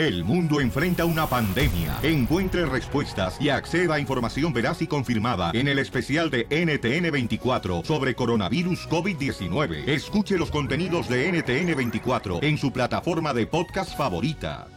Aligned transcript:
El 0.00 0.24
mundo 0.24 0.62
enfrenta 0.62 1.04
una 1.04 1.26
pandemia. 1.26 1.98
Encuentre 2.02 2.64
respuestas 2.64 3.36
y 3.38 3.50
acceda 3.50 3.96
a 3.96 4.00
información 4.00 4.50
veraz 4.50 4.80
y 4.80 4.86
confirmada 4.86 5.50
en 5.52 5.68
el 5.68 5.78
especial 5.78 6.30
de 6.30 6.48
NTN24 6.48 7.84
sobre 7.84 8.14
coronavirus 8.14 8.88
COVID-19. 8.88 9.86
Escuche 9.86 10.38
los 10.38 10.50
contenidos 10.50 11.06
de 11.06 11.30
NTN24 11.30 12.42
en 12.42 12.56
su 12.56 12.72
plataforma 12.72 13.34
de 13.34 13.46
podcast 13.46 13.94
favorita. 13.94 14.68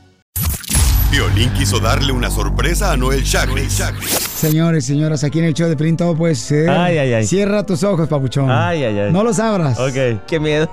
Violín 1.09 1.54
quiso 1.54 1.80
darle 1.80 2.12
una 2.12 2.30
sorpresa 2.30 2.92
a 2.92 2.98
Noel 2.98 3.24
Chagris. 3.24 3.82
Señores, 4.36 4.84
señoras, 4.84 5.24
aquí 5.24 5.40
en 5.40 5.46
el 5.46 5.54
show 5.54 5.70
de 5.70 5.78
Pelín 5.78 5.96
todo 5.96 6.18
puede 6.18 6.36
ser. 6.36 6.70
Ay, 6.70 6.98
ay, 6.98 7.14
ay. 7.14 7.26
Cierra 7.26 7.66
tus 7.66 7.82
ojos, 7.84 8.10
papuchón. 8.10 8.52
Ay, 8.52 8.84
ay, 8.84 9.00
ay. 9.00 9.14
No 9.14 9.24
los 9.24 9.40
abras. 9.40 9.80
Ok, 9.80 10.26
qué 10.28 10.38
miedo. 10.42 10.70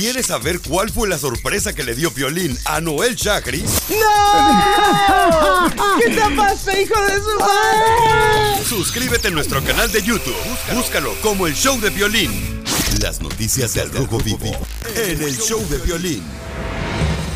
¿Quieres 0.00 0.28
saber 0.28 0.60
cuál 0.60 0.88
fue 0.88 1.06
la 1.10 1.18
sorpresa 1.18 1.74
que 1.74 1.84
le 1.84 1.94
dio 1.94 2.10
Violín 2.10 2.58
a 2.64 2.80
Noel 2.80 3.16
Chagris? 3.16 3.70
¡No! 3.90 5.70
¿Qué 6.00 6.08
te 6.08 6.34
pasa, 6.34 6.80
hijo 6.80 6.98
de 7.02 7.16
su 7.18 7.38
madre? 7.38 8.64
Suscríbete 8.66 9.28
a 9.28 9.30
nuestro 9.30 9.62
canal 9.62 9.92
de 9.92 10.00
YouTube. 10.00 10.34
Búscalo 10.72 11.12
como 11.20 11.46
el 11.46 11.54
show 11.54 11.78
de 11.78 11.90
Violín. 11.90 12.62
Las 13.02 13.20
noticias 13.20 13.74
del 13.74 13.92
Rojo 13.92 14.16
Vivo 14.20 14.66
en 14.96 15.22
el 15.22 15.36
show 15.36 15.62
de 15.68 15.76
Violín. 15.76 16.24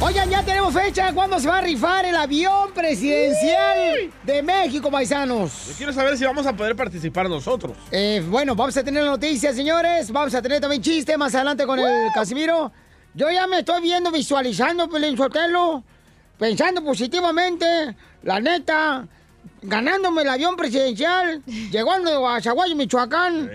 Oigan, 0.01 0.29
ya 0.29 0.43
tenemos 0.43 0.75
fecha. 0.75 1.13
¿Cuándo 1.15 1.39
se 1.39 1.49
va 1.49 1.59
a 1.59 1.61
rifar 1.63 2.05
el 2.05 2.17
avión 2.17 2.73
presidencial 2.75 4.11
de 4.23 4.43
México, 4.43 4.91
paisanos? 4.91 5.69
Yo 5.69 5.75
quiero 5.77 5.93
saber 5.93 6.19
si 6.19 6.25
vamos 6.25 6.47
a 6.47 6.55
poder 6.55 6.77
participar 6.77 7.29
nosotros. 7.29 7.77
Eh, 7.91 8.23
bueno, 8.29 8.55
vamos 8.55 8.77
a 8.77 8.85
tener 8.85 9.05
noticias, 9.05 9.55
señores. 9.55 10.11
Vamos 10.11 10.35
a 10.35 10.43
tener 10.43 10.61
también 10.61 10.83
chiste 10.83 11.17
más 11.17 11.35
adelante 11.35 11.65
con 11.65 11.79
el 11.79 12.13
Casimiro. 12.13 12.73
Yo 13.15 13.31
ya 13.31 13.47
me 13.47 13.61
estoy 13.61 13.81
viendo, 13.81 14.11
visualizando, 14.11 14.89
Pelín 14.89 15.17
Sotelo, 15.17 15.85
pensando 16.39 16.83
positivamente, 16.85 17.97
la 18.25 18.41
neta, 18.41 19.07
ganándome 19.63 20.23
el 20.23 20.29
avión 20.29 20.57
presidencial, 20.57 21.43
llegando 21.45 22.29
a 22.29 22.41
Zaguayo, 22.41 22.77
Michoacán, 22.77 23.51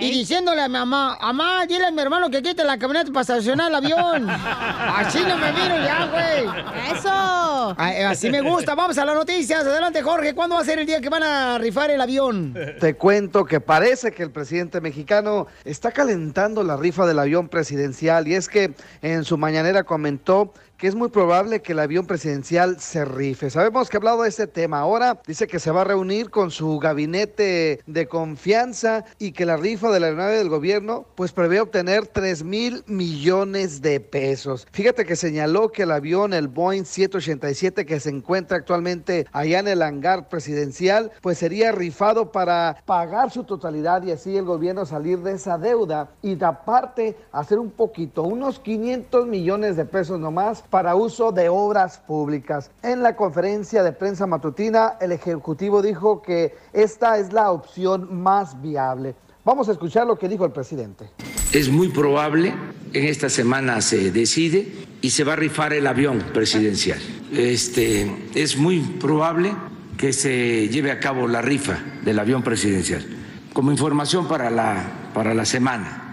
y 0.00 0.10
diciéndole 0.10 0.62
a 0.62 0.68
mi 0.68 0.74
mamá, 0.74 1.18
mamá, 1.20 1.66
dile 1.66 1.86
a 1.86 1.90
mi 1.90 2.00
hermano 2.00 2.30
que 2.30 2.42
quite 2.42 2.64
la 2.64 2.78
camioneta 2.78 3.10
para 3.10 3.22
estacionar 3.22 3.68
el 3.68 3.74
avión. 3.76 4.28
Así 4.30 5.20
no 5.20 5.36
me 5.38 5.52
miro 5.52 5.76
ya, 5.76 6.06
güey. 6.06 6.92
¡Eso! 6.92 7.74
Así 7.78 8.30
me 8.30 8.40
gusta. 8.40 8.74
Vamos 8.74 8.98
a 8.98 9.04
las 9.04 9.14
noticias. 9.14 9.64
Adelante, 9.64 10.02
Jorge. 10.02 10.34
¿Cuándo 10.34 10.56
va 10.56 10.62
a 10.62 10.64
ser 10.64 10.78
el 10.78 10.86
día 10.86 11.00
que 11.00 11.08
van 11.08 11.22
a 11.22 11.58
rifar 11.58 11.90
el 11.90 12.00
avión? 12.00 12.54
Te 12.80 12.94
cuento 12.94 13.44
que 13.44 13.60
parece 13.60 14.12
que 14.12 14.22
el 14.22 14.30
presidente 14.30 14.80
mexicano 14.80 15.46
está 15.64 15.92
calentando 15.92 16.62
la 16.62 16.76
rifa 16.76 17.06
del 17.06 17.18
avión 17.18 17.48
presidencial 17.48 18.28
y 18.28 18.34
es 18.34 18.48
que 18.48 18.74
en 19.02 19.24
su 19.24 19.38
mañanera 19.38 19.84
comentó 19.84 20.52
que 20.76 20.88
es 20.88 20.94
muy 20.94 21.08
probable 21.08 21.62
que 21.62 21.72
el 21.72 21.78
avión 21.78 22.06
presidencial 22.06 22.80
se 22.80 23.04
rife. 23.04 23.50
Sabemos 23.50 23.88
que 23.88 23.96
ha 23.96 23.98
hablado 23.98 24.22
de 24.22 24.28
este 24.28 24.46
tema. 24.46 24.80
Ahora 24.80 25.20
dice 25.26 25.46
que 25.46 25.58
se 25.58 25.70
va 25.70 25.82
a 25.82 25.84
reunir 25.84 26.30
con 26.30 26.50
su 26.50 26.78
gabinete 26.78 27.80
de 27.86 28.06
confianza 28.08 29.04
y 29.18 29.32
que 29.32 29.46
la 29.46 29.56
rifa 29.56 29.90
de 29.90 30.00
la 30.00 30.06
aeronave 30.06 30.38
del 30.38 30.48
gobierno 30.48 31.06
pues 31.14 31.32
prevé 31.32 31.60
obtener 31.60 32.06
3 32.06 32.44
mil 32.44 32.84
millones 32.86 33.82
de 33.82 34.00
pesos. 34.00 34.66
Fíjate 34.72 35.04
que 35.04 35.16
señaló 35.16 35.70
que 35.70 35.84
el 35.84 35.92
avión, 35.92 36.32
el 36.32 36.48
Boeing 36.48 36.84
787 36.84 37.86
que 37.86 38.00
se 38.00 38.10
encuentra 38.10 38.58
actualmente 38.58 39.26
allá 39.32 39.60
en 39.60 39.68
el 39.68 39.82
hangar 39.82 40.28
presidencial, 40.28 41.12
pues 41.20 41.38
sería 41.38 41.72
rifado 41.72 42.32
para 42.32 42.76
pagar 42.84 43.30
su 43.30 43.44
totalidad 43.44 44.02
y 44.02 44.12
así 44.12 44.36
el 44.36 44.44
gobierno 44.44 44.86
salir 44.86 45.20
de 45.20 45.32
esa 45.32 45.58
deuda 45.58 46.10
y 46.22 46.34
de 46.34 46.44
aparte 46.44 47.16
hacer 47.32 47.58
un 47.58 47.70
poquito, 47.70 48.22
unos 48.22 48.58
500 48.60 49.26
millones 49.26 49.76
de 49.76 49.84
pesos 49.84 50.18
nomás 50.18 50.64
para 50.74 50.96
uso 50.96 51.30
de 51.30 51.48
obras 51.48 51.98
públicas. 51.98 52.72
En 52.82 53.00
la 53.00 53.14
conferencia 53.14 53.84
de 53.84 53.92
prensa 53.92 54.26
matutina, 54.26 54.94
el 55.00 55.12
Ejecutivo 55.12 55.80
dijo 55.80 56.20
que 56.20 56.56
esta 56.72 57.16
es 57.16 57.32
la 57.32 57.52
opción 57.52 58.20
más 58.20 58.60
viable. 58.60 59.14
Vamos 59.44 59.68
a 59.68 59.70
escuchar 59.70 60.04
lo 60.04 60.18
que 60.18 60.28
dijo 60.28 60.44
el 60.44 60.50
presidente. 60.50 61.08
Es 61.52 61.68
muy 61.68 61.90
probable, 61.90 62.52
en 62.92 63.04
esta 63.04 63.28
semana 63.28 63.80
se 63.82 64.10
decide 64.10 64.66
y 65.00 65.10
se 65.10 65.22
va 65.22 65.34
a 65.34 65.36
rifar 65.36 65.74
el 65.74 65.86
avión 65.86 66.18
presidencial. 66.34 66.98
Este, 67.32 68.12
es 68.34 68.56
muy 68.56 68.80
probable 68.80 69.54
que 69.96 70.12
se 70.12 70.68
lleve 70.70 70.90
a 70.90 70.98
cabo 70.98 71.28
la 71.28 71.40
rifa 71.40 71.78
del 72.04 72.18
avión 72.18 72.42
presidencial. 72.42 73.06
Como 73.52 73.70
información 73.70 74.26
para 74.26 74.50
la, 74.50 75.10
para 75.14 75.34
la 75.34 75.44
semana. 75.44 76.03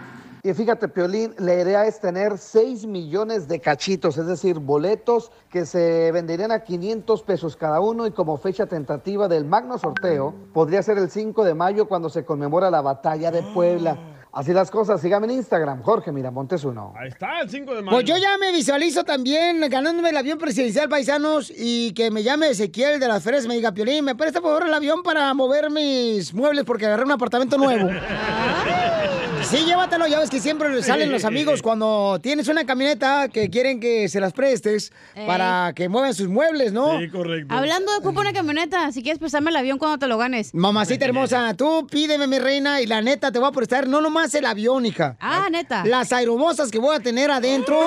Y 0.43 0.53
fíjate, 0.55 0.87
Piolín, 0.87 1.35
la 1.37 1.53
idea 1.53 1.85
es 1.85 1.99
tener 1.99 2.37
6 2.37 2.87
millones 2.87 3.47
de 3.47 3.59
cachitos, 3.59 4.17
es 4.17 4.25
decir, 4.25 4.57
boletos 4.57 5.31
que 5.51 5.67
se 5.67 6.11
venderían 6.11 6.51
a 6.51 6.63
500 6.63 7.21
pesos 7.21 7.55
cada 7.55 7.79
uno 7.79 8.07
y 8.07 8.11
como 8.11 8.37
fecha 8.37 8.65
tentativa 8.65 9.27
del 9.27 9.45
magno 9.45 9.77
sorteo 9.77 10.33
podría 10.51 10.81
ser 10.81 10.97
el 10.97 11.11
5 11.11 11.43
de 11.43 11.53
mayo 11.53 11.87
cuando 11.87 12.09
se 12.09 12.25
conmemora 12.25 12.71
la 12.71 12.81
batalla 12.81 13.29
de 13.29 13.43
Puebla. 13.53 13.97
Así 14.33 14.53
las 14.53 14.71
cosas, 14.71 15.01
sígame 15.01 15.25
en 15.25 15.31
Instagram, 15.33 15.83
Jorge 15.83 16.11
Miramontes 16.11 16.63
uno. 16.63 16.93
Ahí 16.97 17.09
está, 17.09 17.41
el 17.41 17.49
5 17.49 17.75
de 17.75 17.81
mayo. 17.81 17.97
Pues 17.97 18.05
yo 18.05 18.17
ya 18.17 18.37
me 18.39 18.51
visualizo 18.51 19.03
también 19.03 19.59
ganándome 19.69 20.09
el 20.09 20.17
avión 20.17 20.39
presidencial, 20.39 20.87
paisanos, 20.87 21.51
y 21.55 21.93
que 21.93 22.09
me 22.09 22.23
llame 22.23 22.49
Ezequiel 22.49 22.99
de 22.99 23.09
las 23.09 23.23
Fresas, 23.23 23.45
me 23.45 23.55
diga, 23.55 23.73
Piolín, 23.73 24.05
¿me 24.05 24.15
presta 24.15 24.39
por 24.39 24.51
favor 24.51 24.67
el 24.67 24.73
avión 24.73 25.03
para 25.03 25.31
mover 25.33 25.69
mis 25.69 26.33
muebles 26.33 26.63
porque 26.63 26.87
agarré 26.87 27.03
un 27.03 27.11
apartamento 27.11 27.57
nuevo? 27.57 27.89
Sí, 29.49 29.65
llévatelo, 29.65 30.07
ya 30.07 30.19
ves 30.19 30.29
que 30.29 30.39
siempre 30.39 30.81
salen 30.83 31.11
los 31.11 31.25
amigos 31.25 31.61
cuando 31.61 32.19
tienes 32.21 32.47
una 32.47 32.65
camioneta 32.65 33.27
que 33.27 33.49
quieren 33.49 33.79
que 33.79 34.07
se 34.07 34.19
las 34.21 34.31
prestes 34.33 34.93
Ey. 35.15 35.27
para 35.27 35.73
que 35.75 35.89
muevan 35.89 36.13
sus 36.13 36.27
muebles, 36.29 36.71
¿no? 36.71 36.99
Sí, 36.99 37.09
correcto. 37.09 37.53
Hablando 37.53 37.91
de 37.91 37.97
ocupo 37.97 38.21
una 38.21 38.31
camioneta, 38.33 38.91
si 38.91 39.01
quieres 39.03 39.19
prestarme 39.19 39.49
el 39.49 39.57
avión 39.57 39.77
cuando 39.77 39.97
te 39.97 40.07
lo 40.07 40.17
ganes. 40.17 40.53
Mamacita 40.53 41.05
hermosa, 41.05 41.53
tú 41.55 41.85
pídeme, 41.89 42.27
mi 42.27 42.39
reina, 42.39 42.81
y 42.81 42.85
la 42.87 43.01
neta 43.01 43.31
te 43.31 43.39
voy 43.39 43.49
a 43.49 43.51
prestar 43.51 43.87
no 43.87 43.99
nomás 43.99 44.33
el 44.35 44.45
avión, 44.45 44.85
hija. 44.85 45.17
Ah, 45.19 45.47
neta. 45.51 45.83
Las 45.85 46.13
aeromosas 46.13 46.71
que 46.71 46.79
voy 46.79 46.95
a 46.95 46.99
tener 46.99 47.29
adentro 47.31 47.79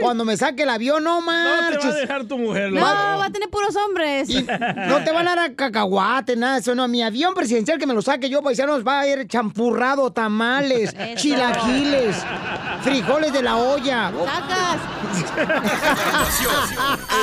cuando 0.00 0.24
me 0.24 0.36
saque 0.36 0.64
el 0.64 0.70
avión, 0.70 1.04
no 1.04 1.20
No 1.20 1.26
te 1.26 1.32
marches. 1.32 1.84
va 1.86 1.90
a 1.90 1.94
dejar 2.00 2.24
tu 2.26 2.38
mujer, 2.38 2.72
No, 2.72 2.80
va 2.80 3.24
a 3.24 3.30
tener 3.30 3.48
puros 3.48 3.74
hombres. 3.76 4.28
Y 4.28 4.42
no 4.42 5.04
te 5.04 5.10
van 5.12 5.26
a 5.28 5.36
dar 5.36 5.38
a 5.50 5.54
cacahuate, 5.54 6.36
nada 6.36 6.58
eso, 6.58 6.74
no. 6.74 6.86
Mi 6.88 7.02
avión 7.02 7.34
presidencial 7.34 7.78
que 7.78 7.86
me 7.86 7.94
lo 7.94 8.02
saque 8.02 8.28
yo, 8.28 8.42
paisanos, 8.42 8.86
va 8.86 9.00
a 9.00 9.06
ir 9.08 9.26
champurrado, 9.26 10.10
tamales, 10.12 10.87
Eso. 10.96 11.20
chilaquiles, 11.22 12.16
frijoles 12.82 13.32
de 13.32 13.42
la 13.42 13.56
olla. 13.56 14.12
¡Sacas! 14.24 14.78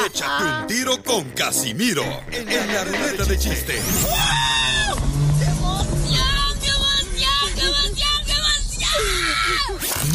Échate 0.05 0.43
un 0.43 0.67
tiro 0.67 1.03
con 1.03 1.29
Casimiro 1.31 2.03
en 2.31 2.73
la 2.73 2.83
ruleta 2.83 3.25
de 3.25 3.37
chiste. 3.37 3.81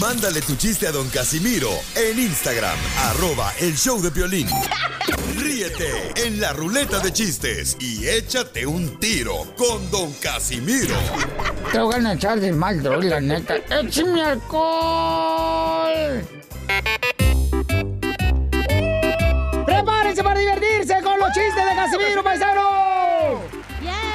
Mándale 0.01 0.41
tu 0.41 0.57
chiste 0.57 0.87
a 0.87 0.93
don 0.93 1.11
Casimiro 1.11 1.69
en 1.95 2.19
Instagram, 2.19 2.79
arroba 3.11 3.53
el 3.61 3.77
show 3.77 4.01
de 4.01 4.09
violín. 4.09 4.49
Ríete 5.37 6.15
en 6.17 6.41
la 6.41 6.55
ruleta 6.55 7.01
de 7.01 7.13
chistes 7.13 7.77
y 7.79 8.09
échate 8.09 8.65
un 8.65 8.99
tiro 8.99 9.45
con 9.59 9.91
don 9.91 10.11
Casimiro. 10.15 10.97
Te 11.71 11.81
voy 11.81 12.03
a 12.03 12.13
echar 12.15 12.41
de 12.41 12.51
mal, 12.51 12.83
droga, 12.83 13.05
la 13.05 13.21
neta. 13.21 13.57
¡Échame 13.57 14.23
alcohol! 14.23 16.27
¡Prepárense 19.67 20.25
para 20.25 20.41
divertirse 20.41 21.03
con 21.03 21.19
los 21.19 21.29
chistes 21.29 21.63
de 21.63 21.77
Casimiro, 21.77 22.25
paisano! 22.25 23.43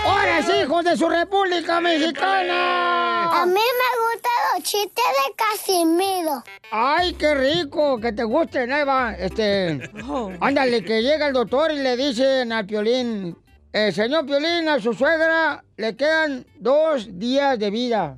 ¡Ahora 0.04 0.40
hijos 0.64 0.84
de 0.84 0.98
su 0.98 1.08
República 1.08 1.80
Mexicana! 1.80 3.42
A 3.42 3.46
mí 3.46 3.54
me 3.54 3.90
gustan 4.02 4.35
los 4.56 4.64
chistes 4.64 4.94
de 4.94 5.36
Casimiro. 5.36 6.44
¡Ay, 6.72 7.14
qué 7.14 7.36
rico! 7.36 8.00
Que 8.00 8.12
te 8.12 8.24
gusten, 8.24 8.72
Eva. 8.72 9.14
Este. 9.14 9.90
Ándale, 10.40 10.84
que 10.84 11.02
llega 11.02 11.28
el 11.28 11.34
doctor 11.34 11.72
y 11.72 11.80
le 11.80 11.98
dicen 11.98 12.52
al 12.52 12.66
Piolín: 12.66 13.38
eh, 13.74 13.92
Señor 13.92 14.26
Piolín, 14.26 14.68
a 14.70 14.80
su 14.80 14.94
suegra 14.94 15.64
le 15.78 15.96
quedan 15.96 16.46
dos 16.60 17.08
días 17.20 17.60
de 17.60 17.70
vida. 17.70 18.18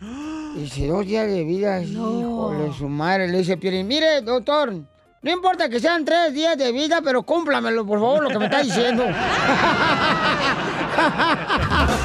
Dice, 0.56 0.88
dos 0.88 1.06
días 1.06 1.28
de 1.28 1.44
vida. 1.44 1.80
Híjole, 1.80 2.72
su 2.76 2.88
madre. 2.88 3.28
Le 3.28 3.38
dice 3.38 3.56
Piolín: 3.56 3.86
Mire, 3.86 4.20
doctor, 4.22 4.74
no 5.22 5.30
importa 5.30 5.68
que 5.68 5.78
sean 5.78 6.04
tres 6.04 6.34
días 6.34 6.58
de 6.58 6.72
vida, 6.72 7.00
pero 7.04 7.22
cúmplamelo, 7.22 7.86
por 7.86 8.00
favor, 8.00 8.24
lo 8.24 8.30
que 8.30 8.38
me 8.38 8.46
está 8.46 8.62
diciendo. 8.62 9.04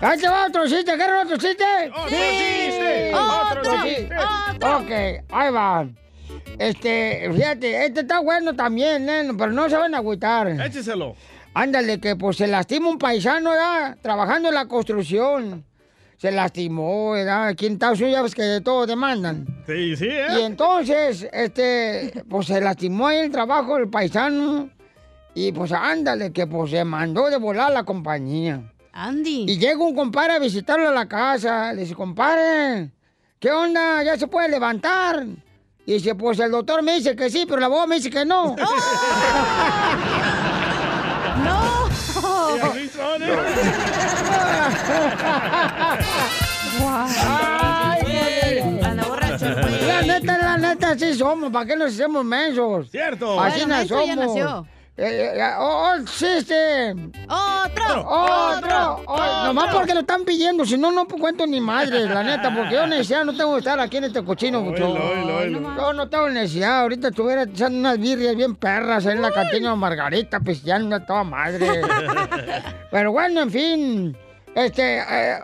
¡Ahí 0.00 0.18
te 0.18 0.28
va 0.28 0.46
otro 0.46 0.66
chiste! 0.66 0.92
¿Quieres 0.94 1.24
otro 1.24 1.36
chiste? 1.36 1.64
¡Otro 1.90 2.08
chiste! 2.08 3.12
¡Otro 3.14 3.60
¡Otro 3.60 3.84
chiste! 3.84 4.08
chiste! 4.08 4.66
Ok, 4.66 5.24
ahí 5.30 5.52
va. 5.52 5.88
Este, 6.58 7.30
fíjate, 7.34 7.86
este 7.86 8.00
está 8.00 8.20
bueno 8.20 8.54
también, 8.54 9.06
neno, 9.06 9.36
pero 9.36 9.52
no 9.52 9.68
se 9.68 9.76
van 9.76 9.94
a 9.94 9.98
agüitar. 9.98 10.48
Écheselo. 10.48 11.14
Ándale, 11.54 12.00
que 12.00 12.16
pues 12.16 12.36
se 12.36 12.46
lastima 12.46 12.88
un 12.90 12.98
paisano, 12.98 13.50
¿verdad? 13.50 13.96
Trabajando 14.02 14.48
en 14.48 14.54
la 14.54 14.66
construcción. 14.66 15.64
Se 16.18 16.30
lastimó, 16.30 17.12
¿verdad? 17.12 17.48
Aquí 17.48 17.66
en 17.66 17.74
Estados 17.74 18.00
Unidos 18.00 18.16
ya 18.16 18.22
ves 18.22 18.34
que 18.34 18.42
de 18.42 18.60
todo 18.60 18.86
demandan. 18.86 19.46
Sí, 19.66 19.96
sí, 19.96 20.08
¿eh? 20.08 20.26
Y 20.38 20.42
entonces, 20.42 21.28
este, 21.32 22.24
pues 22.28 22.46
se 22.46 22.60
lastimó 22.60 23.08
ahí 23.08 23.18
el 23.18 23.30
trabajo 23.30 23.76
el 23.76 23.88
paisano. 23.88 24.70
Y 25.38 25.52
pues 25.52 25.70
ándale, 25.70 26.32
que 26.32 26.46
pues 26.46 26.70
se 26.70 26.82
mandó 26.82 27.28
de 27.28 27.36
volar 27.36 27.70
la 27.70 27.84
compañía. 27.84 28.72
Andy. 28.94 29.44
Y 29.46 29.58
llega 29.58 29.76
un 29.76 29.94
compadre 29.94 30.32
a 30.32 30.38
visitarlo 30.38 30.88
a 30.88 30.92
la 30.92 31.06
casa. 31.06 31.74
Le 31.74 31.82
dice, 31.82 31.94
compadre, 31.94 32.90
¿qué 33.38 33.50
onda? 33.50 34.02
¿Ya 34.02 34.16
se 34.16 34.28
puede 34.28 34.48
levantar? 34.48 35.26
Y 35.84 35.92
dice, 35.92 36.14
pues 36.14 36.38
el 36.38 36.50
doctor 36.50 36.82
me 36.82 36.94
dice 36.94 37.14
que 37.14 37.28
sí, 37.28 37.44
pero 37.46 37.60
la 37.60 37.66
abogado 37.66 37.86
me 37.86 37.96
dice 37.96 38.08
que 38.08 38.24
no. 38.24 38.56
¡No! 41.44 41.86
La 49.86 50.02
neta, 50.02 50.38
la 50.38 50.56
neta, 50.56 50.90
así 50.92 51.12
somos. 51.14 51.52
¿Para 51.52 51.66
qué 51.66 51.76
nos 51.76 51.92
hacemos 51.92 52.24
mensos? 52.24 52.90
Cierto. 52.90 53.38
Así 53.38 53.66
Bueno, 53.66 54.16
nació. 54.16 54.66
Eh, 54.98 55.32
eh, 55.34 55.54
oh, 55.58 55.90
oh, 55.90 56.00
existe. 56.00 56.90
¡Otro! 57.28 58.00
Otro, 58.08 59.02
oh, 59.06 59.44
nomás 59.44 59.74
porque 59.74 59.92
lo 59.92 60.00
están 60.00 60.24
pidiendo, 60.24 60.64
si 60.64 60.78
no, 60.78 60.90
no 60.90 61.06
cuento 61.06 61.46
ni 61.46 61.60
madre, 61.60 62.06
la 62.06 62.22
neta, 62.22 62.54
porque 62.54 62.76
yo 62.76 62.86
necesidad 62.86 63.22
no 63.26 63.36
tengo 63.36 63.52
que 63.52 63.58
estar 63.58 63.78
aquí 63.78 63.98
en 63.98 64.04
este 64.04 64.24
cochino. 64.24 64.62
mucho. 64.62 64.96
Yo 64.96 65.92
no 65.92 66.08
tengo 66.08 66.30
necesidad, 66.30 66.80
ahorita 66.80 67.08
estuviera 67.08 67.42
echando 67.42 67.78
unas 67.78 67.98
birrias 67.98 68.34
bien 68.36 68.54
perras 68.54 69.04
en 69.04 69.20
la 69.20 69.30
cantina 69.30 69.70
de 69.70 69.76
Margarita, 69.76 70.40
pues 70.40 70.62
ya 70.62 70.78
no 70.78 71.04
toda 71.04 71.24
madre. 71.24 71.82
Pero 72.90 73.12
bueno, 73.12 73.42
en 73.42 73.50
fin, 73.50 74.16
este, 74.54 74.98
eh, 74.98 75.38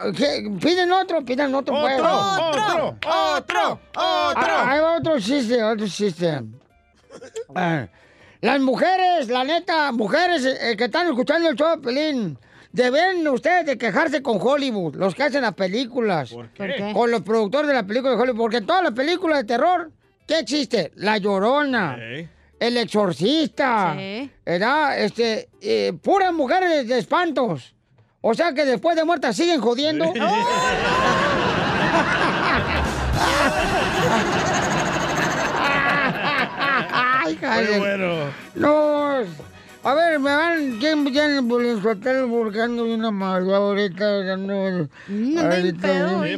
piden 0.62 0.92
otro, 0.92 1.22
piden 1.22 1.54
otro, 1.54 1.78
pues. 1.78 2.00
Otro, 2.00 2.48
otro, 2.48 2.98
otro, 3.36 3.80
Ah, 3.96 4.32
otro. 4.34 4.58
Hay 4.64 4.80
otro 4.80 5.20
chiste, 5.20 5.62
otro 5.62 5.86
chiste. 5.86 6.40
Las 8.42 8.60
mujeres, 8.60 9.28
la 9.28 9.44
neta, 9.44 9.92
mujeres 9.92 10.44
eh, 10.44 10.76
que 10.76 10.84
están 10.84 11.06
escuchando 11.06 11.48
el 11.48 11.54
show 11.56 11.76
de 11.76 11.78
Pelín, 11.78 12.36
deben 12.72 13.26
ustedes 13.28 13.64
de 13.66 13.78
quejarse 13.78 14.20
con 14.20 14.38
Hollywood, 14.40 14.96
los 14.96 15.14
que 15.14 15.22
hacen 15.22 15.42
las 15.42 15.54
películas. 15.54 16.30
¿Por 16.30 16.48
¿Por 16.48 16.66
qué? 16.74 16.92
Con 16.92 17.10
los 17.12 17.22
productores 17.22 17.68
de 17.68 17.74
la 17.74 17.84
película 17.86 18.14
de 18.16 18.20
Hollywood, 18.20 18.38
porque 18.38 18.56
en 18.56 18.66
todas 18.66 18.82
las 18.82 18.92
películas 18.94 19.38
de 19.38 19.44
terror, 19.44 19.92
¿qué 20.26 20.40
existe? 20.40 20.90
La 20.96 21.18
Llorona, 21.18 21.96
Ey. 22.00 22.28
El 22.58 22.76
Exorcista, 22.78 23.94
Sí. 23.96 24.28
¿verdad? 24.44 24.98
Este, 24.98 25.48
eh, 25.60 25.92
puras 26.02 26.32
mujeres 26.32 26.88
de 26.88 26.98
espantos. 26.98 27.74
O 28.22 28.34
sea 28.34 28.52
que 28.54 28.64
después 28.64 28.96
de 28.96 29.04
muertas 29.04 29.36
siguen 29.36 29.60
jodiendo. 29.60 30.04
Ay, 30.04 30.20
Muy 37.42 37.78
bueno. 37.78 38.30
No. 38.54 39.24
A 39.84 39.94
ver, 39.94 40.20
me 40.20 40.30
van. 40.30 40.76
¿Quién 40.78 41.04
viene 41.04 41.42
por 41.42 41.60
el 41.64 41.84
hotel 41.84 42.26
buscando 42.26 42.84
una 42.84 43.10
madre 43.10 43.52
ahorita? 43.52 44.32
Ando, 44.34 44.88
anda 45.08 45.56
bien 45.56 45.76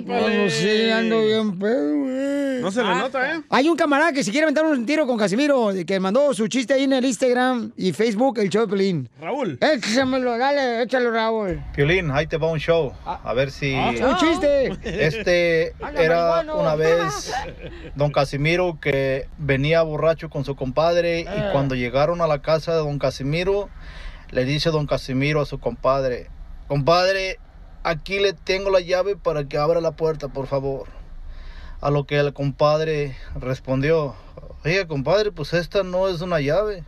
pedo, 0.05 0.49
sé, 0.51 0.91
ando 0.91 1.21
bien 1.23 1.59
pedo, 1.59 1.95
güey. 1.99 2.63
No 2.63 2.71
se 2.71 2.83
le 2.83 2.89
nota, 2.95 3.35
¿eh? 3.37 3.43
Hay 3.51 3.69
un 3.69 3.77
camarada 3.77 4.15
que 4.15 4.25
se 4.25 4.31
quiere 4.31 4.45
aventar 4.45 4.65
un 4.65 4.87
tiro 4.87 5.07
con 5.07 5.19
Casimiro, 5.19 5.69
que 5.87 6.01
mandó 6.01 6.33
su 6.33 6.49
chiste 6.49 6.73
ahí 6.73 6.85
en 6.85 6.95
el 6.95 7.05
Instagram 7.05 7.73
y 7.77 7.93
Facebook, 7.93 8.39
el 8.39 8.49
show 8.49 8.65
de 8.65 8.69
Pelín. 8.73 9.11
Raúl. 9.21 9.59
Échamelo, 9.61 10.39
dale, 10.39 10.83
échalo, 10.83 11.11
Raúl. 11.11 11.63
Piolín, 11.77 12.11
ahí 12.13 12.27
te 12.27 12.39
va 12.39 12.51
un 12.51 12.59
show. 12.59 12.95
A 13.05 13.35
ver 13.35 13.51
si... 13.51 13.75
Un 13.75 14.17
chiste. 14.17 14.73
Este 14.85 15.75
Anda, 15.83 16.03
era 16.03 16.41
una 16.57 16.77
vez 16.77 17.31
don 17.95 18.11
Casimiro 18.11 18.79
que 18.81 19.29
venía 19.37 19.83
borracho 19.83 20.31
con 20.31 20.47
su 20.47 20.57
compadre 20.57 21.21
y 21.21 21.25
Eh. 21.27 21.49
cuando 21.53 21.75
llegaron 21.75 22.23
a 22.23 22.27
la 22.27 22.41
casa 22.41 22.73
de 22.73 22.79
don 22.79 22.99
Casimiro 22.99 23.34
le 24.31 24.45
dice 24.45 24.71
don 24.71 24.87
Casimiro 24.87 25.41
a 25.41 25.47
su 25.47 25.59
compadre, 25.59 26.31
compadre, 26.69 27.41
aquí 27.83 28.21
le 28.21 28.33
tengo 28.33 28.71
la 28.71 28.81
llave 28.81 29.17
para 29.17 29.49
que 29.49 29.59
abra 29.59 29.81
la 29.81 29.91
puerta, 29.93 30.29
por 30.29 30.47
favor. 30.47 30.87
A 31.81 31.91
lo 31.91 32.07
que 32.07 32.19
el 32.19 32.33
compadre 32.33 33.17
respondió, 33.35 34.15
oye 34.65 34.87
compadre, 34.87 35.33
pues 35.33 35.53
esta 35.53 35.83
no 35.83 36.09
es 36.09 36.21
una 36.21 36.41
llave. 36.41 36.85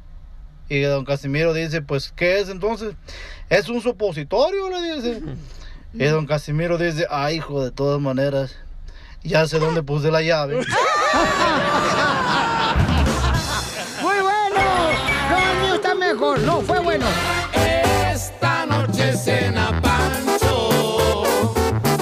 Y 0.69 0.81
don 0.83 1.05
Casimiro 1.05 1.53
dice, 1.53 1.83
pues 1.83 2.13
¿qué 2.15 2.39
es 2.39 2.49
entonces? 2.49 2.95
Es 3.49 3.69
un 3.69 3.81
supositorio, 3.81 4.71
le 4.71 4.95
dice. 4.95 5.23
Y 5.95 6.05
don 6.05 6.27
Casimiro 6.27 6.77
dice, 6.77 7.07
ah, 7.09 7.33
hijo, 7.33 7.65
de 7.65 7.71
todas 7.71 8.03
maneras, 8.03 8.55
ya 9.23 9.47
sé 9.47 9.59
dónde 9.59 9.83
puse 9.83 10.11
la 10.11 10.21
llave. 10.21 10.61
No, 16.47 16.61
fue 16.63 16.79
bueno. 16.79 17.05
Esta 18.13 18.65
noche 18.67 19.17
cena 19.17 19.81
Pancho. 19.83 21.25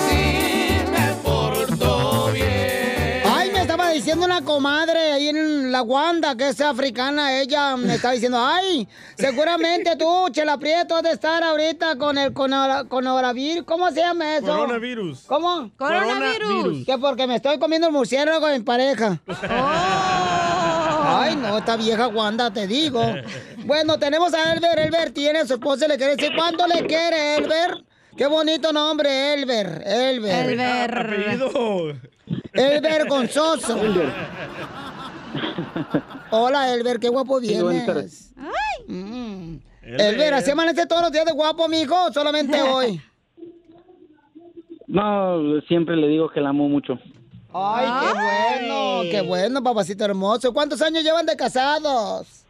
Si 0.06 0.90
me 0.92 1.12
porto 1.24 2.30
bien. 2.32 3.22
Ay, 3.24 3.50
me 3.52 3.62
estaba 3.62 3.88
diciendo 3.90 4.26
una 4.26 4.42
comadre 4.42 5.12
ahí 5.12 5.28
en 5.28 5.72
la 5.72 5.82
Wanda, 5.82 6.36
que 6.36 6.48
es 6.50 6.60
africana, 6.60 7.40
ella 7.40 7.76
me 7.76 7.94
estaba 7.94 8.12
diciendo, 8.14 8.38
ay, 8.40 8.86
seguramente 9.16 9.96
tú, 9.96 10.28
Chela 10.30 10.58
Prieto, 10.58 10.96
has 10.96 11.02
de 11.02 11.12
estar 11.12 11.42
ahorita 11.42 11.96
con 11.96 12.18
el 12.18 12.32
conora- 12.32 12.84
coronavirus. 12.84 13.64
¿Cómo 13.64 13.88
se 13.90 14.00
llama 14.00 14.36
eso? 14.36 14.46
Coronavirus. 14.46 15.22
¿Cómo? 15.26 15.70
Coronavirus. 15.76 16.84
Que 16.86 16.98
porque 16.98 17.26
me 17.26 17.36
estoy 17.36 17.58
comiendo 17.58 17.86
el 17.88 17.92
murciélago 17.92 18.48
en 18.50 18.64
pareja. 18.64 19.20
Oh. 19.26 20.43
Ay, 21.16 21.36
no, 21.36 21.58
esta 21.58 21.76
vieja 21.76 22.08
Wanda, 22.08 22.52
te 22.52 22.66
digo. 22.66 23.02
Bueno, 23.66 23.98
tenemos 23.98 24.34
a 24.34 24.52
Elber. 24.52 24.78
Elber 24.78 25.10
tiene 25.12 25.38
a 25.38 25.46
su 25.46 25.54
esposa, 25.54 25.86
y 25.86 25.88
le 25.88 25.96
quiere 25.96 26.16
decir 26.16 26.32
cuánto 26.36 26.66
le 26.66 26.84
quiere, 26.86 27.36
Elber. 27.36 27.82
Qué 28.14 28.26
bonito 28.26 28.74
nombre, 28.74 29.32
Elber. 29.32 29.82
Elber. 29.86 30.50
Elber. 30.50 30.98
Apellido. 30.98 31.94
El 32.52 32.80
vergonzoso. 32.82 33.80
Hola, 36.30 36.74
Elber, 36.74 37.00
qué 37.00 37.08
guapo 37.08 37.40
vienes. 37.40 38.34
Mm. 38.86 39.56
Elber, 39.82 40.34
¿así 40.34 40.50
amanece 40.50 40.86
todos 40.86 41.02
los 41.02 41.12
días 41.12 41.24
de 41.24 41.32
guapo, 41.32 41.68
mijo? 41.68 41.94
o 42.06 42.12
¿Solamente 42.12 42.60
hoy? 42.70 43.00
No, 44.86 45.60
siempre 45.68 45.96
le 45.96 46.08
digo 46.08 46.28
que 46.30 46.40
la 46.40 46.50
amo 46.50 46.68
mucho. 46.68 46.98
Ay, 47.56 47.86
qué 47.86 48.12
bueno, 48.12 49.02
qué 49.12 49.20
bueno, 49.20 49.62
papacito 49.62 50.04
hermoso. 50.04 50.52
¿Cuántos 50.52 50.82
años 50.82 51.04
llevan 51.04 51.24
de 51.24 51.36
casados? 51.36 52.44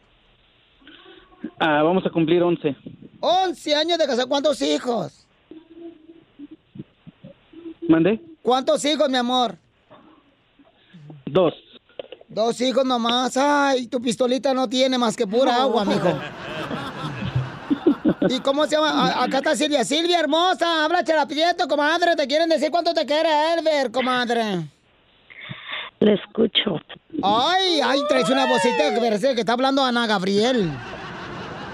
Ah, 1.59 1.83
vamos 1.83 2.03
a 2.07 2.09
cumplir 2.09 2.41
11. 2.41 2.75
11 3.19 3.75
años 3.75 3.99
de 3.99 4.05
casados. 4.05 4.25
¿Cuántos 4.25 4.59
hijos? 4.63 5.27
¿Mandé? 7.87 8.19
¿Cuántos 8.41 8.83
hijos, 8.83 9.07
mi 9.07 9.17
amor? 9.17 9.55
Dos. 11.27 11.53
Dos 12.27 12.59
hijos 12.61 12.83
nomás. 12.83 13.37
Ay, 13.37 13.85
tu 13.85 14.01
pistolita 14.01 14.55
no 14.55 14.67
tiene 14.67 14.97
más 14.97 15.15
que 15.15 15.27
pura 15.27 15.61
agua, 15.61 15.85
mijo. 15.85 16.17
¿Y 18.27 18.39
cómo 18.39 18.65
se 18.65 18.71
llama? 18.75 18.89
A- 18.89 19.23
acá 19.25 19.37
está 19.37 19.55
Silvia. 19.55 19.83
Silvia, 19.83 20.19
hermosa, 20.19 20.83
habla 20.83 21.03
Prieto, 21.27 21.67
comadre. 21.67 22.15
Te 22.15 22.25
quieren 22.25 22.49
decir 22.49 22.71
cuánto 22.71 22.91
te 22.91 23.05
quiere 23.05 23.29
Elber, 23.53 23.91
comadre. 23.91 24.74
Le 25.99 26.13
escucho. 26.13 26.79
Ay, 27.23 27.79
ay, 27.83 27.99
traes 28.09 28.29
una 28.29 28.45
vocita 28.45 28.93
que 28.93 28.99
parece 28.99 29.33
que 29.33 29.39
está 29.41 29.53
hablando 29.53 29.83
Ana 29.83 30.05
Gabriel. 30.05 30.69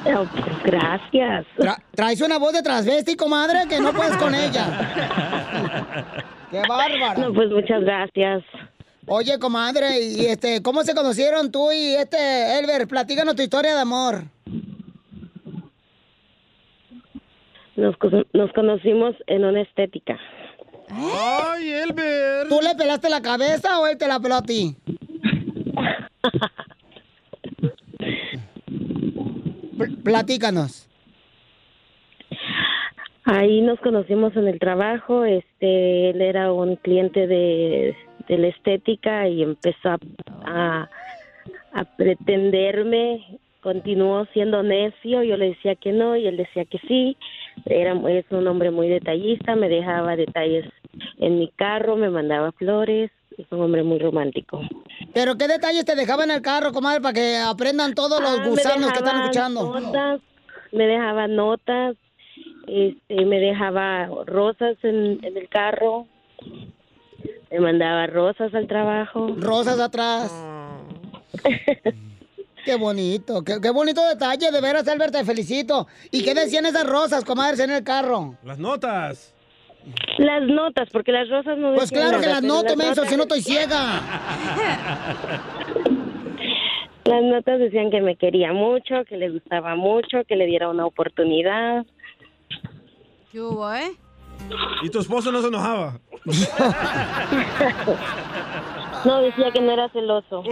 Oh, 0.06 0.26
pues, 0.26 0.64
gracias. 0.64 1.46
Tra- 1.58 1.82
traes 1.94 2.22
una 2.22 2.38
voz 2.40 2.54
de 2.54 2.62
transvesti, 2.64 3.16
comadre, 3.16 3.68
que 3.70 3.80
no 3.80 3.92
puedes 3.94 4.16
con 4.18 4.34
ella. 4.34 4.66
¡Qué 6.50 6.62
bárbara! 6.68 7.16
No, 7.16 7.34
pues 7.34 7.50
muchas 7.50 7.82
gracias. 7.84 8.44
Oye, 9.08 9.38
comadre, 9.40 10.00
y 10.02 10.26
este, 10.28 10.62
¿cómo 10.62 10.84
se 10.84 10.94
conocieron 10.96 11.52
tú 11.52 11.72
y 11.72 11.96
este 11.96 12.60
Elber? 12.60 12.88
Platícanos 12.88 13.36
tu 13.36 13.42
historia 13.42 13.74
de 13.76 13.82
amor. 13.82 14.24
Nos, 17.76 17.96
nos 18.34 18.52
conocimos 18.54 19.16
en 19.28 19.44
una 19.46 19.62
estética. 19.62 20.18
¡Ay, 20.94 21.70
Elber! 21.72 22.48
¿Tú 22.50 22.60
le 22.62 22.76
pelaste 22.76 23.10
la 23.10 23.22
cabeza 23.22 23.80
o 23.80 23.88
él 23.88 23.98
te 23.98 24.08
la 24.08 24.20
peló 24.20 24.36
a 24.36 24.42
ti? 24.42 24.76
Pl- 29.78 29.98
Platícanos. 30.04 30.88
Ahí 33.24 33.62
nos 33.62 33.80
conocimos 33.80 34.36
en 34.36 34.48
el 34.48 34.60
trabajo. 34.60 35.24
Este, 35.24 36.10
él 36.10 36.22
era 36.22 36.52
un 36.52 36.76
cliente 36.76 37.28
de, 37.28 37.96
de 38.28 38.38
la 38.38 38.48
estética 38.48 39.28
y 39.28 39.44
empezó 39.44 39.90
a, 39.90 39.98
a- 40.46 40.90
a 41.74 41.84
pretenderme, 41.96 43.40
continuó 43.62 44.26
siendo 44.34 44.62
necio, 44.62 45.24
yo 45.24 45.38
le 45.38 45.50
decía 45.52 45.76
que 45.76 45.94
no 45.94 46.18
y 46.18 46.28
él 46.28 46.36
decía 46.36 46.66
que 46.66 46.80
sí. 46.80 47.16
Era 47.66 47.94
es 48.10 48.26
un 48.32 48.46
hombre 48.48 48.72
muy 48.72 48.90
detallista, 48.90 49.56
me 49.56 49.70
dejaba 49.70 50.16
detalles 50.18 50.66
en 51.22 51.38
mi 51.40 51.50
carro, 51.52 51.96
me 51.96 52.10
mandaba 52.10 52.52
flores, 52.52 53.12
es 53.38 53.46
un 53.52 53.62
hombre 53.62 53.84
muy 53.84 54.00
romántico. 54.00 54.60
¿Pero 55.14 55.38
qué 55.38 55.48
detalles 55.48 55.86
te 55.86 55.96
dejaba 55.96 56.24
en 56.24 56.32
el 56.32 56.42
carro, 56.42 56.74
comadre, 56.74 57.00
para 57.00 57.14
que 57.14 57.38
aprendan 57.38 57.94
todos 57.94 58.20
los 58.20 58.40
Ah, 58.40 58.42
me 58.44 58.50
gusanos 58.50 58.92
que 58.92 58.98
están 58.98 59.06
dejaba 59.06 59.22
escuchando? 59.22 59.80
Notas, 59.80 60.22
me 60.72 60.88
dejaba 60.88 61.28
notas, 61.28 61.96
este, 62.68 63.26
me 63.26 63.40
dejaba 63.40 64.08
rosas 64.26 64.78
en, 64.84 65.24
en 65.24 65.38
el 65.38 65.48
carro, 65.48 66.08
me 67.52 67.60
mandaba 67.60 68.08
rosas 68.08 68.54
al 68.56 68.68
trabajo. 68.68 69.36
Rosas 69.38 69.80
atrás. 69.80 70.34
Qué 72.66 72.76
bonito, 72.76 73.44
qué, 73.44 73.60
qué 73.60 73.72
bonito 73.72 74.08
detalle, 74.08 74.52
de 74.52 74.62
veras, 74.62 74.88
Albert, 74.88 75.14
te 75.14 75.26
felicito. 75.26 75.88
¿Y 76.12 76.24
qué 76.24 76.36
decían 76.36 76.68
esas 76.68 76.86
rosas, 76.86 77.24
comadres, 77.26 77.60
en 77.60 77.72
el 77.72 77.84
carro? 77.84 78.36
Las 78.44 78.60
notas. 78.60 79.34
Las 80.18 80.44
notas, 80.44 80.90
porque 80.92 81.12
las 81.12 81.28
rosas 81.30 81.58
no 81.58 81.74
Pues 81.74 81.92
claro 81.92 82.20
que 82.20 82.28
las 82.28 82.44
noto, 82.44 82.76
menso, 82.76 83.02
notas- 83.02 83.10
si 83.10 83.18
no 83.18 83.24
estoy 83.24 83.42
ciega. 83.42 84.02
Las 87.06 87.24
notas 87.24 87.60
decían 87.60 87.90
que 87.90 88.00
me 88.00 88.16
quería 88.16 88.54
mucho, 88.54 89.04
que 89.06 89.18
le 89.18 89.30
gustaba 89.30 89.76
mucho, 89.76 90.24
que 90.28 90.36
le 90.36 90.46
diera 90.46 90.70
una 90.70 90.86
oportunidad. 90.86 91.84
¿Qué 93.32 93.42
hubo, 93.42 93.74
eh? 93.74 93.92
Y 94.84 94.90
tu 94.90 95.00
esposo 95.00 95.32
no 95.32 95.42
se 95.42 95.48
enojaba. 95.48 96.00
No, 99.04 99.22
decía 99.22 99.52
que 99.52 99.62
no 99.62 99.72
era 99.72 99.90
celoso. 99.90 100.44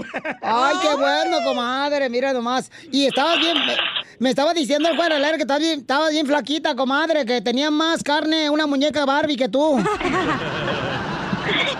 Ay, 0.42 0.76
qué 0.82 0.96
bueno, 0.96 1.38
comadre, 1.44 2.10
mira 2.10 2.34
nomás. 2.34 2.72
Y 2.92 3.06
estabas 3.06 3.40
bien, 3.40 3.56
me, 3.56 3.76
me 4.18 4.30
estaba 4.30 4.54
diciendo 4.54 4.90
el 4.90 4.96
fuera 4.96 5.16
del 5.16 5.24
aire 5.24 5.38
que 5.38 5.44
estabas 5.44 5.62
bien, 5.62 5.80
estabas 5.82 6.12
bien 6.12 6.26
flaquita, 6.26 6.76
comadre, 6.76 7.26
que 7.26 7.42
tenía 7.42 7.70
más 7.70 8.04
carne 8.04 8.50
una 8.50 8.66
muñeca 8.66 9.06
Barbie 9.06 9.36
que 9.36 9.50
tú. 9.50 9.80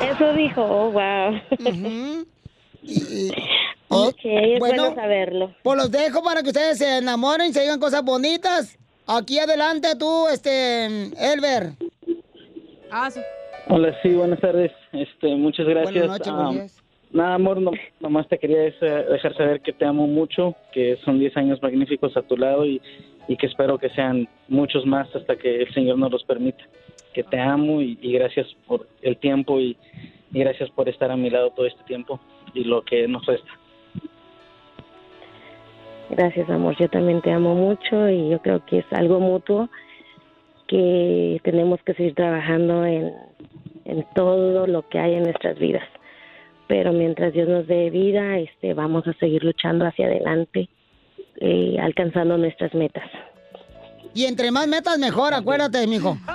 Eso 0.02 0.34
dijo, 0.34 0.62
oh, 0.62 0.92
wow. 0.92 1.42
ok, 3.90 4.20
es 4.24 4.60
bueno, 4.60 4.96
saberlo. 4.96 5.54
Pues 5.64 5.78
los 5.78 5.92
dejo 5.92 6.24
para 6.24 6.44
que 6.44 6.50
ustedes 6.50 6.78
se 6.78 6.98
enamoren, 6.98 7.54
se 7.54 7.62
digan 7.62 7.80
cosas 7.80 8.04
bonitas. 8.04 8.78
Aquí 9.08 9.40
adelante 9.40 9.96
tú, 9.96 10.28
este, 10.28 10.86
Elber. 11.18 11.74
Ah, 12.92 13.10
Hola, 13.68 13.96
sí, 14.02 14.10
buenas 14.16 14.40
tardes. 14.40 14.72
Este, 14.94 15.36
muchas 15.36 15.68
gracias. 15.68 15.94
Buenas 16.08 16.20
noches, 16.20 16.34
Ah, 16.36 16.50
días. 16.52 16.84
nada, 17.12 17.36
amor, 17.36 17.62
no, 17.62 17.72
nomás 18.00 18.28
te 18.28 18.38
quería 18.40 18.66
eh, 18.68 18.74
dejar 19.12 19.36
saber 19.36 19.62
que 19.62 19.74
te 19.74 19.86
amo 19.86 20.08
mucho, 20.08 20.56
que 20.72 20.98
son 21.06 21.20
10 21.20 21.38
años 21.38 21.62
magníficos 21.62 22.16
a 22.18 22.22
tu 22.24 22.36
lado 22.38 22.66
y, 22.66 22.82
y 23.28 23.38
que 23.38 23.46
espero 23.48 23.78
que 23.78 23.90
sean 23.90 24.28
muchos 24.48 24.86
más 24.86 25.14
hasta 25.16 25.36
que 25.36 25.62
el 25.64 25.74
Señor 25.74 25.98
nos 25.98 26.12
los 26.12 26.24
permita. 26.24 26.64
Que 27.14 27.24
te 27.24 27.40
amo 27.40 27.82
y, 27.82 27.98
y 28.02 28.12
gracias 28.14 28.48
por 28.68 28.88
el 29.02 29.18
tiempo 29.18 29.60
y, 29.60 29.78
y 30.32 30.40
gracias 30.40 30.70
por 30.72 30.90
estar 30.90 31.12
a 31.12 31.18
mi 31.18 31.30
lado 31.30 31.52
todo 31.52 31.66
este 31.66 31.84
tiempo 31.84 32.20
y 32.54 32.64
lo 32.64 32.82
que 32.84 33.08
nos 33.08 33.26
resta. 33.26 33.52
Gracias, 36.10 36.50
amor. 36.50 36.76
Yo 36.80 36.90
también 36.90 37.22
te 37.22 37.32
amo 37.32 37.54
mucho 37.54 38.10
y 38.10 38.30
yo 38.30 38.40
creo 38.40 38.66
que 38.66 38.80
es 38.80 38.86
algo 38.92 39.20
mutuo 39.20 39.70
que 40.70 41.42
tenemos 41.44 41.80
que 41.84 41.94
seguir 41.96 42.14
trabajando 42.14 42.86
en, 42.86 43.12
en 43.86 44.06
todo 44.16 44.68
lo 44.68 44.88
que 44.88 45.00
hay 45.00 45.16
en 45.16 45.24
nuestras 45.24 45.58
vidas. 45.58 45.84
Pero 46.68 46.94
mientras 46.94 47.34
Dios 47.34 47.50
nos 47.50 47.66
dé 47.68 47.90
vida, 47.90 48.38
este, 48.38 48.76
vamos 48.76 49.08
a 49.08 49.14
seguir 49.14 49.44
luchando 49.44 49.86
hacia 49.86 50.06
adelante, 50.06 50.70
eh, 51.42 51.78
alcanzando 51.82 52.38
nuestras 52.38 52.74
metas. 52.76 53.10
Y 54.14 54.26
entre 54.26 54.52
más 54.52 54.68
metas, 54.68 55.00
mejor, 55.00 55.34
acuérdate, 55.34 55.88
mijo. 55.88 56.16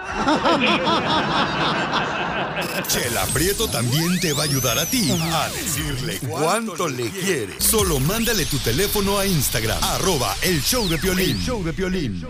Chela 2.89 3.25
Prieto 3.33 3.69
también 3.69 4.19
te 4.21 4.33
va 4.33 4.43
a 4.43 4.45
ayudar 4.45 4.79
a 4.79 4.87
ti 4.87 5.11
a 5.11 5.49
decirle 5.51 6.19
cuánto 6.29 6.89
le 6.89 7.09
quiere. 7.11 7.61
Solo 7.61 8.01
mándale 8.01 8.45
tu 8.47 8.59
teléfono 8.59 9.19
a 9.19 9.27
Instagram, 9.27 9.79
arroba 9.83 10.35
el 10.43 10.61
show 10.61 10.89
de 10.89 10.99
Piolín. 10.99 11.39
show 11.39 11.63
de 11.63 11.73
Piolín. 11.73 12.25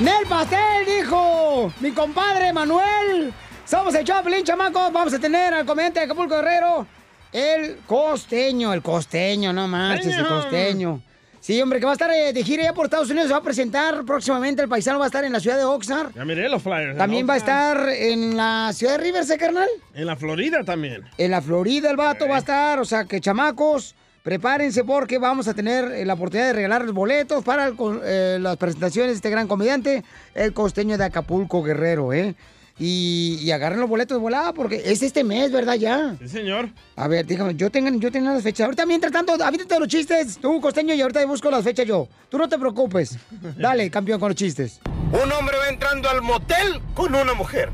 ¡Nel 0.00 0.26
pastel, 0.28 0.86
dijo! 0.86 1.72
Mi 1.80 1.90
compadre 1.90 2.52
Manuel. 2.52 3.32
Somos 3.64 3.92
el 3.96 4.04
Choplin, 4.04 4.44
chamacos. 4.44 4.92
Vamos 4.92 5.12
a 5.12 5.18
tener 5.18 5.52
al 5.52 5.66
comediante 5.66 5.98
de 5.98 6.04
Acapulco 6.06 6.36
Guerrero. 6.36 6.86
El 7.32 7.78
costeño, 7.84 8.72
el 8.72 8.80
costeño, 8.80 9.52
no 9.52 9.66
manches, 9.66 10.16
el 10.16 10.26
costeño. 10.28 11.02
Sí, 11.40 11.60
hombre, 11.60 11.80
que 11.80 11.86
va 11.86 11.92
a 11.92 11.94
estar 11.94 12.10
eh, 12.12 12.32
de 12.32 12.44
gira 12.44 12.62
ya 12.62 12.74
por 12.74 12.84
Estados 12.84 13.10
Unidos. 13.10 13.26
Se 13.26 13.32
va 13.32 13.40
a 13.40 13.42
presentar 13.42 14.04
próximamente. 14.04 14.62
El 14.62 14.68
paisano 14.68 15.00
va 15.00 15.06
a 15.06 15.08
estar 15.08 15.24
en 15.24 15.32
la 15.32 15.40
ciudad 15.40 15.56
de 15.56 15.64
Oxnard. 15.64 16.14
Ya 16.14 16.24
miré 16.24 16.48
los 16.48 16.62
flyers. 16.62 16.96
También 16.96 17.28
va 17.28 17.34
a 17.34 17.38
estar 17.38 17.88
en 17.88 18.36
la 18.36 18.70
ciudad 18.72 18.98
de 18.98 19.04
Riverside, 19.04 19.38
carnal. 19.38 19.68
En 19.94 20.06
la 20.06 20.14
Florida 20.14 20.62
también. 20.62 21.08
En 21.18 21.32
la 21.32 21.42
Florida 21.42 21.90
el 21.90 21.96
vato 21.96 22.28
va 22.28 22.36
a 22.36 22.38
estar, 22.38 22.78
o 22.78 22.84
sea 22.84 23.04
que 23.04 23.20
chamacos, 23.20 23.96
prepárense 24.22 24.84
porque 24.84 25.18
vamos 25.18 25.48
a 25.48 25.54
tener 25.54 25.92
eh, 25.92 26.04
la 26.04 26.14
oportunidad 26.14 26.48
de 26.48 26.52
regalar 26.52 26.84
los 26.84 26.94
boletos 26.94 27.44
para 27.44 27.66
el 27.66 27.76
eh, 28.04 28.38
las 28.40 28.56
presentaciones 28.56 29.12
de 29.12 29.16
este 29.16 29.30
gran 29.30 29.48
comediante, 29.48 30.04
el 30.34 30.52
costeño 30.52 30.98
de 30.98 31.04
Acapulco 31.04 31.62
Guerrero, 31.62 32.12
¿eh? 32.12 32.34
Y, 32.80 33.40
y 33.42 33.50
agarren 33.50 33.80
los 33.80 33.88
boletos 33.88 34.16
de 34.16 34.20
volada 34.20 34.52
porque 34.52 34.80
es 34.84 35.02
este 35.02 35.24
mes, 35.24 35.50
¿verdad? 35.50 35.74
Ya. 35.74 36.14
Sí, 36.20 36.28
señor. 36.28 36.68
A 36.94 37.08
ver, 37.08 37.26
dígame, 37.26 37.56
yo 37.56 37.70
tengo, 37.70 37.90
yo 37.98 38.12
tengo 38.12 38.30
las 38.30 38.42
fechas. 38.44 38.66
Ahorita, 38.66 38.86
mientras 38.86 39.12
tanto, 39.12 39.32
avítate 39.42 39.80
los 39.80 39.88
chistes, 39.88 40.38
tú, 40.38 40.60
costeño, 40.60 40.94
y 40.94 41.00
ahorita 41.00 41.26
busco 41.26 41.50
las 41.50 41.64
fechas 41.64 41.86
yo. 41.86 42.06
Tú 42.28 42.38
no 42.38 42.48
te 42.48 42.56
preocupes. 42.56 43.18
Dale, 43.58 43.90
campeón, 43.90 44.20
con 44.20 44.28
los 44.28 44.36
chistes. 44.36 44.80
Un 45.10 45.32
hombre 45.32 45.56
va 45.58 45.68
entrando 45.68 46.08
al 46.08 46.22
motel 46.22 46.80
con 46.94 47.14
una 47.16 47.34
mujer. 47.34 47.70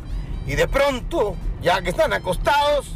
Y 0.47 0.55
de 0.55 0.69
pronto, 0.69 1.37
ya 1.63 1.83
que 1.83 1.91
están 1.91 2.15
acostados, 2.15 2.95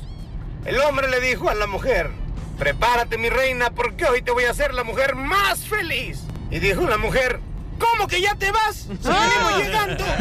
el 0.65 0.79
hombre 0.81 1.11
le 1.11 1.21
dijo 1.21 1.51
a 1.51 1.55
la 1.55 1.67
mujer, 1.67 2.11
prepárate 2.59 3.17
mi 3.19 3.31
reina 3.31 3.71
porque 3.71 4.05
hoy 4.05 4.23
te 4.23 4.33
voy 4.33 4.45
a 4.45 4.51
hacer 4.51 4.75
la 4.75 4.85
mujer 4.85 5.15
más 5.15 5.61
feliz. 5.61 6.21
Y 6.51 6.59
dijo 6.59 6.83
la 6.83 6.99
mujer, 6.99 7.41
¿cómo 7.79 8.09
que 8.09 8.21
ya 8.21 8.35
te 8.35 8.51
vas? 8.51 8.77
Si 8.77 9.09
venimos 9.09 9.59
llegando. 9.59 10.05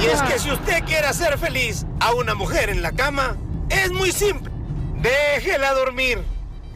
Y 0.00 0.06
es 0.06 0.22
que 0.22 0.38
si 0.38 0.50
usted 0.50 0.84
quiere 0.84 1.06
hacer 1.06 1.38
feliz 1.38 1.86
a 2.00 2.12
una 2.12 2.34
mujer 2.34 2.68
en 2.68 2.82
la 2.82 2.92
cama, 2.92 3.36
es 3.70 3.92
muy 3.92 4.12
simple. 4.12 4.52
Déjela 4.96 5.72
dormir. 5.72 6.22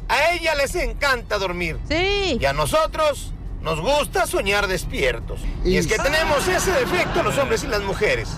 A 0.08 0.32
ella 0.32 0.54
les 0.54 0.74
encanta 0.74 1.38
dormir. 1.38 1.78
Sí. 1.88 2.38
Y 2.40 2.44
a 2.46 2.52
nosotros 2.52 3.32
nos 3.60 3.80
gusta 3.80 4.26
soñar 4.26 4.68
despiertos. 4.68 5.40
Y 5.64 5.76
es 5.76 5.86
que 5.86 5.98
tenemos 5.98 6.46
ese 6.48 6.72
defecto 6.72 7.22
los 7.22 7.36
hombres 7.38 7.64
y 7.64 7.66
las 7.66 7.82
mujeres. 7.82 8.28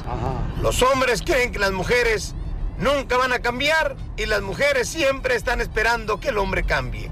Los 0.63 0.83
hombres 0.83 1.23
creen 1.23 1.53
que 1.53 1.59
las 1.59 1.73
mujeres 1.73 2.35
nunca 2.81 3.17
van 3.17 3.33
a 3.33 3.41
cambiar 3.41 3.97
y 4.17 4.27
las 4.27 4.43
mujeres 4.43 4.89
siempre 4.89 5.37
están 5.37 5.61
esperando 5.61 6.19
que 6.19 6.31
el 6.31 6.39
hombre 6.39 6.65
cambie. 6.65 7.11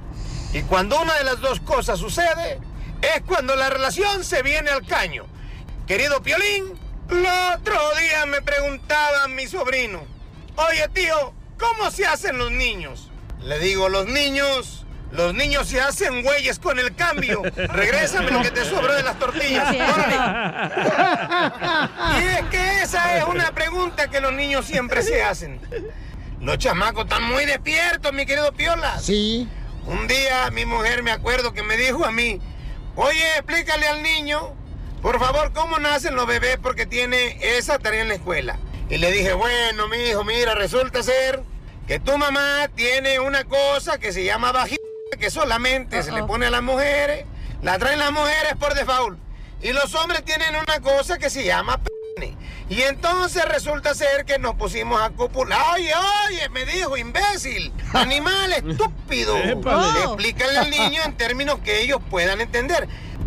Y 0.52 0.62
cuando 0.62 1.00
una 1.00 1.14
de 1.14 1.24
las 1.24 1.40
dos 1.40 1.60
cosas 1.60 1.98
sucede, 1.98 2.58
es 3.02 3.22
cuando 3.26 3.54
la 3.54 3.70
relación 3.70 4.24
se 4.24 4.42
viene 4.42 4.70
al 4.70 4.84
caño. 4.86 5.26
Querido 5.86 6.22
Piolín, 6.22 6.78
el 7.10 7.26
otro 7.54 7.78
día 7.96 8.26
me 8.26 8.42
preguntaba 8.42 9.28
mi 9.28 9.46
sobrino, 9.46 10.02
oye 10.56 10.88
tío, 10.92 11.32
¿cómo 11.58 11.90
se 11.90 12.06
hacen 12.06 12.38
los 12.38 12.50
niños? 12.50 13.10
Le 13.42 13.58
digo, 13.58 13.88
los 13.88 14.06
niños, 14.06 14.84
los 15.10 15.34
niños 15.34 15.68
se 15.68 15.80
hacen 15.80 16.22
güeyes 16.22 16.58
con 16.58 16.78
el 16.78 16.94
cambio. 16.94 17.42
Regrésame 17.42 18.30
lo 18.30 18.42
que 18.42 18.50
te 18.50 18.64
sobró 18.64 18.94
de 18.94 19.02
las 19.02 19.18
tortillas. 19.18 19.68
Órale. 19.68 20.16
Y 22.20 22.26
es 22.28 22.42
que 22.50 22.82
esa 22.82 23.18
es 23.18 23.24
una 23.24 23.52
pregunta 23.52 24.08
que 24.08 24.20
los 24.20 24.32
niños 24.32 24.66
siempre 24.66 25.02
se 25.02 25.22
hacen. 25.22 25.60
Los 26.40 26.58
chamacos 26.58 27.04
están 27.04 27.24
muy 27.24 27.46
despiertos, 27.46 28.12
mi 28.12 28.26
querido 28.26 28.52
Piola. 28.52 28.98
Sí. 28.98 29.48
Un 29.86 30.06
día 30.06 30.50
mi 30.50 30.66
mujer 30.66 31.02
me 31.02 31.10
acuerdo 31.10 31.52
que 31.52 31.62
me 31.62 31.76
dijo 31.76 32.04
a 32.04 32.12
mí, 32.12 32.40
oye, 32.94 33.36
explícale 33.36 33.88
al 33.88 34.02
niño, 34.02 34.54
por 35.00 35.18
favor, 35.18 35.52
cómo 35.52 35.78
nacen 35.78 36.14
los 36.14 36.26
bebés 36.26 36.58
porque 36.62 36.84
tiene 36.84 37.38
esa 37.56 37.78
tarea 37.78 38.02
en 38.02 38.08
la 38.08 38.14
escuela. 38.14 38.58
Y 38.90 38.98
le 38.98 39.10
dije, 39.10 39.32
bueno, 39.32 39.88
mi 39.88 39.96
hijo, 39.96 40.24
mira, 40.24 40.54
resulta 40.54 41.02
ser 41.02 41.42
que 41.86 41.98
tu 41.98 42.16
mamá 42.18 42.68
tiene 42.74 43.18
una 43.18 43.44
cosa 43.44 43.98
que 43.98 44.12
se 44.12 44.24
llama 44.24 44.52
vagina, 44.52 44.78
que 45.18 45.30
solamente 45.30 46.02
se 46.02 46.12
le 46.12 46.24
pone 46.24 46.46
a 46.46 46.50
las 46.50 46.62
mujeres, 46.62 47.24
la 47.62 47.78
traen 47.78 47.98
las 47.98 48.12
mujeres 48.12 48.54
por 48.58 48.74
default. 48.74 49.18
Y 49.62 49.72
los 49.72 49.94
hombres 49.94 50.24
tienen 50.24 50.54
una 50.56 50.80
cosa 50.80 51.18
que 51.18 51.30
se 51.30 51.44
llama 51.44 51.80
pene. 52.16 52.36
Y 52.70 52.82
entonces 52.82 53.44
resulta 53.46 53.94
ser 53.94 54.24
que 54.24 54.38
nos 54.38 54.54
pusimos 54.54 55.00
a 55.00 55.10
copular. 55.10 55.58
Oye, 55.74 55.92
oye, 56.28 56.48
me 56.50 56.64
dijo, 56.64 56.96
imbécil, 56.96 57.72
animal 57.92 58.52
estúpido. 58.52 59.36
Explícale 60.04 60.58
al 60.58 60.70
niño 60.70 61.02
en 61.04 61.16
términos 61.16 61.58
que 61.64 61.80
ellos 61.80 62.00
puedan 62.10 62.40
entender. 62.40 62.86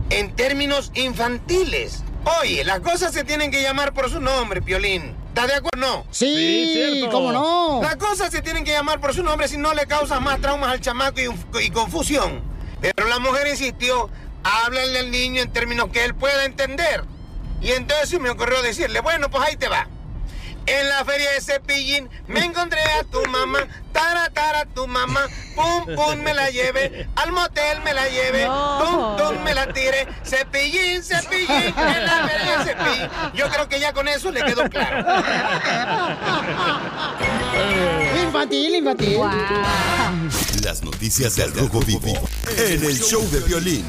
En 0.09 0.35
términos 0.35 0.91
infantiles. 0.93 2.03
Oye, 2.41 2.63
las 2.63 2.81
cosas 2.81 3.13
se 3.13 3.23
tienen 3.23 3.51
que 3.51 3.61
llamar 3.61 3.93
por 3.93 4.09
su 4.09 4.21
nombre, 4.21 4.61
Piolín. 4.61 5.20
¿Estás 5.31 5.47
de 5.47 5.53
acuerdo? 5.55 5.77
No. 5.77 6.05
Sí, 6.11 6.25
Sí, 6.25 6.73
cierto. 6.99 7.09
¿cómo 7.15 7.31
no? 7.31 7.79
Las 7.81 7.95
cosas 7.95 8.31
se 8.31 8.41
tienen 8.41 8.65
que 8.65 8.71
llamar 8.71 8.99
por 8.99 9.13
su 9.13 9.23
nombre 9.23 9.47
si 9.47 9.55
no 9.57 9.73
le 9.73 9.85
causan 9.87 10.21
más 10.23 10.41
traumas 10.41 10.69
al 10.71 10.81
chamaco 10.81 11.21
y, 11.21 11.63
y 11.65 11.69
confusión. 11.69 12.41
Pero 12.81 13.07
la 13.07 13.17
mujer 13.19 13.47
insistió, 13.47 14.09
háblenle 14.43 14.99
al 14.99 15.09
niño 15.11 15.41
en 15.41 15.53
términos 15.53 15.87
que 15.93 16.03
él 16.03 16.13
pueda 16.15 16.43
entender. 16.43 17.05
Y 17.61 17.71
entonces 17.71 18.19
me 18.19 18.29
ocurrió 18.29 18.61
decirle, 18.61 18.99
bueno, 18.99 19.29
pues 19.29 19.43
ahí 19.47 19.55
te 19.55 19.69
va. 19.69 19.87
En 20.71 20.87
la 20.87 21.03
feria 21.03 21.31
de 21.31 21.41
Cepillín 21.41 22.09
me 22.27 22.45
encontré 22.45 22.79
a 22.97 23.03
tu 23.03 23.21
mamá, 23.29 23.67
tara 23.91 24.29
tara 24.29 24.65
tu 24.65 24.87
mamá, 24.87 25.27
pum 25.53 25.95
pum 25.95 26.15
me 26.21 26.33
la 26.33 26.49
lleve, 26.49 27.09
al 27.17 27.33
motel 27.33 27.81
me 27.83 27.93
la 27.93 28.07
lleve, 28.07 28.45
tum 28.45 29.17
tum 29.17 29.43
me 29.43 29.53
la 29.53 29.73
tire, 29.73 30.07
Cepillín, 30.23 31.03
Cepillín, 31.03 31.73
en 31.77 32.05
la 32.05 32.25
feria 32.25 32.57
de 32.57 32.63
Cepillín. 32.63 33.09
Yo 33.33 33.49
creo 33.49 33.67
que 33.67 33.81
ya 33.81 33.91
con 33.91 34.07
eso 34.07 34.31
le 34.31 34.43
quedó 34.43 34.69
claro. 34.69 35.05
Infantil, 38.23 38.75
infantil. 38.75 39.19
Las 40.63 40.83
noticias 40.83 41.35
del 41.35 41.53
Rojo 41.53 41.81
Vivo 41.81 42.13
en 42.57 42.85
el 42.85 42.97
show 42.97 43.29
de 43.29 43.41
violín. 43.41 43.83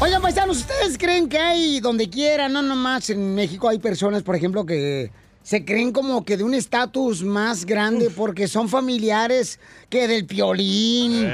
Oigan, 0.00 0.20
paisanos, 0.20 0.58
¿ustedes 0.58 0.98
creen 0.98 1.30
que 1.30 1.38
hay 1.38 1.80
donde 1.80 2.10
quiera, 2.10 2.50
no 2.50 2.60
nomás 2.60 3.08
en 3.08 3.34
México, 3.34 3.70
hay 3.70 3.78
personas, 3.78 4.22
por 4.22 4.36
ejemplo, 4.36 4.66
que 4.66 5.12
se 5.42 5.64
creen 5.64 5.92
como 5.92 6.24
que 6.24 6.36
de 6.36 6.44
un 6.44 6.54
estatus 6.54 7.22
más 7.22 7.64
grande 7.64 8.10
porque 8.10 8.46
son 8.48 8.68
familiares 8.68 9.58
que 9.90 10.06
del 10.06 10.24
piolín, 10.26 11.28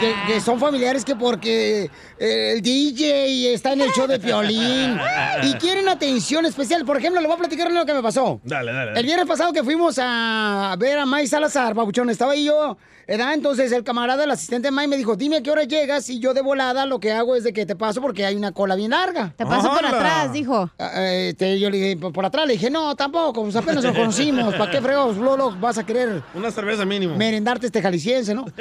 que, 0.00 0.14
que 0.26 0.40
son 0.40 0.58
familiares 0.60 1.04
que 1.04 1.16
porque 1.16 1.90
eh, 2.18 2.52
el 2.54 2.62
DJ 2.62 3.52
está 3.52 3.72
en 3.72 3.82
el 3.82 3.90
show 3.90 4.06
de 4.06 4.18
piolín 4.18 4.98
y 5.42 5.52
quieren 5.54 5.88
atención 5.88 6.46
especial. 6.46 6.84
Por 6.84 6.96
ejemplo, 6.96 7.20
le 7.20 7.26
voy 7.26 7.36
a 7.36 7.38
platicar 7.38 7.70
lo 7.70 7.84
que 7.84 7.94
me 7.94 8.02
pasó. 8.02 8.40
Dale, 8.44 8.72
dale. 8.72 8.86
dale. 8.86 9.00
El 9.00 9.06
viernes 9.06 9.26
pasado 9.26 9.52
que 9.52 9.64
fuimos 9.64 9.98
a 10.00 10.74
ver 10.78 10.98
a 10.98 11.06
May 11.06 11.26
Salazar, 11.26 11.74
babuchón, 11.74 12.10
estaba 12.10 12.32
ahí 12.32 12.44
yo, 12.44 12.76
¿verdad? 13.06 13.34
Entonces 13.34 13.72
el 13.72 13.84
camarada, 13.84 14.24
el 14.24 14.30
asistente 14.30 14.68
de 14.68 14.72
May 14.72 14.88
me 14.88 14.96
dijo, 14.96 15.16
dime 15.16 15.36
a 15.38 15.42
qué 15.42 15.50
hora 15.50 15.64
llegas 15.64 16.08
y 16.10 16.18
yo 16.18 16.34
de 16.34 16.42
volada 16.42 16.86
lo 16.86 17.00
que 17.00 17.12
hago 17.12 17.36
es 17.36 17.44
de 17.44 17.52
que 17.52 17.66
te 17.66 17.76
paso 17.76 18.00
porque 18.00 18.24
hay 18.24 18.36
una 18.36 18.52
cola 18.52 18.74
bien 18.74 18.90
larga. 18.92 19.32
Te 19.36 19.44
paso 19.46 19.70
por 19.72 19.84
atrás, 19.84 20.32
dijo. 20.32 20.70
Ah, 20.78 21.02
este, 21.04 21.58
yo 21.58 21.70
le 21.70 21.78
dije, 21.78 21.96
por, 21.96 22.24
atrás 22.24 22.46
le 22.46 22.54
dije, 22.54 22.70
no, 22.70 22.94
tampoco, 22.96 23.42
pues 23.42 23.56
apenas 23.56 23.84
nos 23.84 23.94
conocimos, 23.96 24.54
¿para 24.54 24.70
qué 24.70 24.80
fregados, 24.80 25.16
Lolo, 25.16 25.50
vas 25.60 25.78
a 25.78 25.84
querer 25.86 26.22
Una 26.34 26.50
cerveza 26.50 26.84
mínimo. 26.84 27.16
merendarte 27.16 27.66
este 27.66 27.80
jalisciense, 27.82 28.34
¿no? 28.34 28.44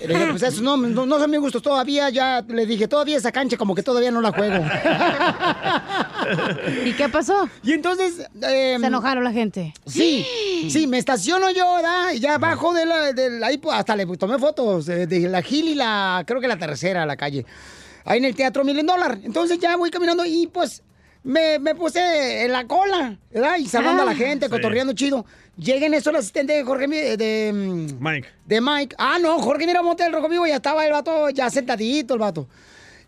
Le 0.00 0.08
dije, 0.14 0.26
pues 0.30 0.42
eso 0.42 0.62
no, 0.62 0.76
no, 0.76 1.06
no 1.06 1.18
son 1.18 1.30
mis 1.30 1.40
gustos 1.40 1.62
todavía, 1.62 2.10
ya 2.10 2.42
le 2.46 2.66
dije, 2.66 2.88
todavía 2.88 3.16
esa 3.16 3.32
cancha 3.32 3.56
como 3.56 3.74
que 3.74 3.82
todavía 3.82 4.10
no 4.10 4.20
la 4.20 4.32
juego. 4.32 4.64
¿Y 6.84 6.92
qué 6.94 7.08
pasó? 7.08 7.48
Y 7.62 7.72
entonces... 7.72 8.26
em, 8.42 8.80
Se 8.80 8.86
enojaron 8.86 9.24
la 9.24 9.32
gente. 9.32 9.72
Sí, 9.86 10.26
sí, 10.70 10.86
me 10.86 10.98
estaciono 10.98 11.50
yo, 11.50 11.74
¿verdad? 11.76 12.12
Y 12.14 12.20
ya 12.20 12.34
abajo 12.34 12.72
de 12.74 12.86
la, 12.86 13.12
de 13.12 13.30
la- 13.38 13.52
ahí 13.54 13.58
pues, 13.58 13.76
hasta 13.76 13.96
le 13.96 14.04
tomé 14.16 14.38
fotos 14.38 14.86
de, 14.86 15.06
de 15.06 15.20
la 15.28 15.42
Gil 15.42 15.68
y 15.68 15.74
la, 15.74 16.24
creo 16.26 16.40
que 16.40 16.48
la 16.48 16.58
tercera, 16.58 17.06
la 17.06 17.16
calle. 17.16 17.46
Ahí 18.04 18.18
en 18.18 18.24
el 18.26 18.34
Teatro 18.34 18.64
Million 18.64 18.86
Dollar. 18.86 19.18
Entonces 19.22 19.58
ya 19.58 19.76
voy 19.76 19.90
caminando 19.90 20.24
y 20.26 20.46
pues 20.48 20.82
me, 21.22 21.58
me 21.58 21.74
puse 21.74 22.44
en 22.44 22.52
la 22.52 22.66
cola, 22.66 23.16
¿verdad? 23.32 23.56
Y 23.58 23.66
saludando 23.66 24.02
a 24.02 24.06
la 24.06 24.10
Ah. 24.12 24.14
gente, 24.16 24.46
Sí. 24.46 24.50
cotorreando 24.50 24.92
chido. 24.92 25.24
Llega 25.56 25.86
en 25.86 25.94
eso 25.94 26.10
el 26.10 26.16
asistente 26.16 26.52
de 26.52 26.64
Jorge, 26.64 26.88
Mi- 26.88 26.96
de, 27.16 27.52
mm, 27.54 28.02
Mike. 28.04 28.28
de 28.44 28.60
Mike. 28.60 28.96
Ah, 28.98 29.18
no, 29.20 29.38
Jorge 29.38 29.66
Miramonte 29.66 30.02
del 30.02 30.12
Rojo 30.12 30.28
Vivo, 30.28 30.46
ya 30.46 30.56
estaba 30.56 30.84
el 30.84 30.92
vato, 30.92 31.30
ya 31.30 31.48
sentadito 31.48 32.14
el 32.14 32.20
vato. 32.20 32.46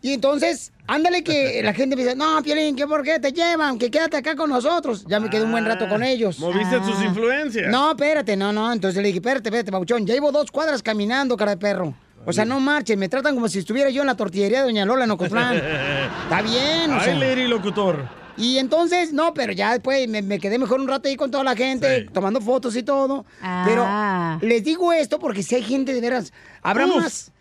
Y 0.07 0.13
entonces, 0.13 0.73
ándale 0.87 1.25
que 1.25 1.61
la 1.65 1.75
gente 1.75 1.97
me 1.97 2.03
dice, 2.05 2.15
no, 2.15 2.41
Piolín, 2.41 2.77
¿qué 2.77 2.87
por 2.87 3.03
qué 3.03 3.19
te 3.19 3.33
llevan? 3.33 3.77
Que 3.77 3.91
quédate 3.91 4.17
acá 4.17 4.37
con 4.37 4.49
nosotros. 4.51 5.05
Ya 5.09 5.19
me 5.19 5.29
quedé 5.29 5.43
un 5.43 5.51
buen 5.51 5.65
rato 5.65 5.89
con 5.89 6.05
ellos. 6.05 6.39
Moviste 6.39 6.77
Ah. 6.77 6.83
tus 6.83 7.03
influencias. 7.03 7.69
No, 7.73 7.91
espérate, 7.91 8.37
no, 8.37 8.53
no. 8.53 8.73
Entonces 8.73 9.03
le 9.03 9.09
dije, 9.09 9.19
espérate, 9.19 9.49
espérate, 9.49 9.73
Pauchón. 9.73 10.07
Ya 10.07 10.15
llevo 10.15 10.31
dos 10.31 10.53
cuadras 10.53 10.81
caminando, 10.81 11.37
cara 11.37 11.51
de 11.53 11.57
perro. 11.57 11.93
O 12.25 12.33
sea, 12.33 12.45
no 12.45 12.61
marchen, 12.61 13.01
me 13.01 13.09
tratan 13.09 13.35
como 13.35 13.49
si 13.49 13.59
estuviera 13.59 13.91
yo 13.91 14.03
en 14.03 14.07
la 14.07 14.15
tortillería 14.17 14.59
de 14.61 14.65
Doña 14.67 14.85
Lola 14.85 15.05
en 15.07 15.11
Ocotlán. 15.11 15.57
Está 16.23 16.41
bien, 16.43 16.93
o 16.93 16.95
Ay, 17.01 17.05
sea. 17.05 17.15
lady 17.17 17.49
locutor. 17.49 18.09
Y 18.37 18.59
entonces, 18.59 19.13
no, 19.13 19.35
pero 19.35 19.53
ya 19.53 19.73
después 19.73 20.07
me, 20.09 20.23
me 20.23 20.39
quedé 20.39 20.57
mejor 20.59 20.79
un 20.81 20.87
rato 20.87 21.09
ahí 21.09 21.17
con 21.17 21.33
toda 21.33 21.43
la 21.43 21.57
gente, 21.57 22.03
tomando 22.13 22.41
fotos 22.41 22.77
y 22.77 22.85
todo. 22.85 23.25
Ah. 23.43 24.37
Pero 24.41 24.49
les 24.49 24.63
digo 24.63 24.93
esto 24.93 25.19
porque 25.19 25.43
si 25.43 25.57
hay 25.57 25.63
gente 25.65 25.93
de 25.95 26.01
veras, 26.01 26.33
habrá 26.63 26.87
Uf. 26.87 26.97
más, 26.97 27.33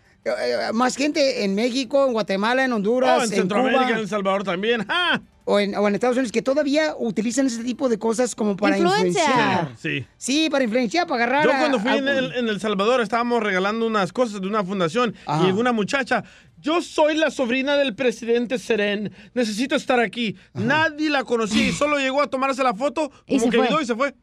más 0.72 0.96
gente 0.96 1.44
en 1.44 1.54
México, 1.54 2.06
en 2.06 2.12
Guatemala, 2.12 2.64
en 2.64 2.72
Honduras, 2.72 3.18
Oh, 3.20 3.24
en 3.24 3.30
en 3.32 3.36
Centroamérica, 3.38 3.82
Cuba 3.84 3.90
en 3.92 3.98
El 3.98 4.08
Salvador 4.08 4.44
también. 4.44 4.84
¡Ja! 4.86 5.22
o 5.48 5.60
en, 5.60 5.76
o 5.76 5.86
en 5.86 5.94
Estados 5.94 6.16
Unidos 6.16 6.32
que 6.32 6.42
todavía 6.42 6.94
utilizan 6.98 7.46
ese 7.46 7.62
tipo 7.62 7.88
de 7.88 8.00
cosas 8.00 8.34
como 8.34 8.56
para 8.56 8.78
Influencia. 8.78 9.22
influenciar. 9.22 9.70
Sí. 9.78 10.04
Sí, 10.16 10.50
para 10.50 10.64
influenciar, 10.64 11.06
para 11.06 11.22
agarrar 11.22 11.44
Yo 11.44 11.50
cuando 11.56 11.78
fui 11.78 11.90
a- 11.90 11.96
en 11.98 12.08
el, 12.08 12.32
en 12.32 12.48
El 12.48 12.58
Salvador 12.58 13.00
estábamos 13.00 13.40
regalando 13.44 13.86
unas 13.86 14.12
cosas 14.12 14.40
de 14.40 14.48
una 14.48 14.64
fundación 14.64 15.14
Ajá. 15.24 15.44
y 15.44 15.46
llegó 15.46 15.60
una 15.60 15.70
muchacha. 15.70 16.24
Yo 16.58 16.82
soy 16.82 17.14
la 17.16 17.30
sobrina 17.30 17.76
del 17.76 17.94
presidente 17.94 18.58
Seren. 18.58 19.12
Necesito 19.34 19.76
estar 19.76 20.00
aquí. 20.00 20.34
Nadie 20.52 21.10
la 21.10 21.22
conocía 21.22 21.64
y 21.68 21.70
solo 21.70 21.98
llegó 21.98 22.22
a 22.22 22.26
tomarse 22.28 22.64
la 22.64 22.74
foto, 22.74 23.12
Y 23.28 23.38
como 23.38 23.52
se 23.52 23.56
que 23.58 23.64
fue. 23.68 23.82
y 23.82 23.86
se 23.86 23.94
fue. 23.94 24.14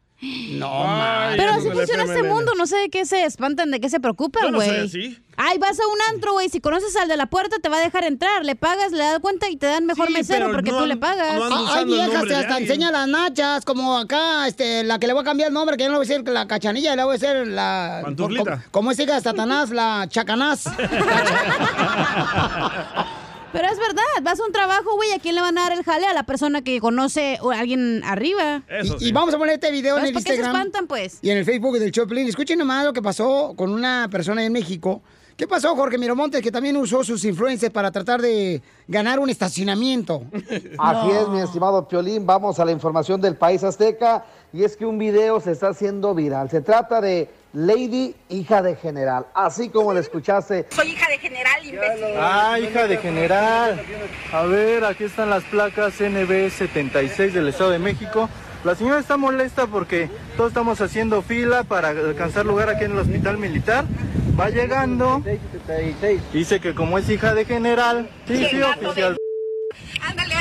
No, 0.52 0.84
Ay, 0.86 1.34
Pero 1.36 1.52
así 1.52 1.68
no 1.68 1.74
funciona 1.74 2.04
este 2.04 2.22
mundo, 2.22 2.52
no 2.56 2.66
sé 2.66 2.76
de 2.76 2.88
qué 2.88 3.04
se 3.04 3.24
espantan, 3.24 3.70
de 3.70 3.80
qué 3.80 3.88
se 3.90 3.96
Yo 3.96 4.00
preocupan, 4.02 4.50
no 4.52 4.58
güey. 4.58 4.68
soy 4.68 4.86
así. 5.08 5.18
Ay, 5.36 5.58
vas 5.58 5.78
a 5.80 5.86
un 5.86 5.98
antro, 6.14 6.32
güey, 6.32 6.48
si 6.48 6.60
conoces 6.60 6.94
al 6.96 7.08
de 7.08 7.16
la 7.16 7.26
puerta 7.26 7.56
te 7.60 7.68
va 7.68 7.78
a 7.78 7.80
dejar 7.80 8.04
entrar, 8.04 8.44
le 8.44 8.54
pagas, 8.54 8.92
le 8.92 8.98
das 8.98 9.18
cuenta 9.18 9.50
y 9.50 9.56
te 9.56 9.66
dan 9.66 9.84
mejor 9.84 10.06
Sí, 10.06 10.12
mesero 10.12 10.50
porque 10.52 10.70
no 10.70 10.78
tú 10.78 10.86
le 10.86 10.96
pagas. 10.96 11.34
no 11.36 11.66
Ah, 11.68 11.80
el 11.80 11.86
viejas 11.86 12.24
de 12.24 12.36
hasta 12.36 12.58
enseñan 12.58 12.92
las 12.92 13.08
nachas, 13.08 13.64
como 13.64 13.98
acá, 13.98 14.46
este, 14.46 14.84
la 14.84 14.98
que 14.98 15.08
le 15.08 15.12
voy 15.12 15.22
a 15.22 15.24
cambiar 15.24 15.48
el 15.48 15.54
nombre, 15.54 15.76
que 15.76 15.82
ya 15.82 15.88
no 15.88 15.94
le 15.94 15.98
voy 15.98 16.06
a 16.06 16.08
decir 16.08 16.28
la 16.32 16.46
cachanilla, 16.46 16.94
le 16.96 17.04
voy 17.04 17.16
a 17.16 17.18
decir 17.18 17.46
la... 17.48 18.00
Pantuflita. 18.04 18.44
Como, 18.44 18.62
como 18.70 18.90
es 18.92 18.98
hija 19.00 19.14
de 19.16 19.20
Satanás, 19.20 19.70
la 19.70 20.06
chacanás. 20.08 20.64
Pero 23.54 23.68
es 23.68 23.78
verdad, 23.78 24.02
vas 24.22 24.40
a 24.40 24.44
un 24.44 24.50
trabajo, 24.50 24.96
güey, 24.96 25.12
¿a 25.12 25.20
quién 25.20 25.36
le 25.36 25.40
van 25.40 25.56
a 25.56 25.62
dar 25.62 25.72
el 25.72 25.84
jale? 25.84 26.06
A 26.06 26.12
la 26.12 26.24
persona 26.26 26.62
que 26.62 26.80
conoce 26.80 27.38
o 27.40 27.52
a 27.52 27.60
alguien 27.60 28.02
arriba. 28.04 28.64
Eso 28.68 28.96
y, 28.96 28.98
sí. 28.98 29.04
y 29.06 29.12
vamos 29.12 29.32
a 29.32 29.38
poner 29.38 29.54
este 29.54 29.70
video 29.70 29.94
en 29.94 30.00
¿Sabes 30.00 30.08
el 30.08 30.14
por 30.14 30.22
qué 30.24 30.28
se 30.30 30.34
Instagram. 30.34 30.56
espantan, 30.56 30.86
pues? 30.88 31.18
Y 31.22 31.30
en 31.30 31.38
el 31.38 31.44
Facebook 31.44 31.78
del 31.78 31.92
Choplin. 31.92 32.26
Escuchen 32.26 32.58
nomás 32.58 32.84
lo 32.84 32.92
que 32.92 33.00
pasó 33.00 33.54
con 33.56 33.70
una 33.70 34.08
persona 34.10 34.44
en 34.44 34.52
México. 34.52 35.04
¿Qué 35.36 35.48
pasó, 35.48 35.74
Jorge 35.74 35.98
Miramontes, 35.98 36.40
que 36.42 36.52
también 36.52 36.76
usó 36.76 37.02
sus 37.02 37.24
influencias 37.24 37.72
para 37.72 37.90
tratar 37.90 38.22
de 38.22 38.62
ganar 38.86 39.18
un 39.18 39.28
estacionamiento? 39.28 40.22
Así 40.78 41.10
es, 41.10 41.28
mi 41.28 41.40
estimado 41.40 41.88
Piolín. 41.88 42.24
Vamos 42.24 42.60
a 42.60 42.64
la 42.64 42.70
información 42.70 43.20
del 43.20 43.34
país 43.34 43.64
azteca. 43.64 44.24
Y 44.52 44.62
es 44.62 44.76
que 44.76 44.86
un 44.86 44.96
video 44.96 45.40
se 45.40 45.50
está 45.50 45.70
haciendo 45.70 46.14
viral. 46.14 46.50
Se 46.50 46.60
trata 46.60 47.00
de 47.00 47.28
Lady, 47.52 48.14
hija 48.28 48.62
de 48.62 48.76
general. 48.76 49.26
Así 49.34 49.70
como 49.70 49.92
le 49.92 50.00
escuchaste. 50.00 50.66
Soy 50.70 50.92
hija 50.92 51.08
de 51.08 51.18
general, 51.18 51.66
imbécil. 51.66 52.16
Ah, 52.16 52.56
hija 52.60 52.86
de 52.86 52.96
general. 52.98 53.82
A 54.32 54.42
ver, 54.42 54.84
aquí 54.84 55.02
están 55.02 55.30
las 55.30 55.42
placas 55.42 56.00
NB76 56.00 57.32
del 57.32 57.48
Estado 57.48 57.70
de 57.70 57.80
México. 57.80 58.28
La 58.62 58.76
señora 58.76 59.00
está 59.00 59.16
molesta 59.16 59.66
porque 59.66 60.08
todos 60.36 60.50
estamos 60.50 60.80
haciendo 60.80 61.22
fila 61.22 61.64
para 61.64 61.88
alcanzar 61.88 62.46
lugar 62.46 62.70
aquí 62.70 62.84
en 62.84 62.92
el 62.92 62.98
hospital 62.98 63.36
militar. 63.36 63.84
Va 64.38 64.50
llegando. 64.50 65.22
Dice 66.32 66.60
que 66.60 66.74
como 66.74 66.98
es 66.98 67.08
hija 67.08 67.34
de 67.34 67.44
general. 67.44 68.08
Sí, 68.26 68.44
sí, 68.50 68.60
oficial. 68.62 69.16
Ándale, 70.02 70.34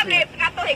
ándale, 0.00 0.28
gato 0.38 0.62
de... 0.64 0.74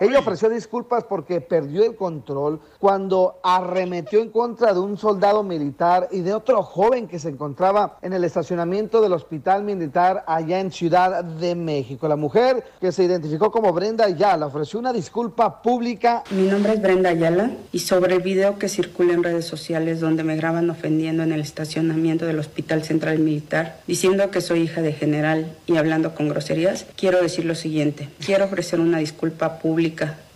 Ella 0.00 0.20
ofreció 0.20 0.48
disculpas 0.48 1.04
porque 1.04 1.42
perdió 1.42 1.84
el 1.84 1.94
control 1.94 2.58
cuando 2.78 3.38
arremetió 3.42 4.20
en 4.22 4.30
contra 4.30 4.72
de 4.72 4.80
un 4.80 4.96
soldado 4.96 5.42
militar 5.42 6.08
y 6.10 6.22
de 6.22 6.32
otro 6.32 6.62
joven 6.62 7.06
que 7.06 7.18
se 7.18 7.28
encontraba 7.28 7.98
en 8.00 8.14
el 8.14 8.24
estacionamiento 8.24 9.02
del 9.02 9.12
hospital 9.12 9.62
militar 9.62 10.24
allá 10.26 10.58
en 10.58 10.72
Ciudad 10.72 11.22
de 11.22 11.54
México. 11.54 12.08
La 12.08 12.16
mujer 12.16 12.64
que 12.80 12.92
se 12.92 13.04
identificó 13.04 13.50
como 13.50 13.74
Brenda 13.74 14.06
Ayala 14.06 14.46
ofreció 14.46 14.78
una 14.78 14.94
disculpa 14.94 15.60
pública 15.60 16.24
Mi 16.30 16.46
nombre 16.46 16.72
es 16.72 16.80
Brenda 16.80 17.10
Ayala 17.10 17.50
y 17.70 17.80
sobre 17.80 18.14
el 18.14 18.22
video 18.22 18.58
que 18.58 18.70
circula 18.70 19.12
en 19.12 19.22
redes 19.22 19.44
sociales 19.44 20.00
donde 20.00 20.24
me 20.24 20.36
graban 20.36 20.70
ofendiendo 20.70 21.24
en 21.24 21.32
el 21.32 21.40
estacionamiento 21.40 22.24
del 22.24 22.38
Hospital 22.38 22.84
Central 22.84 23.18
Militar, 23.18 23.80
diciendo 23.86 24.30
que 24.30 24.40
soy 24.40 24.62
hija 24.62 24.80
de 24.80 24.94
general 24.94 25.54
y 25.66 25.76
hablando 25.76 26.14
con 26.14 26.30
groserías, 26.30 26.86
quiero 26.96 27.20
decir 27.20 27.44
lo 27.44 27.54
siguiente. 27.54 28.08
Quiero 28.24 28.46
ofrecer 28.46 28.80
una 28.80 28.96
disculpa 28.96 29.58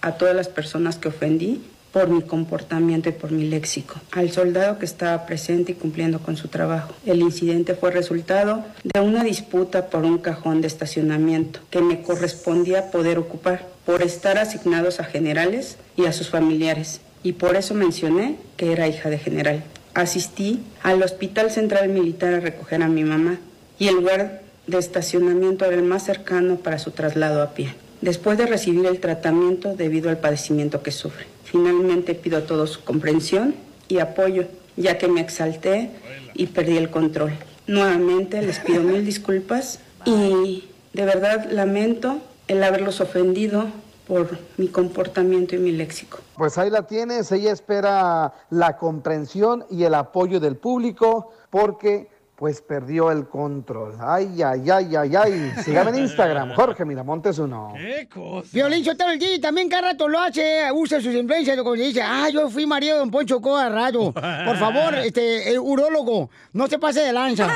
a 0.00 0.12
todas 0.12 0.36
las 0.36 0.48
personas 0.48 0.96
que 0.96 1.08
ofendí 1.08 1.62
por 1.92 2.08
mi 2.08 2.22
comportamiento 2.22 3.08
y 3.08 3.12
por 3.12 3.30
mi 3.30 3.48
léxico, 3.48 3.94
al 4.10 4.32
soldado 4.32 4.78
que 4.78 4.84
estaba 4.84 5.26
presente 5.26 5.72
y 5.72 5.74
cumpliendo 5.76 6.18
con 6.18 6.36
su 6.36 6.48
trabajo. 6.48 6.92
El 7.06 7.20
incidente 7.20 7.74
fue 7.74 7.92
resultado 7.92 8.64
de 8.82 9.00
una 9.00 9.22
disputa 9.22 9.86
por 9.90 10.04
un 10.04 10.18
cajón 10.18 10.60
de 10.60 10.66
estacionamiento 10.66 11.60
que 11.70 11.80
me 11.80 12.02
correspondía 12.02 12.90
poder 12.90 13.18
ocupar 13.18 13.66
por 13.86 14.02
estar 14.02 14.38
asignados 14.38 14.98
a 14.98 15.04
generales 15.04 15.78
y 15.96 16.06
a 16.06 16.12
sus 16.12 16.30
familiares. 16.30 17.00
Y 17.22 17.32
por 17.32 17.56
eso 17.56 17.74
mencioné 17.74 18.36
que 18.56 18.72
era 18.72 18.88
hija 18.88 19.08
de 19.08 19.18
general. 19.18 19.62
Asistí 19.94 20.60
al 20.82 21.00
Hospital 21.02 21.52
Central 21.52 21.88
Militar 21.88 22.34
a 22.34 22.40
recoger 22.40 22.82
a 22.82 22.88
mi 22.88 23.04
mamá 23.04 23.38
y 23.78 23.86
el 23.86 23.94
lugar 23.94 24.42
de 24.66 24.78
estacionamiento 24.78 25.64
era 25.64 25.76
el 25.76 25.82
más 25.82 26.04
cercano 26.04 26.56
para 26.56 26.78
su 26.78 26.90
traslado 26.90 27.40
a 27.40 27.54
pie. 27.54 27.74
Después 28.04 28.36
de 28.36 28.46
recibir 28.46 28.84
el 28.84 29.00
tratamiento 29.00 29.74
debido 29.74 30.10
al 30.10 30.18
padecimiento 30.18 30.82
que 30.82 30.92
sufre. 30.92 31.26
Finalmente 31.44 32.14
pido 32.14 32.36
a 32.36 32.42
todos 32.42 32.70
su 32.70 32.84
comprensión 32.84 33.54
y 33.88 33.98
apoyo, 33.98 34.44
ya 34.76 34.98
que 34.98 35.08
me 35.08 35.22
exalté 35.22 35.90
y 36.34 36.46
perdí 36.48 36.76
el 36.76 36.90
control. 36.90 37.32
Nuevamente 37.66 38.42
les 38.42 38.58
pido 38.60 38.82
mil 38.82 39.04
disculpas 39.06 39.80
y 40.04 40.64
de 40.92 41.04
verdad 41.06 41.50
lamento 41.50 42.18
el 42.46 42.62
haberlos 42.62 43.00
ofendido 43.00 43.68
por 44.06 44.36
mi 44.58 44.68
comportamiento 44.68 45.54
y 45.54 45.58
mi 45.58 45.72
léxico. 45.72 46.18
Pues 46.36 46.58
ahí 46.58 46.68
la 46.68 46.86
tienes, 46.86 47.32
ella 47.32 47.52
espera 47.52 48.34
la 48.50 48.76
comprensión 48.76 49.64
y 49.70 49.84
el 49.84 49.94
apoyo 49.94 50.40
del 50.40 50.56
público 50.56 51.32
porque 51.48 52.10
pues 52.44 52.60
perdió 52.60 53.10
el 53.10 53.26
control. 53.26 53.96
Ay, 53.98 54.42
ay, 54.42 54.70
ay, 54.70 54.96
ay, 54.96 55.16
ay. 55.16 55.52
Sígame 55.64 55.92
en 55.92 56.00
Instagram, 56.00 56.54
Jorge 56.54 56.84
Miramontes 56.84 57.38
uno. 57.38 57.72
¿Qué 57.74 58.06
cosa? 58.12 58.46
Violín 58.52 58.84
Sotelo 58.84 59.12
el 59.12 59.18
DJ 59.18 59.38
también 59.38 59.66
cada 59.70 59.92
rato 59.92 60.06
lo 60.06 60.20
hace, 60.20 60.70
usa 60.74 61.00
sus 61.00 61.14
influencias 61.14 61.56
cuando 61.62 61.82
dice, 61.82 62.02
ah, 62.02 62.28
yo 62.30 62.50
fui 62.50 62.66
marido 62.66 62.96
de 62.96 62.98
Don 62.98 63.10
Poncho 63.10 63.40
Coa 63.40 63.70
rato. 63.70 64.12
Por 64.12 64.58
favor, 64.58 64.94
este, 65.06 65.52
el 65.52 65.58
urólogo, 65.58 66.28
no 66.52 66.66
se 66.66 66.78
pase 66.78 67.00
de 67.00 67.14
lanza. 67.14 67.46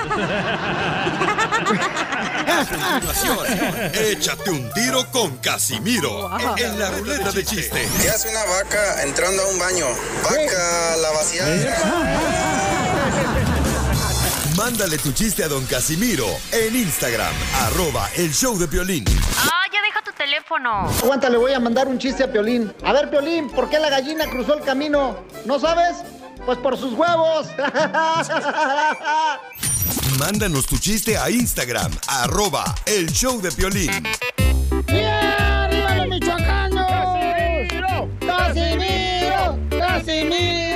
A 2.48 2.64
continuación, 2.64 3.38
échate 3.92 4.50
un 4.50 4.70
tiro 4.72 5.04
con 5.12 5.36
Casimiro 5.36 6.30
en 6.56 6.78
la 6.78 6.90
ruleta 6.92 7.30
de 7.30 7.44
chiste. 7.44 7.86
¿Qué 8.00 8.08
hace 8.08 8.30
una 8.30 8.42
vaca 8.46 9.02
entrando 9.02 9.42
a 9.42 9.48
un 9.48 9.58
baño? 9.58 9.84
Vaca, 10.24 10.96
la 10.96 11.10
vaciada. 11.10 12.77
Mándale 14.58 14.98
tu 14.98 15.12
chiste 15.12 15.44
a 15.44 15.48
don 15.48 15.64
Casimiro 15.66 16.26
en 16.50 16.74
Instagram, 16.74 17.32
arroba 17.62 18.10
el 18.16 18.34
show 18.34 18.58
de 18.58 18.66
violín. 18.66 19.04
Ah, 19.36 19.62
ya 19.72 19.80
deja 19.80 20.02
tu 20.02 20.10
teléfono. 20.10 20.90
Aguanta, 21.00 21.30
le 21.30 21.36
voy 21.36 21.52
a 21.52 21.60
mandar 21.60 21.86
un 21.86 21.96
chiste 21.96 22.24
a 22.24 22.32
Piolín. 22.32 22.74
A 22.82 22.92
ver, 22.92 23.08
Piolín, 23.08 23.48
¿por 23.50 23.70
qué 23.70 23.78
la 23.78 23.88
gallina 23.88 24.28
cruzó 24.28 24.54
el 24.54 24.64
camino? 24.64 25.16
¿No 25.44 25.60
sabes? 25.60 25.98
Pues 26.44 26.58
por 26.58 26.76
sus 26.76 26.92
huevos. 26.94 27.46
Mándanos 30.18 30.66
tu 30.66 30.76
chiste 30.78 31.16
a 31.16 31.30
Instagram, 31.30 31.92
arroba 32.08 32.64
el 32.86 33.12
show 33.12 33.40
de 33.40 33.50
violín. 33.50 33.92
¡Yeah! 34.88 35.66
¡Arriba 35.66 35.94
los 35.94 36.08
michoacanos! 36.08 36.88
¡Casimiro! 38.26 39.56
¡Casimiro! 39.70 40.67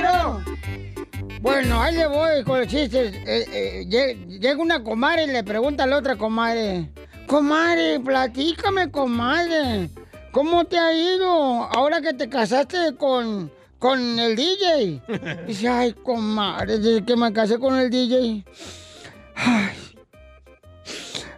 Bueno, 1.43 1.81
ahí 1.81 1.93
le 1.97 2.07
voy 2.07 2.41
con 2.45 2.59
los 2.59 2.67
chistes. 2.69 3.13
Eh, 3.27 3.45
eh, 3.51 3.85
lle- 3.89 4.39
llega 4.39 4.61
una 4.61 4.81
comadre 4.81 5.25
y 5.25 5.27
le 5.27 5.43
pregunta 5.43 5.83
a 5.83 5.87
la 5.87 5.97
otra 5.97 6.15
comadre. 6.15 6.89
Comadre, 7.27 7.99
platícame, 7.99 8.89
comadre. 8.89 9.89
¿Cómo 10.31 10.63
te 10.63 10.77
ha 10.79 10.93
ido 10.93 11.29
ahora 11.29 11.99
que 12.01 12.13
te 12.13 12.29
casaste 12.29 12.95
con, 12.97 13.51
con 13.77 14.17
el 14.19 14.37
DJ? 14.37 15.01
Dice, 15.47 15.67
ay, 15.67 15.91
comadre, 15.93 16.79
desde 16.79 17.03
que 17.05 17.15
me 17.17 17.33
casé 17.33 17.59
con 17.59 17.77
el 17.77 17.89
DJ. 17.89 18.45
Ay, 19.35 19.75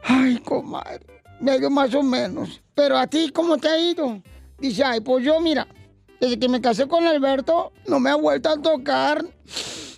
ay, 0.04 0.38
comadre, 0.38 1.24
me 1.40 1.52
ha 1.52 1.56
ido 1.58 1.72
más 1.72 1.94
o 1.96 2.04
menos. 2.04 2.62
Pero 2.76 2.96
a 2.98 3.08
ti, 3.08 3.32
¿cómo 3.34 3.58
te 3.58 3.70
ha 3.70 3.80
ido? 3.80 4.22
Dice, 4.60 4.84
ay, 4.84 5.02
pues 5.02 5.26
yo, 5.26 5.40
mira, 5.40 5.68
desde 6.22 6.38
que 6.38 6.48
me 6.48 6.62
casé 6.62 6.88
con 6.88 7.06
Alberto, 7.08 7.72
no 7.88 8.00
me 8.00 8.12
ha 8.12 8.16
vuelto 8.16 8.50
a 8.50 8.62
tocar, 8.62 9.26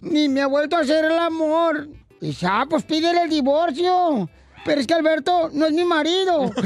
ni 0.02 0.30
me 0.30 0.42
ha 0.42 0.48
vuelto 0.48 0.76
a 0.76 0.82
hacer 0.82 1.06
el 1.06 1.18
amor. 1.18 1.88
Dice, 2.20 2.48
ah, 2.50 2.66
pues 2.70 2.84
pídele 2.84 3.24
el 3.24 3.30
divorcio. 3.30 4.30
Pero 4.66 4.82
es 4.82 4.88
que 4.88 4.94
Alberto 4.94 5.50
no 5.54 5.66
es 5.66 5.72
mi 5.74 5.86
marido. 5.86 6.52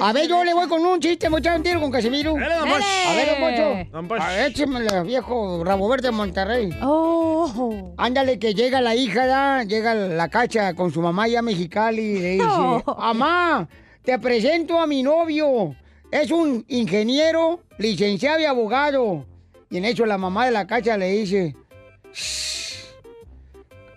A 0.00 0.12
ver, 0.12 0.28
yo 0.28 0.44
le 0.44 0.52
voy 0.52 0.68
con 0.68 0.84
un 0.84 1.00
chiste, 1.00 1.30
me 1.30 1.36
un 1.36 1.62
tiro 1.62 1.80
con 1.80 1.90
Casimiro. 1.90 2.34
Dale, 2.34 2.54
don. 2.56 2.68
A 2.68 3.14
ver, 3.14 3.28
don 3.28 3.40
Poncho. 3.40 3.90
Don 3.90 4.08
Poch. 4.08 4.20
A 4.20 4.28
ver, 4.28 4.50
échemele, 4.50 5.02
viejo 5.02 5.64
rabo 5.64 5.88
verde 5.88 6.08
de 6.08 6.12
Monterrey. 6.12 6.70
Oh. 6.82 7.94
Ándale, 7.96 8.38
que 8.38 8.54
llega 8.54 8.80
la 8.80 8.94
hija, 8.94 9.26
¿da? 9.26 9.62
llega 9.64 9.94
la 9.94 10.28
cacha 10.28 10.74
con 10.74 10.92
su 10.92 11.00
mamá 11.00 11.26
ya 11.28 11.40
Mexicali 11.40 12.02
y 12.02 12.18
le 12.18 12.30
dice, 12.32 12.46
Oh. 12.46 12.96
mamá, 12.98 13.68
te 14.02 14.18
presento 14.18 14.78
a 14.80 14.86
mi 14.86 15.02
novio. 15.02 15.74
Es 16.10 16.30
un 16.30 16.64
ingeniero, 16.68 17.60
licenciado 17.78 18.40
y 18.40 18.44
abogado. 18.44 19.26
Y 19.70 19.78
en 19.78 19.86
eso 19.86 20.04
la 20.06 20.18
mamá 20.18 20.44
de 20.44 20.52
la 20.52 20.66
cacha 20.66 20.96
le 20.96 21.08
dice, 21.08 21.56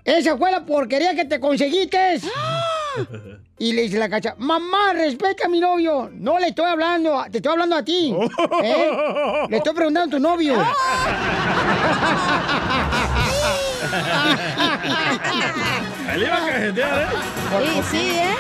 esa 0.05 0.37
fue 0.37 0.51
la 0.51 0.65
porquería 0.65 1.13
que 1.13 1.25
te 1.25 1.39
conseguiste. 1.39 2.19
Y 3.59 3.73
le 3.73 3.81
dice 3.83 3.97
la 3.97 4.07
cacha, 4.07 4.35
mamá, 4.37 4.93
respeta 4.93 5.47
a 5.47 5.49
mi 5.49 5.59
novio. 5.59 6.11
No 6.13 6.37
le 6.37 6.49
estoy 6.49 6.65
hablando, 6.65 7.25
te 7.31 7.37
estoy 7.37 7.53
hablando 7.53 7.75
a 7.75 7.83
ti. 7.83 8.15
¿eh? 8.63 8.91
Le 9.49 9.57
estoy 9.57 9.73
preguntando 9.73 10.15
a 10.15 10.19
tu 10.19 10.21
novio. 10.21 10.53
Ahí 16.07 16.19
le 16.19 16.25
iba 16.25 16.35
a 16.35 16.45
cajetear, 16.45 17.01
¿eh? 17.01 17.07
Sí, 17.63 17.81
sí, 17.89 18.09
¿eh? 18.11 18.35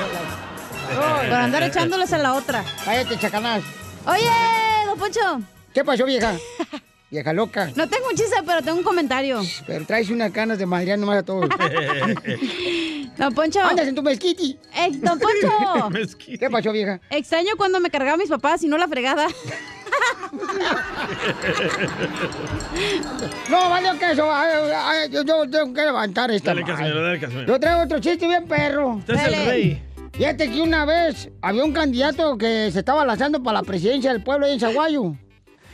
Por 0.95 1.33
andar 1.33 1.63
echándoles 1.63 2.13
a 2.13 2.17
la 2.19 2.33
otra. 2.35 2.63
Cállate, 2.85 3.17
chacanás. 3.17 3.63
Oye, 4.05 4.29
don 4.85 4.99
Poncho. 4.99 5.41
¿Qué 5.73 5.83
pasó, 5.83 6.05
vieja? 6.05 6.35
Vieja 7.09 7.31
loca. 7.31 7.71
No 7.75 7.87
tengo 7.87 8.09
un 8.09 8.15
chiste, 8.15 8.35
pero 8.45 8.61
tengo 8.61 8.77
un 8.77 8.83
comentario. 8.83 9.41
Pero 9.65 9.85
traes 9.85 10.09
unas 10.09 10.31
ganas 10.33 10.59
de 10.59 10.65
madrear 10.65 10.99
nomás 10.99 11.19
a 11.19 11.23
todos. 11.23 11.47
Don 13.17 13.33
Poncho. 13.33 13.61
Andas 13.61 13.87
en 13.87 13.95
tu 13.95 14.03
mezquiti. 14.03 14.59
Eh, 14.75 14.91
don 14.97 15.17
Poncho. 15.17 16.17
¿Qué 16.39 16.49
pasó, 16.49 16.71
vieja? 16.71 16.99
Extraño 17.09 17.51
cuando 17.57 17.79
me 17.79 17.89
cargaba 17.89 18.15
mis 18.17 18.29
papás 18.29 18.61
y 18.63 18.67
no 18.67 18.77
la 18.77 18.87
fregada. 18.87 19.27
No, 23.49 23.69
vale 23.69 23.97
que 23.97 24.11
eso. 24.11 24.31
ay, 24.31 24.49
ay, 24.75 25.09
yo, 25.09 25.23
yo 25.23 25.49
tengo 25.49 25.73
que 25.73 25.81
levantar 25.81 26.29
esta. 26.31 26.51
Dale. 26.51 26.63
Casimiro, 26.65 27.01
dale, 27.01 27.19
Casimiro. 27.19 27.47
Yo 27.47 27.59
traigo 27.59 27.81
otro 27.81 27.99
chiste 27.99 28.27
bien 28.27 28.45
perro. 28.47 28.95
Usted 28.95 29.15
es 29.15 29.23
el 29.23 29.45
rey. 29.45 29.83
Fíjate 30.11 30.51
que 30.51 30.61
una 30.61 30.85
vez 30.85 31.29
había 31.41 31.63
un 31.63 31.71
candidato 31.71 32.37
que 32.37 32.69
se 32.71 32.79
estaba 32.79 33.05
lanzando 33.05 33.41
para 33.41 33.61
la 33.61 33.63
presidencia 33.63 34.11
del 34.11 34.23
pueblo 34.23 34.45
ahí 34.45 34.53
en 34.53 34.59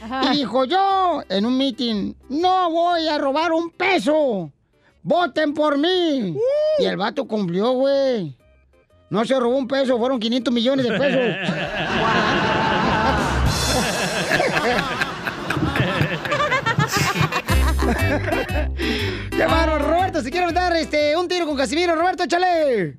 Zaguayo. 0.08 0.34
Y 0.34 0.38
dijo 0.38 0.66
yo 0.66 1.24
en 1.30 1.46
un 1.46 1.58
meeting, 1.58 2.13
no 2.30 2.72
voy 2.72 3.08
a 3.08 3.18
robar 3.18 3.52
un 3.52 3.70
peso. 3.72 4.52
Voten 5.02 5.54
por 5.54 5.78
mí. 5.78 6.38
Y 6.80 6.86
el 6.86 6.98
vato 6.98 7.28
cumplió, 7.28 7.72
güey. 7.72 8.38
No 9.10 9.26
se 9.26 9.39
robó 9.39 9.58
un 9.58 9.68
peso, 9.68 9.98
fueron 9.98 10.20
500 10.20 10.54
millones 10.54 10.88
de 10.88 10.98
pesos. 10.98 11.50
¡Qué 19.32 19.48
Roberto! 19.48 20.22
Si 20.22 20.32
quieres 20.32 20.54
dar 20.54 20.76
este, 20.76 21.16
un 21.18 21.28
tiro 21.28 21.46
con 21.46 21.58
Casimiro, 21.58 21.96
Roberto, 21.96 22.24
échale. 22.24 22.96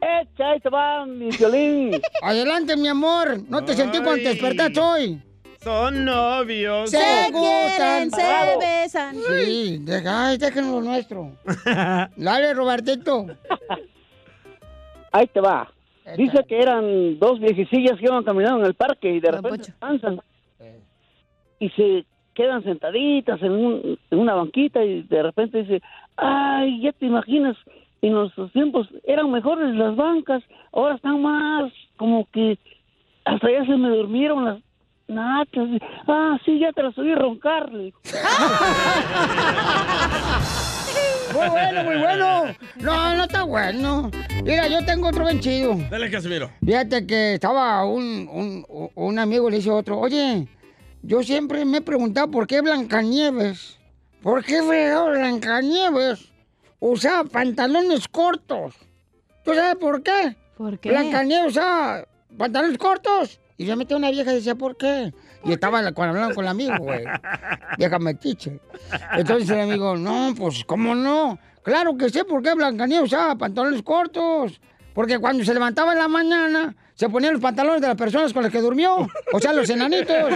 Echa, 0.00 0.50
ahí 0.52 0.60
te 0.60 0.68
va 0.68 1.06
mi 1.06 1.30
violín. 1.30 2.00
Adelante, 2.22 2.76
mi 2.76 2.88
amor. 2.88 3.40
No 3.48 3.64
te 3.64 3.74
sentí 3.74 3.98
cuando 3.98 4.22
te 4.22 4.28
despertaste 4.28 4.80
hoy. 4.80 5.22
Son 5.66 6.04
novios. 6.04 6.90
Se 6.90 6.96
quieren, 7.32 8.08
se 8.12 8.22
besan. 8.60 9.16
Sí, 9.16 9.78
deja, 9.80 10.28
ay, 10.28 10.38
déjenos 10.38 10.70
lo 10.76 10.80
nuestro. 10.80 11.32
Dale, 12.16 12.54
Robertito. 12.54 13.26
Ahí 15.10 15.26
te 15.26 15.40
va. 15.40 15.68
Dice 16.16 16.44
que 16.48 16.60
eran 16.62 17.18
dos 17.18 17.40
viejecillas 17.40 17.98
que 17.98 18.04
iban 18.04 18.22
caminando 18.22 18.60
en 18.60 18.66
el 18.66 18.74
parque 18.74 19.10
y 19.12 19.18
de 19.18 19.32
repente 19.32 19.64
se 19.64 19.72
cansan 19.80 20.20
y 21.58 21.68
se 21.70 22.04
quedan 22.34 22.62
sentaditas 22.62 23.42
en, 23.42 23.50
un- 23.50 23.98
en 24.12 24.18
una 24.20 24.34
banquita 24.34 24.84
y 24.84 25.02
de 25.02 25.20
repente 25.24 25.64
dice, 25.64 25.82
ay, 26.16 26.80
ya 26.80 26.92
te 26.92 27.06
imaginas, 27.06 27.56
en 28.02 28.12
nuestros 28.12 28.52
tiempos 28.52 28.86
eran 29.02 29.32
mejores 29.32 29.74
las 29.74 29.96
bancas, 29.96 30.44
ahora 30.70 30.94
están 30.94 31.20
más 31.22 31.72
como 31.96 32.28
que 32.30 32.56
hasta 33.24 33.50
ya 33.50 33.64
se 33.66 33.76
me 33.76 33.88
durmieron 33.88 34.44
las 34.44 34.58
nachas. 35.08 35.68
Ah, 36.06 36.36
sí, 36.44 36.58
ya 36.58 36.72
te 36.72 36.82
las 36.82 36.96
oí 36.98 37.14
roncar. 37.14 37.70
Muy 41.32 41.48
bueno, 41.48 41.84
muy 41.84 41.96
bueno. 41.96 42.44
No, 42.76 43.16
no 43.16 43.24
está 43.24 43.42
bueno. 43.42 44.10
Mira, 44.44 44.68
yo 44.68 44.84
tengo 44.86 45.08
otro 45.08 45.24
bien 45.24 45.40
chido. 45.40 45.74
Dale, 45.90 46.10
Casimiro. 46.10 46.50
Fíjate 46.64 47.06
que 47.06 47.34
estaba 47.34 47.84
un, 47.84 48.28
un, 48.32 48.90
un 48.94 49.18
amigo 49.18 49.50
le 49.50 49.56
dice 49.56 49.68
a 49.70 49.74
otro, 49.74 49.98
oye, 49.98 50.46
yo 51.02 51.22
siempre 51.22 51.64
me 51.64 51.78
he 51.78 51.82
preguntado 51.82 52.30
por 52.30 52.46
qué 52.46 52.60
Blancanieves, 52.62 53.78
por 54.22 54.44
qué 54.44 54.62
fregado 54.62 55.10
Blancanieves 55.10 56.32
usaba 56.80 57.24
pantalones 57.24 58.08
cortos. 58.08 58.74
¿Tú 59.44 59.52
sabes 59.52 59.76
por 59.76 60.02
qué? 60.02 60.36
¿Por 60.56 60.78
qué? 60.78 60.90
Blancanieves 60.90 61.48
usaba 61.52 62.06
pantalones 62.38 62.78
cortos 62.78 63.40
Y 63.58 63.66
se 63.66 63.76
metió 63.76 63.96
una 63.96 64.10
vieja 64.10 64.32
y 64.32 64.36
decía, 64.36 64.54
¿por 64.54 64.76
qué? 64.76 65.12
Y 65.44 65.52
estaba 65.52 65.80
cuando 65.92 66.14
hablaban 66.14 66.34
con 66.34 66.44
el 66.44 66.50
amigo, 66.50 66.74
güey. 66.78 67.04
Vieja 67.78 67.98
metiche. 67.98 68.60
Entonces 69.12 69.48
el 69.50 69.60
amigo, 69.60 69.96
no, 69.96 70.34
pues, 70.36 70.64
¿cómo 70.64 70.94
no? 70.94 71.38
Claro 71.62 71.96
que 71.96 72.10
sé 72.10 72.24
por 72.24 72.42
qué 72.42 72.54
Blancanieves 72.54 73.12
usaba 73.12 73.36
pantalones 73.36 73.82
cortos. 73.82 74.60
Porque 74.94 75.18
cuando 75.18 75.44
se 75.44 75.52
levantaba 75.52 75.92
en 75.92 75.98
la 75.98 76.08
mañana, 76.08 76.74
se 76.94 77.08
ponían 77.08 77.34
los 77.34 77.42
pantalones 77.42 77.82
de 77.82 77.88
las 77.88 77.96
personas 77.96 78.32
con 78.32 78.42
las 78.42 78.50
que 78.50 78.60
durmió. 78.60 79.06
O 79.32 79.40
sea, 79.40 79.52
los 79.52 79.68
enanitos. 79.68 80.32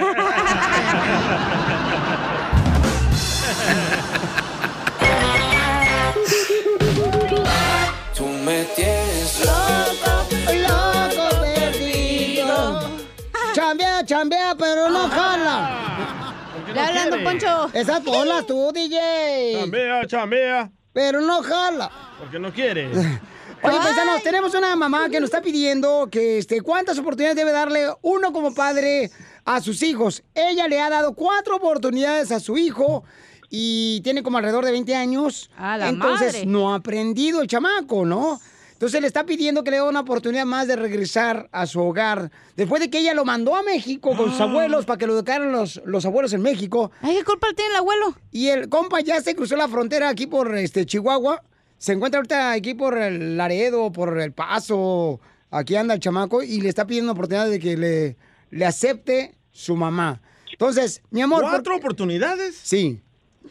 Poncho. 17.30 17.70
Esas 17.72 18.02
bolas 18.04 18.46
tú, 18.46 18.72
DJ. 18.72 19.58
Chambea, 19.60 20.06
chambea. 20.06 20.70
Pero 20.92 21.20
no 21.20 21.42
jala. 21.42 21.90
Porque 22.18 22.38
no 22.38 22.52
quiere. 22.52 22.88
Oye, 23.62 23.76
paisanos, 23.76 24.22
tenemos 24.22 24.54
una 24.54 24.74
mamá 24.74 25.08
que 25.10 25.20
nos 25.20 25.28
está 25.28 25.42
pidiendo 25.42 26.08
que 26.10 26.38
este, 26.38 26.62
cuántas 26.62 26.98
oportunidades 26.98 27.36
debe 27.36 27.52
darle 27.52 27.88
uno 28.02 28.32
como 28.32 28.54
padre 28.54 29.10
a 29.44 29.60
sus 29.60 29.82
hijos. 29.82 30.22
Ella 30.34 30.66
le 30.66 30.80
ha 30.80 30.88
dado 30.88 31.14
cuatro 31.14 31.56
oportunidades 31.56 32.32
a 32.32 32.40
su 32.40 32.56
hijo 32.56 33.04
y 33.50 34.00
tiene 34.02 34.22
como 34.22 34.38
alrededor 34.38 34.64
de 34.64 34.72
20 34.72 34.94
años. 34.96 35.50
la 35.58 35.88
Entonces 35.88 36.32
madre. 36.32 36.46
no 36.46 36.72
ha 36.72 36.76
aprendido 36.76 37.42
el 37.42 37.48
chamaco, 37.48 38.06
¿no? 38.06 38.40
Entonces 38.80 39.02
le 39.02 39.08
está 39.08 39.26
pidiendo 39.26 39.62
que 39.62 39.70
le 39.70 39.76
dé 39.76 39.82
una 39.82 40.00
oportunidad 40.00 40.46
más 40.46 40.66
de 40.66 40.74
regresar 40.74 41.50
a 41.52 41.66
su 41.66 41.82
hogar. 41.82 42.32
Después 42.56 42.80
de 42.80 42.88
que 42.88 43.00
ella 43.00 43.12
lo 43.12 43.26
mandó 43.26 43.54
a 43.54 43.62
México 43.62 44.16
con 44.16 44.30
sus 44.30 44.40
abuelos 44.40 44.86
para 44.86 44.96
que 44.96 45.06
lo 45.06 45.12
educaran 45.12 45.52
los, 45.52 45.82
los 45.84 46.06
abuelos 46.06 46.32
en 46.32 46.40
México. 46.40 46.90
Ay, 47.02 47.16
¿qué 47.16 47.24
culpa 47.24 47.48
tiene 47.54 47.72
el 47.72 47.76
abuelo? 47.76 48.14
Y 48.30 48.48
el 48.48 48.70
compa 48.70 49.00
ya 49.02 49.20
se 49.20 49.34
cruzó 49.36 49.54
la 49.56 49.68
frontera 49.68 50.08
aquí 50.08 50.26
por 50.26 50.56
este 50.56 50.86
Chihuahua. 50.86 51.42
Se 51.76 51.92
encuentra 51.92 52.20
ahorita 52.20 52.52
aquí 52.52 52.72
por 52.72 52.96
el 52.96 53.36
Laredo, 53.36 53.92
por 53.92 54.18
el 54.18 54.32
Paso. 54.32 55.20
Aquí 55.50 55.76
anda 55.76 55.92
el 55.92 56.00
chamaco 56.00 56.42
y 56.42 56.62
le 56.62 56.70
está 56.70 56.86
pidiendo 56.86 57.12
oportunidad 57.12 57.50
de 57.50 57.58
que 57.58 57.76
le, 57.76 58.16
le 58.48 58.64
acepte 58.64 59.34
su 59.52 59.76
mamá. 59.76 60.22
Entonces, 60.52 61.02
mi 61.10 61.20
amor. 61.20 61.42
¿Cuatro 61.42 61.76
oportunidades? 61.76 62.58
Sí. 62.62 63.02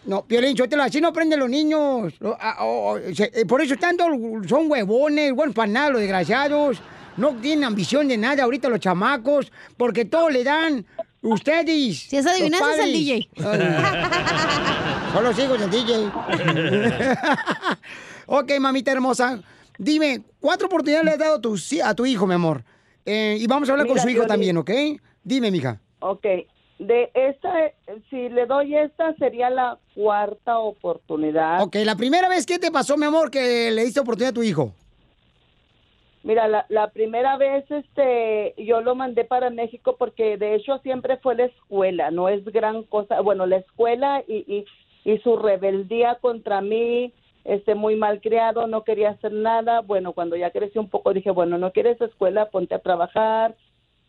No, 0.06 0.26
Piolín, 0.26 0.56
yo 0.56 0.68
te 0.70 0.76
lo 0.78 0.84
así 0.84 1.02
no 1.02 1.10
aprenden 1.10 1.40
los 1.40 1.50
niños. 1.50 2.14
Ah, 2.40 2.58
oh, 2.62 2.94
oh, 2.98 3.14
se- 3.14 3.32
eh, 3.34 3.46
por 3.46 3.62
eso 3.62 3.76
tanto 3.78 4.06
son 4.48 4.70
huevones, 4.72 5.34
buenos 5.34 5.56
para 5.56 5.72
nada, 5.72 5.90
los 5.92 6.00
desgraciados. 6.02 6.82
No 7.18 7.36
tienen 7.36 7.66
ambición 7.66 8.08
de 8.08 8.18
nada 8.18 8.44
ahorita 8.44 8.70
los 8.70 8.80
chamacos, 8.80 9.52
porque 9.78 10.06
todo 10.06 10.30
le 10.30 10.44
dan 10.44 10.86
ustedes. 11.22 12.00
Si 12.08 12.16
es 12.18 12.26
adivinanza, 12.26 12.74
es 12.76 12.80
el 12.80 12.94
DJ. 12.94 13.30
Son 15.14 15.24
los 15.24 15.38
hijos 15.40 15.60
del 15.60 15.70
DJ. 15.70 15.96
ok, 18.28 18.52
mamita 18.60 18.92
hermosa. 18.92 19.42
Dime, 19.78 20.22
cuatro 20.40 20.68
oportunidades 20.68 21.06
le 21.06 21.12
has 21.12 21.18
dado 21.20 21.36
a 21.36 21.42
tu, 21.42 21.58
si- 21.58 21.82
a 21.82 21.94
tu 21.94 22.06
hijo, 22.06 22.28
mi 22.28 22.34
amor. 22.36 22.64
Eh, 23.06 23.38
y 23.40 23.48
vamos 23.48 23.70
a 23.70 23.72
hablar 23.74 23.88
con 23.88 23.98
su 24.00 24.08
hijo 24.10 24.26
Piolín. 24.26 24.28
también, 24.28 24.58
¿ok? 24.58 24.72
Dime, 25.24 25.52
mija. 25.52 25.80
Ok, 26.00 26.26
de 26.80 27.12
esta, 27.14 27.54
si 28.10 28.30
le 28.30 28.46
doy 28.48 28.76
esta, 28.76 29.14
sería 29.16 29.50
la 29.50 29.78
cuarta 29.94 30.60
oportunidad. 30.60 31.62
Ok, 31.62 31.76
la 31.84 31.96
primera 31.96 32.28
vez, 32.28 32.46
¿qué 32.46 32.58
te 32.58 32.72
pasó, 32.72 32.98
mi 32.98 33.06
amor, 33.06 33.30
que 33.30 33.70
le 33.70 33.84
diste 33.84 34.00
oportunidad 34.00 34.32
a 34.32 34.34
tu 34.34 34.44
hijo? 34.44 34.74
Mira, 36.24 36.48
la, 36.48 36.66
la 36.68 36.90
primera 36.92 37.38
vez 37.38 37.70
este, 37.70 38.54
yo 38.58 38.82
lo 38.82 38.94
mandé 38.94 39.24
para 39.24 39.50
México 39.50 39.96
porque 39.98 40.38
de 40.38 40.56
hecho 40.56 40.78
siempre 40.80 41.18
fue 41.18 41.36
la 41.36 41.46
escuela, 41.46 42.12
no 42.12 42.28
es 42.28 42.44
gran 42.46 42.84
cosa. 42.84 43.22
Bueno, 43.22 43.46
la 43.46 43.58
escuela 43.58 44.24
y, 44.28 44.38
y, 44.48 44.66
y 45.10 45.18
su 45.20 45.38
rebeldía 45.38 46.16
contra 46.16 46.60
mí, 46.60 47.14
este, 47.46 47.74
muy 47.74 47.96
mal 47.96 48.20
criado, 48.20 48.68
no 48.68 48.84
quería 48.84 49.12
hacer 49.12 49.32
nada. 49.32 49.80
Bueno, 49.80 50.12
cuando 50.12 50.36
ya 50.36 50.52
creció 50.52 50.82
un 50.82 50.90
poco 50.90 51.14
dije, 51.14 51.32
bueno, 51.32 51.58
no 51.58 51.72
quieres 51.72 52.00
escuela, 52.02 52.50
ponte 52.50 52.76
a 52.76 52.80
trabajar. 52.80 53.56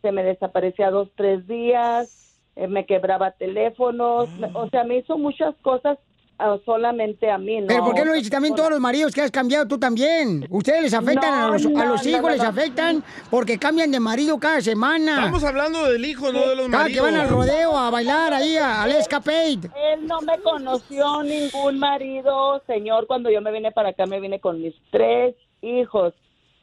Se 0.01 0.11
me 0.11 0.23
desaparecía 0.23 0.91
dos, 0.91 1.09
tres 1.15 1.47
días, 1.47 2.30
eh, 2.55 2.67
me 2.67 2.85
quebraba 2.85 3.31
teléfonos, 3.31 4.29
me- 4.37 4.51
o 4.53 4.69
sea, 4.69 4.83
me 4.83 4.97
hizo 4.97 5.17
muchas 5.17 5.55
cosas 5.61 5.97
ah, 6.39 6.57
solamente 6.65 7.29
a 7.29 7.37
mí, 7.37 7.61
¿no? 7.61 7.67
Pero 7.67 7.85
¿por 7.85 7.93
qué 7.95 8.03
no 8.03 8.13
dices 8.13 8.31
también 8.31 8.55
todos 8.55 8.71
los 8.71 8.79
maridos 8.79 9.13
que 9.13 9.21
has 9.21 9.29
cambiado 9.31 9.67
tú 9.67 9.77
también? 9.77 10.47
Ustedes 10.49 10.81
les 10.81 10.93
afectan 10.93 11.33
a 11.33 11.41
No, 11.47 11.53
los, 11.53 11.65
a 11.65 11.85
los 11.85 12.03
no, 12.03 12.09
hijos, 12.09 12.21
no, 12.23 12.29
les 12.29 12.41
afectan 12.41 13.03
porque 13.29 13.59
cambian 13.59 13.91
de 13.91 13.99
marido 13.99 14.39
cada 14.39 14.59
semana. 14.59 15.17
Estamos 15.17 15.43
hablando 15.43 15.85
del 15.89 16.03
hijo, 16.03 16.31
no 16.33 16.39
de 16.47 16.55
los 16.55 16.67
Cada 16.69 16.85
que 16.87 16.99
maridos. 16.99 17.03
van 17.11 17.15
al 17.15 17.29
rodeo 17.29 17.77
a 17.77 17.89
bailar 17.91 18.33
ahí 18.33 18.57
a- 18.57 18.81
al 18.83 18.91
escapade. 18.91 19.69
Él 19.93 20.07
no 20.07 20.19
me 20.21 20.37
conoció 20.39 21.21
ningún 21.23 21.77
marido, 21.79 22.61
señor. 22.67 23.05
Cuando 23.07 23.29
yo 23.29 23.39
me 23.41 23.51
vine 23.51 23.71
para 23.71 23.89
acá, 23.89 24.05
me 24.07 24.19
vine 24.19 24.39
con 24.39 24.61
mis 24.61 24.73
tres 24.89 25.35
hijos. 25.61 26.13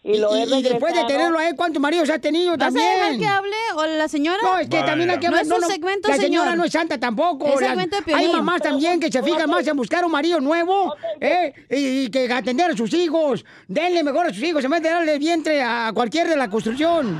Y, 0.02 0.16
lo 0.18 0.34
he 0.34 0.44
Y, 0.44 0.54
y 0.54 0.62
después 0.62 0.94
de 0.94 1.04
tenerlo 1.04 1.38
a 1.38 1.48
él, 1.48 1.56
¿cuántos 1.56 1.82
maridos 1.82 2.08
ha 2.08 2.18
tenido 2.18 2.52
¿Vas 2.52 2.60
a 2.62 2.64
también? 2.66 2.94
dejar 2.94 3.18
que 3.18 3.26
hable 3.26 3.56
o 3.76 3.86
la 3.86 4.08
señora? 4.08 4.38
No, 4.42 4.58
es 4.58 4.68
que 4.68 4.80
también 4.82 5.10
hay 5.10 5.18
que 5.18 5.28
No 5.28 5.36
hablar. 5.36 5.58
es 5.58 5.64
un 5.66 5.70
segmento, 5.70 6.08
La 6.08 6.16
señora 6.16 6.44
señor. 6.44 6.58
no 6.58 6.64
es 6.64 6.72
santa 6.72 6.98
tampoco. 6.98 7.48
Es 7.48 7.60
La- 7.60 7.68
segmento 7.68 7.96
de 8.06 8.14
hay 8.14 8.28
mamás 8.28 8.62
también 8.62 9.00
que 9.00 9.10
se 9.10 9.22
fijan 9.22 9.50
más 9.50 9.66
en 9.66 9.76
buscar 9.76 10.04
un 10.04 10.12
marido 10.12 10.40
nuevo 10.40 10.94
¿eh? 11.20 11.52
y, 11.70 12.04
y 12.04 12.10
que 12.10 12.32
atender 12.32 12.70
a 12.70 12.76
sus 12.76 12.94
hijos. 12.94 13.44
Denle 13.66 14.02
mejor 14.04 14.26
a 14.26 14.32
sus 14.32 14.42
hijos 14.42 14.64
en 14.64 14.70
vez 14.70 14.82
de 14.82 14.88
darle 14.90 15.18
vientre 15.18 15.62
a 15.62 15.90
cualquier 15.92 16.28
de 16.28 16.36
la 16.36 16.48
construcción. 16.48 17.18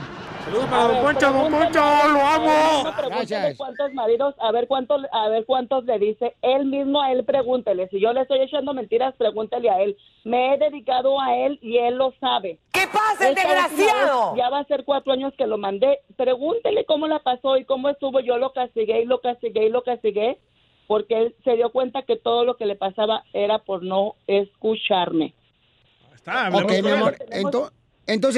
Saludos 0.49 0.69
A 0.73 0.87
ver, 0.89 0.97
pregúntale- 1.19 1.39
amo. 2.23 2.93
Pregúntale 2.97 3.09
Gracias. 3.11 3.57
cuántos 3.59 3.93
maridos, 3.93 4.35
a 4.39 4.51
ver 4.53 4.67
cuántos, 4.67 5.03
a 5.13 5.29
ver 5.29 5.45
cuántos 5.45 5.85
le 5.85 5.99
dice. 5.99 6.37
Él 6.41 6.65
mismo 6.65 7.03
a 7.03 7.13
él 7.13 7.23
pregúntele. 7.25 7.87
Si 7.89 8.01
yo 8.01 8.13
le 8.15 8.23
estoy 8.23 8.41
echando 8.41 8.73
mentiras, 8.73 9.15
pregúntele 9.19 9.69
a 9.69 9.81
él. 9.83 9.97
Me 10.25 10.55
he 10.55 10.59
dedicado 10.59 11.21
a 11.21 11.37
él 11.37 11.59
y 11.61 11.77
él 11.77 11.97
lo 11.97 12.13
sabe. 12.19 12.59
¿Qué 12.73 12.87
pasa, 12.91 13.29
el 13.29 13.35
desgraciado? 13.35 14.33
vez 14.33 14.39
Ya 14.43 14.49
va 14.49 14.61
a 14.61 14.65
ser 14.65 14.85
cuatro 14.85 15.13
años 15.13 15.35
que 15.37 15.47
lo 15.47 15.59
mandé. 15.59 15.99
Pregúntele 16.17 16.87
cómo 16.87 17.07
la 17.07 17.19
pasó 17.19 17.59
y 17.59 17.65
cómo 17.67 17.91
estuvo. 17.91 18.21
Yo 18.21 18.39
lo 18.39 18.53
castigué 18.55 19.03
y 19.03 19.05
lo 19.05 19.21
castigué 19.21 19.67
y 19.67 19.71
lo 19.71 19.83
castigué 19.83 20.39
porque 20.87 21.19
él 21.19 21.35
se 21.45 21.57
dio 21.57 21.71
cuenta 21.73 22.03
que 22.03 22.17
todo 22.17 22.45
lo 22.47 22.57
que 22.57 22.65
le 22.65 22.75
pasaba 22.75 23.23
era 23.35 23.59
por 23.59 23.83
no 23.83 24.15
escucharme. 24.27 25.35
Ok, 26.53 26.71
mi 26.83 26.91
amor. 26.91 27.15
Ento- 27.19 27.27
entonces, 27.31 27.78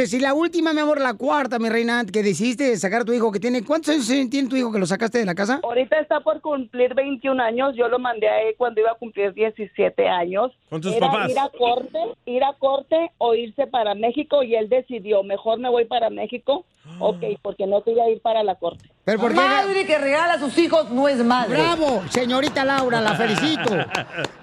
si 0.06 0.18
la 0.18 0.34
última, 0.34 0.72
mi 0.72 0.80
amor, 0.80 1.00
la 1.00 1.14
cuarta, 1.14 1.60
mi 1.60 1.68
reina, 1.68 2.04
que 2.04 2.24
decidiste 2.24 2.76
sacar 2.76 3.02
a 3.02 3.04
tu 3.04 3.12
hijo, 3.12 3.30
que 3.30 3.38
tiene. 3.38 3.64
¿Cuántos 3.64 3.94
años 3.94 4.28
tiene 4.28 4.48
tu 4.48 4.56
hijo 4.56 4.72
que 4.72 4.80
lo 4.80 4.86
sacaste 4.86 5.18
de 5.18 5.24
la 5.24 5.36
casa? 5.36 5.60
Ahorita 5.62 6.00
está 6.00 6.20
por 6.20 6.40
cumplir 6.40 6.94
21 6.94 7.40
años. 7.40 7.76
Yo 7.76 7.86
lo 7.88 8.00
mandé 8.00 8.28
a 8.28 8.42
él 8.42 8.56
cuando 8.58 8.80
iba 8.80 8.90
a 8.90 8.94
cumplir 8.96 9.32
17 9.32 10.08
años. 10.08 10.50
¿Con 10.68 10.80
tus 10.80 10.92
Era 10.92 11.06
papás? 11.06 11.30
Ir 11.30 11.38
a 11.38 11.48
corte, 11.50 11.98
ir 12.26 12.42
a 12.42 12.52
corte 12.54 13.12
o 13.18 13.34
irse 13.34 13.68
para 13.68 13.94
México 13.94 14.42
y 14.42 14.56
él 14.56 14.68
decidió, 14.68 15.22
mejor 15.22 15.60
me 15.60 15.70
voy 15.70 15.84
para 15.84 16.10
México. 16.10 16.64
Ok, 16.98 17.22
porque 17.40 17.66
no 17.66 17.82
quería 17.82 18.10
ir 18.10 18.20
para 18.20 18.42
la 18.42 18.56
corte. 18.56 18.90
¿Pero 19.04 19.18
por 19.18 19.30
qué? 19.30 19.36
Madre 19.36 19.86
que 19.86 19.98
regala 19.98 20.34
a 20.34 20.38
sus 20.38 20.56
hijos 20.58 20.90
no 20.90 21.08
es 21.08 21.18
madre. 21.24 21.54
¡Bravo! 21.56 22.02
Señorita 22.10 22.64
Laura, 22.64 23.00
la 23.00 23.14
felicito. 23.14 23.74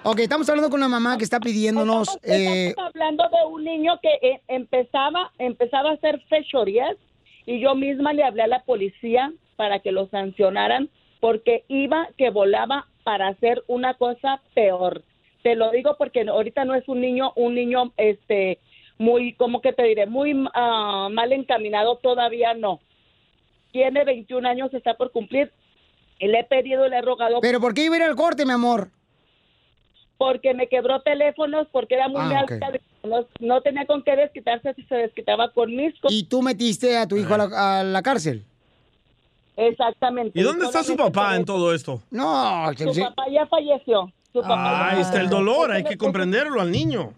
Ok, 0.02 0.20
estamos 0.20 0.48
hablando 0.48 0.68
con 0.68 0.80
una 0.80 0.88
mamá 0.88 1.16
que 1.16 1.24
está 1.24 1.38
pidiéndonos. 1.40 2.18
eh, 2.24 2.68
Estamos 2.68 2.90
hablando 2.94 3.24
de 3.28 3.46
un 3.46 3.64
niño 3.64 3.98
que 4.02 4.14
eh, 4.26 4.40
empezaba, 4.48 5.32
empezaba 5.38 5.90
a 5.90 5.94
hacer 5.94 6.20
fechorías 6.28 6.96
y 7.46 7.60
yo 7.60 7.74
misma 7.74 8.12
le 8.12 8.24
hablé 8.24 8.42
a 8.42 8.46
la 8.48 8.62
policía 8.64 9.32
para 9.56 9.78
que 9.78 9.92
lo 9.92 10.08
sancionaran 10.08 10.88
porque 11.20 11.64
iba 11.68 12.08
que 12.16 12.30
volaba 12.30 12.86
para 13.04 13.28
hacer 13.28 13.62
una 13.68 13.94
cosa 13.94 14.40
peor. 14.54 15.02
Te 15.42 15.54
lo 15.54 15.70
digo 15.70 15.96
porque 15.96 16.22
ahorita 16.28 16.64
no 16.64 16.74
es 16.74 16.86
un 16.88 17.00
niño, 17.00 17.32
un 17.36 17.54
niño 17.54 17.92
este 17.96 18.58
muy, 18.98 19.34
¿cómo 19.34 19.60
que 19.60 19.72
te 19.72 19.84
diré? 19.84 20.06
Muy 20.06 20.34
ah, 20.54 21.08
mal 21.12 21.32
encaminado, 21.32 21.96
todavía 21.98 22.54
no. 22.54 22.80
Tiene 23.72 24.04
21 24.04 24.48
años, 24.48 24.72
está 24.74 24.94
por 24.94 25.12
cumplir. 25.12 25.52
Y 26.18 26.26
le 26.26 26.40
he 26.40 26.44
pedido 26.44 26.88
le 26.88 26.96
he 26.98 27.02
rogado 27.02 27.40
¿Pero 27.40 27.60
por 27.60 27.74
qué 27.74 27.84
iba 27.84 27.94
a 27.94 27.98
ir 27.98 28.04
al 28.04 28.16
corte, 28.16 28.44
mi 28.44 28.52
amor? 28.52 28.90
porque 30.16 30.52
me 30.52 30.66
quebró 30.66 31.00
teléfonos, 31.02 31.68
porque 31.70 31.94
era 31.94 32.08
muy 32.08 32.20
Ah, 32.20 32.40
alta, 32.40 32.72
no, 33.04 33.24
no 33.38 33.60
tenía 33.60 33.86
con 33.86 34.02
qué 34.02 34.16
desquitarse 34.16 34.74
si 34.74 34.82
se 34.82 34.96
desquitaba 34.96 35.52
con 35.52 35.76
mis. 35.76 35.94
Y 36.08 36.24
tú 36.24 36.42
metiste 36.42 36.96
a 36.96 37.06
tu 37.06 37.16
hijo 37.16 37.34
a 37.34 37.38
la, 37.38 37.78
a 37.80 37.84
la 37.84 38.02
cárcel. 38.02 38.44
Exactamente. 39.56 40.38
¿Y 40.38 40.42
dónde 40.42 40.64
está 40.66 40.82
su 40.82 40.96
papá 40.96 41.36
en 41.36 41.44
todo 41.44 41.72
esto? 41.72 42.02
No, 42.10 42.68
Su 42.76 43.00
papá 43.00 43.26
ya 43.30 43.46
falleció. 43.46 44.12
Su 44.32 44.40
papá 44.40 44.54
Ah, 44.56 44.90
ya 44.90 44.96
ahí 44.96 45.02
está 45.02 45.20
el 45.20 45.28
dolor, 45.28 45.70
hay 45.70 45.84
que 45.84 45.96
comprenderlo 45.96 46.60
al 46.60 46.72
niño. 46.72 47.12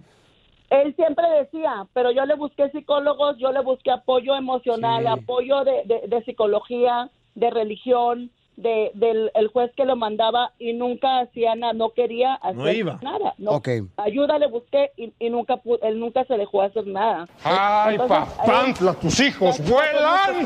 Él 0.71 0.95
siempre 0.95 1.29
decía, 1.31 1.87
pero 1.93 2.13
yo 2.13 2.25
le 2.27 2.37
busqué 2.37 2.71
psicólogos, 2.71 3.37
yo 3.39 3.51
le 3.53 3.61
busqué 3.61 3.91
apoyo 3.91 4.35
emocional, 4.37 5.05
apoyo 5.09 5.65
de, 5.65 5.83
de- 5.85 6.07
de 6.07 6.23
psicología, 6.25 7.11
de 7.35 7.51
religión, 7.51 8.31
de, 8.57 8.91
del 8.95 9.31
el 9.35 9.49
juez 9.49 9.73
que 9.77 9.85
lo 9.85 9.97
mandaba 9.97 10.53
y 10.59 10.73
nunca 10.75 11.21
hacía 11.21 11.55
nada, 11.55 11.73
no 11.73 11.91
quería 11.91 12.35
hacer 12.35 12.57
No 12.57 12.71
iba. 12.71 12.99
nada. 13.03 13.35
No. 13.39 13.53
Ayuda 13.97 14.39
le 14.39 14.47
busqué 14.49 14.93
y, 14.97 15.13
y 15.19 15.31
nunca 15.31 15.61
él 15.83 15.99
nunca 15.99 16.25
se 16.27 16.37
dejó 16.37 16.63
hacer 16.63 16.87
nada. 16.87 17.27
Ay, 17.43 17.97
papantla, 17.99 18.95
tus 18.95 19.19
hijos 19.21 19.59
vuelan. 19.69 20.37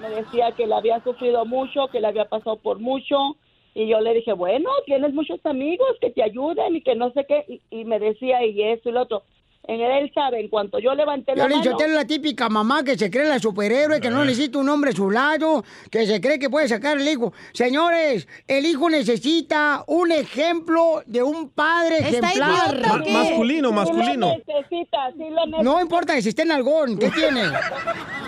me 0.00 0.10
decía 0.10 0.52
que 0.52 0.66
le 0.66 0.74
había 0.74 1.00
sufrido 1.02 1.44
mucho, 1.46 1.88
que 1.88 2.00
le 2.00 2.06
había 2.08 2.26
pasado 2.26 2.56
por 2.56 2.78
mucho. 2.78 3.36
Y 3.74 3.88
yo 3.88 4.00
le 4.00 4.14
dije, 4.14 4.32
bueno, 4.32 4.70
tienes 4.86 5.12
muchos 5.12 5.44
amigos 5.44 5.88
que 6.00 6.10
te 6.10 6.22
ayuden 6.22 6.76
y 6.76 6.80
que 6.80 6.94
no 6.94 7.10
sé 7.12 7.26
qué. 7.26 7.60
Y, 7.70 7.84
me 7.84 7.98
decía, 7.98 8.44
y 8.44 8.62
esto 8.62 8.88
y 8.88 8.92
lo 8.92 9.02
otro. 9.02 9.24
En 9.66 9.80
él 9.80 10.12
sabe, 10.14 10.40
en 10.40 10.48
cuanto 10.48 10.78
yo 10.78 10.94
levanté 10.94 11.32
la 11.34 11.46
Piolín 11.46 11.58
mano... 11.60 11.70
Sotelo 11.70 11.90
es 11.92 11.96
la 11.96 12.04
típica 12.06 12.50
mamá 12.50 12.84
que 12.84 12.98
se 12.98 13.10
cree 13.10 13.26
la 13.26 13.38
superhéroe, 13.38 13.98
que 13.98 14.10
no 14.10 14.22
necesita 14.22 14.58
un 14.58 14.68
hombre 14.68 14.90
a 14.90 14.92
su 14.94 15.10
lado, 15.10 15.64
que 15.90 16.06
se 16.06 16.20
cree 16.20 16.38
que 16.38 16.50
puede 16.50 16.68
sacar 16.68 16.98
el 16.98 17.08
hijo. 17.08 17.32
Señores, 17.54 18.28
el 18.46 18.66
hijo 18.66 18.90
necesita 18.90 19.82
un 19.86 20.12
ejemplo 20.12 21.02
de 21.06 21.22
un 21.22 21.48
padre 21.48 21.96
¿Está 21.98 22.08
ejemplar. 22.28 22.74
idiota 22.74 22.92
o 22.92 22.98
Ma- 22.98 23.22
masculino, 23.22 23.72
masculino. 23.72 24.32
Sí 24.34 24.42
lo 24.46 24.54
necesita, 24.54 24.98
sí 25.16 25.30
lo 25.30 25.46
necesita. 25.46 25.62
No 25.62 25.80
importa 25.80 26.14
que 26.14 26.20
si 26.22 26.28
esté 26.28 26.42
en 26.42 26.52
algón, 26.52 26.98
¿qué 26.98 27.10
tiene? 27.10 27.42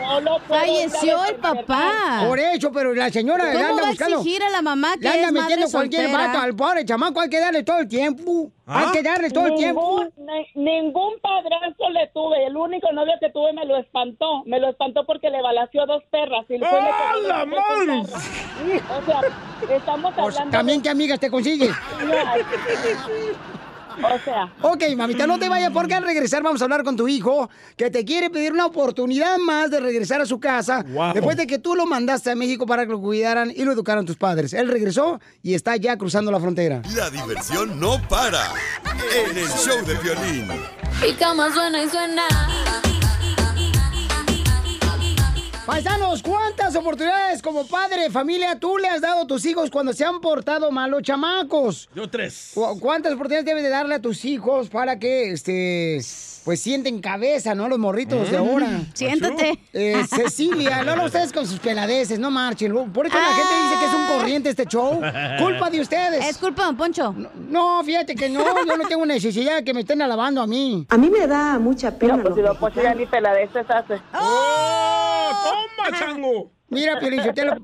No 0.07 0.21
lo 0.21 0.39
Falleció 0.41 1.25
el 1.25 1.35
papá. 1.37 2.25
Por 2.29 2.39
eso, 2.39 2.71
pero 2.71 2.95
la 2.95 3.11
señora 3.11 3.47
¿Cómo 3.47 3.59
le 3.59 3.65
anda 3.65 3.83
va 3.83 3.89
a 3.89 3.91
buscando. 3.91 4.17
exigir 4.19 4.43
a 4.43 4.51
la 4.51 4.63
mamá 4.63 4.95
que 4.95 5.01
Le 5.01 5.09
anda 5.09 5.27
es 5.27 5.33
madre 5.33 5.43
metiendo 5.43 5.71
cualquier 5.71 6.03
soltera? 6.05 6.27
vato 6.29 6.39
al 6.39 6.55
pobre 6.55 6.85
chamaco, 6.85 7.21
hay 7.21 7.29
que 7.29 7.41
darle 7.41 7.63
todo 7.65 7.79
el 7.81 7.89
tiempo. 7.89 8.53
Hay 8.67 8.91
que 8.93 9.03
darle 9.03 9.31
todo 9.31 9.47
el 9.47 9.55
tiempo. 9.57 10.05
Ningún, 10.17 10.27
ni- 10.55 10.63
ningún 10.65 11.13
padrastro 11.27 11.91
le 11.91 12.07
tuve. 12.09 12.47
El 12.47 12.57
único 12.57 12.93
novio 12.93 13.15
que 13.21 13.31
tuve 13.31 13.53
me 13.53 13.65
lo 13.65 13.77
espantó. 13.77 14.43
Me 14.47 14.61
lo 14.61 14.69
espantó 14.69 15.05
porque 15.05 15.31
le 15.31 15.43
balació 15.43 15.87
dos 15.87 16.03
perras. 16.11 16.45
Y 16.49 16.59
le 16.59 16.67
¡Ah, 16.67 17.15
la 17.27 17.45
perras. 17.45 18.13
O 18.91 19.05
sea, 19.05 19.21
estamos 19.77 20.15
Pues, 20.15 20.27
hablando... 20.35 20.57
También, 20.57 20.83
¿qué 20.83 20.91
amigas 20.91 21.19
te 21.21 21.31
consigues? 21.31 21.71
O 24.03 24.19
sea... 24.25 24.53
Ok, 24.63 24.83
mamita, 24.97 25.27
no 25.27 25.39
te 25.39 25.49
vayas 25.49 25.71
porque 25.73 25.95
al 25.95 26.05
regresar 26.05 26.43
vamos 26.43 26.61
a 26.61 26.65
hablar 26.65 26.85
con 26.85 26.97
tu 26.97 27.09
hijo 27.09 27.49
que 27.77 27.91
te 27.91 28.05
quiere 28.05 28.31
pedir 28.31 28.53
una 28.53 28.67
oportunidad 28.67 29.39
más 29.39 29.71
de 29.71 29.81
regresar 29.81 30.21
a 30.21 30.27
su 30.27 30.39
casa 30.41 30.85
Wow. 30.89 31.13
después 31.15 31.37
de 31.37 31.47
que 31.47 31.59
tú 31.59 31.75
lo 31.75 31.87
mandaste 31.87 32.31
a 32.31 32.35
México 32.35 32.67
para 32.67 32.85
que 32.87 32.93
lo 32.93 33.01
cuidaran 33.01 33.51
y 33.55 33.65
lo 33.65 33.73
educaran 33.73 34.05
tus 34.07 34.17
padres. 34.17 34.53
Él 34.53 34.69
regresó 34.69 35.21
y 35.43 35.55
está 35.55 35.77
ya 35.77 35.97
cruzando 35.97 36.31
la 36.31 36.41
frontera. 36.41 36.83
La 36.95 37.11
diversión 37.11 37.79
no 37.81 38.01
para. 38.09 38.43
En 39.31 39.37
el 39.37 39.49
show 39.49 39.85
de 39.87 39.95
violín. 39.97 40.49
Mi 41.03 41.13
cama 41.15 41.53
suena 41.53 41.83
y 41.83 41.89
suena. 41.89 42.23
Paisanos, 45.67 46.23
¿cuántas 46.23 46.77
oportunidades 46.77 47.43
como 47.43 47.67
padre 47.67 48.03
de 48.03 48.11
familia 48.11 48.57
tú 48.57 48.79
le 48.79 48.87
has 48.89 49.01
dado 49.01 49.23
a 49.23 49.27
tus 49.27 49.45
hijos 49.47 49.69
cuando 49.69 49.93
se 49.93 50.05
han 50.05 50.21
portado 50.21 50.71
mal 50.71 50.93
los 50.93 51.03
chamacos? 51.03 51.89
Yo 51.93 52.09
tres. 52.09 52.53
¿Cu- 52.55 52.79
¿Cuántas 52.79 53.15
oportunidades 53.15 53.47
debes 53.47 53.65
de 53.65 53.71
darle 53.71 53.97
a 53.97 54.01
tus 54.01 54.25
hijos 54.25 54.69
para 54.69 55.01
que, 55.01 55.33
este, 55.33 55.99
pues 56.45 56.61
sienten 56.61 57.01
cabeza, 57.01 57.57
¿no? 57.57 57.69
Los 57.69 57.81
morritos 57.81 58.31
de 58.31 58.39
Mm, 58.39 58.49
ahora. 58.49 58.69
siéntate. 58.95 59.59
Eh, 59.73 60.05
Cecilia, 60.09 60.85
no, 60.85 60.95
no 60.95 61.07
ustedes 61.07 61.33
con 61.33 61.45
sus 61.49 61.59
peladeces, 61.59 62.21
no 62.21 62.31
marchen. 62.31 62.73
Por 62.93 63.09
eso 63.09 63.19
la 63.19 63.27
gente 63.35 63.55
dice 63.65 63.79
que 63.81 63.87
es 63.87 63.93
un 63.95 64.07
corriente 64.07 64.49
este 64.51 64.67
show. 64.67 65.01
Culpa 65.41 65.69
de 65.69 65.81
ustedes. 65.81 66.25
Es 66.29 66.39
culpa 66.39 66.63
de 66.63 66.67
Don 66.69 66.77
Poncho. 66.77 67.13
No, 67.49 67.83
fíjate 67.83 68.15
que 68.15 68.29
no, 68.29 68.45
yo 68.65 68.77
no 68.77 68.87
tengo 68.87 69.05
necesidad 69.05 69.57
de 69.57 69.65
que 69.65 69.75
me 69.75 69.81
estén 69.81 70.01
alabando 70.01 70.41
a 70.41 70.47
mí. 70.47 70.87
A 70.91 70.97
mí 70.97 71.11
me 71.11 71.27
da 71.27 71.59
mucha 71.59 71.91
pena. 71.91 72.19
No, 72.19 72.23
pues 72.23 72.37
si 72.37 72.43
lo 72.43 72.57
Poncho 72.57 72.81
ya 72.81 72.95
ni 72.95 73.05
peladeces 73.05 73.67
hace. 73.69 74.01
¡Oh! 74.15 75.56
¡Toma, 75.77 75.99
chango! 75.99 76.53
Mira, 76.69 76.99
Piolichotelo. 76.99 77.57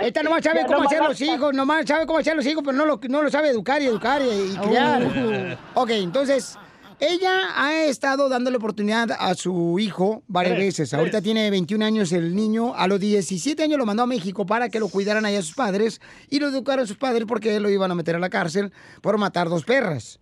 Esta 0.00 0.22
nomás 0.22 0.42
sabe 0.42 0.60
Ya 0.62 0.66
cómo 0.66 0.78
nomás 0.78 0.86
hacer 0.92 1.02
no- 1.02 1.08
los 1.08 1.20
hijos, 1.20 1.54
nomás 1.54 1.86
sabe 1.86 2.06
cómo 2.06 2.18
hacer 2.18 2.34
los 2.36 2.46
hijos, 2.46 2.62
pero 2.64 2.76
no 2.76 2.84
lo, 2.86 3.00
no 3.08 3.22
lo 3.22 3.30
sabe 3.30 3.48
educar 3.50 3.80
y 3.82 3.86
educar 3.86 4.20
y, 4.22 4.52
y 4.52 4.56
criar. 4.56 5.02
Uh. 5.04 5.80
Ok, 5.80 5.90
entonces, 5.90 6.58
ella 6.98 7.50
ha 7.54 7.84
estado 7.84 8.28
dándole 8.28 8.56
oportunidad 8.56 9.12
a 9.16 9.34
su 9.34 9.78
hijo 9.78 10.24
varias 10.26 10.54
Tres, 10.56 10.66
veces. 10.66 10.90
tres. 10.90 10.98
Ahorita 10.98 11.22
tiene 11.22 11.50
21 11.50 11.84
años 11.84 12.10
el 12.12 12.34
niño. 12.34 12.74
A 12.74 12.88
los 12.88 12.98
17 12.98 13.62
años 13.62 13.78
lo 13.78 13.86
mandó 13.86 14.02
a 14.02 14.06
México 14.06 14.44
para 14.44 14.68
que 14.70 14.80
lo 14.80 14.88
cuidaran 14.88 15.24
allá 15.24 15.40
sus 15.42 15.54
padres 15.54 16.00
y 16.30 16.40
lo 16.40 16.48
educaran 16.48 16.86
sus 16.88 16.96
padres 16.96 17.24
porque 17.28 17.60
lo 17.60 17.70
iban 17.70 17.92
a 17.92 17.94
meter 17.94 18.16
a 18.16 18.18
la 18.18 18.30
cárcel 18.30 18.72
por 19.02 19.18
matar 19.18 19.48
dos 19.48 19.64
perras 19.64 20.18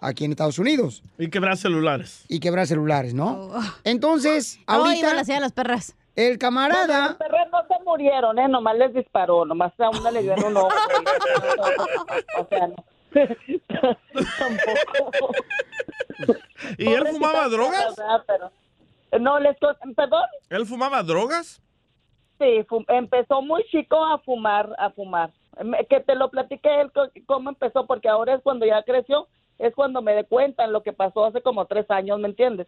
aquí 0.00 0.24
en 0.24 0.30
Estados 0.32 0.58
Unidos 0.58 1.02
Y 1.18 1.28
quebrar 1.30 1.56
celulares. 1.56 2.24
y 2.28 2.40
quebrar 2.40 2.66
celulares, 2.66 3.14
¿no? 3.14 3.50
Entonces, 3.84 4.58
Oh, 4.66 4.72
a 4.72 4.74
ahorita... 4.76 5.06
balasear 5.08 5.38
a 5.38 5.40
las 5.40 5.52
perras. 5.52 5.94
El 6.16 6.36
camarada... 6.38 7.08
Los 7.08 7.16
perros 7.16 7.40
no 7.52 7.58
se 7.68 7.84
murieron, 7.84 8.38
¿eh? 8.40 8.48
Nomás 8.48 8.76
les 8.76 8.92
disparó. 8.92 9.44
Nomás 9.44 9.72
a 9.78 9.88
una 9.90 10.10
le 10.10 10.22
dio 10.22 10.32
en 10.32 10.44
un 10.44 10.56
ojo. 10.56 10.68
O 12.40 12.46
sea, 12.48 12.66
no. 12.68 12.76
Tampoco. 14.38 15.32
¿Y 16.78 16.86
él 16.92 17.06
fumaba 17.08 17.48
drogas? 17.48 17.96
¿verdad? 17.96 18.22
Pero- 18.26 18.52
No, 19.20 19.38
les... 19.38 19.56
¿Perdón? 19.96 20.22
¿Él 20.50 20.66
fumaba 20.66 21.02
drogas? 21.02 21.62
Sí, 22.38 22.64
fu- 22.68 22.84
empezó 22.88 23.42
muy 23.42 23.64
chico 23.70 24.04
a 24.04 24.18
fumar, 24.18 24.68
a 24.78 24.90
fumar. 24.90 25.30
Que 25.88 26.00
te 26.00 26.14
lo 26.14 26.30
platiqué 26.30 26.80
él 26.82 26.92
cómo 27.26 27.50
empezó, 27.50 27.86
porque 27.86 28.08
ahora 28.08 28.34
es 28.34 28.42
cuando 28.42 28.64
ya 28.66 28.82
creció, 28.84 29.26
es 29.58 29.74
cuando 29.74 30.02
me 30.02 30.12
de 30.14 30.24
cuenta 30.24 30.64
en 30.64 30.72
lo 30.72 30.82
que 30.82 30.92
pasó 30.92 31.24
hace 31.24 31.42
como 31.42 31.66
tres 31.66 31.90
años, 31.90 32.18
¿me 32.20 32.28
entiendes? 32.28 32.66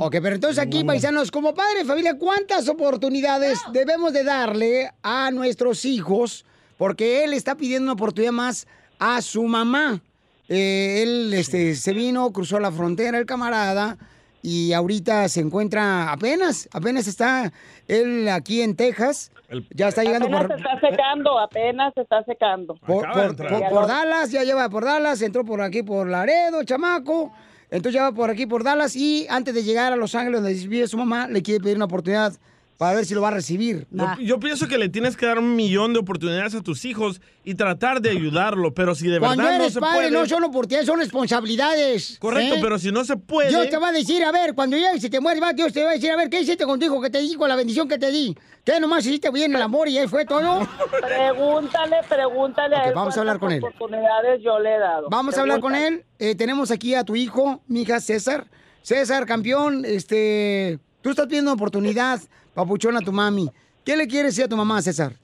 Ok, 0.00 0.16
pero 0.22 0.34
entonces 0.34 0.58
aquí, 0.58 0.82
paisanos, 0.82 1.30
como 1.30 1.54
padre 1.54 1.80
de 1.80 1.84
familia, 1.84 2.18
¿cuántas 2.18 2.68
oportunidades 2.68 3.60
debemos 3.72 4.12
de 4.12 4.24
darle 4.24 4.90
a 5.02 5.30
nuestros 5.30 5.84
hijos? 5.84 6.44
Porque 6.76 7.24
él 7.24 7.32
está 7.32 7.56
pidiendo 7.56 7.84
una 7.84 7.92
oportunidad 7.92 8.32
más 8.32 8.66
a 8.98 9.22
su 9.22 9.44
mamá. 9.44 10.02
Eh, 10.48 11.02
él 11.02 11.32
este, 11.32 11.76
se 11.76 11.92
vino, 11.92 12.32
cruzó 12.32 12.58
la 12.58 12.72
frontera, 12.72 13.18
el 13.18 13.26
camarada, 13.26 13.96
y 14.42 14.72
ahorita 14.72 15.28
se 15.28 15.40
encuentra 15.40 16.10
apenas, 16.12 16.68
apenas 16.72 17.06
está 17.06 17.52
él 17.88 18.28
aquí 18.28 18.62
en 18.62 18.76
Texas. 18.76 19.30
Ya 19.74 19.88
está 19.88 20.02
llegando 20.04 20.26
apenas 20.26 20.46
por... 20.46 20.56
se 20.56 20.62
está 20.62 20.80
secando, 20.88 21.38
apenas 21.38 21.94
se 21.94 22.00
está 22.02 22.22
secando. 22.24 22.74
Por, 22.76 23.10
por- 23.12 23.36
por- 23.36 23.68
por 23.68 23.86
Dallas, 23.86 24.30
ya 24.30 24.44
lleva 24.44 24.68
por 24.68 24.84
Dallas, 24.84 25.20
entró 25.22 25.44
por 25.44 25.60
aquí 25.60 25.82
por 25.82 26.06
Laredo, 26.08 26.62
chamaco. 26.64 27.32
Entonces 27.72 27.94
ya 27.94 28.02
va 28.10 28.12
por 28.12 28.30
aquí 28.30 28.46
por 28.46 28.64
Dallas 28.64 28.96
y 28.96 29.26
antes 29.28 29.54
de 29.54 29.62
llegar 29.62 29.92
a 29.92 29.96
Los 29.96 30.14
Ángeles 30.14 30.42
donde 30.42 30.54
vive 30.66 30.86
su 30.88 30.96
mamá, 30.98 31.28
le 31.28 31.42
quiere 31.42 31.60
pedir 31.62 31.76
una 31.76 31.84
oportunidad 31.84 32.32
para 32.80 32.96
ver 32.96 33.04
si 33.04 33.12
lo 33.14 33.20
va 33.20 33.28
a 33.28 33.32
recibir. 33.32 33.86
Yo, 33.90 34.06
yo 34.20 34.40
pienso 34.40 34.66
que 34.66 34.78
le 34.78 34.88
tienes 34.88 35.14
que 35.14 35.26
dar 35.26 35.38
un 35.38 35.54
millón 35.54 35.92
de 35.92 35.98
oportunidades 35.98 36.54
a 36.54 36.62
tus 36.62 36.86
hijos 36.86 37.20
y 37.44 37.54
tratar 37.54 38.00
de 38.00 38.08
ayudarlo, 38.08 38.72
pero 38.72 38.94
si 38.94 39.06
de 39.06 39.20
Cuando 39.20 39.42
verdad 39.42 39.58
no 39.58 39.64
eres 39.64 39.74
se 39.74 39.80
padre, 39.80 39.96
puede... 39.96 40.10
no 40.12 40.24
son 40.24 40.44
oportunidades, 40.44 40.86
son 40.86 40.98
responsabilidades. 40.98 42.16
Correcto, 42.18 42.54
¿eh? 42.54 42.58
pero 42.62 42.78
si 42.78 42.90
no 42.90 43.04
se 43.04 43.18
puede... 43.18 43.50
Dios 43.50 43.68
te 43.68 43.76
va 43.76 43.88
a 43.88 43.92
decir, 43.92 44.24
a 44.24 44.32
ver, 44.32 44.54
cuando 44.54 44.78
llegues 44.78 45.04
y 45.04 45.10
te 45.10 45.20
mueres, 45.20 45.42
va, 45.42 45.52
Dios 45.52 45.74
te 45.74 45.84
va 45.84 45.90
a 45.90 45.92
decir, 45.92 46.10
a 46.10 46.16
ver, 46.16 46.30
¿qué 46.30 46.40
hiciste 46.40 46.64
con 46.64 46.78
tu 46.78 46.86
hijo 46.86 47.02
que 47.02 47.10
te 47.10 47.18
di 47.18 47.34
con 47.34 47.50
la 47.50 47.56
bendición 47.56 47.86
que 47.86 47.98
te 47.98 48.10
di? 48.10 48.34
¿Qué 48.64 48.80
nomás 48.80 49.04
hiciste 49.04 49.30
bien 49.30 49.54
el 49.54 49.60
amor 49.60 49.86
y 49.86 49.98
ahí 49.98 50.08
fue 50.08 50.24
todo? 50.24 50.66
Pregúntale, 51.02 51.96
pregúntale 52.08 52.76
Ok, 52.76 52.82
a 52.82 52.88
él 52.88 52.94
vamos 52.94 53.14
a 53.14 53.20
hablar 53.20 53.38
con 53.38 53.52
él. 53.52 53.62
oportunidades 53.62 54.42
yo 54.42 54.58
le 54.58 54.76
he 54.76 54.78
dado. 54.78 55.10
Vamos 55.10 55.36
a 55.36 55.42
hablar 55.42 55.60
con 55.60 55.74
él. 55.74 56.06
Eh, 56.18 56.34
tenemos 56.34 56.70
aquí 56.70 56.94
a 56.94 57.04
tu 57.04 57.14
hijo, 57.14 57.60
mi 57.66 57.82
hija 57.82 58.00
César. 58.00 58.46
César, 58.80 59.26
campeón, 59.26 59.84
este, 59.84 60.78
tú 61.02 61.10
estás 61.10 61.26
pidiendo 61.26 61.52
oportunidad, 61.52 62.20
papuchón, 62.54 62.96
a 62.96 63.00
tu 63.00 63.12
mami. 63.12 63.50
¿Qué 63.84 63.96
le 63.96 64.06
quieres 64.06 64.32
decir 64.32 64.44
a 64.44 64.48
tu 64.48 64.56
mamá, 64.56 64.80
César? 64.82 65.14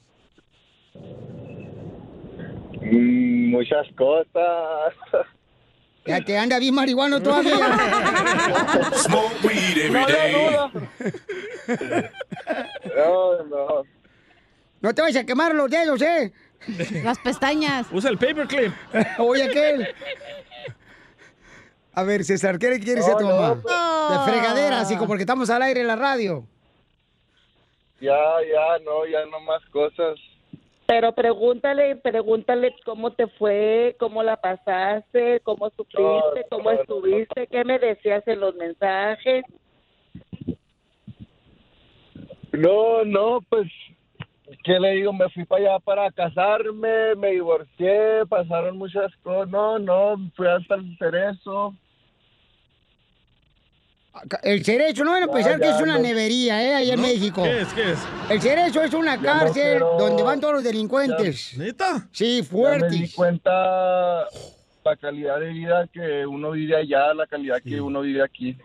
Mm, 2.81 3.51
muchas 3.51 3.87
cosas. 3.97 4.95
Ya 6.07 6.25
te 6.25 6.39
anda 6.39 6.59
bien 6.61 6.75
marihuano 6.75 7.21
todavía. 7.21 7.57
Smoke 8.95 9.45
weed 9.45 9.79
every 9.79 9.93
No 9.93 10.07
day. 10.07 10.67
No, 12.97 13.45
no. 13.45 13.83
No 14.81 14.95
te 14.95 15.03
vayas 15.03 15.23
a 15.23 15.27
quemar 15.27 15.55
los 15.55 15.69
dedos, 15.69 16.01
¿eh? 16.03 16.33
Las 17.03 17.19
pestañas. 17.19 17.87
Usa 17.91 18.11
el 18.11 18.19
paperclip. 18.19 18.73
Oye, 19.19 19.45
aquel. 19.45 19.89
A 21.93 22.03
ver, 22.05 22.25
César, 22.25 22.59
¿qué 22.59 22.71
le 22.71 22.79
quieres 22.79 23.05
decir 23.05 23.15
a 23.15 23.19
tu 23.19 23.27
no, 23.27 23.35
mamá? 23.35 23.61
pues. 23.61 23.75
De 24.11 24.33
fregadera, 24.33 24.81
así 24.81 24.95
como 24.95 25.09
porque 25.09 25.23
estamos 25.23 25.51
al 25.51 25.63
aire 25.63 25.81
en 25.81 25.87
la 25.89 25.97
radio. 25.97 26.47
Ya, 28.01 28.15
ya, 28.43 28.79
no, 28.85 29.07
ya 29.07 29.25
no 29.27 29.41
más 29.41 29.65
cosas. 29.67 30.19
Pero 30.87 31.13
pregúntale, 31.13 31.97
pregúntale 31.97 32.75
cómo 32.85 33.13
te 33.13 33.27
fue, 33.27 33.97
cómo 33.99 34.23
la 34.23 34.37
pasaste, 34.37 35.41
cómo 35.41 35.69
sufriste, 35.71 36.43
No, 36.43 36.49
cómo 36.49 36.71
no, 36.71 36.77
no. 36.77 36.83
estuviste, 36.83 37.47
qué 37.49 37.65
me 37.65 37.79
decías 37.79 38.27
en 38.29 38.41
los 38.41 38.55
mensajes. 38.55 39.45
No, 42.53 43.05
no, 43.05 43.41
pues, 43.49 43.69
¿qué 44.63 44.79
le 44.79 44.93
digo? 44.93 45.13
Me 45.13 45.29
fui 45.31 45.45
para 45.45 45.63
allá 45.63 45.79
para 45.81 46.11
casarme, 46.13 47.17
me 47.17 47.33
divorcié, 47.33 48.25
pasaron 48.29 48.79
muchas 48.79 49.15
cosas. 49.25 49.51
No, 49.51 49.79
no, 49.81 50.17
fui 50.37 50.47
hasta 50.47 50.77
el 50.77 50.97
cerezo. 50.99 51.75
El 54.43 54.65
cerezo, 54.65 55.05
no 55.05 55.13
van 55.13 55.25
a 55.25 55.27
Ya, 55.27 55.33
pensar 55.33 55.61
que 55.61 55.67
ya, 55.67 55.77
es 55.77 55.83
una 55.83 55.97
no. 55.97 56.03
nevería, 56.03 56.63
¿eh? 56.65 56.75
Allá 56.75 56.95
en 56.95 57.01
¿No? 57.01 57.07
México. 57.07 57.43
¿Qué 57.43 57.61
es, 57.61 57.73
qué 57.75 57.93
es? 57.93 57.99
El 58.31 58.41
cerezo 58.41 58.83
es 58.83 58.95
una 58.95 59.17
Ya 59.17 59.21
no 59.35 59.41
cárcel 59.41 59.63
quiero- 59.63 59.97
donde 59.99 60.23
van 60.23 60.41
todos 60.41 60.55
los 60.55 60.65
delincuentes. 60.65 61.57
¿Neta? 61.59 62.09
Sí, 62.13 62.43
Ya 62.43 62.79
me 62.79 62.89
di 62.89 63.09
cuenta 63.11 63.51
la 64.85 64.97
calidad 65.01 65.41
de 65.41 65.49
vida 65.49 65.87
que 65.93 66.27
uno 66.27 66.53
vive 66.53 66.77
allá, 66.77 67.13
la 67.15 67.27
calidad 67.27 67.61
que 67.63 67.81
uno 67.81 68.01
vive 68.03 68.23
aquí. 68.23 68.57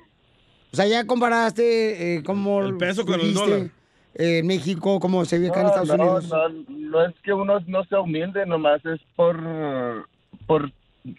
O 0.71 0.75
sea, 0.75 0.85
ya 0.87 1.05
comparaste 1.05 2.15
eh, 2.17 2.23
cómo... 2.23 2.61
El 2.61 2.77
peso 2.77 3.05
con 3.05 3.19
el 3.19 3.33
dólar. 3.33 3.67
eh, 4.15 4.41
México 4.43 4.99
como 4.99 5.25
se 5.25 5.37
vive 5.37 5.49
acá 5.49 5.61
en 5.61 5.65
No, 5.65 5.69
Estados 5.69 5.87
no, 5.89 5.95
Unidos? 5.95 6.29
No, 6.29 6.49
no 6.69 7.05
es 7.05 7.15
que 7.23 7.33
uno 7.33 7.59
no 7.67 7.83
sea 7.85 7.99
humilde, 7.99 8.45
nomás 8.45 8.85
es 8.85 8.99
por, 9.15 10.07
por, 10.47 10.71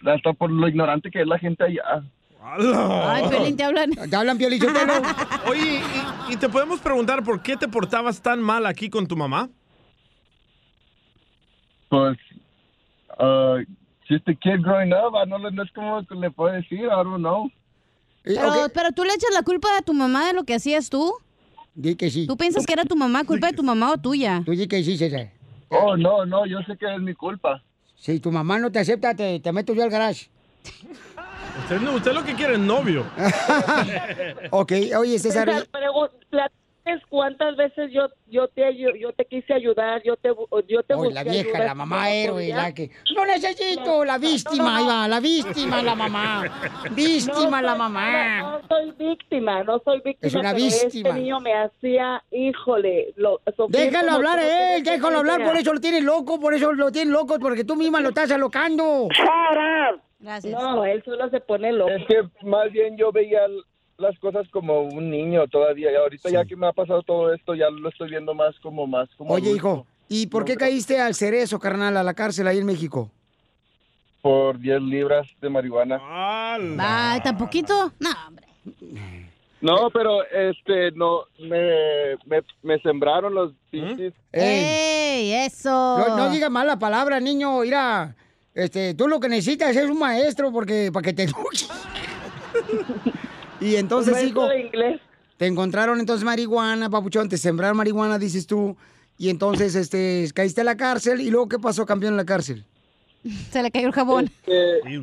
hasta 0.05 0.33
por 0.33 0.49
lo 0.49 0.67
ignorante 0.67 1.11
que 1.11 1.21
es 1.21 1.27
la 1.27 1.37
gente 1.37 1.63
allá. 1.65 2.03
Ay, 2.45 3.23
Piolín, 3.29 3.55
te 3.55 3.63
hablan. 3.63 3.91
Te 3.91 4.15
hablan, 4.15 4.37
Piolín, 4.37 4.61
yo 4.61 4.73
te 4.73 4.79
Oye, 5.49 5.81
¿y, 6.29 6.33
y 6.33 6.37
te 6.37 6.49
podemos 6.49 6.79
preguntar 6.81 7.23
por 7.23 7.41
qué 7.41 7.55
te 7.55 7.67
portabas 7.67 8.21
tan 8.21 8.41
mal 8.41 8.65
aquí 8.65 8.89
con 8.89 9.07
tu 9.07 9.15
mamá? 9.15 9.49
Pues, 11.89 12.17
uh, 13.19 13.59
just 14.09 14.27
a 14.27 14.33
kid 14.33 14.61
growing 14.61 14.91
up, 14.93 15.15
I 15.15 15.29
no, 15.29 15.37
no 15.37 15.63
es 15.63 15.71
como 15.71 16.01
le 16.01 16.31
puedo 16.31 16.53
decir, 16.53 16.79
I 16.79 17.03
don't 17.03 17.19
know. 17.19 17.49
Pero, 18.23 18.69
pero 18.73 18.91
tú 18.91 19.03
le 19.03 19.13
echas 19.13 19.33
la 19.33 19.43
culpa 19.43 19.67
a 19.77 19.81
tu 19.81 19.93
mamá 19.93 20.27
de 20.27 20.33
lo 20.33 20.43
que 20.43 20.55
hacías 20.55 20.89
tú. 20.89 21.13
Di 21.75 21.95
que 21.95 22.09
sí. 22.09 22.27
¿Tú 22.27 22.37
piensas 22.37 22.65
que 22.65 22.73
era 22.73 22.85
tu 22.85 22.95
mamá, 22.95 23.23
culpa 23.25 23.47
de 23.47 23.53
tu 23.53 23.63
mamá 23.63 23.91
o 23.91 23.97
tuya? 23.97 24.41
Tú 24.45 24.51
di 24.51 24.67
que 24.67 24.83
sí, 24.83 24.97
César. 24.97 25.31
Oh, 25.69 25.97
no, 25.97 26.25
no, 26.25 26.45
yo 26.45 26.61
sé 26.63 26.77
que 26.77 26.93
es 26.93 27.01
mi 27.01 27.13
culpa. 27.13 27.63
Si 27.95 28.19
tu 28.19 28.31
mamá 28.31 28.59
no 28.59 28.71
te 28.71 28.79
acepta, 28.79 29.15
te, 29.15 29.39
te 29.39 29.51
meto 29.51 29.73
yo 29.73 29.83
al 29.83 29.89
garage. 29.89 30.29
Usted, 31.59 31.79
no- 31.81 31.93
usted 31.93 32.13
lo 32.13 32.23
que 32.23 32.33
quiere 32.33 32.53
es 32.53 32.59
novio. 32.59 33.05
ok, 34.51 34.71
oye, 34.97 35.19
César. 35.19 35.47
César, 35.49 35.67
platícales 36.29 37.01
cuántas 37.09 37.55
veces 37.55 37.91
yo 37.93 38.07
yo 38.27 38.47
te 38.49 38.63
ayu- 38.63 38.99
yo 38.99 39.13
te 39.13 39.23
quise 39.25 39.53
ayudar, 39.53 40.01
yo 40.03 40.17
te 40.17 40.29
yo 40.67 40.83
te 40.83 40.93
Oye, 40.95 41.09
busqué 41.09 41.13
la 41.13 41.23
vieja, 41.23 41.59
la 41.63 41.75
mamá 41.75 41.97
no 41.99 42.05
héroe, 42.07 42.47
la 42.49 42.73
que... 42.73 42.89
No 43.15 43.25
necesito, 43.25 44.03
la 44.03 44.17
víctima, 44.17 44.81
va, 44.81 45.07
la 45.07 45.19
víctima, 45.19 45.81
la 45.81 45.95
mamá. 45.95 46.43
Víctima, 46.91 47.61
la 47.61 47.75
mamá. 47.75 48.39
No, 48.39 48.51
no 48.59 48.67
soy 48.67 48.91
víctima, 48.97 49.63
no 49.63 49.79
soy 49.85 50.01
víctima. 50.03 50.27
Es 50.27 50.33
una 50.33 50.51
pero 50.53 50.63
víctima. 50.65 51.09
Este 51.09 51.13
niño 51.21 51.39
me 51.39 51.53
hacía, 51.53 52.21
híjole, 52.31 53.13
lo, 53.15 53.39
Déjalo 53.69 54.11
hablar 54.11 54.37
no 54.39 54.43
a 54.43 54.75
él, 54.75 54.83
déjalo 54.83 55.19
hablar, 55.19 55.43
por 55.45 55.55
eso 55.55 55.73
lo 55.73 55.79
tienes 55.79 56.03
loco, 56.03 56.39
por 56.39 56.53
eso 56.53 56.73
lo 56.73 56.91
tienes 56.91 57.13
loco, 57.13 57.39
porque 57.39 57.63
tú 57.63 57.75
misma 57.75 58.01
lo 58.01 58.09
estás 58.09 58.31
alocando. 58.31 59.07
Gracias. 60.23 60.53
No, 60.53 60.85
él 60.85 61.03
solo 61.03 61.29
se 61.29 61.41
pone 61.41 61.73
loco. 61.73 61.91
Es 61.91 62.07
que 62.07 62.23
más 62.47 62.71
bien 62.71 62.95
yo 62.97 63.11
veía 63.11 63.41
las 63.97 64.17
cosas 64.19 64.47
como 64.49 64.81
un 64.81 65.11
niño 65.11 65.45
todavía 65.47 65.91
y 65.91 65.95
ahorita 65.95 66.29
ya 66.29 66.45
que 66.45 66.55
me 66.55 66.67
ha 66.67 66.71
pasado 66.71 67.03
todo 67.03 67.33
esto 67.33 67.53
ya 67.53 67.69
lo 67.69 67.89
estoy 67.89 68.09
viendo 68.09 68.33
más 68.33 68.57
como 68.59 68.87
más 68.87 69.07
como 69.17 69.33
Oye, 69.33 69.49
adulto. 69.49 69.55
hijo, 69.57 69.87
¿y 70.07 70.27
por 70.27 70.45
qué 70.45 70.55
caíste 70.55 70.99
al 70.99 71.13
cerezo, 71.13 71.59
carnal, 71.59 71.95
a 71.97 72.03
la 72.03 72.13
cárcel 72.13 72.47
ahí 72.47 72.57
en 72.57 72.65
México? 72.65 73.11
por 74.23 74.57
10 74.57 74.81
libras 74.83 75.27
de 75.41 75.49
marihuana. 75.49 75.99
¿tan 77.21 77.37
poquito? 77.37 77.91
No, 77.99 78.09
hombre. 78.25 78.47
No, 79.59 79.89
pero 79.91 80.23
este 80.25 80.91
no 80.91 81.23
me, 81.39 82.15
me, 82.25 82.41
me 82.63 82.79
sembraron 82.79 83.33
los 83.33 83.51
pinches. 83.69 84.13
¡Ey, 84.31 85.33
eso! 85.45 85.69
No, 85.69 86.15
no 86.17 86.29
digas 86.29 86.49
mala 86.49 86.79
palabra, 86.79 87.19
niño, 87.19 87.59
mira. 87.59 88.15
Este, 88.53 88.93
tú 88.93 89.07
lo 89.07 89.19
que 89.19 89.29
necesitas 89.29 89.75
es 89.75 89.89
un 89.89 89.99
maestro 89.99 90.51
porque 90.51 90.91
para 90.93 91.03
que 91.03 91.13
te 91.13 91.23
eduques. 91.23 91.69
y 93.59 93.75
entonces, 93.75 94.23
hijo, 94.23 94.47
de 94.47 94.61
inglés. 94.61 95.01
te 95.37 95.47
encontraron 95.47 95.99
entonces 95.99 96.23
marihuana, 96.23 96.89
papuchón, 96.89 97.29
te 97.29 97.37
sembraron 97.37 97.77
marihuana, 97.77 98.19
dices 98.19 98.45
tú, 98.45 98.77
y 99.17 99.29
entonces 99.29 99.75
este 99.75 100.27
caíste 100.33 100.61
a 100.61 100.65
la 100.65 100.77
cárcel 100.77 101.21
y 101.21 101.29
luego 101.29 101.49
qué 101.49 101.59
pasó, 101.59 101.85
campeón 101.85 102.13
en 102.13 102.17
la 102.17 102.25
cárcel? 102.25 102.63
Se 103.49 103.63
le 103.63 103.71
cayó 103.71 103.87
el 103.87 103.93
jabón. 103.93 104.25
Este, 104.25 104.99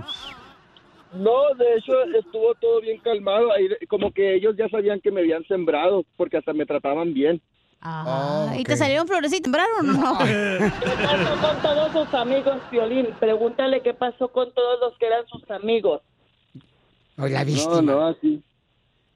no, 1.13 1.55
de 1.59 1.75
hecho 1.77 1.93
estuvo 2.17 2.55
todo 2.55 2.81
bien 2.81 2.99
calmado. 3.01 3.53
Ahí, 3.53 3.69
como 3.89 4.13
que 4.13 4.35
ellos 4.35 4.55
ya 4.57 4.69
sabían 4.69 5.01
que 5.01 5.11
me 5.11 5.21
habían 5.21 5.45
sembrado 5.45 6.05
porque 6.17 6.37
hasta 6.37 6.53
me 6.53 6.67
trataban 6.67 7.13
bien. 7.15 7.41
Ah, 7.83 8.55
¿Y 8.59 8.65
te 8.65 8.77
salieron 8.77 9.07
florecitas? 9.09 9.43
¿Sembraron 9.45 9.91
o 9.91 9.93
no? 9.95 10.19
¿Qué 10.19 10.71
pasó 11.03 11.41
con 11.41 11.63
todos 11.63 11.93
sus 11.93 12.15
amigos, 12.15 12.57
Violín? 12.71 13.09
Pregúntale 13.19 13.81
qué 13.83 13.95
pasó 13.95 14.29
con 14.29 14.53
todos 14.53 14.79
los 14.81 14.99
que 14.99 15.07
eran 15.07 15.27
sus 15.29 15.51
amigos. 15.51 16.03
la 17.17 17.45
No, 17.45 17.83
no, 17.83 18.07
así. 18.09 18.43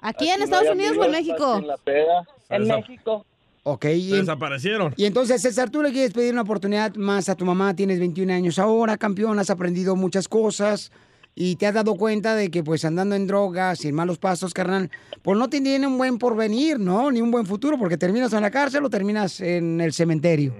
¿Aquí 0.00 0.28
en 0.28 0.38
no 0.38 0.44
Estados 0.44 0.70
Unidos 0.70 0.96
o 0.98 1.04
en 1.04 1.10
México? 1.10 1.56
en 1.58 1.66
la 1.66 1.76
peda. 1.76 2.24
En 2.48 2.66
México. 2.66 3.26
Ok, 3.64 3.86
y, 3.86 4.12
en- 4.12 4.20
Desaparecieron. 4.20 4.92
y 4.96 5.06
entonces, 5.06 5.40
César, 5.40 5.70
tú 5.70 5.82
le 5.82 5.90
quieres 5.92 6.12
pedir 6.12 6.32
una 6.32 6.42
oportunidad 6.42 6.94
más 6.96 7.30
a 7.30 7.34
tu 7.34 7.46
mamá, 7.46 7.74
tienes 7.74 7.98
21 7.98 8.30
años 8.32 8.58
ahora, 8.58 8.98
campeón, 8.98 9.38
has 9.38 9.48
aprendido 9.48 9.96
muchas 9.96 10.28
cosas 10.28 10.92
y 11.34 11.56
te 11.56 11.66
has 11.66 11.74
dado 11.74 11.96
cuenta 11.96 12.34
de 12.36 12.50
que 12.50 12.62
pues 12.62 12.84
andando 12.84 13.16
en 13.16 13.26
drogas 13.26 13.84
y 13.84 13.88
en 13.88 13.94
malos 13.94 14.18
pasos, 14.18 14.54
carnal, 14.54 14.90
pues 15.22 15.36
no 15.38 15.48
te 15.48 15.60
tiene 15.60 15.86
un 15.86 15.98
buen 15.98 16.18
porvenir, 16.18 16.78
¿no? 16.78 17.10
Ni 17.10 17.20
un 17.20 17.30
buen 17.30 17.46
futuro, 17.46 17.76
porque 17.78 17.96
terminas 17.96 18.32
en 18.32 18.42
la 18.42 18.50
cárcel 18.50 18.84
o 18.84 18.90
terminas 18.90 19.40
en 19.40 19.80
el 19.80 19.92
cementerio. 19.92 20.54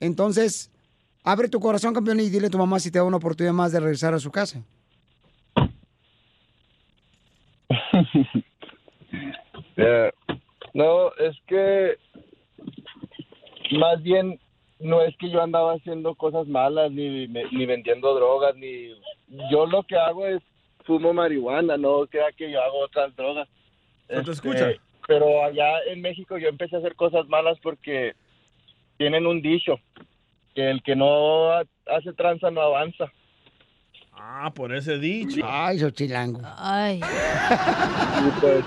Entonces, 0.00 0.70
abre 1.22 1.48
tu 1.48 1.58
corazón, 1.58 1.94
campeón, 1.94 2.20
y 2.20 2.28
dile 2.28 2.48
a 2.48 2.50
tu 2.50 2.58
mamá 2.58 2.78
si 2.80 2.90
te 2.90 2.98
da 2.98 3.04
una 3.04 3.16
oportunidad 3.16 3.54
más 3.54 3.72
de 3.72 3.80
regresar 3.80 4.14
a 4.14 4.18
su 4.18 4.30
casa. 4.30 4.62
Eh, 9.76 10.12
no, 10.72 11.08
es 11.14 11.36
que 11.48 11.98
más 13.72 14.00
bien 14.04 14.38
no 14.84 15.02
es 15.02 15.16
que 15.16 15.30
yo 15.30 15.42
andaba 15.42 15.72
haciendo 15.74 16.14
cosas 16.14 16.46
malas 16.46 16.90
ni, 16.92 17.26
me- 17.28 17.44
ni 17.50 17.66
vendiendo 17.66 18.14
drogas 18.14 18.54
ni 18.56 18.90
yo 19.50 19.66
lo 19.66 19.82
que 19.82 19.96
hago 19.96 20.26
es 20.26 20.40
fumo 20.84 21.12
marihuana, 21.12 21.76
no 21.76 22.06
crea 22.06 22.30
que 22.36 22.50
yo 22.50 22.62
hago 22.62 22.78
otras 22.84 23.16
drogas. 23.16 23.48
No 24.08 24.16
te 24.16 24.18
Este, 24.20 24.32
escucha. 24.32 24.70
Pero 25.06 25.42
allá 25.44 25.80
en 25.86 26.00
México 26.02 26.36
yo 26.38 26.48
empecé 26.48 26.76
a 26.76 26.78
hacer 26.78 26.94
cosas 26.94 27.26
malas 27.28 27.58
porque 27.62 28.12
tienen 28.98 29.26
un 29.26 29.40
dicho 29.42 29.78
que 30.54 30.70
el 30.70 30.82
que 30.82 30.94
no 30.94 31.50
ha- 31.52 31.64
hace 31.86 32.12
tranza 32.12 32.50
no 32.50 32.60
avanza. 32.60 33.10
Ah, 34.12 34.52
por 34.54 34.74
ese 34.74 34.98
dicho. 34.98 35.40
Ay, 35.44 35.76
esos 35.78 35.92
chilangos. 35.94 36.42
Ay. 36.56 37.00
Y 37.00 38.40
pues, 38.40 38.64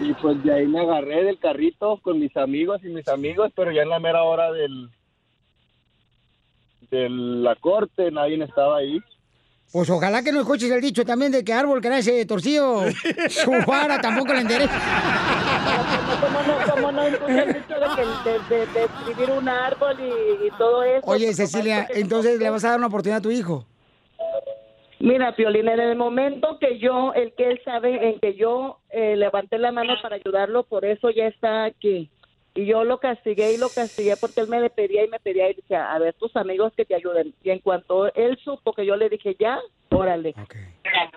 y 0.00 0.12
pues 0.14 0.42
de 0.44 0.52
ahí 0.52 0.66
me 0.66 0.80
agarré 0.80 1.24
del 1.24 1.38
carrito 1.38 1.96
con 2.02 2.18
mis 2.18 2.36
amigos 2.36 2.80
y 2.84 2.88
mis 2.88 3.08
amigos, 3.08 3.50
pero 3.56 3.72
ya 3.72 3.82
en 3.82 3.88
la 3.88 3.98
mera 4.00 4.22
hora 4.24 4.52
del 4.52 4.90
de 6.90 7.08
la 7.10 7.54
corte 7.56 8.10
nadie 8.10 8.42
estaba 8.42 8.78
ahí. 8.78 9.00
Pues 9.72 9.90
ojalá 9.90 10.22
que 10.22 10.32
no 10.32 10.40
escuches 10.40 10.70
el 10.70 10.80
dicho 10.80 11.04
también 11.04 11.32
de 11.32 11.44
que 11.44 11.52
árbol 11.52 11.80
que 11.80 11.88
nace 11.90 12.24
torcido, 12.24 12.84
su 13.28 13.50
vara 13.66 14.00
tampoco 14.00 14.32
le 14.32 14.40
endereza. 14.40 14.72
¿Cómo 16.20 16.42
no, 16.42 16.70
cómo 16.72 16.92
no 16.92 17.02
el 17.02 17.12
dicho 17.54 17.74
de, 17.74 17.86
que, 17.96 18.30
de, 18.30 18.56
de- 18.56 18.66
de 18.72 18.84
escribir 18.84 19.30
un 19.30 19.48
árbol 19.48 19.96
y, 20.00 20.46
y 20.46 20.50
todo 20.56 20.82
eso? 20.84 21.10
Oye, 21.10 21.34
Cecilia, 21.34 21.86
entonces 21.94 22.38
le 22.38 22.48
vas 22.48 22.64
a 22.64 22.70
dar 22.70 22.78
una 22.78 22.86
oportunidad 22.86 23.18
a 23.18 23.22
tu 23.22 23.30
hijo. 23.30 23.64
Mira, 24.98 25.36
Piolín, 25.36 25.68
en 25.68 25.78
el 25.80 25.96
momento 25.96 26.58
que 26.58 26.78
yo, 26.78 27.12
el 27.12 27.34
que 27.34 27.50
él 27.50 27.60
sabe, 27.64 28.08
en 28.08 28.18
que 28.18 28.34
yo 28.34 28.78
eh, 28.90 29.14
levanté 29.16 29.58
la 29.58 29.70
mano 29.70 29.94
para 30.02 30.16
ayudarlo, 30.16 30.62
por 30.64 30.84
eso 30.86 31.10
ya 31.10 31.26
está 31.26 31.64
aquí. 31.64 32.08
Y 32.56 32.66
yo 32.66 32.84
lo 32.84 32.98
castigué 32.98 33.52
y 33.52 33.58
lo 33.58 33.68
castigué 33.68 34.16
porque 34.16 34.40
él 34.40 34.48
me 34.48 34.60
le 34.60 34.70
pedía 34.70 35.04
y 35.04 35.08
me 35.08 35.20
pedía 35.20 35.50
y 35.50 35.54
decía, 35.54 35.92
a 35.92 35.98
ver, 35.98 36.14
tus 36.14 36.34
amigos 36.36 36.72
que 36.76 36.84
te 36.84 36.94
ayuden. 36.94 37.34
Y 37.44 37.50
en 37.50 37.58
cuanto 37.60 38.12
él 38.14 38.38
supo 38.42 38.72
que 38.72 38.86
yo 38.86 38.96
le 38.96 39.08
dije, 39.08 39.36
ya, 39.38 39.60
órale. 39.90 40.34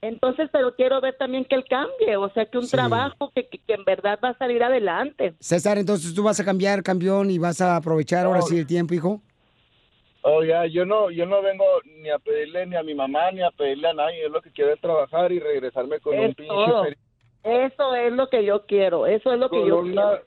Entonces, 0.01 0.49
pero 0.51 0.75
quiero 0.75 0.99
ver 1.01 1.15
también 1.17 1.45
que 1.45 1.55
él 1.55 1.63
cambie, 1.69 2.17
o 2.17 2.29
sea, 2.33 2.45
que 2.45 2.57
un 2.57 2.67
trabajo 2.67 3.31
que, 3.33 3.47
que, 3.47 3.57
que 3.59 3.73
en 3.73 3.85
verdad 3.85 4.19
va 4.23 4.29
a 4.29 4.37
salir 4.37 4.61
adelante. 4.61 5.33
César, 5.39 5.77
entonces 5.77 6.13
tú 6.13 6.23
vas 6.23 6.39
a 6.39 6.45
cambiar, 6.45 6.83
campeón, 6.83 7.31
y 7.31 7.39
vas 7.39 7.61
a 7.61 7.77
aprovechar 7.77 8.25
ahora 8.25 8.41
sí 8.41 8.57
el 8.57 8.67
tiempo, 8.67 8.93
hijo. 8.93 9.21
Oh, 10.21 10.43
ya, 10.43 10.65
yo 10.65 10.85
no, 10.85 11.09
yo 11.09 11.25
no 11.25 11.41
vengo 11.41 11.63
ni 11.85 12.09
a 12.09 12.19
pedirle 12.19 12.65
ni 12.65 12.75
a 12.75 12.83
mi 12.83 12.93
mamá 12.93 13.31
ni 13.31 13.41
a 13.41 13.51
pedirle 13.51 13.87
a 13.87 13.93
nadie. 13.93 14.21
Yo 14.21 14.29
lo 14.29 14.41
que 14.41 14.51
quiero 14.51 14.73
es 14.73 14.81
trabajar 14.81 15.31
y 15.31 15.39
regresarme 15.39 15.99
con 15.99 16.17
un 16.19 16.33
pinche 16.33 16.97
Eso 17.43 17.95
es 17.95 18.11
lo 18.11 18.29
que 18.29 18.43
yo 18.43 18.65
quiero, 18.65 19.07
eso 19.07 19.31
es 19.31 19.39
lo 19.39 19.49
que 19.49 19.65
yo 19.65 19.79
una 19.79 19.91
quiero. 19.91 20.23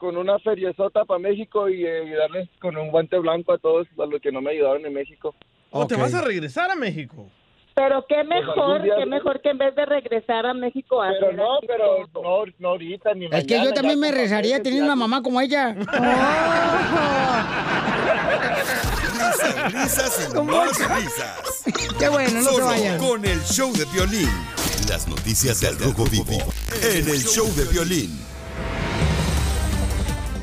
Con 0.00 0.16
una 0.16 0.38
feriezota 0.38 1.04
para 1.04 1.20
México 1.20 1.68
y 1.68 1.84
eh, 1.84 2.04
y 2.06 2.10
darles 2.12 2.48
con 2.58 2.74
un 2.76 2.90
guante 2.90 3.18
blanco 3.18 3.52
a 3.52 3.58
todos 3.58 3.86
a 3.98 4.06
los 4.06 4.20
que 4.22 4.32
no 4.32 4.40
me 4.40 4.52
ayudaron 4.52 4.84
en 4.86 4.94
México. 4.94 5.34
¿O 5.70 5.86
te 5.86 5.94
vas 5.94 6.14
a 6.14 6.22
regresar 6.22 6.70
a 6.70 6.74
México? 6.74 7.28
Pero 7.74 8.04
qué 8.08 8.16
algún 8.16 8.28
mejor, 8.34 8.82
día 8.82 8.94
qué 8.98 9.06
mejor 9.06 9.40
que 9.42 9.50
en 9.50 9.58
vez 9.58 9.74
de 9.76 9.86
regresar 9.86 10.46
a 10.46 10.54
México 10.54 11.02
a 11.02 11.10
Pero 11.10 11.32
no, 11.32 11.58
pero 11.66 12.06
no, 12.14 12.44
no 12.58 12.68
ahorita 12.70 13.14
ni 13.14 13.26
Es 13.26 13.46
que 13.46 13.62
yo 13.62 13.72
también 13.72 14.00
me 14.00 14.10
rezaría 14.10 14.62
teniendo 14.62 14.86
una 14.86 14.96
mamá 14.96 15.22
como 15.22 15.40
ella. 15.40 15.74
Risas, 19.20 19.72
risas 19.72 20.30
y 20.34 20.38
más 20.42 20.78
risas. 20.96 21.62
Qué 21.98 22.08
bueno, 22.08 22.40
no 22.40 22.42
se 22.42 22.50
Solo 22.50 22.64
vayan. 22.66 22.98
con 22.98 23.24
el 23.24 23.40
show 23.42 23.70
de 23.72 23.84
violín. 23.92 24.30
Las 24.88 25.06
noticias 25.06 25.60
del 25.60 25.78
Rojo 25.78 26.04
Vivo 26.06 26.38
en 26.82 27.08
el 27.08 27.20
show 27.22 27.46
de 27.54 27.64
violín. 27.66 28.29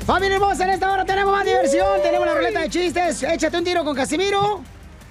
Familia 0.08 0.36
hermosa, 0.38 0.64
en 0.64 0.70
esta 0.70 0.90
hora 0.90 1.04
tenemos 1.04 1.34
más 1.34 1.44
diversión, 1.44 2.02
tenemos 2.02 2.26
la 2.26 2.34
ruleta 2.34 2.62
de 2.62 2.70
chistes, 2.70 3.22
échate 3.24 3.58
un 3.58 3.64
tiro 3.66 3.84
con 3.84 3.94
Casimiro. 3.94 4.62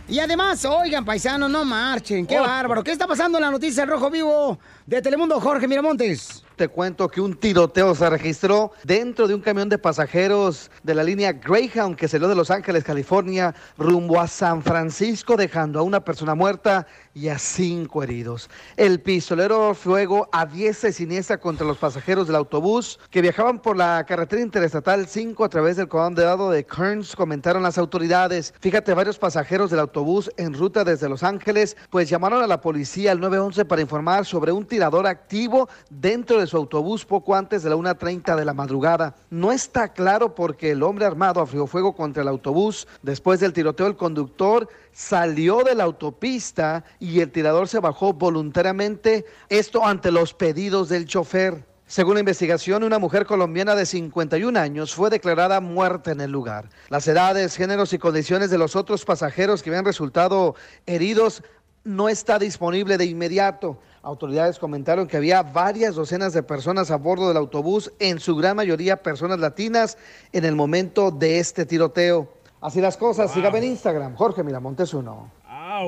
Y 0.08 0.18
además, 0.20 0.64
oigan, 0.64 1.04
paisanos, 1.04 1.50
no 1.50 1.66
marchen, 1.66 2.26
qué 2.26 2.38
Oh. 2.38 2.42
bárbaro. 2.42 2.82
¿Qué 2.82 2.92
está 2.92 3.06
pasando 3.06 3.36
en 3.36 3.44
la 3.44 3.50
noticia 3.50 3.82
del 3.82 3.90
Rojo 3.90 4.08
Vivo 4.08 4.58
de 4.86 5.02
Telemundo, 5.02 5.38
Jorge 5.38 5.68
Miramontes? 5.68 6.42
Te 6.56 6.68
cuento 6.68 7.10
que 7.10 7.20
un 7.20 7.34
tiroteo 7.34 7.94
se 7.94 8.08
registró 8.08 8.72
dentro 8.82 9.28
de 9.28 9.34
un 9.34 9.42
camión 9.42 9.68
de 9.68 9.76
pasajeros 9.76 10.70
de 10.82 10.94
la 10.94 11.04
línea 11.04 11.34
Greyhound 11.34 11.96
que 11.96 12.08
salió 12.08 12.28
de 12.28 12.34
Los 12.34 12.50
Ángeles, 12.50 12.82
California, 12.82 13.54
rumbo 13.76 14.18
a 14.18 14.26
San 14.26 14.62
Francisco, 14.62 15.36
dejando 15.36 15.78
a 15.78 15.82
una 15.82 16.00
persona 16.00 16.34
muerta 16.34 16.86
y 17.12 17.28
a 17.28 17.38
cinco 17.38 18.02
heridos. 18.02 18.48
El 18.78 19.02
pistolero 19.02 19.74
fuego 19.74 20.30
a 20.32 20.46
diestra 20.46 20.88
y 20.88 20.94
siniestra 20.94 21.36
contra 21.36 21.66
los 21.66 21.76
pasajeros 21.76 22.26
del 22.26 22.36
autobús 22.36 23.00
que 23.10 23.20
viajaban 23.20 23.60
por 23.60 23.76
la 23.76 24.06
carretera 24.08 24.40
interestatal 24.40 25.06
5 25.06 25.44
a 25.44 25.50
través 25.50 25.76
del 25.76 25.88
condado 25.88 26.50
de 26.50 26.64
Kearns, 26.64 27.14
comentaron 27.14 27.64
las 27.64 27.76
autoridades. 27.76 28.54
Fíjate, 28.60 28.94
varios 28.94 29.18
pasajeros 29.18 29.70
del 29.70 29.80
autobús 29.80 30.30
en 30.38 30.54
ruta 30.54 30.84
desde 30.84 31.10
Los 31.10 31.22
Ángeles, 31.22 31.76
pues 31.90 32.08
llamaron 32.08 32.42
a 32.42 32.46
la 32.46 32.62
policía 32.62 33.12
al 33.12 33.20
911 33.20 33.66
para 33.66 33.82
informar 33.82 34.24
sobre 34.24 34.52
un 34.52 34.64
tirador 34.64 35.06
activo 35.06 35.68
dentro 35.90 36.40
de 36.40 36.45
su 36.46 36.56
autobús 36.56 37.04
poco 37.04 37.34
antes 37.34 37.62
de 37.62 37.70
la 37.70 37.76
1.30 37.76 38.36
de 38.36 38.44
la 38.44 38.54
madrugada. 38.54 39.14
No 39.30 39.52
está 39.52 39.92
claro 39.92 40.34
porque 40.34 40.70
el 40.70 40.82
hombre 40.82 41.06
armado 41.06 41.40
abrió 41.40 41.66
fuego 41.66 41.94
contra 41.94 42.22
el 42.22 42.28
autobús. 42.28 42.86
Después 43.02 43.40
del 43.40 43.52
tiroteo, 43.52 43.86
el 43.86 43.96
conductor 43.96 44.68
salió 44.92 45.62
de 45.62 45.74
la 45.74 45.84
autopista 45.84 46.84
y 46.98 47.20
el 47.20 47.30
tirador 47.30 47.68
se 47.68 47.80
bajó 47.80 48.12
voluntariamente, 48.12 49.26
esto 49.48 49.84
ante 49.84 50.10
los 50.10 50.34
pedidos 50.34 50.88
del 50.88 51.06
chofer. 51.06 51.64
Según 51.88 52.14
la 52.14 52.20
investigación, 52.20 52.82
una 52.82 52.98
mujer 52.98 53.26
colombiana 53.26 53.76
de 53.76 53.86
51 53.86 54.58
años 54.58 54.92
fue 54.92 55.08
declarada 55.08 55.60
muerta 55.60 56.10
en 56.10 56.20
el 56.20 56.32
lugar. 56.32 56.68
Las 56.88 57.06
edades, 57.06 57.56
géneros 57.56 57.92
y 57.92 57.98
condiciones 57.98 58.50
de 58.50 58.58
los 58.58 58.74
otros 58.74 59.04
pasajeros 59.04 59.62
que 59.62 59.70
habían 59.70 59.84
resultado 59.84 60.56
heridos 60.86 61.44
no 61.84 62.08
está 62.08 62.40
disponible 62.40 62.98
de 62.98 63.04
inmediato. 63.04 63.78
Autoridades 64.06 64.60
comentaron 64.60 65.08
que 65.08 65.16
había 65.16 65.42
varias 65.42 65.96
docenas 65.96 66.32
de 66.32 66.44
personas 66.44 66.92
a 66.92 66.96
bordo 66.96 67.26
del 67.26 67.36
autobús, 67.36 67.90
en 67.98 68.20
su 68.20 68.36
gran 68.36 68.54
mayoría 68.54 69.02
personas 69.02 69.40
latinas, 69.40 69.98
en 70.32 70.44
el 70.44 70.54
momento 70.54 71.10
de 71.10 71.40
este 71.40 71.66
tiroteo. 71.66 72.32
Así 72.60 72.80
las 72.80 72.96
cosas, 72.96 73.32
sígame 73.32 73.58
en 73.58 73.64
Instagram, 73.64 74.14
Jorge 74.14 74.44
Miramontes 74.44 74.94
uno. 74.94 75.32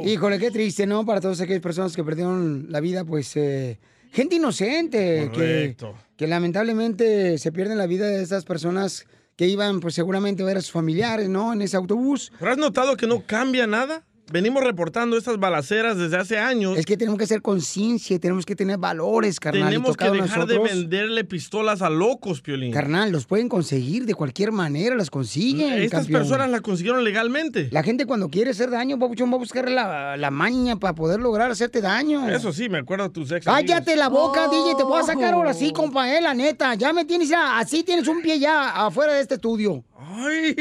Híjole, 0.05 0.41
qué 0.41 0.51
triste, 0.51 0.85
¿no? 0.85 1.07
Para 1.07 1.21
todas 1.21 1.41
aquellas 1.41 1.63
personas 1.63 1.95
que 1.95 2.03
perdieron 2.03 2.67
la 2.71 2.81
vida, 2.81 3.05
pues, 3.05 3.37
eh, 3.37 3.79
gente 4.11 4.35
inocente, 4.35 5.31
que, 5.33 5.39
Correcto. 5.39 5.95
que 6.17 6.27
lamentablemente 6.27 7.39
se 7.39 7.53
pierden 7.53 7.79
la 7.79 7.87
vida 7.87 8.09
de 8.09 8.21
estas 8.21 8.45
personas 8.45 9.07
que 9.37 9.47
iban, 9.47 9.79
pues, 9.79 9.95
seguramente 9.95 10.43
a 10.43 10.47
ver 10.47 10.57
a 10.57 10.61
sus 10.61 10.73
familiares, 10.73 11.29
¿no? 11.29 11.53
En 11.53 11.63
ese 11.63 11.77
autobús. 11.77 12.33
¿Pero 12.41 12.51
has 12.51 12.59
notado 12.59 12.97
que 12.97 13.07
no 13.07 13.23
cambia 13.25 13.69
nada? 13.69 14.03
Venimos 14.31 14.63
reportando 14.63 15.17
estas 15.17 15.39
balaceras 15.39 15.97
desde 15.97 16.17
hace 16.19 16.39
años. 16.39 16.77
Es 16.77 16.85
que 16.85 16.97
tenemos 16.99 17.17
que 17.17 17.25
hacer 17.25 17.41
conciencia, 17.41 18.19
tenemos 18.19 18.45
que 18.45 18.55
tener 18.55 18.77
valores, 18.77 19.41
carnal. 19.41 19.63
y 19.63 19.67
Tenemos 19.67 19.97
que 19.97 20.11
dejar 20.11 20.47
de 20.47 20.59
venderle 20.59 21.25
pistolas 21.25 21.81
a 21.81 21.89
locos, 21.89 22.43
Piolín. 22.43 22.73
Carnal, 22.73 23.11
los 23.11 23.25
pueden 23.25 23.49
conseguir 23.49 24.05
de 24.05 24.15
cualquier 24.15 24.53
manera, 24.53 24.95
las 24.97 25.11
consiguen. 25.11 25.73
Estas 25.75 26.01
campeón. 26.03 26.21
personas 26.23 26.51
la 26.51 26.61
consiguieron 26.61 27.05
legalmente. 27.05 27.69
La 27.71 27.83
gente 27.83 28.05
cuando 28.05 28.29
quiere 28.29 28.51
hacer 28.51 28.71
daño, 28.71 28.99
papuchón, 28.99 29.31
va 29.31 29.37
a 29.37 29.39
buscar 29.39 29.71
la, 29.71 30.17
la 30.19 30.31
maña 30.31 30.77
para 30.77 30.95
poder 30.95 31.21
lograr 31.21 31.51
hacerte 31.51 31.81
daño. 31.81 32.29
Eso 32.29 32.53
sí, 32.53 32.69
me 32.69 32.79
acuerdo 32.79 33.05
de 33.05 33.11
tus 33.11 33.33
ex. 33.33 33.47
Cállate 33.47 33.97
la 33.97 34.09
boca, 34.09 34.47
Oh. 34.47 34.51
DJ, 34.51 34.77
te 34.77 34.83
voy 34.85 35.01
a 35.01 35.05
sacar 35.05 35.35
ahora 35.35 35.55
sí, 35.55 35.73
compa, 35.73 36.15
eh, 36.15 36.21
la 36.21 36.35
neta. 36.35 36.75
Ya 36.75 36.93
me 36.93 37.05
tienes, 37.05 37.29
ya, 37.31 37.59
así 37.59 37.83
tienes 37.83 38.07
un 38.09 38.21
pie 38.23 38.39
ya 38.39 38.87
afuera 38.87 39.15
de 39.15 39.21
este 39.23 39.35
estudio. 39.35 39.85
Ay. 40.01 40.55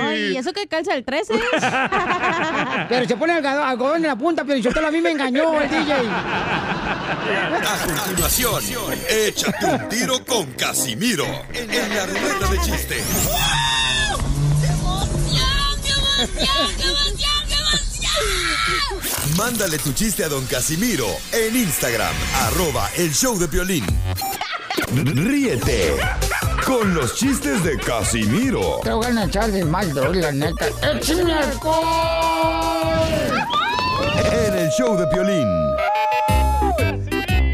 Ay, 0.00 0.36
eso 0.36 0.52
que 0.52 0.68
calza 0.68 0.94
el 0.94 1.04
13. 1.04 1.34
Pero 2.88 3.08
se 3.08 3.16
pone 3.16 3.32
algodón, 3.32 3.66
algodón 3.66 3.96
en 3.96 4.06
la 4.06 4.16
punta, 4.16 4.44
pero 4.44 4.58
yo 4.58 4.70
a 4.70 4.90
mí 4.90 5.00
me 5.00 5.10
engañó 5.10 5.60
el 5.60 5.68
DJ. 5.68 5.92
A 7.66 7.86
continuación, 7.86 8.94
échate 9.08 9.66
un 9.66 9.88
tiro 9.88 10.24
con 10.24 10.46
Casimiro 10.52 11.26
en 11.52 11.96
la 11.96 12.06
ruleta 12.06 12.48
de 12.50 12.58
chiste. 12.60 13.02
Mándale 19.36 19.78
tu 19.78 19.92
chiste 19.92 20.24
a 20.24 20.28
don 20.28 20.46
Casimiro 20.46 21.08
en 21.32 21.56
Instagram, 21.56 22.14
arroba 22.46 22.88
el 22.96 23.12
show 23.12 23.38
de 23.38 23.46
violín. 23.48 23.84
Ríete 24.94 25.94
con 26.64 26.94
los 26.94 27.14
chistes 27.14 27.62
de 27.62 27.78
Casimiro 27.78 28.80
Te 28.82 28.92
voy 28.92 29.06
a 29.06 29.24
echar 29.24 29.50
de 29.50 29.64
mal, 29.64 29.92
bro, 29.92 30.12
la 30.12 30.32
neta. 30.32 30.66
¡Échame 30.82 31.32
alcohol! 31.32 31.84
en 34.32 34.54
el 34.54 34.70
show 34.70 34.96
de 34.96 35.06
violín. 35.12 35.46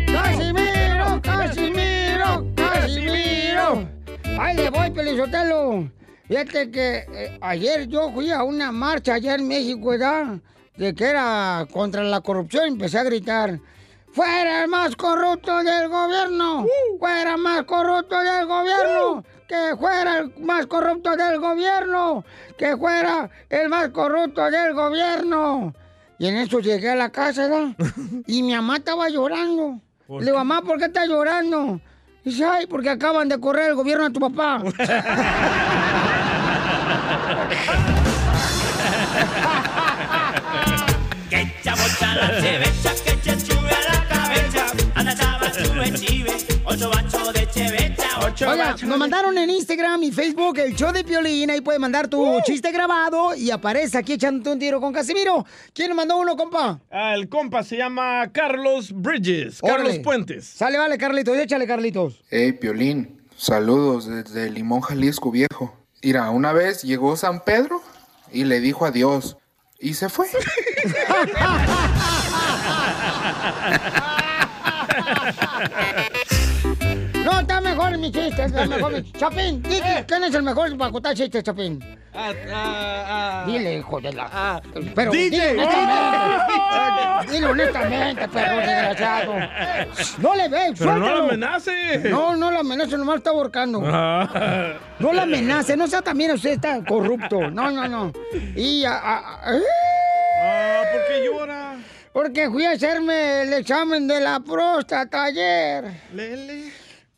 ¡Casimiro! 0.06 1.20
¡Casimiro! 1.22 2.46
¡Casimiro! 2.54 3.88
¡Ahí 4.38 4.56
le 4.56 4.70
voy, 4.70 4.90
Pelizotelo! 4.90 5.90
Fíjate 6.28 6.70
que 6.70 7.06
eh, 7.12 7.38
ayer 7.40 7.88
yo 7.88 8.11
fui 8.12 8.30
a 8.30 8.44
una 8.44 8.72
marcha 8.72 9.14
allá 9.14 9.34
en 9.34 9.48
México, 9.48 9.90
¿verdad? 9.90 10.38
De 10.76 10.94
que 10.94 11.04
era 11.04 11.66
contra 11.72 12.02
la 12.02 12.20
corrupción. 12.20 12.68
Empecé 12.68 12.98
a 12.98 13.04
gritar. 13.04 13.58
¡Fuera 14.12 14.64
el 14.64 14.68
más 14.68 14.96
corrupto 14.96 15.62
del 15.62 15.88
gobierno! 15.88 16.66
¡Fuera 16.98 17.36
más 17.36 17.62
corrupto 17.62 18.18
del 18.18 18.46
gobierno! 18.46 19.24
¡Que 19.46 19.76
fuera 19.78 20.18
el 20.18 20.32
más 20.40 20.66
corrupto 20.66 21.16
del 21.16 21.38
gobierno! 21.38 22.24
¡Que 22.58 22.76
fuera 22.76 23.30
el 23.48 23.68
más 23.68 23.90
corrupto 23.90 24.50
del 24.50 24.74
gobierno! 24.74 25.72
Y 26.18 26.26
en 26.26 26.38
eso 26.38 26.58
llegué 26.58 26.90
a 26.90 26.96
la 26.96 27.11
casa, 27.11 27.48
¿verdad? 27.48 27.76
Y 28.26 28.42
mi 28.42 28.54
mamá 28.54 28.76
estaba 28.76 29.08
llorando. 29.08 29.80
Le 30.08 30.24
digo, 30.24 30.38
mamá, 30.38 30.62
¿por 30.62 30.78
qué 30.78 30.86
estás 30.86 31.06
llorando? 31.06 31.80
Dice, 32.24 32.44
ay, 32.44 32.66
porque 32.66 32.90
acaban 32.90 33.28
de 33.28 33.38
correr 33.38 33.68
el 33.68 33.74
gobierno 33.76 34.06
a 34.06 34.11
tu 34.11 34.18
papá. 34.18 34.61
ocho 46.70 46.88
bacho 46.90 47.32
de 47.32 47.46
chevecha, 47.48 48.08
ocho 48.24 48.48
Oiga, 48.48 48.76
nos 48.84 48.98
mandaron 48.98 49.36
en 49.36 49.50
Instagram 49.50 50.04
y 50.04 50.12
Facebook 50.12 50.58
el 50.58 50.76
show 50.76 50.92
de 50.92 51.02
Piolín. 51.02 51.50
Ahí 51.50 51.60
puedes 51.60 51.80
mandar 51.80 52.06
tu 52.08 52.40
chiste 52.44 52.70
grabado 52.70 53.34
y 53.34 53.50
aparece 53.50 53.98
aquí 53.98 54.12
echándote 54.12 54.50
un 54.50 54.58
tiro 54.58 54.80
con 54.80 54.92
Casimiro. 54.92 55.44
¿Quién 55.74 55.88
nos 55.88 55.96
mandó 55.96 56.18
uno, 56.18 56.36
compa? 56.36 56.80
Ah, 56.90 57.14
el 57.14 57.28
compa 57.28 57.64
se 57.64 57.76
llama 57.76 58.30
Carlos 58.32 58.92
Bridges. 58.92 59.60
Carlos. 59.60 59.98
Puentes. 59.98 60.46
Sale, 60.46 60.78
vale, 60.78 60.96
Carlitos. 60.96 61.36
Échale, 61.36 61.66
Carlitos. 61.66 62.22
Hey, 62.30 62.52
Piolín, 62.52 63.20
saludos 63.36 64.06
desde 64.06 64.48
Limón, 64.50 64.80
Jalisco, 64.80 65.30
viejo. 65.30 65.76
Mira, 66.02 66.30
una 66.30 66.52
vez 66.52 66.82
llegó 66.82 67.16
San 67.16 67.44
Pedro 67.44 67.82
y 68.32 68.44
le 68.44 68.60
dijo 68.60 68.86
adiós 68.86 69.36
y 69.80 69.94
se 69.94 70.08
fue. 70.08 70.28
No, 77.24 77.40
está 77.40 77.60
mejor 77.60 77.98
mi 77.98 78.10
chiste, 78.10 78.44
está 78.44 78.66
mejor 78.66 78.92
mi 78.92 79.12
Chapín, 79.18 79.62
di 79.62 79.80
que- 79.80 80.04
¿quién 80.06 80.24
es 80.24 80.34
el 80.34 80.42
mejor 80.42 80.76
para 80.78 80.90
contar 80.90 81.14
chistes, 81.14 81.42
Chapín? 81.42 81.78
Dile, 83.46 83.78
hijo 83.78 84.00
de 84.00 84.12
la... 84.12 84.60
Pero 84.94 85.10
DJ. 85.12 85.52
dile 85.54 85.62
honestamente. 85.62 87.30
Dile 87.30 87.46
honestamente, 87.46 88.28
perro 88.28 88.56
desgraciado. 88.56 89.34
No 90.18 90.34
le 90.34 90.48
ve, 90.48 90.74
Pero 90.76 90.96
no 90.98 91.14
lo 91.14 91.22
amenace. 91.24 91.98
No, 92.10 92.34
no 92.36 92.50
lo 92.50 92.60
amenace, 92.60 92.96
nomás 92.96 93.18
está 93.18 93.30
ahorcando. 93.30 93.82
Ah. 93.84 94.72
No 94.98 95.12
lo 95.12 95.20
amenace, 95.22 95.76
no 95.76 95.86
sea 95.86 96.02
también 96.02 96.32
usted 96.32 96.50
está 96.52 96.82
corrupto. 96.84 97.50
No, 97.50 97.70
no, 97.70 97.86
no. 97.88 98.12
Y... 98.56 98.84
a- 98.84 99.00
Ah, 100.42 100.82
¿por 100.92 101.06
qué 101.06 101.24
llora? 101.26 101.74
Porque 102.12 102.48
fui 102.50 102.64
a 102.64 102.70
hacerme 102.72 103.42
el 103.42 103.52
examen 103.52 104.08
de 104.08 104.20
la 104.20 104.40
próstata 104.40 105.24
ayer. 105.24 105.84
Lele. 106.14 106.72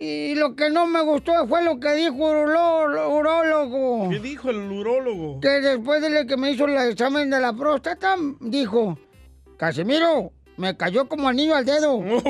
Y 0.04 0.34
lo 0.34 0.56
que 0.56 0.68
no 0.68 0.88
me 0.88 1.00
gustó 1.00 1.46
fue 1.46 1.62
lo 1.62 1.78
que 1.78 1.92
dijo 1.94 2.32
el 2.32 2.48
uró- 2.48 3.08
urólogo. 3.08 4.10
¿Qué 4.10 4.18
dijo 4.18 4.50
el 4.50 4.56
urólogo? 4.72 5.38
Que 5.38 5.48
después 5.60 6.02
de 6.02 6.26
que 6.26 6.36
me 6.36 6.50
hizo 6.50 6.64
el 6.64 6.76
examen 6.90 7.30
de 7.30 7.38
la 7.38 7.52
próstata, 7.52 8.16
dijo, 8.40 8.98
Casimiro, 9.56 10.32
me 10.56 10.76
cayó 10.76 11.08
como 11.08 11.28
anillo 11.28 11.54
al 11.54 11.64
dedo. 11.64 11.98
Muy 12.02 12.20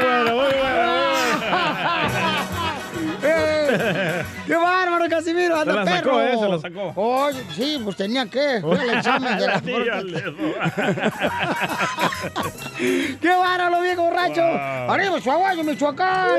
bueno, 0.00 0.34
muy 0.34 0.44
Eh, 0.44 0.79
Casimiro! 5.20 5.54
Se 5.54 5.60
¡Anda 5.60 5.74
la 5.74 5.84
sacó, 5.86 6.10
perro! 6.10 6.20
eh, 6.22 6.38
se 6.38 6.48
la 6.48 6.58
sacó. 6.58 6.92
Oye, 6.96 7.40
sí, 7.54 7.78
pues 7.84 7.96
tenía 7.96 8.26
que. 8.26 8.58
Fue 8.62 8.82
el 8.82 8.90
examen 8.90 9.38
de 9.38 9.46
la. 9.46 9.60
¡Qué 13.20 13.28
bárbaro, 13.28 13.80
viejo 13.82 14.02
borracho! 14.02 14.40
Wow. 14.40 14.90
¡Arriba, 14.90 15.20
Chihuahua, 15.20 15.54
Michoacán! 15.62 16.30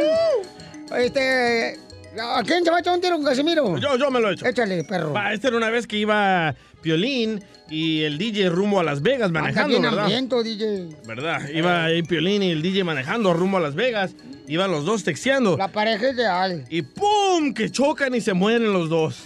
Este... 0.97 1.79
¿A 2.19 2.43
quién 2.43 2.65
se 2.65 2.71
va 2.71 2.77
a 2.77 2.79
echar 2.81 2.93
un 2.93 2.99
tiro 3.01 3.15
con 3.15 3.23
Casimiro? 3.25 3.77
Yo, 3.77 3.95
yo 3.95 4.11
me 4.11 4.19
lo 4.19 4.29
he 4.29 4.33
hecho. 4.33 4.45
Échale, 4.45 4.83
perro. 4.83 5.13
Va, 5.13 5.31
esta 5.31 5.47
era 5.47 5.55
una 5.55 5.69
vez 5.69 5.87
que 5.87 5.95
iba 5.95 6.53
Piolín 6.81 7.43
y 7.69 8.01
el 8.01 8.17
DJ 8.17 8.49
rumbo 8.49 8.79
a 8.79 8.83
Las 8.83 9.01
Vegas 9.01 9.31
manejando, 9.31 9.69
bien 9.69 9.81
¿verdad? 9.83 9.99
hambriento, 9.99 10.43
DJ. 10.43 10.89
¿Verdad? 11.05 11.49
Iba 11.49 11.85
ahí 11.85 12.03
Piolín 12.03 12.43
y 12.43 12.51
el 12.51 12.61
DJ 12.61 12.83
manejando 12.83 13.33
rumbo 13.33 13.57
a 13.57 13.61
Las 13.61 13.75
Vegas. 13.75 14.15
Iban 14.47 14.71
los 14.71 14.83
dos 14.85 15.03
texteando. 15.03 15.57
La 15.57 15.69
pareja 15.71 16.09
es 16.09 16.15
real. 16.17 16.65
Y 16.69 16.81
¡pum! 16.81 17.53
Que 17.53 17.69
chocan 17.69 18.13
y 18.15 18.21
se 18.21 18.33
mueren 18.33 18.73
los 18.73 18.89
dos. 18.89 19.23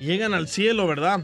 Llegan 0.00 0.34
al 0.34 0.48
cielo, 0.48 0.86
¿verdad? 0.86 1.20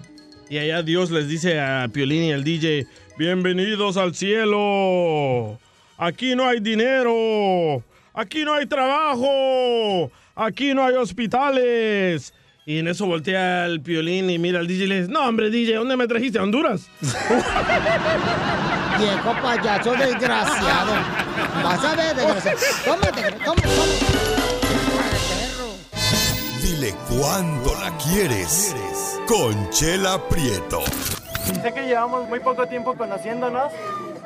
Y 0.48 0.58
allá 0.58 0.82
Dios 0.82 1.10
les 1.10 1.28
dice 1.28 1.58
a 1.58 1.88
Piolín 1.92 2.24
y 2.24 2.32
al 2.32 2.44
DJ, 2.44 2.86
bienvenidos 3.18 3.96
al 3.96 4.14
cielo. 4.14 5.58
Aquí 5.96 6.34
no 6.34 6.46
hay 6.46 6.60
dinero. 6.60 7.82
Aquí 8.14 8.44
no 8.44 8.54
hay 8.54 8.66
trabajo. 8.66 10.10
Aquí 10.34 10.74
no 10.74 10.84
hay 10.84 10.94
hospitales. 10.94 12.34
Y 12.64 12.78
en 12.78 12.86
eso 12.86 13.06
voltea 13.06 13.66
el 13.66 13.80
Piolín 13.80 14.30
y 14.30 14.38
mira 14.38 14.60
al 14.60 14.68
DJ 14.68 14.84
y 14.84 14.86
le 14.86 15.00
dice, 15.00 15.10
no, 15.10 15.26
hombre, 15.26 15.50
DJ, 15.50 15.74
¿dónde 15.74 15.96
me 15.96 16.06
trajiste? 16.06 16.38
¿A 16.38 16.44
Honduras? 16.44 16.88
Viejo 18.98 19.34
payaso 19.42 19.92
desgraciado. 19.94 20.92
Vas 21.64 21.84
a 21.84 21.96
ver, 21.96 22.14
desgraciado. 22.14 22.58
Tómate, 22.84 23.32
tómate, 23.44 23.68
Dile 26.62 26.94
cuándo 27.08 27.74
la 27.80 27.96
quieres. 27.98 28.76
Conchela 29.26 30.28
Prieto. 30.28 30.82
Sé 31.62 31.74
que 31.74 31.82
llevamos 31.82 32.28
muy 32.28 32.38
poco 32.38 32.68
tiempo 32.68 32.94
conociéndonos. 32.94 33.72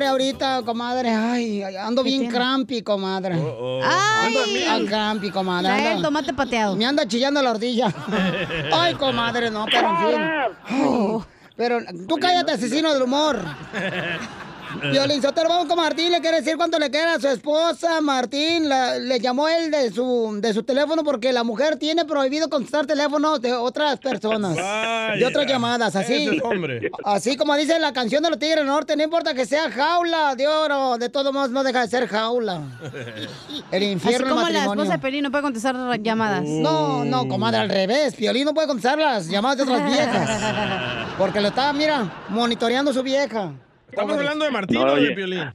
comadre, 0.00 0.06
ahorita, 0.06 0.62
comadre. 0.64 1.10
Ay, 1.10 1.62
ando 1.62 2.02
bien 2.02 2.28
crampi, 2.30 2.82
comadre. 2.82 3.34
Ay. 3.34 4.34
Ando 4.36 4.44
bien 4.52 4.86
crampi, 4.86 5.30
comadre. 5.30 5.70
Anda- 5.70 5.92
el 5.92 6.02
tomate 6.02 6.32
pateado. 6.32 6.76
Me 6.76 6.86
anda 6.86 7.06
chillando 7.06 7.42
la 7.42 7.50
ordilla. 7.50 7.92
Ay, 8.72 8.94
comadre, 8.94 9.50
no, 9.50 9.66
pero 9.66 9.90
en 9.90 9.96
fin. 9.98 11.24
Pero 11.56 11.78
tú 12.08 12.16
cállate, 12.16 12.52
asesino 12.52 12.92
del 12.92 13.02
humor. 13.02 13.38
Violín 14.90 15.20
Sotelo, 15.22 15.48
vamos 15.48 15.66
con 15.66 15.76
Martín, 15.76 16.10
le 16.12 16.20
quiere 16.20 16.38
decir 16.38 16.56
cuánto 16.56 16.78
le 16.78 16.90
queda 16.90 17.14
a 17.14 17.20
su 17.20 17.28
esposa. 17.28 18.00
Martín 18.00 18.68
la- 18.68 18.98
le 18.98 19.18
llamó 19.20 19.48
él 19.48 19.70
de 19.70 19.90
su, 19.92 20.38
de 20.40 20.52
su 20.54 20.62
teléfono 20.62 21.02
porque 21.04 21.32
la 21.32 21.42
mujer 21.44 21.76
tiene 21.76 22.04
prohibido 22.04 22.48
contestar 22.48 22.86
teléfonos 22.86 23.40
de 23.40 23.52
otras 23.52 23.98
personas. 23.98 24.56
de 24.56 25.26
otras 25.26 25.46
llamadas, 25.46 25.96
así. 25.96 26.14
Ese 26.26 26.36
es 26.36 26.42
hombre. 26.42 26.90
Así 27.04 27.36
como 27.36 27.54
dice 27.56 27.78
la 27.78 27.92
canción 27.92 28.22
de 28.22 28.30
los 28.30 28.38
Tigres 28.38 28.58
del 28.58 28.66
Norte, 28.66 28.96
no 28.96 29.02
importa 29.02 29.34
que 29.34 29.44
sea 29.46 29.70
jaula 29.70 30.34
de 30.36 30.46
oro, 30.48 30.98
de 30.98 31.08
todos 31.08 31.32
modos 31.32 31.50
no 31.50 31.62
deja 31.64 31.80
de 31.82 31.88
ser 31.88 32.06
jaula. 32.08 32.60
El 33.70 33.82
infierno 33.82 34.26
Así 34.26 34.34
como 34.34 34.46
el 34.46 34.52
la 34.52 34.58
matrimonio. 34.60 34.82
esposa 34.84 34.96
de 34.96 35.02
Pelín 35.02 35.22
no 35.24 35.30
puede 35.30 35.42
contestar 35.42 35.76
llamadas. 36.02 36.42
No, 36.44 37.04
no, 37.04 37.28
comadre, 37.28 37.58
al 37.60 37.68
revés. 37.68 38.14
Piolín 38.14 38.44
no 38.44 38.54
puede 38.54 38.66
contestar 38.66 38.98
las 38.98 39.26
llamadas 39.28 39.58
de 39.58 39.62
otras 39.64 39.84
viejas. 39.86 41.08
Porque 41.18 41.40
lo 41.40 41.48
está, 41.48 41.72
mira, 41.72 42.10
monitoreando 42.28 42.92
su 42.92 43.02
vieja. 43.02 43.52
¿Estamos 43.90 44.16
hablando 44.16 44.44
de 44.44 44.50
Martín 44.50 44.78
No, 44.78 44.84
o 44.84 44.94
de 44.94 45.00
oye. 45.02 45.14
Piolín? 45.14 45.52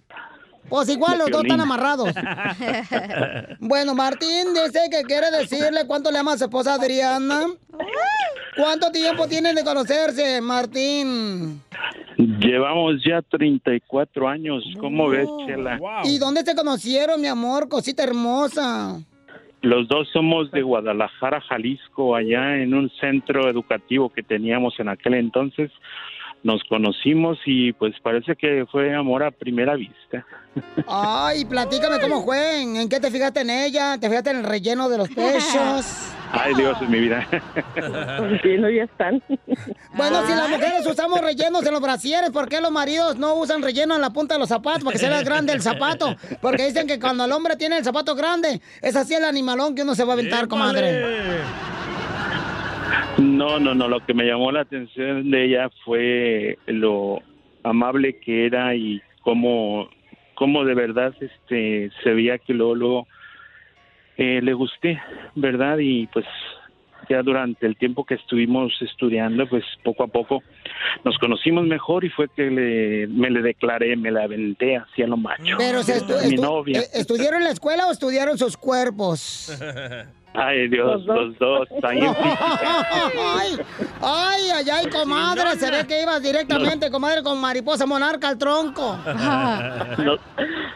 Pues 0.70 0.90
igual 0.90 1.20
los 1.20 1.30
dos 1.30 1.44
están 1.44 1.62
amarrados. 1.62 2.10
Bueno, 3.60 3.96
Martín 3.96 4.54
dice 4.54 4.80
que 4.92 5.04
quiere 5.04 5.32
decirle 5.32 5.86
cuánto 5.88 6.12
le 6.12 6.20
ama 6.20 6.34
a 6.34 6.38
su 6.38 6.46
esposa 6.46 6.76
Adriana. 6.76 7.46
¿Cuánto 8.56 8.92
tiempo 8.92 9.28
tienen 9.28 9.56
de 9.56 9.64
conocerse, 9.64 10.40
Martín? 10.42 11.62
Llevamos 12.18 13.04
ya 13.04 13.22
34 13.22 14.28
años. 14.28 14.64
¿Cómo 14.80 15.10
ves, 15.10 15.28
Chela? 15.46 15.80
¿Y 16.04 16.18
dónde 16.20 16.44
se 16.44 16.56
conocieron, 16.56 17.20
mi 17.22 17.28
amor? 17.28 17.68
Cosita 17.68 18.04
hermosa. 18.04 19.00
Los 19.62 19.88
dos 19.88 20.08
somos 20.14 20.52
de 20.52 20.62
Guadalajara, 20.62 21.42
Jalisco, 21.42 22.16
allá 22.16 22.58
en 22.58 22.74
un 22.76 22.90
centro 23.02 23.50
educativo 23.50 24.10
que 24.10 24.22
teníamos 24.22 24.80
en 24.80 24.90
aquel 24.90 25.16
entonces. 25.16 25.72
Nos 26.46 26.64
conocimos 26.70 27.39
y 27.48 27.74
pues 27.74 27.96
parece 28.04 28.36
que 28.36 28.68
fue 28.72 28.93
amor 28.93 29.24
a 29.24 29.32
primera 29.32 29.74
vista. 29.74 30.24
Ay, 30.88 31.43
platícame 31.43 32.00
cómo 32.00 32.24
fue. 32.24 32.62
¿En 32.62 32.88
qué 32.88 33.00
te 33.00 33.10
fijaste 33.10 33.41
en 33.41 33.50
ella? 33.50 33.98
¿Te 34.00 34.08
fijaste 34.08 34.30
en 34.30 34.38
el 34.38 34.43
relleno 34.43 34.88
de 34.88 35.00
los 35.00 35.10
pechos? 35.10 36.12
Ay, 36.32 36.54
Dios, 36.54 36.78
en 36.82 36.91
mi 36.91 37.00
vida. 37.00 37.28
Sí, 38.43 38.58
no, 38.60 38.70
ya 38.70 38.84
están. 38.84 39.24
Bueno, 39.96 40.24
si 40.28 40.36
las 40.36 40.48
mujeres 40.48 40.86
usamos 40.86 41.20
rellenos 41.20 41.66
en 41.66 41.74
los 41.74 41.82
brasieres, 41.82 42.30
¿por 42.30 42.48
qué 42.48 42.62
los 42.62 42.72
maridos 42.72 43.18
no 43.18 43.34
usan 43.34 43.64
relleno 43.64 43.96
en 43.96 44.02
la 44.02 44.12
punta 44.12 44.36
de 44.36 44.39
los 44.39 44.50
zapatos 44.50 44.84
para 44.84 44.93
que 44.93 45.00
sea 45.00 45.24
grande 45.24 45.52
el 45.52 45.64
zapato? 45.64 46.16
Porque 46.41 46.68
dicen 46.68 46.86
que 46.86 47.00
cuando 47.00 47.26
el 47.26 47.32
hombre 47.32 47.56
tiene 47.56 47.78
el 47.78 47.84
zapato 47.84 48.14
grande, 48.14 48.62
es 48.84 48.96
así 48.96 49.16
el 49.16 49.24
animalón 49.24 49.74
que 49.74 49.82
uno 49.82 49.96
se 49.96 50.04
va 50.04 50.12
a 50.12 50.14
aventar, 50.14 50.48
comadre. 50.48 51.41
No, 53.20 53.59
no, 53.59 53.74
no. 53.74 53.88
Lo 53.88 54.05
que 54.05 54.13
me 54.13 54.26
llamó 54.26 54.51
la 54.51 54.61
atención 54.61 55.30
de 55.32 55.45
ella 55.45 55.70
fue 55.84 56.57
lo 56.68 57.22
amable 57.63 58.20
que 58.20 58.45
era 58.45 58.76
y 58.76 59.01
cómo, 59.22 59.89
cómo 60.36 60.63
de 60.66 60.74
verdad 60.76 61.13
este, 61.20 61.91
se 62.03 62.09
veía 62.11 62.38
que 62.38 62.53
luego, 62.53 62.76
luego 62.76 63.07
eh, 64.18 64.39
le 64.43 64.53
gusté, 64.53 65.01
¿verdad? 65.36 65.78
Y 65.80 66.07
pues 66.07 66.26
ya 67.09 67.22
durante 67.22 67.66
el 67.68 67.78
tiempo 67.78 68.03
que 68.03 68.16
estuvimos 68.16 68.74
estudiando, 68.82 69.47
pues 69.47 69.63
poco 69.84 70.03
a 70.03 70.07
poco 70.07 70.41
nos 71.03 71.18
conocimos 71.20 71.66
mejor 71.66 72.03
y 72.03 72.09
fue 72.09 72.28
que 72.36 72.49
le, 72.49 73.07
me 73.07 73.30
le 73.30 73.41
declaré, 73.41 73.95
me 73.95 74.11
la 74.11 74.24
aventé 74.24 74.78
hacia 74.78 75.05
lo 75.07 75.16
macho. 75.18 75.55
Pero 75.57 75.80
estu- 75.82 76.22
Mi 76.28 76.36
estu- 76.36 76.41
novia. 76.41 76.80
eh, 76.82 76.88
¿estudiaron 76.93 77.39
en 77.41 77.45
la 77.45 77.51
escuela 77.51 77.88
o 77.88 77.91
estudiaron 77.91 78.38
sus 78.38 78.57
cuerpos? 78.57 79.51
Ay, 80.38 80.68
Dios, 80.68 81.06
los 81.06 81.38
dos. 81.40 81.68
en 81.72 81.84
ay, 82.04 83.58
ay, 84.02 84.42
ay, 84.54 84.70
ay, 84.72 84.90
comadre, 84.90 85.56
se 85.58 85.72
ve 85.72 85.88
que 85.88 86.02
ibas 86.02 86.22
directamente, 86.22 86.92
comadre, 86.92 87.24
con 87.24 87.40
mariposa 87.40 87.86
monarca 87.86 88.30
al 88.30 88.38
tronco. 88.38 88.98
Nos, 89.98 90.20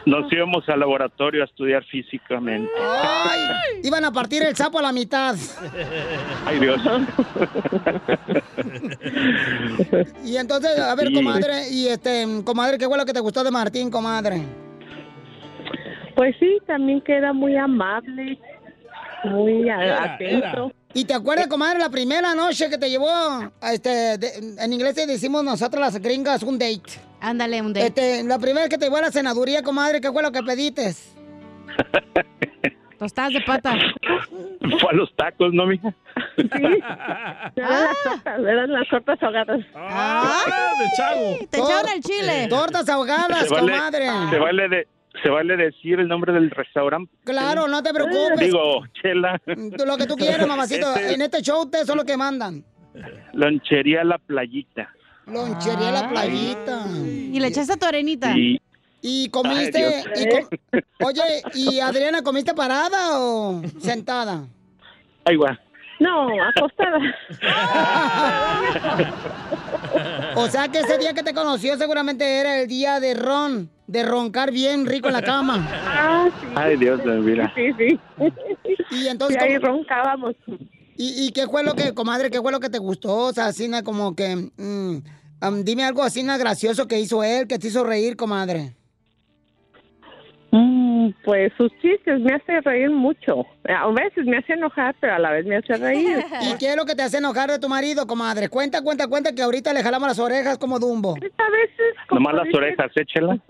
nos 0.06 0.32
íbamos 0.32 0.68
al 0.70 0.80
laboratorio 0.80 1.44
a 1.44 1.46
estudiar 1.46 1.84
físicamente. 1.86 2.72
Ay, 2.80 3.82
iban 3.84 4.06
a 4.06 4.12
partir 4.12 4.44
el 4.44 4.56
sapo 4.56 4.80
a 4.80 4.82
la 4.82 4.92
mitad. 4.92 5.36
Ay, 6.46 6.60
Dios. 6.60 6.82
Y 10.26 10.38
entonces, 10.38 10.80
a 10.80 10.96
ver, 10.96 11.14
comadre, 11.14 11.70
y 11.72 11.88
este, 11.88 12.26
comadre, 12.46 12.78
¿qué 12.78 12.86
fue 12.88 12.98
lo 12.98 13.06
que 13.06 13.14
te 13.14 13.20
gustó 13.20 13.44
de 13.44 13.52
Martín, 13.52 13.92
comadre? 13.92 14.42
Pues 16.16 16.36
sí, 16.40 16.58
también 16.68 17.02
queda 17.02 17.32
muy 17.34 17.56
amable, 17.56 18.38
muy 19.26 19.70
a- 19.70 20.14
atento. 20.16 20.72
¿Y 20.94 21.06
te 21.06 21.14
acuerdas, 21.14 21.48
comadre, 21.48 21.78
la 21.80 21.90
primera 21.90 22.34
noche 22.34 22.70
que 22.70 22.78
te 22.78 22.90
llevó, 22.90 23.08
a 23.10 23.74
este, 23.74 24.18
de- 24.18 24.56
en 24.60 24.74
inglés 24.74 24.96
decimos 24.96 25.44
nosotros 25.44 25.80
las 25.82 25.98
gringas 26.02 26.42
un 26.44 26.58
date? 26.58 27.00
Ándale, 27.22 27.62
un 27.62 27.74
date. 27.74 27.88
Este, 27.88 28.24
la 28.24 28.40
primera 28.40 28.62
vez 28.62 28.70
que 28.70 28.78
te 28.78 28.86
llevó 28.86 28.98
a 28.98 29.02
la 29.02 29.12
senaduría, 29.12 29.62
comadre, 29.62 30.02
¿qué 30.02 30.12
fue 30.12 30.24
lo 30.24 30.32
que 30.32 30.42
pediste? 30.42 30.94
Tostadas 33.00 33.32
de 33.34 33.42
pata. 33.42 33.76
Fue 34.60 34.90
a 34.90 34.94
los 34.94 35.16
tacos, 35.16 35.54
¿no, 35.54 35.66
mija? 35.66 35.94
Eran 36.36 36.62
las 36.82 37.98
tortas, 38.04 38.40
eran 38.40 38.72
las 38.74 38.88
tortas 38.90 39.24
ahogadas. 39.24 39.60
¡Ah, 39.74 40.44
de 40.78 40.86
Chago! 40.98 41.38
Te 41.50 41.58
echaron 41.60 41.92
el 41.96 42.02
chile. 42.04 42.48
Tortas 42.50 42.90
ahogadas, 42.90 43.48
Se 43.48 43.54
vale, 43.54 43.72
comadre. 43.72 44.08
se 44.30 44.38
vale 44.40 44.68
de, 44.70 44.88
se 45.24 45.30
vale 45.30 45.58
decir 45.58 46.00
el 46.00 46.08
nombre 46.08 46.32
del 46.34 46.50
restaurante. 46.52 47.12
Claro, 47.24 47.68
no 47.68 47.82
te 47.84 47.94
preocupes. 47.94 48.40
Digo, 48.40 48.84
Chela. 49.02 49.40
Lo 49.86 49.98
que 49.98 50.06
tú 50.08 50.16
quieras, 50.16 50.48
mamacito. 50.48 50.94
Este, 50.96 51.14
En 51.16 51.22
este 51.22 51.42
show 51.42 51.62
ustedes 51.64 51.86
son 51.88 51.98
lo 51.98 52.06
que 52.06 52.16
mandan. 52.18 52.64
Lonchería 53.34 54.04
La 54.04 54.18
Playita. 54.18 54.90
Lonchería 55.28 55.92
La 55.92 56.10
Playita. 56.10 56.86
Y 57.06 57.40
le 57.40 57.48
echaste 57.48 57.78
tu 57.78 57.86
arenita. 57.86 58.36
Y 58.38 58.60
¿Y 59.02 59.30
comiste? 59.30 59.86
Ay, 59.86 60.04
Dios. 60.04 60.20
y 60.20 60.28
com- 60.30 60.50
Oye, 61.08 61.22
¿y 61.54 61.80
Adriana, 61.80 62.22
comiste 62.22 62.54
parada 62.54 63.18
o 63.20 63.62
sentada? 63.80 64.44
Ay, 65.24 65.38
guau. 65.38 65.56
No, 66.00 66.28
acostada. 66.44 67.00
O 70.36 70.48
sea 70.48 70.68
que 70.70 70.80
ese 70.80 70.98
día 70.98 71.14
que 71.14 71.24
te 71.24 71.34
conoció 71.34 71.76
seguramente 71.78 72.40
era 72.40 72.60
el 72.62 72.68
día 72.68 73.00
de 73.00 73.14
ron, 73.14 73.70
de 73.90 74.04
roncar 74.04 74.52
bien 74.52 74.86
rico 74.86 75.08
en 75.08 75.14
la 75.14 75.22
cama. 75.24 75.68
Ah, 75.72 76.30
sí. 76.40 76.48
Ay, 76.56 76.78
Dios 76.78 77.04
de 77.04 77.12
mi 77.18 77.32
vida. 77.32 77.52
Sí, 77.56 77.72
sí. 77.76 78.00
Y 78.92 79.08
entonces... 79.08 79.38
Y 79.42 79.44
ahí 79.44 79.60
¿cómo- 79.60 79.78
roncábamos. 79.78 80.36
¿Y, 80.96 81.26
y 81.26 81.32
qué 81.32 81.48
fue 81.48 81.64
lo 81.64 81.74
que, 81.74 81.94
comadre, 81.96 82.30
qué 82.30 82.40
fue 82.40 82.52
lo 82.52 82.60
que 82.60 82.70
te 82.70 82.78
gustó? 82.78 83.16
O 83.18 83.34
sea, 83.34 83.48
así 83.48 83.68
como 83.84 84.16
que... 84.16 84.36
mm, 84.58 84.98
am, 85.42 85.64
dime 85.64 85.86
algo 85.86 86.04
así 86.04 86.22
gracioso 86.38 86.88
que 86.88 87.00
hizo 87.00 87.24
él, 87.24 87.48
que 87.48 87.58
te 87.58 87.70
hizo 87.70 87.84
reír, 87.84 88.16
comadre. 88.16 88.76
Pues 91.24 91.52
sus 91.58 91.72
chistes 91.82 92.20
me 92.20 92.34
hace 92.34 92.62
reír 92.62 92.90
mucho. 92.90 93.46
A 93.68 93.88
veces 93.92 94.26
me 94.26 94.38
hace 94.38 94.54
enojar, 94.54 94.96
pero 95.00 95.14
a 95.16 95.20
la 95.20 95.32
vez 95.32 95.46
me 95.46 95.58
hace 95.58 95.76
reír. 95.76 96.18
¿Y 96.42 96.58
qué 96.58 96.72
es 96.72 96.76
lo 96.76 96.86
que 96.86 96.96
te 96.96 97.04
hace 97.04 97.18
enojar 97.18 97.50
de 97.50 97.60
tu 97.60 97.70
marido, 97.70 98.08
comadre? 98.08 98.50
Cuenta, 98.50 98.82
cuenta, 98.82 99.08
cuenta 99.08 99.34
que 99.34 99.42
ahorita 99.42 99.74
le 99.74 99.84
jalamos 99.84 100.08
las 100.10 100.20
orejas 100.20 100.58
como 100.58 100.80
Dumbo. 100.80 101.16
A 101.16 101.50
veces. 101.52 101.96
Nomás 102.12 102.34
las 102.34 102.54
orejas, 102.54 102.92
échela. 102.96 103.38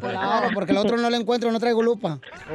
Claro, 0.00 0.48
porque 0.54 0.72
el 0.72 0.78
otro 0.78 0.96
no 0.96 1.10
lo 1.10 1.16
encuentro, 1.16 1.50
no 1.50 1.58
traigo 1.58 1.82
lupa. 1.82 2.18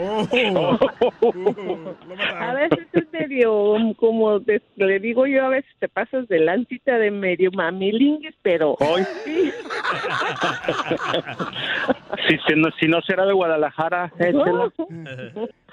A 2.39 2.53
veces 2.53 2.87
es 2.93 3.11
medio, 3.11 3.75
como 3.97 4.39
te- 4.41 4.61
le 4.75 4.99
digo 4.99 5.25
yo, 5.27 5.45
a 5.45 5.49
veces 5.49 5.69
te 5.79 5.87
pasas 5.89 6.27
de 6.27 6.39
lancita 6.39 6.97
de 6.97 7.11
medio 7.11 7.51
mamilingues, 7.51 8.33
pero... 8.41 8.75
Sí. 9.25 9.51
si, 12.27 12.37
si 12.47 12.55
no, 12.55 12.69
si 12.79 12.87
no 12.87 13.01
será 13.01 13.25
de 13.25 13.33
Guadalajara, 13.33 13.74
échela. 14.19 14.71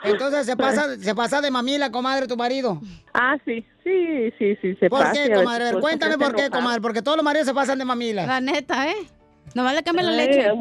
Entonces 0.04 0.46
se 0.46 0.56
pasa, 0.56 0.96
se 0.96 1.14
pasa 1.14 1.40
de 1.40 1.50
mamila, 1.50 1.90
comadre, 1.90 2.26
tu 2.26 2.36
marido. 2.36 2.80
Ah, 3.14 3.36
sí, 3.44 3.64
sí, 3.84 4.32
sí, 4.38 4.56
sí, 4.60 4.74
se 4.76 4.88
¿Por 4.90 5.00
pasa. 5.00 5.12
qué, 5.12 5.18
a 5.20 5.22
veces, 5.28 5.38
comadre? 5.38 5.64
Ver, 5.64 5.80
cuéntame 5.80 6.18
por 6.18 6.34
qué, 6.34 6.50
comadre, 6.50 6.80
porque 6.80 7.02
todos 7.02 7.16
los 7.16 7.24
maridos 7.24 7.46
se 7.46 7.54
pasan 7.54 7.78
de 7.78 7.84
mamila. 7.84 8.26
La 8.26 8.40
neta, 8.40 8.88
¿eh? 8.90 8.96
Nomás 9.54 9.74
le 9.74 9.82
cambian 9.82 10.06
la 10.06 10.12
Ay, 10.12 10.28
leche. 10.28 10.52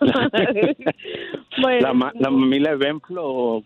Bueno. 1.60 1.88
La, 1.88 1.92
ma- 1.92 2.12
la 2.14 2.30
mamila 2.30 2.70
de 2.70 2.76
Benflo 2.76 3.64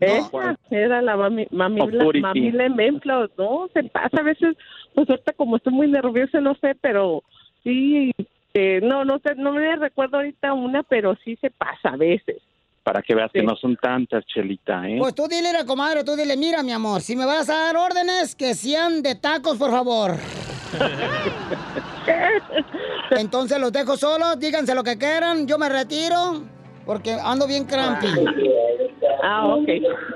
Esa 0.00 0.56
era 0.70 1.02
la 1.02 1.16
mami, 1.16 1.46
en 1.50 2.76
Benflo, 2.76 3.28
no, 3.36 3.68
se 3.74 3.82
pasa 3.84 4.20
a 4.20 4.22
veces, 4.22 4.56
pues 4.94 5.08
ahorita 5.10 5.32
como 5.34 5.56
estoy 5.56 5.74
muy 5.74 5.88
nerviosa, 5.88 6.40
no 6.40 6.54
sé, 6.54 6.74
pero 6.80 7.22
sí, 7.62 8.12
eh, 8.54 8.80
no, 8.82 9.04
no 9.04 9.18
sé, 9.20 9.34
no 9.36 9.52
me 9.52 9.76
recuerdo 9.76 10.18
ahorita 10.18 10.52
una, 10.52 10.82
pero 10.82 11.16
sí 11.24 11.36
se 11.40 11.50
pasa 11.50 11.90
a 11.90 11.96
veces. 11.96 12.36
para 12.82 13.00
que 13.00 13.14
veas 13.14 13.30
que 13.32 13.42
no 13.42 13.54
son 13.56 13.76
tantas, 13.76 14.24
Chelita, 14.26 14.86
¿eh? 14.88 14.96
Pues 14.98 15.14
tú 15.14 15.28
dile 15.28 15.50
a 15.50 15.52
la 15.52 15.64
comadre, 15.64 16.02
tú 16.04 16.16
dile, 16.16 16.36
mira, 16.36 16.62
mi 16.64 16.72
amor, 16.72 17.00
si 17.00 17.14
me 17.14 17.24
vas 17.24 17.48
a 17.48 17.54
dar 17.54 17.76
órdenes, 17.76 18.34
que 18.34 18.54
sean 18.54 19.02
de 19.02 19.14
tacos, 19.14 19.56
por 19.56 19.70
favor. 19.70 20.16
Entonces 23.10 23.60
los 23.60 23.72
dejo 23.72 23.96
solos, 23.96 24.38
díganse 24.40 24.74
lo 24.74 24.82
que 24.82 24.98
quieran, 24.98 25.46
yo 25.46 25.58
me 25.58 25.68
retiro, 25.68 26.42
porque 26.84 27.12
ando 27.12 27.46
bien 27.46 27.64
crampi. 27.66 28.08
Ah, 29.22 29.46
ok. 29.46 29.68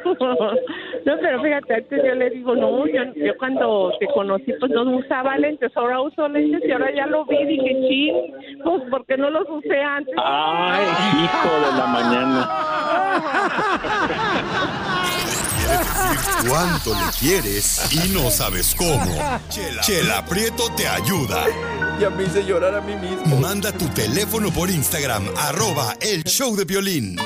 no, 1.07 1.17
pero 1.21 1.43
fíjate, 1.43 1.75
antes 1.75 2.03
yo 2.05 2.15
le 2.15 2.31
digo, 2.31 2.57
no, 2.57 2.87
yo, 2.89 3.05
yo 3.15 3.37
cuando 3.39 3.93
te 4.01 4.07
conocí, 4.09 4.53
pues 4.59 4.73
no 4.73 4.83
usaba 4.97 5.39
lentes, 5.39 5.71
ahora 5.77 6.01
uso 6.01 6.29
lentes 6.29 6.63
y 6.67 6.73
ahora 6.73 6.93
ya 6.93 7.07
lo 7.07 7.25
vi, 7.25 7.45
dije, 7.45 7.77
chin, 7.89 8.15
pues 8.65 8.83
porque 8.91 9.17
no 9.17 9.31
los 9.31 9.49
usé 9.49 9.81
antes. 9.81 10.15
Ay, 10.23 10.87
hijo 11.25 11.49
de 11.55 11.79
la 11.79 11.87
mañana. 11.87 12.49
cuánto 16.49 16.91
le 16.95 17.11
quieres 17.19 17.93
y 17.93 18.09
no 18.13 18.31
sabes 18.31 18.75
cómo. 18.75 19.41
Chela, 19.49 19.83
Chela 19.83 20.25
Prieto 20.25 20.65
te 20.77 20.89
ayuda. 20.89 21.45
Ya 22.01 22.11
me 22.11 22.25
hice 22.25 22.45
llorar 22.45 22.75
a 22.75 22.81
mí 22.81 22.97
mismo. 22.97 23.37
Manda 23.37 23.71
tu 23.71 23.89
teléfono 23.89 24.51
por 24.51 24.69
Instagram, 24.69 25.29
arroba 25.37 25.95
el 26.01 26.25
show 26.25 26.57
de 26.57 26.65
violín. 26.65 27.17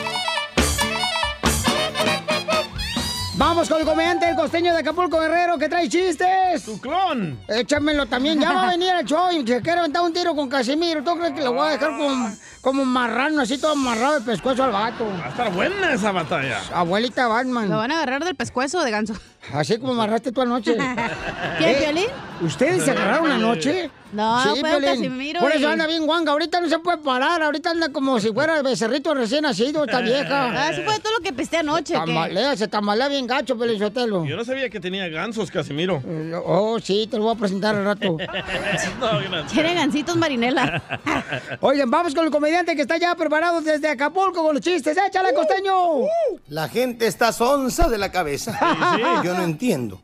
Vamos 3.41 3.71
con 3.71 3.81
el 3.81 3.87
comediante, 3.87 4.29
el 4.29 4.37
costeño 4.37 4.71
de 4.75 4.81
Acapulco 4.81 5.19
Guerrero, 5.19 5.57
que 5.57 5.67
trae 5.67 5.89
chistes. 5.89 6.63
¡Tu 6.63 6.79
clon! 6.79 7.41
Échamelo 7.49 8.05
también. 8.05 8.39
Ya 8.39 8.53
va 8.53 8.69
a 8.69 8.71
venir 8.73 8.93
el 8.93 9.07
show 9.07 9.31
y 9.33 9.47
se 9.47 9.63
quiere 9.63 9.79
aventar 9.79 10.03
un 10.03 10.13
tiro 10.13 10.37
con 10.37 10.47
Casimiro. 10.51 11.03
¿Tú 11.03 11.17
crees 11.17 11.33
que 11.33 11.41
lo 11.41 11.55
voy 11.55 11.67
a 11.67 11.71
dejar 11.71 11.97
como, 11.97 12.31
como 12.61 12.85
marrano, 12.85 13.41
así 13.41 13.57
todo 13.57 13.73
amarrado 13.73 14.21
de 14.21 14.27
pescuezo 14.27 14.65
al 14.65 14.73
gato? 14.73 15.07
Va 15.07 15.25
a 15.25 15.29
estar 15.31 15.51
buena 15.55 15.95
esa 15.95 16.13
batalla. 16.13 16.61
Abuelita 16.75 17.29
Batman. 17.29 17.71
Lo 17.71 17.79
van 17.79 17.91
a 17.93 17.97
agarrar 17.97 18.23
del 18.25 18.35
pescuezo 18.35 18.85
de 18.85 18.91
ganso. 18.91 19.15
Así 19.55 19.79
como 19.79 19.93
amarraste 19.93 20.33
tú 20.33 20.43
anoche. 20.43 20.77
¿Quién, 21.57 21.71
¿Eh? 21.71 21.77
Piolín? 21.81 22.09
¿Ustedes 22.43 22.85
se 22.85 22.91
agarraron 22.91 23.33
anoche? 23.33 23.91
No, 24.13 24.41
fue 24.43 24.53
un 24.55 24.61
Piolín. 24.63 24.85
Casimiro 24.89 25.41
Por 25.41 25.51
eso 25.53 25.61
y- 25.61 25.65
anda 25.73 25.87
bien 25.87 26.05
guanga. 26.07 26.33
Ahorita 26.33 26.61
no 26.61 26.69
se 26.69 26.79
puede 26.81 26.99
parar. 26.99 27.43
Ahorita 27.43 27.71
anda 27.71 27.91
como 27.91 28.19
si 28.19 28.33
fuera 28.33 28.57
el 28.57 28.63
becerrito 28.65 29.15
recién 29.15 29.43
nacido, 29.43 29.85
esta 29.85 30.01
vieja. 30.03 30.51
Ah, 30.53 30.71
eso 30.71 30.83
fue 30.83 30.99
todo 30.99 31.13
lo 31.19 31.21
que 31.21 31.33
pesté 31.33 31.59
anoche. 31.59 31.95
¿qué? 31.95 31.99
Tambalea, 32.01 32.57
se 32.57 32.67
tambalea 32.69 33.09
bien 33.09 33.27
gacho, 33.27 33.57
Pelizotelo. 33.57 34.25
Yo 34.25 34.37
no 34.37 34.45
sabía 34.45 34.69
que 34.69 34.81
tenía 34.81 35.09
gansos, 35.09 35.51
Casimiro. 35.51 36.03
Oh, 36.45 36.79
sí, 36.81 37.07
te 37.11 37.17
lo 37.19 37.25
voy 37.25 37.35
a 37.35 37.39
presentar 37.39 37.75
al 37.77 37.85
rato. 37.85 38.17
No. 39.01 39.47
Tiene 39.47 39.75
gancitos 39.75 40.17
marinela. 40.17 40.83
Oigan, 41.61 41.91
vamos 41.91 42.15
con 42.15 42.25
el 42.25 42.31
comediante 42.31 42.75
que 42.77 42.83
está 42.83 42.99
ya 42.99 43.15
preparado 43.15 43.61
desde 43.61 43.89
Acapulco 43.89 44.43
con 44.43 44.55
los 44.55 44.63
chistes. 44.63 44.97
¡Échale, 44.97 45.33
costeño! 45.35 45.73
La 46.49 46.69
gente 46.69 47.07
está 47.07 47.33
sonsa 47.33 47.89
de 47.89 47.99
la 47.99 48.11
cabeza. 48.11 48.59
Yo 49.25 49.35
no 49.35 49.43
entiendo. 49.45 50.01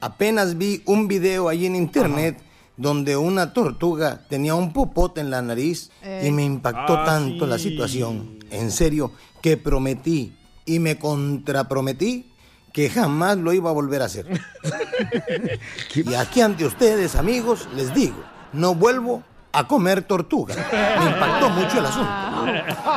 Apenas 0.00 0.58
vi 0.58 0.82
un 0.86 1.08
video 1.08 1.48
ahí 1.48 1.66
en 1.66 1.76
internet 1.76 2.38
donde 2.76 3.16
una 3.16 3.52
tortuga 3.52 4.22
tenía 4.28 4.54
un 4.54 4.72
popote 4.72 5.20
en 5.20 5.30
la 5.30 5.42
nariz 5.42 5.90
y 6.22 6.30
me 6.30 6.44
impactó 6.44 6.98
Ah, 6.98 7.04
tanto 7.04 7.46
la 7.46 7.58
situación. 7.58 8.38
En 8.50 8.70
serio, 8.70 9.12
que 9.40 9.56
prometí 9.56 10.36
y 10.64 10.78
me 10.78 10.98
contraprometí 10.98 12.30
que 12.72 12.90
jamás 12.90 13.36
lo 13.36 13.52
iba 13.52 13.70
a 13.70 13.72
volver 13.72 14.02
a 14.02 14.06
hacer. 14.06 14.26
y 15.94 16.14
aquí 16.14 16.40
ante 16.40 16.64
ustedes, 16.64 17.14
amigos, 17.14 17.68
les 17.76 17.94
digo, 17.94 18.16
no 18.52 18.74
vuelvo 18.74 19.22
a 19.52 19.68
comer 19.68 20.02
tortuga. 20.02 20.54
Me 20.98 21.10
impactó 21.10 21.50
mucho 21.50 21.78
el 21.78 21.86
asunto. 21.86 22.10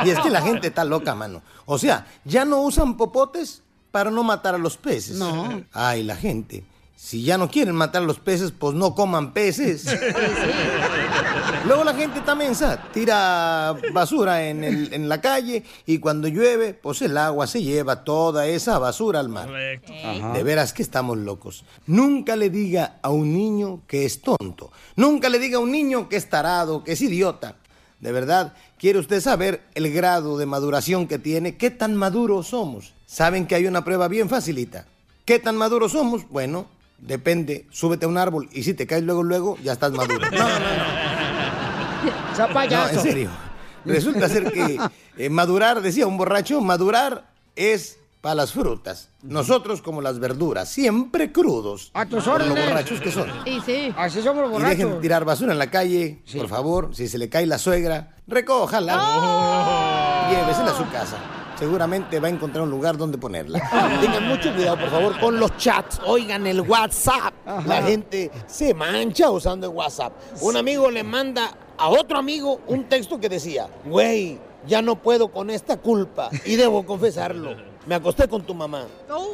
Y 0.04 0.10
es 0.10 0.18
que 0.18 0.30
la 0.30 0.42
gente 0.42 0.66
está 0.66 0.84
loca, 0.84 1.14
mano. 1.14 1.42
O 1.66 1.78
sea, 1.78 2.06
ya 2.24 2.44
no 2.44 2.60
usan 2.62 2.96
popotes 2.96 3.62
para 3.92 4.10
no 4.10 4.24
matar 4.24 4.56
a 4.56 4.58
los 4.58 4.76
peces. 4.76 5.16
No. 5.16 5.62
Ay, 5.72 6.02
la 6.02 6.16
gente. 6.16 6.64
Si 7.00 7.22
ya 7.22 7.38
no 7.38 7.48
quieren 7.48 7.76
matar 7.76 8.02
a 8.02 8.06
los 8.06 8.18
peces, 8.18 8.50
pues 8.50 8.74
no 8.74 8.92
coman 8.96 9.32
peces. 9.32 9.86
Luego 11.66 11.84
la 11.84 11.94
gente 11.94 12.20
también 12.22 12.54
tira 12.92 13.76
basura 13.92 14.48
en, 14.48 14.64
el- 14.64 14.92
en 14.92 15.08
la 15.08 15.20
calle 15.20 15.62
y 15.86 15.98
cuando 15.98 16.26
llueve, 16.26 16.74
pues 16.74 17.00
el 17.02 17.16
agua 17.16 17.46
se 17.46 17.62
lleva 17.62 18.02
toda 18.02 18.48
esa 18.48 18.80
basura 18.80 19.20
al 19.20 19.28
mar. 19.28 19.46
Correcto. 19.46 19.92
De 20.34 20.42
veras 20.42 20.72
que 20.72 20.82
estamos 20.82 21.16
locos. 21.18 21.64
Nunca 21.86 22.34
le 22.34 22.50
diga 22.50 22.98
a 23.00 23.10
un 23.10 23.32
niño 23.32 23.82
que 23.86 24.04
es 24.04 24.20
tonto. 24.20 24.72
Nunca 24.96 25.28
le 25.28 25.38
diga 25.38 25.58
a 25.58 25.60
un 25.60 25.70
niño 25.70 26.08
que 26.08 26.16
es 26.16 26.28
tarado, 26.28 26.82
que 26.82 26.92
es 26.92 27.00
idiota. 27.00 27.54
De 28.00 28.10
verdad, 28.10 28.54
¿quiere 28.76 28.98
usted 28.98 29.20
saber 29.20 29.62
el 29.74 29.92
grado 29.92 30.36
de 30.36 30.46
maduración 30.46 31.06
que 31.06 31.20
tiene? 31.20 31.56
¿Qué 31.56 31.70
tan 31.70 31.94
maduros 31.94 32.48
somos? 32.48 32.92
¿Saben 33.06 33.46
que 33.46 33.54
hay 33.54 33.66
una 33.66 33.84
prueba 33.84 34.08
bien 34.08 34.28
facilita? 34.28 34.86
¿Qué 35.24 35.38
tan 35.38 35.56
maduros 35.56 35.92
somos? 35.92 36.28
Bueno, 36.28 36.66
depende. 36.98 37.66
Súbete 37.70 38.06
a 38.06 38.08
un 38.08 38.18
árbol 38.18 38.48
y 38.52 38.62
si 38.62 38.74
te 38.74 38.86
caes 38.86 39.02
luego, 39.04 39.22
luego, 39.22 39.56
ya 39.62 39.72
estás 39.72 39.92
maduro. 39.92 40.26
No, 40.32 40.38
no, 40.38 40.58
no. 40.58 41.08
Sea 42.36 42.46
No, 42.46 42.54
payaso. 42.54 42.94
en 42.94 43.00
serio. 43.02 43.30
Resulta 43.84 44.28
ser 44.28 44.52
que 44.52 44.78
eh, 45.16 45.30
madurar, 45.30 45.80
decía 45.80 46.06
un 46.06 46.16
borracho, 46.18 46.60
madurar 46.60 47.30
es 47.56 47.98
para 48.20 48.34
las 48.34 48.52
frutas. 48.52 49.08
Nosotros 49.22 49.80
como 49.80 50.02
las 50.02 50.18
verduras, 50.18 50.68
siempre 50.68 51.32
crudos. 51.32 51.90
A 51.94 52.06
tus 52.06 52.26
órdenes. 52.26 52.66
borrachos 52.66 53.00
que 53.00 53.10
son. 53.12 53.28
Sí, 53.44 53.60
sí. 53.64 53.94
Así 53.96 54.20
somos 54.22 54.50
los 54.50 54.60
Y 54.60 54.62
dejen 54.62 54.78
de 54.78 54.84
borrachos. 54.84 55.02
tirar 55.02 55.24
basura 55.24 55.52
en 55.52 55.58
la 55.58 55.70
calle, 55.70 56.22
por 56.36 56.48
favor. 56.48 56.94
Si 56.94 57.08
se 57.08 57.18
le 57.18 57.28
cae 57.28 57.46
la 57.46 57.58
suegra, 57.58 58.16
recójala. 58.26 60.28
Llévesela 60.30 60.72
a 60.72 60.76
su 60.76 60.88
casa. 60.90 61.16
Seguramente 61.58 62.20
va 62.20 62.28
a 62.28 62.30
encontrar 62.30 62.62
un 62.64 62.70
lugar 62.70 62.96
donde 62.96 63.18
ponerla. 63.18 63.58
Tengan 64.00 64.28
mucho 64.28 64.54
cuidado, 64.54 64.78
por 64.78 64.90
favor, 64.90 65.18
con 65.20 65.40
los 65.40 65.56
chats. 65.56 66.00
Oigan 66.06 66.46
el 66.46 66.60
WhatsApp. 66.60 67.34
La 67.66 67.82
gente 67.82 68.30
se 68.46 68.74
mancha 68.74 69.30
usando 69.30 69.66
el 69.68 69.72
WhatsApp. 69.74 70.12
Un 70.40 70.56
amigo 70.56 70.90
le 70.90 71.02
manda 71.02 71.52
a 71.76 71.88
otro 71.88 72.18
amigo 72.18 72.60
un 72.68 72.84
texto 72.84 73.18
que 73.18 73.28
decía, 73.28 73.68
güey, 73.84 74.38
ya 74.66 74.82
no 74.82 74.96
puedo 74.96 75.28
con 75.28 75.50
esta 75.50 75.76
culpa 75.78 76.30
y 76.44 76.54
debo 76.56 76.86
confesarlo. 76.86 77.56
Me 77.86 77.94
acosté 77.96 78.28
con 78.28 78.42
tu 78.42 78.54
mamá. 78.54 78.84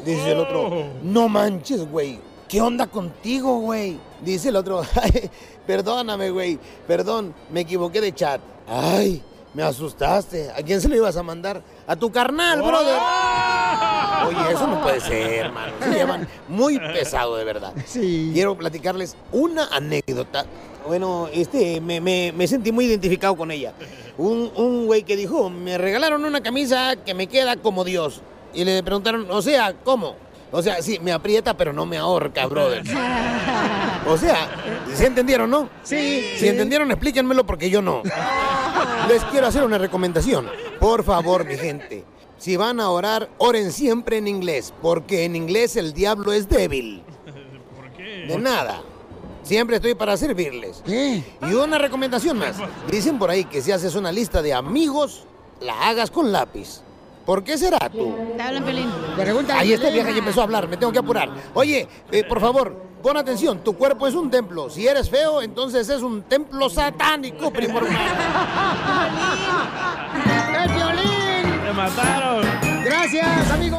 Dice 0.05 0.33
el 0.33 0.39
otro, 0.39 0.85
no 1.03 1.29
manches, 1.29 1.91
güey. 1.91 2.19
¿Qué 2.49 2.61
onda 2.61 2.87
contigo, 2.87 3.59
güey? 3.59 3.99
Dice 4.23 4.51
el 4.51 4.57
otro, 4.57 4.83
"Ay, 5.03 5.29
perdóname, 5.67 6.31
güey. 6.31 6.59
Perdón, 6.87 7.35
me 7.51 7.61
equivoqué 7.61 8.01
de 8.01 8.15
chat. 8.15 8.41
Ay, 8.69 9.23
me 9.55 9.63
asustaste. 9.63 10.51
¿A 10.51 10.63
quién 10.63 10.81
se 10.81 10.89
lo 10.89 10.97
ibas 10.97 11.17
a 11.17 11.23
mandar? 11.23 11.63
A 11.87 11.97
tu 11.97 12.11
carnal, 12.13 12.61
brother. 12.63 12.99
Oye, 14.29 14.53
eso 14.53 14.67
no 14.67 14.83
puede 14.83 15.01
ser, 15.01 15.47
hermano. 15.47 15.73
Se 15.81 15.91
llevan 15.93 16.29
muy 16.49 16.79
pesado, 16.79 17.37
de 17.37 17.45
verdad. 17.45 17.73
Quiero 18.33 18.57
platicarles 18.57 19.17
una 19.33 19.67
anécdota. 19.69 20.45
Bueno, 20.87 21.29
este, 21.33 21.81
me, 21.81 22.01
me- 22.01 22.33
me 22.37 22.47
sentí 22.47 22.73
muy 22.73 22.87
identificado 22.87 23.37
con 23.37 23.51
ella. 23.51 23.73
Un, 24.19 24.51
un 24.57 24.87
güey 24.87 25.03
que 25.03 25.17
dijo, 25.17 25.51
me 25.51 25.79
regalaron 25.79 26.25
una 26.25 26.43
camisa 26.43 26.97
que 26.97 27.15
me 27.15 27.27
queda 27.27 27.57
como 27.57 27.85
Dios. 27.85 28.21
Y 28.53 28.65
le 28.65 28.83
preguntaron, 28.83 29.27
o 29.31 29.43
sea, 29.43 29.75
¿cómo? 29.85 30.17
O 30.57 30.63
sea, 30.63 30.81
sí, 30.83 31.01
me 31.03 31.11
aprieta, 31.11 31.57
pero 31.57 31.73
no 31.73 31.85
me 31.85 31.99
ahorca, 31.99 32.47
brother. 32.47 32.85
O 34.07 34.17
sea, 34.17 34.49
¿se 34.95 35.05
entendieron, 35.05 35.51
no? 35.51 35.69
Sí. 35.83 36.33
Si 36.39 36.47
entendieron, 36.47 36.93
explíquenmelo 36.93 37.45
porque 37.45 37.69
yo 37.69 37.83
no. 37.83 38.03
Les 39.09 39.25
quiero 39.25 39.49
hacer 39.49 39.65
una 39.65 39.79
recomendación. 39.79 40.49
Por 40.79 41.03
favor, 41.03 41.45
mi 41.45 41.57
gente. 41.57 42.05
Si 42.39 42.57
van 42.57 42.79
a 42.79 42.91
orar, 42.91 43.31
oren 43.39 43.73
siempre 43.73 44.19
en 44.19 44.29
inglés, 44.29 44.73
porque 44.81 45.25
en 45.25 45.35
inglés 45.35 45.75
el 45.75 45.93
diablo 45.93 46.33
es 46.33 46.49
débil. 46.49 47.03
De 48.29 48.39
nada. 48.39 48.81
Siempre 49.43 49.77
estoy 49.77 49.97
para 49.97 50.17
servirles. 50.17 50.85
Y 50.87 51.53
una 51.53 51.79
recomendación 51.79 52.39
más. 52.39 52.59
Dicen 52.93 53.19
por 53.19 53.29
ahí 53.29 53.45
que 53.45 53.61
si 53.61 53.73
haces 53.73 53.97
una 53.97 54.13
lista 54.13 54.41
de 54.41 54.55
amigos, 54.55 55.25
la 55.61 55.89
hagas 55.89 56.13
con 56.13 56.31
lápiz. 56.31 56.83
¿Por 57.25 57.43
qué 57.43 57.57
será 57.57 57.79
tú? 57.91 58.15
Te 58.37 58.43
hablan, 58.43 58.65
Pelín. 58.65 58.91
Pregunta. 59.17 59.59
Ahí 59.59 59.73
este 59.73 59.91
vieja 59.91 60.11
ya 60.11 60.19
empezó 60.19 60.41
a 60.41 60.45
hablar, 60.45 60.69
me 60.69 60.77
tengo 60.77 60.93
que 60.93 60.99
apurar. 60.99 61.31
Oye, 61.55 61.89
eh, 62.13 62.25
por 62.25 62.41
favor, 62.41 62.77
pon 63.03 63.17
atención, 63.17 63.65
tu 63.65 63.77
cuerpo 63.77 64.07
es 64.07 64.15
un 64.15 64.31
templo. 64.31 64.69
Si 64.69 64.87
eres 64.87 65.09
feo, 65.09 65.41
entonces 65.41 65.89
es 65.89 66.03
un 66.03 66.23
templo 66.23 66.69
satánico, 66.69 67.51
primo 67.51 67.79
hermano. 67.79 67.99
¡El 70.63 70.73
violín! 70.73 71.65
¡Me 71.65 71.73
mataron! 71.73 72.47
Gracias, 72.85 73.51
amigo. 73.51 73.79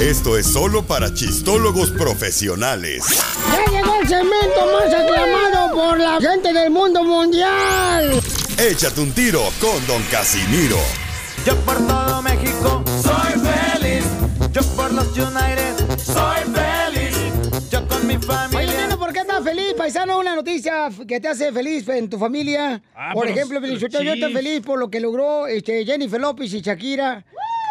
Esto 0.00 0.38
es 0.38 0.46
solo 0.46 0.82
para 0.82 1.12
chistólogos 1.12 1.90
profesionales. 1.90 3.04
Ya 3.52 3.70
llegó 3.70 3.94
el 4.00 4.08
segmento 4.08 4.66
más 4.72 4.94
aclamado 4.94 5.74
por 5.74 6.00
la 6.00 6.18
gente 6.18 6.52
del 6.52 6.70
mundo 6.70 7.04
mundial. 7.04 8.20
Échate 8.58 9.00
un 9.00 9.12
tiro 9.12 9.42
con 9.60 9.86
Don 9.86 10.02
Casimiro. 10.10 10.78
Yo 11.44 11.56
por 11.62 11.76
todo 11.88 12.22
México 12.22 12.84
soy 13.02 13.32
feliz. 13.32 14.04
Yo 14.52 14.62
por 14.76 14.92
los 14.92 15.08
United 15.08 15.98
soy 15.98 16.42
feliz. 16.54 17.68
Yo 17.68 17.88
con 17.88 18.06
mi 18.06 18.14
Oye, 18.14 18.26
familia. 18.26 18.80
Neno, 18.82 18.96
¿por 18.96 19.12
qué 19.12 19.20
estás 19.20 19.42
feliz, 19.42 19.74
paisano? 19.76 20.20
Una 20.20 20.36
noticia 20.36 20.88
que 21.08 21.18
te 21.18 21.26
hace 21.26 21.50
feliz 21.50 21.88
en 21.88 22.08
tu 22.08 22.16
familia. 22.16 22.80
Ah, 22.94 23.10
por 23.12 23.26
ejemplo, 23.26 23.58
yo 23.60 23.86
estoy 23.88 24.32
feliz 24.32 24.60
por 24.60 24.78
lo 24.78 24.88
que 24.88 25.00
logró 25.00 25.48
este, 25.48 25.84
Jennifer 25.84 26.20
López 26.20 26.54
y 26.54 26.60
Shakira. 26.60 27.24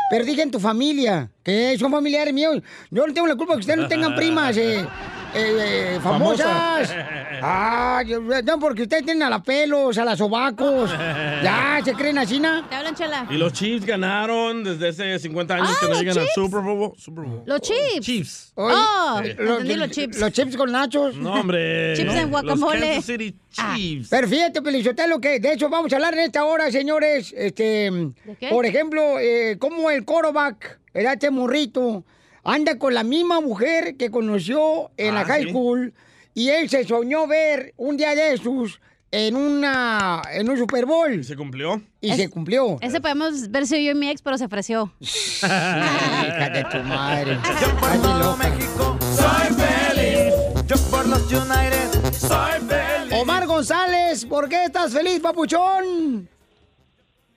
Pero 0.09 0.26
dije 0.26 0.41
en 0.41 0.51
tu 0.51 0.59
familia, 0.59 1.32
que 1.41 1.78
son 1.80 1.89
familiares 1.89 2.34
míos. 2.34 2.61
Yo 2.89 3.07
no 3.07 3.13
tengo 3.13 3.28
la 3.28 3.36
culpa 3.38 3.53
que 3.53 3.61
ustedes 3.61 3.80
no 3.80 3.88
tengan 3.88 4.13
primas 4.15 4.57
eh, 4.57 4.86
eh, 5.34 5.95
eh, 5.95 5.99
famosas. 6.01 6.47
Famosas. 6.91 6.95
Ah, 7.43 8.03
yo- 8.05 8.19
no, 8.21 8.59
porque 8.59 8.84
ustedes 8.84 9.03
tienen 9.05 9.23
a 9.23 9.29
la 9.29 9.41
pelos, 9.41 9.97
a 9.97 10.05
las 10.05 10.17
sobacos. 10.17 10.91
Ya, 11.43 11.79
¿se 11.84 11.93
creen 11.93 12.17
así, 12.19 12.39
¿no? 12.39 12.67
Te 12.67 12.75
hablan, 12.75 12.93
Chela. 12.93 13.25
Y 13.29 13.36
los 13.36 13.51
Chiefs 13.53 13.84
ganaron 13.86 14.63
desde 14.63 14.89
hace 14.89 15.17
50 15.17 15.55
años 15.55 15.69
Ah, 15.71 15.77
que 15.79 15.88
no 15.88 15.95
llegan 15.99 16.17
al 16.19 16.23
Chiefs. 16.25 16.36
Super 16.36 16.61
Bowl. 16.61 16.93
Super 16.97 17.23
Bowl. 17.25 17.41
Los 17.47 17.61
chips. 17.61 18.05
Chiefs. 18.05 18.51
Oye, 18.55 18.75
Oh, 18.77 19.21
eh, 19.23 19.36
entendí 19.39 19.73
los 19.75 19.89
chips. 19.89 20.19
Los 20.19 20.32
chips 20.32 20.55
con 20.55 20.71
nachos. 20.71 21.15
No, 21.15 21.34
hombre. 21.34 21.93
Chips 21.97 22.13
no. 22.13 22.19
en 22.21 22.29
guacamole. 22.29 22.79
Los 22.79 22.88
Kansas 22.89 23.05
City 23.05 23.36
Chiefs. 23.49 24.09
Pero 24.09 24.27
fíjate, 24.27 24.61
Pelizotelo, 24.61 25.19
que 25.19 25.39
de 25.39 25.53
hecho 25.53 25.67
vamos 25.69 25.91
a 25.91 25.95
hablar 25.95 26.13
en 26.13 26.19
esta 26.19 26.43
hora, 26.45 26.69
señores. 26.71 27.34
Este, 27.36 27.91
qué? 28.39 28.49
por 28.49 28.65
ejemplo, 28.67 29.17
eh, 29.19 29.57
cómo 29.59 29.89
el 29.89 30.05
Corobac, 30.05 30.79
el 30.93 31.07
este 31.07 31.32
morrito, 31.32 32.03
anda 32.43 32.77
con 32.77 32.93
la 32.93 33.03
misma 33.03 33.39
mujer 33.41 33.95
que 33.97 34.09
conoció 34.11 34.91
en 34.97 35.15
la 35.15 35.21
Ah, 35.21 35.25
high 35.25 35.43
sí. 35.43 35.49
school 35.49 35.93
y 36.33 36.49
él 36.49 36.69
se 36.69 36.83
soñó 36.85 37.27
ver 37.27 37.73
un 37.77 37.97
día 37.97 38.15
de 38.15 38.33
esos 38.33 38.79
en 39.11 39.35
una 39.35 40.21
en 40.31 40.49
un 40.49 40.57
Super 40.57 40.85
Bowl 40.85 41.23
¿Se 41.25 41.35
cumplió? 41.35 41.81
y 41.99 42.13
se 42.13 42.29
cumplió. 42.29 42.77
Ese 42.79 43.01
podemos 43.01 43.49
ver 43.51 43.67
si 43.67 43.83
yo 43.85 43.91
y 43.91 43.95
mi 43.95 44.09
ex, 44.09 44.21
pero 44.21 44.37
se 44.37 44.45
ofreció. 44.45 44.91
Hija 45.01 46.49
de 46.49 46.63
tu 46.71 46.77
madre. 46.87 47.37
Yo 47.61 47.75
por 47.77 48.01
todo 48.01 48.37
México 48.37 48.97
soy 49.01 49.53
feliz. 49.55 50.33
Yo 50.65 50.77
por 50.89 51.05
los 51.07 51.21
United 51.31 52.13
soy 52.13 52.51
feliz. 52.67 53.13
Omar 53.21 53.45
González, 53.47 54.25
¿por 54.25 54.47
qué 54.47 54.63
estás 54.63 54.93
feliz, 54.93 55.19
papuchón? 55.19 56.29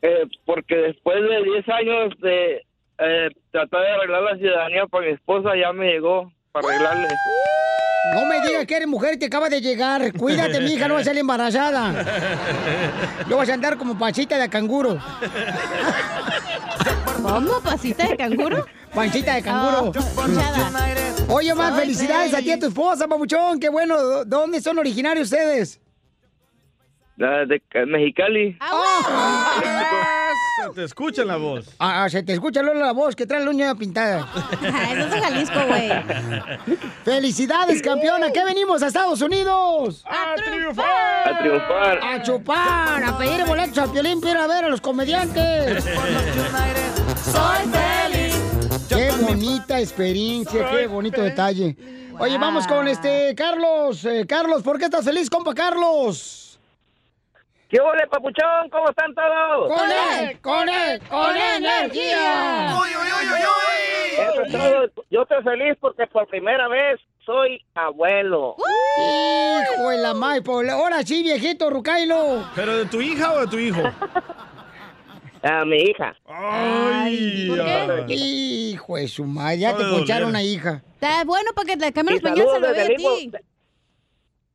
Eh, 0.03 0.23
porque 0.47 0.77
después 0.77 1.17
de 1.23 1.43
10 1.43 1.69
años 1.71 2.15
de 2.23 2.63
eh, 2.99 3.29
tratar 3.51 3.81
de 3.83 3.91
arreglar 3.91 4.23
la 4.23 4.37
ciudadanía 4.37 4.87
para 4.87 5.07
mi 5.07 5.13
esposa, 5.13 5.51
ya 5.61 5.73
me 5.73 5.87
llegó 5.87 6.33
para 6.53 6.69
arreglarle. 6.69 7.09
No 8.15 8.27
me 8.27 8.41
digas 8.47 8.67
que 8.67 8.77
eres 8.77 8.87
mujer 8.89 9.15
y 9.15 9.19
te 9.19 9.27
acaba 9.27 9.49
de 9.49 9.61
llegar. 9.63 10.13
Cuídate, 10.13 10.61
mija, 10.61 10.87
no 10.87 10.95
vas 10.95 11.03
a 11.03 11.05
salir 11.07 11.21
embarazada. 11.21 12.05
No 13.29 13.39
vas 13.39 13.49
a 13.49 13.55
andar 13.55 13.79
como 13.79 13.99
pancita 13.99 14.37
de 14.39 14.49
canguro. 14.51 14.99
¿Cómo? 17.23 17.61
¿Pasita 17.63 18.07
de 18.07 18.17
canguro? 18.17 18.67
Pancita 18.95 19.35
de 19.37 19.43
canguro. 19.43 19.93
Oh. 21.29 21.35
Oye, 21.37 21.53
Omar, 21.53 21.71
Soy 21.73 21.81
felicidades 21.81 22.35
a 22.35 22.39
ti 22.39 22.49
y 22.49 22.53
a 22.53 22.59
tu 22.59 22.67
esposa, 22.67 23.09
papuchón. 23.09 23.59
Qué 23.59 23.71
bueno. 23.71 24.25
¿De 24.25 24.25
dónde 24.27 24.61
son 24.61 24.79
originarios 24.79 25.33
ustedes? 25.33 25.81
De 27.17 27.63
Ca- 27.71 27.87
Mexicali. 27.87 28.59
Se 30.57 30.71
te 30.71 30.85
escucha 30.85 31.25
la 31.25 31.37
voz. 31.37 31.67
Ah, 31.79 32.07
se 32.09 32.23
te 32.23 32.33
escucha 32.33 32.63
Lola 32.63 32.87
la 32.87 32.93
voz 32.93 33.17
que 33.17 33.27
trae 33.27 33.43
la 33.43 33.51
uña 33.51 33.75
pintada. 33.75 34.29
Eso 34.63 35.07
es 35.07 35.23
Jalisco, 35.23 35.61
güey. 35.67 35.91
¡Felicidades, 37.05 37.83
campeona! 37.83 38.31
¿Qué 38.31 38.45
venimos 38.45 38.83
a 38.83 38.87
Estados 38.87 39.21
Unidos? 39.21 40.05
¡A 40.07 40.37
triunfar! 40.37 41.29
A 41.29 41.39
triunfar. 41.39 41.99
A 42.05 42.23
chupar, 42.23 43.05
a 43.05 43.19
pedir 43.19 43.45
boletos 43.45 43.79
al 43.79 43.91
Piolín 43.91 44.21
para 44.21 44.45
a 44.45 44.47
ver 44.47 44.65
a 44.67 44.69
los 44.69 44.81
comediantes. 44.81 45.85
Soy 47.25 47.71
feliz. 47.73 48.35
Qué 48.89 49.11
bonita 49.23 49.81
experiencia, 49.81 50.71
qué 50.71 50.87
bonito 50.87 51.21
detalle. 51.21 51.77
Oye, 52.19 52.39
vamos 52.39 52.67
con 52.69 52.87
este 52.87 53.35
Carlos. 53.35 54.05
Eh, 54.05 54.25
Carlos, 54.29 54.63
¿por 54.63 54.79
qué 54.79 54.85
estás 54.85 55.05
feliz, 55.05 55.29
compa 55.29 55.53
Carlos? 55.53 56.44
¿Qué 57.69 57.81
ole, 57.81 58.07
papuchón? 58.07 58.69
¿Cómo 58.71 58.89
están 58.91 59.15
todos? 59.15 59.73
¡Con 59.73 59.91
él! 59.91 60.41
¡Con 60.41 60.69
él! 60.69 61.01
¡Con 61.09 61.37
energía! 61.37 62.73
Eso 64.13 64.43
es 64.43 64.53
todo. 64.53 65.05
Yo 65.11 65.23
estoy 65.23 65.43
feliz 65.43 65.77
porque 65.81 66.07
por 66.07 66.27
primera 66.29 66.69
vez 66.69 67.01
soy 67.27 67.61
abuelo. 67.75 68.55
¡Hijo 69.73 69.89
de 69.91 69.99
la 69.99 70.15
madre! 70.15 70.43
por- 70.43 70.69
Ahora 70.69 71.03
sí, 71.03 71.23
viejito 71.23 71.71
Rucailo. 71.71 72.45
¿Pero 72.55 72.77
de 72.77 72.85
tu 72.87 73.01
hija 73.01 73.33
o 73.33 73.41
de 73.41 73.47
tu 73.49 73.59
hijo? 73.59 73.81
A 75.43 75.65
mi 75.65 75.77
hija. 75.79 76.15
Ay, 76.27 77.47
¿por 77.49 78.07
qué? 78.07 78.15
Hijo 78.15 78.97
de 78.97 79.09
su 79.09 79.25
madre, 79.25 79.59
ya 79.59 79.73
No 79.73 79.79
te 79.79 79.85
de 79.85 79.91
poncharon 79.91 80.29
una 80.29 80.43
hija. 80.43 80.83
Está 80.95 81.25
bueno 81.25 81.51
para 81.55 81.67
que 81.67 81.77
te 81.77 81.93
cambien 81.93 82.19
Y 82.19 82.21
los 82.21 82.31
pañales 82.31 82.61
bebé 82.61 82.69
desde 82.79 82.83
a 82.83 82.97
ti. 82.97 83.03
Linwood. 83.03 83.41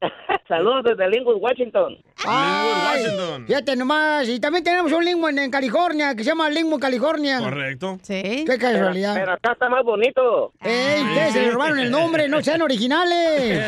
Saludos 0.47 0.83
desde 0.85 1.09
Linwood, 1.09 1.37
Washington. 1.41 1.97
Ay, 2.25 2.69
Washington. 3.03 3.45
Fíjate 3.47 3.75
nomás, 3.75 4.27
y 4.27 4.39
también 4.39 4.63
tenemos 4.63 4.91
un 4.91 5.03
Lingwood 5.03 5.37
en 5.37 5.51
California 5.51 6.15
que 6.15 6.23
se 6.23 6.29
llama 6.29 6.49
Lingwood, 6.49 6.79
California. 6.79 7.39
Correcto. 7.39 7.99
Sí. 8.01 8.21
Qué 8.21 8.43
Pero, 8.47 8.59
casualidad. 8.59 9.13
pero 9.15 9.33
acá 9.33 9.51
está 9.53 9.69
más 9.69 9.83
bonito. 9.83 10.53
¡Ey, 10.61 11.01
ustedes 11.03 11.33
se 11.33 11.41
le 11.41 11.51
robaron 11.51 11.79
el 11.79 11.91
nombre! 11.91 12.27
¡No 12.27 12.41
sean 12.41 12.61
originales! 12.61 13.63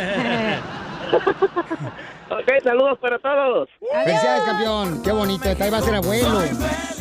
Ok, 2.32 2.64
saludos 2.64 2.98
para 3.00 3.20
todos. 3.20 3.68
Felicidades, 4.06 4.44
campeón. 4.44 5.04
Qué 5.04 5.12
bonito. 5.12 5.50
Ahí 5.50 5.70
va 5.70 5.80
a 5.80 5.82
ser 5.82 5.96
abuelo. 5.96 6.40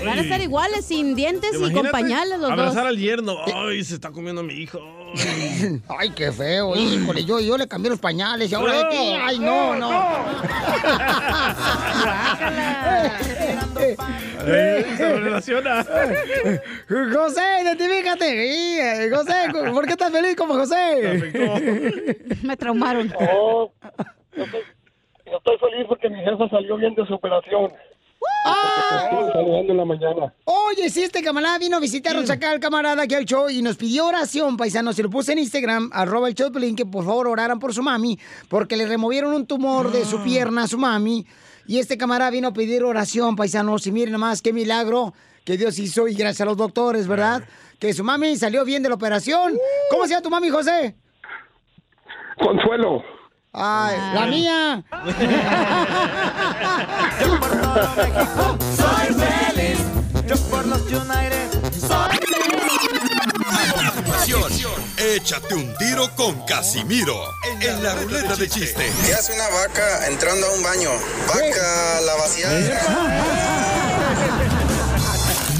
Van 0.04 0.18
a 0.18 0.22
estar 0.22 0.40
iguales, 0.40 0.84
sin 0.84 1.14
dientes 1.14 1.52
y 1.54 1.72
con 1.72 1.86
pañales 1.92 2.40
los 2.40 2.50
dos. 2.50 2.58
Abrazar 2.58 2.88
al 2.88 2.98
yerno. 2.98 3.36
Ay, 3.54 3.84
se 3.84 3.94
está 3.94 4.10
comiendo 4.10 4.40
a 4.40 4.44
mi 4.44 4.54
hijo. 4.54 4.80
Ay. 5.88 6.10
Qué 6.10 6.32
feo. 6.32 6.76
Híjole, 6.76 7.24
yo, 7.24 7.40
yo 7.40 7.56
le 7.56 7.66
cambié 7.66 7.90
los 7.90 7.98
pañales 8.00 8.50
y 8.50 8.54
ahora 8.54 8.78
de 8.78 8.84
ti. 8.90 9.16
Ay, 9.20 9.38
no, 9.38 9.76
no. 9.76 9.90
Se 14.96 15.18
relaciona. 15.18 15.84
José, 16.88 17.42
identifícate. 17.62 19.06
Eh, 19.06 19.10
José, 19.10 19.34
¿por 19.72 19.84
qué 19.86 19.92
estás 19.92 20.10
feliz 20.10 20.36
como 20.36 20.54
José? 20.54 22.16
Me 22.42 22.56
traumaron. 22.56 23.12
Oh, 23.18 23.72
yo, 24.36 24.44
estoy, 24.44 24.62
yo 25.26 25.36
estoy 25.36 25.58
feliz 25.58 25.86
porque 25.88 26.08
mi 26.08 26.22
jefa 26.22 26.48
salió 26.48 26.76
bien 26.76 26.94
de 26.94 27.06
su 27.06 27.14
operación. 27.14 27.72
¡Ah! 28.44 29.30
Saludando 29.32 29.72
en 29.72 29.76
la 29.76 29.84
mañana. 29.84 30.34
Oye, 30.44 30.88
sí, 30.88 31.02
este 31.02 31.22
camarada 31.22 31.58
vino 31.58 31.76
a 31.76 31.80
visitarnos 31.80 32.30
acá, 32.30 32.52
el 32.52 32.60
camarada 32.60 33.02
aquí 33.02 33.14
al 33.14 33.24
show, 33.24 33.48
y 33.48 33.62
nos 33.62 33.76
pidió 33.76 34.06
oración, 34.06 34.56
paisano. 34.56 34.92
Se 34.92 35.02
lo 35.02 35.10
puse 35.10 35.32
en 35.32 35.38
Instagram, 35.38 35.90
arroba 35.92 36.28
el 36.28 36.34
show 36.34 36.50
que 36.76 36.86
por 36.86 37.04
favor 37.04 37.28
oraran 37.28 37.58
por 37.58 37.74
su 37.74 37.82
mami, 37.82 38.18
porque 38.48 38.76
le 38.76 38.86
removieron 38.86 39.34
un 39.34 39.46
tumor 39.46 39.92
de 39.92 40.04
su 40.04 40.22
pierna 40.22 40.64
a 40.64 40.68
su 40.68 40.78
mami. 40.78 41.26
Y 41.66 41.78
este 41.78 41.98
camarada 41.98 42.30
vino 42.30 42.48
a 42.48 42.52
pedir 42.52 42.82
oración, 42.82 43.36
paisanos. 43.36 43.86
Y 43.86 43.92
miren 43.92 44.12
nomás 44.12 44.42
qué 44.42 44.52
milagro 44.52 45.12
que 45.44 45.56
Dios 45.56 45.78
hizo, 45.78 46.08
y 46.08 46.14
gracias 46.14 46.40
a 46.40 46.44
los 46.46 46.56
doctores, 46.56 47.06
¿verdad? 47.06 47.42
Que 47.78 47.92
su 47.92 48.04
mami 48.04 48.36
salió 48.36 48.64
bien 48.64 48.82
de 48.82 48.88
la 48.88 48.94
operación. 48.94 49.58
¿Cómo 49.90 50.04
se 50.04 50.10
llama 50.10 50.22
tu 50.22 50.30
mami, 50.30 50.48
José? 50.48 50.96
Consuelo. 52.38 53.19
Ay, 53.52 53.96
la 54.14 54.26
mía. 54.26 54.84
Yo 57.20 57.40
por 57.40 57.50
todo 57.60 57.90
México 57.96 58.58
soy 58.76 59.08
feliz. 59.14 59.78
Yo 60.26 60.36
por 60.48 60.66
los 60.66 60.80
United 60.82 61.50
soy 61.80 62.20
continuación, 64.20 64.72
échate 64.96 65.54
un 65.54 65.74
tiro 65.78 66.08
con 66.14 66.40
Casimiro 66.46 67.24
en 67.60 67.82
la 67.82 67.94
ruleta 67.96 68.36
de 68.36 68.48
chiste. 68.48 68.92
¿Qué 69.04 69.14
hace 69.14 69.32
una 69.32 69.48
vaca 69.48 70.06
entrando 70.06 70.46
a 70.46 70.50
un 70.52 70.62
baño? 70.62 70.90
Vaca, 71.26 72.00
la 72.06 72.14
vaciada. 72.14 72.60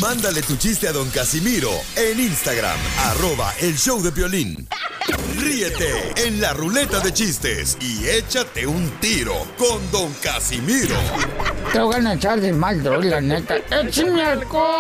Mándale 0.01 0.41
tu 0.41 0.57
chiste 0.57 0.89
a 0.89 0.93
don 0.93 1.11
Casimiro 1.11 1.71
en 1.95 2.19
Instagram, 2.19 2.79
arroba 3.11 3.53
el 3.61 3.77
show 3.77 4.03
de 4.03 4.11
violín. 4.11 4.67
Ríete 5.37 6.15
en 6.17 6.41
la 6.41 6.55
ruleta 6.55 7.01
de 7.01 7.13
chistes 7.13 7.77
y 7.81 8.09
échate 8.09 8.67
un 8.67 8.89
tiro 9.01 9.35
con 9.59 9.79
don 9.91 10.11
Casimiro. 10.23 10.97
Te 11.73 11.81
voy 11.81 11.97
a 11.97 12.15
echar 12.15 12.41
de 12.41 12.51
mal, 12.51 12.83
droga, 12.83 13.11
la 13.11 13.21
neta. 13.21 13.57
¡Échame 13.71 14.23
alcohol! 14.23 14.71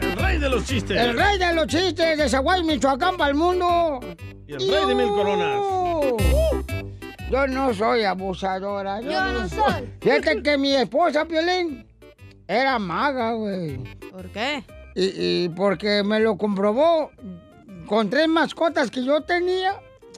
El 0.00 0.16
rey 0.16 0.38
de 0.38 0.48
los 0.48 0.64
chistes. 0.64 0.96
El 0.96 1.18
rey 1.18 1.38
de 1.38 1.54
los 1.54 1.66
chistes 1.66 2.18
de 2.18 2.28
Zaguay, 2.28 2.62
Michoacán, 2.62 3.16
para 3.16 3.30
el 3.30 3.36
mundo. 3.36 3.98
Y 4.46 4.52
el 4.52 4.60
rey 4.60 4.86
de 4.86 4.94
mil 4.94 5.08
coronas. 5.08 5.60
Yo 7.30 7.46
no 7.46 7.72
soy 7.72 8.02
abusadora. 8.04 9.00
Yo 9.00 9.24
no 9.26 9.48
soy. 9.48 9.88
Fíjate 10.00 10.42
que 10.42 10.58
mi 10.58 10.74
esposa, 10.74 11.24
Piolín, 11.24 11.86
era 12.48 12.78
maga, 12.78 13.32
güey. 13.34 13.78
¿Por 14.10 14.28
qué? 14.30 14.64
Y, 14.96 15.44
y 15.44 15.48
porque 15.50 16.02
me 16.02 16.18
lo 16.20 16.36
comprobó 16.36 17.12
con 17.86 18.10
tres 18.10 18.26
mascotas 18.28 18.90
que 18.90 19.04
yo 19.04 19.20
tenía. 19.22 19.74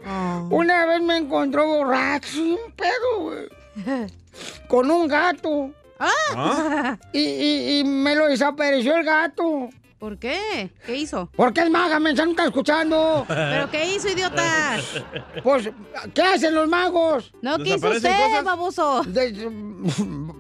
Ah. 0.07 0.43
Una 0.51 0.87
vez 0.87 1.03
me 1.03 1.19
encontró 1.19 1.67
borracho, 1.67 2.43
un 2.43 2.73
pedo, 2.75 3.21
güey. 3.21 4.07
Con 4.69 4.91
un 4.91 5.07
gato. 5.07 5.71
¿Ah? 6.01 6.97
Y, 7.13 7.21
y- 7.21 7.79
y 7.81 7.85
me 7.85 8.17
lo 8.17 8.27
desapareció 8.27 8.97
el 8.97 9.05
gato. 9.05 9.69
¿Por 10.03 10.19
qué? 10.19 10.73
¿Qué 10.85 10.97
hizo? 10.97 11.31
Porque 11.37 11.61
es 11.61 11.71
maga, 11.71 12.01
me 12.01 12.13
no 12.13 12.31
está 12.31 12.47
escuchando. 12.47 13.25
¿Pero 13.29 13.71
qué 13.71 13.95
hizo, 13.95 14.09
idiota? 14.09 14.77
Pues, 15.45 15.71
¿qué 16.13 16.23
hacen 16.23 16.57
los 16.57 16.67
magos? 16.69 17.33
No, 17.41 17.57
¿qué 17.59 17.77
hizo 17.77 17.89
usted, 17.89 18.43
baboso? 18.45 19.05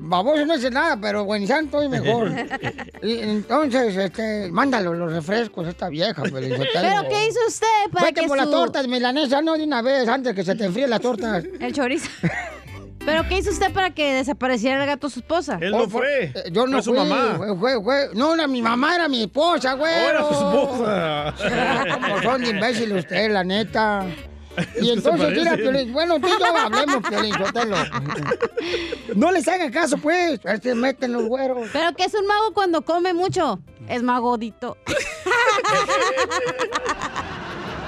baboso 0.01 0.47
no 0.47 0.55
hace 0.55 0.69
nada, 0.69 0.99
pero 1.01 1.25
buen 1.25 1.47
santo 1.47 1.81
y 1.81 1.89
mejor. 1.89 2.33
Y 3.03 3.19
entonces, 3.21 3.97
este, 3.97 4.49
mándalo 4.51 4.95
los 4.95 5.13
refrescos 5.13 5.65
a 5.69 5.71
esta 5.71 5.89
vieja. 5.89 6.15
pues, 6.23 6.33
Pelizotelo. 6.33 6.69
¿Pero 6.73 7.09
qué 7.09 7.29
hizo 7.29 7.39
usted 7.47 7.91
para 7.93 8.07
Vete 8.07 8.21
que 8.23 8.27
por 8.27 8.37
la 8.37 8.45
su- 8.45 8.51
torta 8.51 8.83
de 8.83 8.89
milanesa, 8.89 9.43
no 9.43 9.53
de 9.55 9.63
una 9.63 9.81
vez, 9.81 10.09
antes 10.09 10.35
que 10.35 10.43
se 10.43 10.57
te 10.57 10.65
enfríe 10.65 10.89
la 10.89 10.99
torta. 10.99 11.39
El 11.61 11.73
chorizo. 11.73 12.09
¿Pero 13.05 13.27
qué 13.29 13.39
hizo 13.39 13.51
usted 13.51 13.73
para 13.73 13.91
que 13.91 14.15
desapareciera 14.15 14.81
el 14.81 14.87
gato 14.87 15.11
su 15.11 15.21
esposa? 15.21 15.59
Oh, 15.73 15.89
fue- 15.89 16.25
eh, 16.27 16.33
Yo 16.53 16.67
no 16.67 16.75
Fue 16.75 16.83
su 16.83 16.91
fui, 16.95 16.99
mamá. 17.09 17.35
Fue, 17.37 17.57
fue, 17.59 17.83
fue- 17.83 18.09
No, 18.15 18.35
era 18.35 18.47
mi 18.47 18.63
mamá, 18.63 18.95
era 18.95 19.09
mi 19.09 19.23
esposa, 19.23 19.73
güey. 19.75 19.93
Ahora 20.07 20.25
su 20.29 20.35
esposa. 20.35 21.35
Como 21.95 22.23
son 22.23 22.43
de 22.43 22.51
imbéciles 22.51 22.99
ustedes, 23.05 23.31
la 23.33 23.43
neta. 23.45 24.07
Y 24.79 24.85
Se 24.85 24.93
entonces, 24.93 25.31
mira. 25.31 25.57
Piolín, 25.57 25.95
bueno, 25.95 26.21
tú 26.21 26.27
y 26.29 26.31
yo 26.39 26.45
hablemos, 26.59 27.03
Piolín, 27.09 27.33
Sotelo. 27.33 27.75
No 29.17 29.33
les 29.33 29.49
hagan 29.49 29.73
caso, 29.73 29.97
pues. 29.97 30.43
Ver 30.43 30.61
si 30.63 30.75
meten 30.75 31.15
los 31.15 31.25
güeros. 31.25 31.71
¿Pero 31.73 31.95
qué 31.97 32.05
es 32.05 32.13
un 32.13 32.27
mago 32.27 32.53
cuando 32.53 32.83
come 32.83 33.15
mucho? 33.15 33.61
Es 33.89 34.03
magodito. 34.03 34.77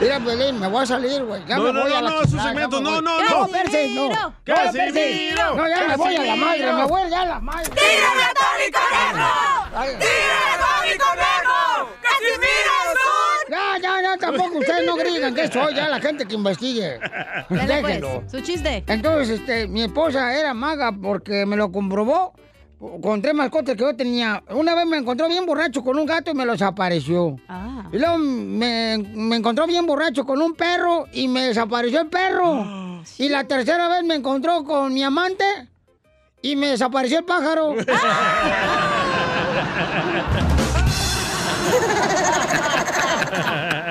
Mira, 0.00 0.18
Piolín, 0.20 0.58
me 0.60 0.66
voy 0.68 0.82
a 0.82 0.86
salir, 0.86 1.24
güey. 1.24 1.42
Ya 1.46 1.56
No, 1.56 1.64
me 1.64 1.72
no, 1.72 1.80
voy 1.82 1.90
no, 1.90 1.96
a 1.96 2.02
la 2.02 2.10
no, 2.10 2.20
su 2.24 2.38
segmento, 2.38 2.80
no, 2.80 3.00
no, 3.00 3.20
No, 3.20 3.28
no. 3.30 3.46
no. 3.46 4.08
No, 4.08 4.34
Casimiro. 4.44 5.54
No, 5.56 5.68
ya 5.68 5.84
me 5.88 5.96
voy 5.96 6.16
a 6.16 6.22
la 6.24 6.36
madre, 6.36 6.72
me 6.72 6.84
voy 6.84 7.10
ya 7.10 7.20
a 7.22 7.26
la 7.26 7.40
madre. 7.40 7.70
¡Tírame 7.70 8.22
a 8.22 8.34
Tony 8.34 8.70
Conejo! 8.72 9.98
¡Tírame 9.98 10.44
a 10.50 10.58
Tony 10.58 10.98
Conejo! 10.98 11.90
¡Casimiro 12.02 12.74
es 12.92 13.50
Ya, 13.50 13.78
ya, 13.80 14.02
ya, 14.02 14.16
tampoco 14.18 14.58
ustedes 14.58 14.86
no 14.86 14.96
gritan 14.96 15.34
que 15.34 15.48
soy 15.48 15.74
ya 15.74 15.88
la 15.88 16.00
gente 16.00 16.26
que 16.26 16.34
investigue. 16.34 16.98
Pues, 17.48 17.66
Déjenlo. 17.66 18.24
su 18.30 18.40
chiste. 18.40 18.82
Entonces, 18.86 19.40
este, 19.40 19.68
mi 19.68 19.84
esposa 19.84 20.34
era 20.38 20.54
maga 20.54 20.92
porque 20.92 21.46
me 21.46 21.56
lo 21.56 21.70
comprobó 21.70 22.34
con 22.78 23.22
tres 23.22 23.34
mascotas 23.34 23.74
que 23.76 23.82
yo 23.82 23.94
tenía. 23.96 24.42
Una 24.50 24.74
vez 24.74 24.86
me 24.86 24.98
encontró 24.98 25.28
bien 25.28 25.46
borracho 25.46 25.82
con 25.82 25.98
un 25.98 26.06
gato 26.06 26.30
y 26.30 26.34
me 26.34 26.44
lo 26.44 26.52
desapareció. 26.52 27.36
Ah. 27.48 27.88
Y 27.92 27.98
luego 27.98 28.18
me, 28.18 28.98
me 29.14 29.36
encontró 29.36 29.66
bien 29.66 29.86
borracho 29.86 30.24
con 30.24 30.40
un 30.42 30.54
perro 30.54 31.06
y 31.12 31.28
me 31.28 31.46
desapareció 31.46 32.00
el 32.00 32.08
perro. 32.08 33.02
Y 33.18 33.28
la 33.28 33.44
tercera 33.44 33.88
vez 33.88 34.04
me 34.04 34.14
encontró 34.14 34.64
con 34.64 34.92
mi 34.92 35.02
amante 35.02 35.44
y 36.42 36.56
me 36.56 36.68
desapareció 36.68 37.18
el 37.18 37.24
pájaro. 37.24 37.74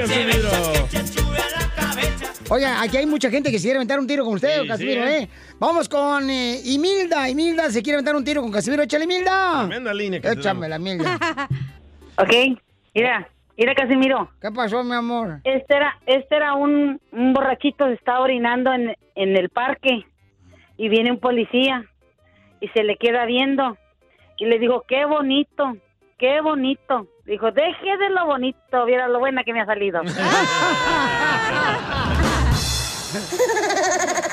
Ay, 0.00 0.77
Oye, 2.50 2.66
aquí 2.66 2.96
hay 2.96 3.06
mucha 3.06 3.30
gente 3.30 3.50
que 3.50 3.58
se 3.58 3.64
quiere 3.64 3.76
aventar 3.76 3.98
un 3.98 4.06
tiro 4.06 4.24
con 4.24 4.34
usted, 4.34 4.62
Sí, 4.62 4.68
Casimiro, 4.68 5.06
sí, 5.06 5.12
¿eh? 5.12 5.18
¿eh? 5.22 5.28
Vamos 5.58 5.88
con 5.88 6.30
eh, 6.30 6.60
Imilda. 6.64 7.28
Imilda 7.28 7.70
se 7.70 7.82
quiere 7.82 7.96
aventar 7.96 8.16
un 8.16 8.24
tiro 8.24 8.40
con 8.40 8.50
Casimiro. 8.50 8.82
Échale, 8.82 9.04
Imilda. 9.04 9.66
Tremenda 9.66 9.92
línea 9.92 10.20
que 10.20 10.28
Échame 10.28 10.68
la 10.68 10.78
Milda. 10.78 11.18
Ok, 12.20 12.32
mira, 12.96 13.28
mira 13.56 13.76
Casimiro. 13.76 14.28
¿Qué 14.40 14.50
pasó, 14.50 14.82
mi 14.82 14.96
amor? 14.96 15.38
Este 15.44 15.76
era, 15.76 15.96
este 16.04 16.34
era 16.34 16.54
un, 16.54 17.00
un 17.12 17.32
borrachito 17.32 17.86
que 17.86 17.92
estaba 17.92 18.18
orinando 18.22 18.72
en, 18.72 18.96
en 19.14 19.36
el 19.36 19.50
parque 19.50 20.04
y 20.76 20.88
viene 20.88 21.12
un 21.12 21.20
policía 21.20 21.84
y 22.60 22.66
se 22.70 22.82
le 22.82 22.96
queda 22.96 23.24
viendo 23.24 23.78
y 24.36 24.46
le 24.46 24.58
dijo, 24.58 24.84
qué 24.88 25.04
bonito, 25.04 25.76
qué 26.18 26.40
bonito. 26.40 27.06
Dijo, 27.24 27.52
deje 27.52 27.96
de 27.98 28.10
lo 28.10 28.26
bonito, 28.26 28.84
viera 28.84 29.06
lo 29.06 29.20
buena 29.20 29.44
que 29.44 29.52
me 29.52 29.60
ha 29.60 29.66
salido. 29.66 30.02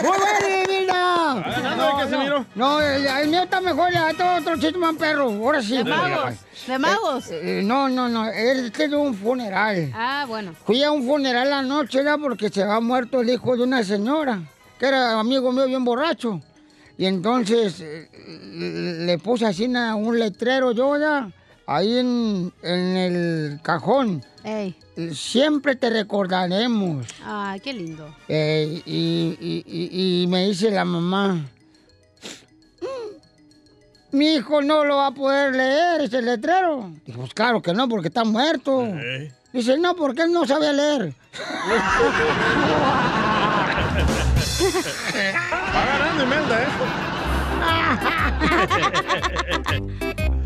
¡Muy 0.01 0.17
bueno, 0.17 0.63
Imilda! 0.65 1.43
ganando, 1.61 1.89
¿eh, 1.89 1.93
Casimiro? 1.99 2.45
No, 2.55 2.81
el, 2.81 3.05
el 3.05 3.27
mío 3.29 3.43
está 3.43 3.61
mejor, 3.61 3.91
ya 3.91 4.09
está 4.09 4.37
otro 4.37 4.55
chiste 4.57 4.77
más 4.77 4.95
perro. 4.95 5.29
Ahora 5.29 5.61
sí. 5.61 5.77
De 5.77 5.83
magos, 5.83 6.33
de 6.67 6.79
magos. 6.79 7.31
Eh, 7.31 7.59
eh, 7.59 7.63
no, 7.63 7.89
no, 7.89 8.07
no, 8.09 8.27
este 8.27 8.85
es 8.85 8.91
de 8.91 8.97
un 8.97 9.15
funeral. 9.15 9.91
Ah, 9.95 10.25
bueno. 10.27 10.53
Fui 10.65 10.83
a 10.83 10.91
un 10.91 11.05
funeral 11.05 11.51
anoche, 11.53 11.99
¿verdad? 11.99 12.17
Porque 12.21 12.49
se 12.49 12.63
había 12.63 12.79
muerto 12.79 13.21
el 13.21 13.29
hijo 13.29 13.55
de 13.55 13.63
una 13.63 13.83
señora, 13.83 14.41
que 14.79 14.87
era 14.87 15.19
amigo 15.19 15.51
mío 15.51 15.65
bien 15.67 15.83
borracho. 15.85 16.41
Y 16.97 17.05
entonces 17.05 17.79
eh, 17.81 18.09
le 19.05 19.17
puse 19.17 19.45
así 19.45 19.65
una- 19.65 19.95
un 19.95 20.17
letrero 20.17 20.71
yo, 20.71 20.97
ya, 20.97 21.29
ahí 21.67 21.97
en, 21.97 22.53
en 22.61 22.97
el 22.97 23.59
cajón. 23.61 24.23
Ey. 24.43 24.75
Siempre 25.13 25.75
te 25.75 25.89
recordaremos. 25.89 27.05
Ay, 27.25 27.59
qué 27.59 27.73
lindo. 27.73 28.15
Eh, 28.27 28.81
y, 28.85 29.37
y- 29.39 29.63
y- 29.67 30.23
y 30.23 30.27
me 30.27 30.47
dice 30.47 30.71
la 30.71 30.85
mamá, 30.85 31.33
"Mm, 31.33 31.45
mi 34.17 34.35
hijo 34.35 34.61
no 34.61 34.85
lo 34.85 34.97
va 34.97 35.07
a 35.07 35.11
poder 35.11 35.55
leer 35.55 36.01
ese 36.01 36.21
letrero. 36.21 36.91
Digo, 37.05 37.21
pues 37.21 37.33
claro 37.33 37.61
que 37.61 37.73
no, 37.73 37.89
porque 37.89 38.07
está 38.09 38.23
muerto. 38.23 38.87
Dice, 39.51 39.77
no, 39.77 39.95
porque 39.95 40.21
él 40.23 40.31
no 40.31 40.45
sabía 40.45 40.71
leer. 40.73 41.13
Va 45.73 45.85
ganando 45.85 46.23
Imelda, 46.23 46.63
¿eh? 46.63 46.67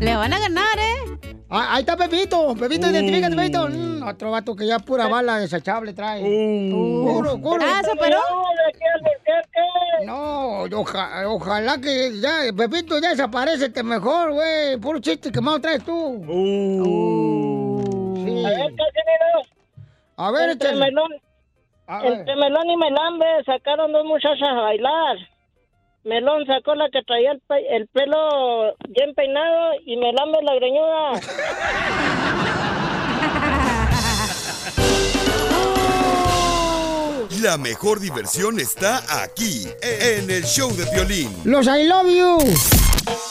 Le 0.00 0.16
van 0.16 0.32
a 0.32 0.38
ganar, 0.38 0.78
¿eh? 0.78 1.09
Ah, 1.52 1.74
ahí 1.74 1.80
está 1.80 1.96
Pepito. 1.96 2.54
Pepito, 2.54 2.86
Uh. 2.86 2.90
identifícate, 2.90 3.34
Pepito. 3.36 3.68
Mm, 3.68 4.02
otro 4.08 4.30
vato 4.30 4.54
que 4.54 4.66
ya 4.66 4.78
pura 4.78 5.08
bala 5.08 5.38
desechable 5.38 5.92
trae. 5.92 6.22
Uh. 6.22 7.04
Curo, 7.12 7.40
curo. 7.40 7.64
Ah. 7.66 7.82
No, 10.04 10.62
oja- 10.80 11.28
ojalá 11.28 11.78
que 11.80 12.20
ya, 12.20 12.52
Pepito, 12.56 12.98
ya 13.00 13.10
desaparece 13.10 13.70
mejor, 13.82 14.32
güey. 14.32 14.76
Puro 14.78 14.98
chiste 15.00 15.30
que 15.30 15.40
más 15.40 15.60
traes 15.60 15.84
tú. 15.84 16.22
Sí. 18.16 18.44
A 18.46 18.50
ver. 18.50 18.70
A 20.16 20.30
ver, 20.30 20.50
entre 20.50 20.68
échale. 20.68 20.84
melón, 20.86 21.10
A 21.86 22.02
ver. 22.02 22.12
entre 22.12 22.36
melón 22.36 22.70
y 22.70 22.76
melambre 22.76 23.26
sacaron 23.44 23.92
dos 23.92 24.04
muchachas 24.04 24.48
a 24.48 24.52
bailar. 24.60 25.16
Melón 26.04 26.46
sacó 26.46 26.74
la 26.74 26.88
que 26.90 27.02
traía 27.02 27.32
el, 27.32 27.40
pe- 27.40 27.76
el 27.76 27.86
pelo 27.88 28.74
bien 28.88 29.14
peinado 29.14 29.72
y 29.84 29.96
melambre 29.96 30.42
la 30.42 30.54
greñuda. 30.54 31.20
La 37.42 37.56
mejor 37.56 38.00
diversión 38.00 38.60
está 38.60 39.02
aquí, 39.22 39.66
en 39.82 40.30
el 40.30 40.44
show 40.44 40.70
de 40.76 40.84
violín. 40.92 41.34
Los 41.44 41.66
I 41.66 41.84
love 41.84 42.06
you. 42.06 42.38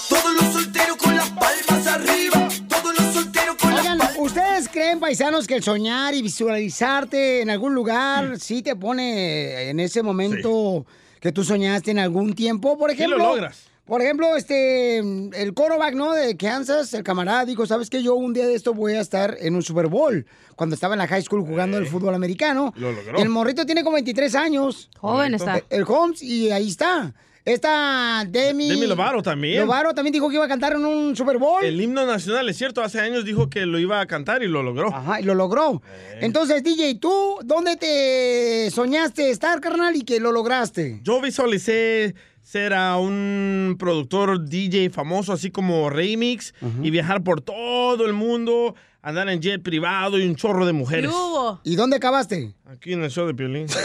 Todos 0.10 0.34
los 0.34 0.46
solteros 0.54 0.98
con 0.98 1.16
las 1.16 1.30
palmas 1.30 1.88
arriba. 1.88 2.48
Todos 2.68 3.00
los 3.00 3.14
solteros 3.14 3.56
con 3.58 3.74
Oigan, 3.74 4.00
¿ustedes 4.18 4.68
creen, 4.70 5.00
paisanos, 5.00 5.46
que 5.46 5.54
el 5.56 5.64
soñar 5.64 6.16
y 6.16 6.24
visualizarte 6.24 7.42
en 7.42 7.52
algún 7.52 7.76
lugar 7.76 8.40
sí 8.40 8.64
te 8.64 8.76
pone 8.76 9.70
en 9.70 9.80
ese 9.80 10.02
momento 10.02 10.86
que 11.20 11.32
tú 11.32 11.44
soñaste 11.44 11.92
en 11.92 12.00
algún 12.00 12.34
tiempo? 12.34 12.78
Por 12.78 12.92
Sí 12.92 12.98
lo 12.98 13.04
ejemplo, 13.04 13.18
logras. 13.18 13.66
Por 13.86 14.04
ejemplo, 14.04 14.36
este, 14.36 15.00
el 15.00 15.54
quarterback, 15.56 15.96
¿no? 15.96 16.14
De 16.14 16.38
Kansas, 16.38 16.94
el 16.94 17.04
camarada 17.04 17.44
dijo, 17.46 17.66
¿sabes 17.66 17.90
qué? 17.90 18.04
Yo 18.04 18.14
un 18.14 18.34
día 18.34 18.46
de 18.46 18.54
esto 18.54 18.76
voy 18.76 18.94
a 18.94 19.02
estar 19.02 19.36
en 19.40 19.56
un 19.56 19.64
Super 19.64 19.88
Bowl. 19.88 20.28
Cuando 20.56 20.76
estaba 20.76 20.94
en 20.94 21.00
la 21.00 21.08
high 21.08 21.24
school 21.24 21.42
jugando 21.42 21.78
el 21.80 21.88
fútbol 21.88 22.14
americano. 22.14 22.72
Lo 22.76 22.92
logró. 22.92 23.18
El 23.18 23.30
morrito 23.30 23.66
tiene 23.66 23.84
como 23.84 23.96
23 23.96 24.36
años. 24.36 24.92
Joven 25.00 25.34
está. 25.34 25.58
El, 25.58 25.64
el 25.70 25.86
Holmes, 25.88 26.22
y 26.22 26.52
ahí 26.52 26.68
está. 26.68 27.16
Esta 27.46 28.26
Demi... 28.28 28.70
Demi 28.70 28.86
Lovato 28.86 29.22
también. 29.22 29.66
Lovato 29.66 29.94
también 29.94 30.14
dijo 30.14 30.30
que 30.30 30.36
iba 30.36 30.46
a 30.46 30.48
cantar 30.48 30.74
en 30.74 30.86
un 30.86 31.16
Super 31.16 31.38
Bowl. 31.38 31.64
El 31.64 31.80
himno 31.80 32.06
nacional, 32.06 32.48
es 32.50 32.58
cierto, 32.58 32.82
hace 32.82 33.00
años 33.00 33.26
dijo 33.26 33.50
que 33.50 33.66
lo 33.66 33.80
iba 33.80 34.02
a 34.02 34.06
cantar 34.06 34.44
y 34.44 34.48
lo 34.48 34.62
logró. 34.62 34.94
Ajá, 34.94 35.20
y 35.20 35.24
lo 35.24 35.34
logró. 35.36 35.82
Entonces, 36.20 36.64
DJ, 36.64 36.96
¿tú 36.96 37.40
dónde 37.44 37.76
te 37.78 38.70
soñaste 38.72 39.30
estar, 39.30 39.62
carnal, 39.62 39.96
y 39.96 40.04
que 40.04 40.20
lo 40.20 40.32
lograste? 40.32 41.00
Yo 41.04 41.22
visualicé 41.22 42.14
ser 42.42 42.74
a 42.74 42.98
un 42.98 43.76
productor 43.80 44.44
DJ 44.44 44.90
famoso, 44.90 45.34
así 45.34 45.52
como 45.52 45.90
Remix, 45.90 46.54
y 46.82 46.90
viajar 46.90 47.24
por 47.24 47.42
todo 47.42 48.06
el 48.06 48.14
mundo, 48.14 48.76
andar 49.02 49.30
en 49.30 49.40
jet 49.42 49.62
privado 49.62 50.20
y 50.20 50.28
un 50.28 50.36
chorro 50.36 50.66
de 50.66 50.74
mujeres. 50.74 51.12
¿Y 51.64 51.76
dónde 51.76 51.98
acabaste? 51.98 52.54
Aquí 52.66 52.94
en 52.94 53.04
el 53.04 53.12
show 53.12 53.26
de 53.28 53.34
Piolín. 53.34 53.68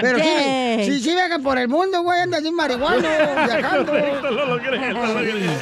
Pero 0.00 0.18
sí, 0.18 0.84
sí, 0.84 1.00
sí 1.00 1.14
viajan 1.14 1.42
por 1.42 1.58
el 1.58 1.68
mundo, 1.68 2.02
güey, 2.02 2.20
andas 2.20 2.42
sin 2.42 2.54
marihuana, 2.54 3.08
viajando. 3.46 3.92
lo 3.94 4.46
logré, 4.46 4.92
lo 4.92 5.06
logré. 5.06 5.60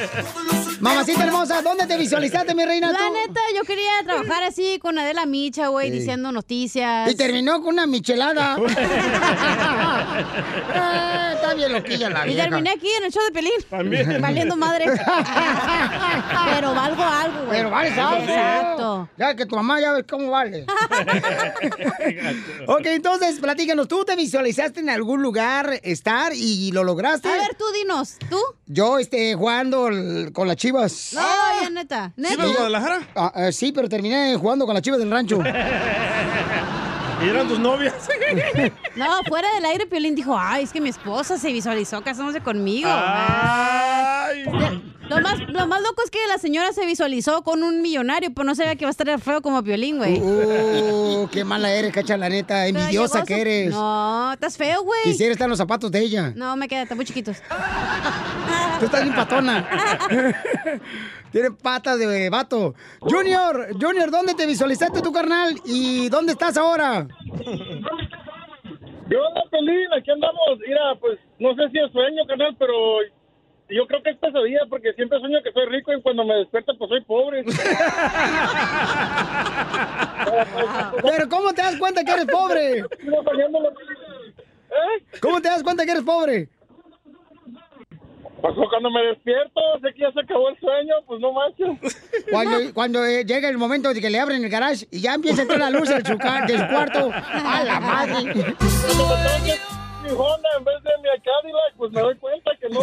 Mamacita 0.79 1.23
hermosa, 1.23 1.61
¿dónde 1.61 1.85
te 1.87 1.97
visualizaste, 1.97 2.53
mi 2.53 2.65
reina? 2.65 2.91
La 2.91 2.97
tú? 2.97 3.13
neta, 3.13 3.39
yo 3.55 3.63
quería 3.63 3.91
trabajar 4.03 4.43
así 4.43 4.77
con 4.79 4.97
Adela 4.99 5.25
Micha, 5.25 5.67
güey, 5.67 5.89
Sí. 5.89 5.99
diciendo 5.99 6.31
noticias. 6.31 7.09
Y 7.11 7.15
terminó 7.15 7.61
con 7.61 7.73
una 7.73 7.85
michelada. 7.87 8.57
Eh, 8.57 8.65
está 11.35 11.53
bien 11.55 11.71
loquilla 11.73 12.09
la 12.09 12.25
Y 12.25 12.29
vieja. 12.33 12.43
terminé 12.49 12.71
aquí 12.71 12.89
en 12.97 13.05
el 13.05 13.11
show 13.11 13.23
de 13.23 13.31
Pelín. 13.31 13.51
También. 13.69 14.21
Valiendo 14.21 14.55
madre. 14.57 14.85
Pero 16.55 16.73
valgo 16.75 17.03
algo, 17.03 17.45
güey. 17.45 17.57
Pero 17.57 17.69
vale, 17.69 17.95
¿sabes? 17.95 18.23
Exacto. 18.29 19.09
Ya 19.17 19.35
que 19.35 19.45
tu 19.45 19.55
mamá 19.55 19.79
ya 19.79 19.93
ves 19.93 20.05
cómo 20.09 20.29
vale. 20.31 20.65
ok, 22.67 22.85
entonces, 22.85 23.39
platícanos, 23.39 23.87
¿tú 23.87 24.03
te 24.05 24.15
visualizaste 24.15 24.79
en 24.81 24.89
algún 24.89 25.21
lugar 25.21 25.79
estar 25.83 26.33
y 26.33 26.71
lo 26.71 26.83
lograste? 26.83 27.27
A 27.29 27.33
ver, 27.33 27.55
tú 27.57 27.65
dinos, 27.73 28.17
¿tú? 28.29 28.39
Yo, 28.67 28.97
este, 28.97 29.35
jugando 29.35 29.87
el- 29.89 30.31
con 30.33 30.47
las 30.47 30.57
chivas. 30.57 31.11
No, 31.13 31.21
ya 31.61 31.69
neta. 31.69 32.11
¿Neta? 32.17 32.33
¿Chivas 32.35 32.51
Guadalajara? 32.53 33.07
Ah, 33.15 33.31
eh, 33.35 33.51
sí, 33.51 33.71
pero 33.71 33.87
terminé 33.87 34.35
jugando 34.37 34.65
con 34.65 34.73
las 34.73 34.81
chivas 34.81 34.99
del 34.99 35.11
rancho. 35.11 35.39
¿Y 37.23 37.29
eran 37.29 37.47
tus 37.47 37.59
novias? 37.59 37.93
No, 38.95 39.05
fuera 39.27 39.53
del 39.55 39.65
aire, 39.65 39.85
Piolín 39.87 40.15
dijo, 40.15 40.37
ay, 40.39 40.63
es 40.63 40.71
que 40.71 40.79
mi 40.79 40.87
esposa 40.89 41.37
se 41.37 41.51
visualizó 41.51 42.01
casándose 42.01 42.39
conmigo. 42.41 42.89
Lo 45.09 45.21
más, 45.21 45.39
lo 45.47 45.67
más 45.67 45.81
loco 45.81 46.01
es 46.03 46.09
que 46.09 46.17
la 46.27 46.37
señora 46.39 46.73
se 46.73 46.85
visualizó 46.85 47.43
con 47.43 47.61
un 47.63 47.81
millonario, 47.81 48.31
pero 48.33 48.43
no 48.45 48.55
sabía 48.55 48.75
que 48.75 48.85
iba 48.85 48.89
a 48.89 48.91
estar 48.91 49.19
feo 49.19 49.41
como 49.41 49.63
Piolín, 49.63 49.97
güey. 49.97 50.19
Uh, 50.19 51.29
qué 51.31 51.43
mala 51.43 51.71
eres, 51.71 51.91
cacha, 51.93 52.17
la 52.17 52.27
neta. 52.27 52.65
Envidiosa 52.67 53.23
que 53.23 53.35
su- 53.35 53.39
eres. 53.41 53.69
No, 53.71 54.33
estás 54.33 54.57
feo, 54.57 54.81
güey. 54.83 55.01
Quisiera 55.03 55.31
estar 55.33 55.45
en 55.45 55.51
los 55.51 55.59
zapatos 55.59 55.91
de 55.91 55.99
ella. 55.99 56.33
No, 56.35 56.55
me 56.55 56.67
quedan, 56.67 56.83
están 56.83 56.97
muy 56.97 57.05
chiquitos. 57.05 57.37
Tú 58.79 58.85
estás 58.85 59.03
bien 59.03 59.15
patona. 59.15 59.69
Tiene 61.31 61.51
patas 61.51 61.99
de 61.99 62.29
vato. 62.29 62.73
Junior, 63.01 63.67
Junior, 63.79 64.09
¿dónde 64.09 64.33
te 64.33 64.45
visualizaste 64.47 65.01
tu 65.01 65.11
carnal? 65.11 65.53
¿Y 65.65 66.09
dónde 66.09 66.31
estás 66.31 66.57
ahora? 66.57 67.07
Yo 69.07 69.19
ando 69.27 69.41
feliz, 69.51 69.87
aquí 69.97 70.11
andamos. 70.11 70.59
Mira, 70.67 70.95
pues 70.99 71.19
no 71.39 71.53
sé 71.55 71.69
si 71.71 71.77
es 71.79 71.91
sueño, 71.91 72.25
canal, 72.27 72.55
pero 72.57 72.73
yo 73.69 73.87
creo 73.87 74.03
que 74.03 74.11
es 74.11 74.17
pesadilla 74.17 74.59
porque 74.69 74.93
siempre 74.93 75.19
sueño 75.19 75.39
que 75.43 75.51
soy 75.51 75.65
rico 75.67 75.91
y 75.93 76.01
cuando 76.01 76.23
me 76.25 76.35
despierto 76.35 76.77
pues 76.77 76.89
soy 76.89 77.01
pobre. 77.01 77.43
Pero 81.01 81.29
¿cómo 81.29 81.53
te 81.53 81.61
das 81.61 81.77
cuenta 81.77 82.03
que 82.03 82.11
eres 82.11 82.25
pobre? 82.25 82.83
¿Cómo 85.21 85.41
te 85.41 85.49
das 85.49 85.63
cuenta 85.63 85.85
que 85.85 85.91
eres 85.91 86.03
pobre? 86.03 86.49
Pues 88.41 88.53
cuando 88.69 88.91
me 88.91 89.01
despierto, 89.07 89.59
sé 89.81 89.91
que 89.93 90.01
ya 90.01 90.11
se 90.11 90.19
acabó 90.19 90.49
el 90.49 90.59
sueño, 90.59 90.93
pues 91.07 91.19
no 91.19 91.31
manches. 91.31 91.67
Cuando, 92.29 92.73
cuando 92.75 93.03
eh, 93.03 93.25
llega 93.25 93.49
el 93.49 93.57
momento 93.57 93.91
de 93.93 93.99
que 94.01 94.09
le 94.11 94.19
abren 94.19 94.43
el 94.43 94.49
garage 94.51 94.85
y 94.91 94.99
ya 95.01 95.15
empieza 95.15 95.39
a 95.41 95.43
entrar 95.43 95.59
la 95.59 95.69
luz 95.71 95.89
de 95.89 96.01
su, 96.05 96.17
ca- 96.17 96.45
de 96.45 96.57
su 96.59 96.67
cuarto. 96.67 97.09
¡A 97.11 97.63
la 97.63 97.79
madre! 97.79 98.55
Mi 100.05 100.11
Honda 100.11 100.49
en 100.57 100.63
vez 100.63 100.75
de 100.83 100.91
mi 101.01 101.09
Cadillac, 101.23 101.73
pues 101.77 101.91
me 101.91 102.01
doy 102.01 102.15
cuenta 102.15 102.51
que 102.61 102.69
no. 102.69 102.81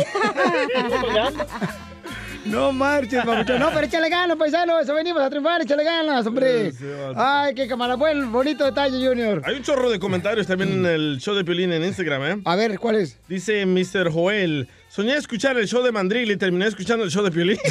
No 2.45 2.73
marches, 2.73 3.25
papuchón. 3.25 3.61
No, 3.61 3.71
pero 3.71 3.87
échale 3.87 4.09
ganas, 4.09 4.37
paisano. 4.37 4.81
Eso 4.81 4.93
venimos 4.95 5.23
a 5.23 5.31
triunfar, 5.31 5.63
échale 5.63 5.85
ganas, 5.85 6.27
hombre. 6.27 6.73
Ay, 7.15 7.55
qué 7.55 7.69
cámara. 7.69 7.95
Buen, 7.95 8.33
bonito 8.33 8.65
detalle, 8.65 9.07
Junior. 9.07 9.43
Hay 9.45 9.55
un 9.55 9.63
chorro 9.63 9.89
de 9.89 10.01
comentarios 10.01 10.49
también 10.49 10.73
en 10.73 10.85
el 10.87 11.21
show 11.21 11.37
de 11.37 11.45
Piolín 11.45 11.73
en 11.73 11.85
Instagram, 11.85 12.25
¿eh? 12.25 12.43
A 12.45 12.57
ver, 12.57 12.81
¿cuál 12.81 12.97
es? 12.97 13.17
Dice 13.29 13.65
Mr. 13.65 14.11
Joel, 14.11 14.69
soñé 14.89 15.15
escuchar 15.15 15.57
el 15.57 15.69
show 15.69 15.85
de 15.85 15.93
Mandril 15.93 16.33
y 16.33 16.37
terminé 16.37 16.67
escuchando 16.67 17.05
el 17.05 17.13
show 17.13 17.23
de 17.23 17.31
Piolín. 17.31 17.59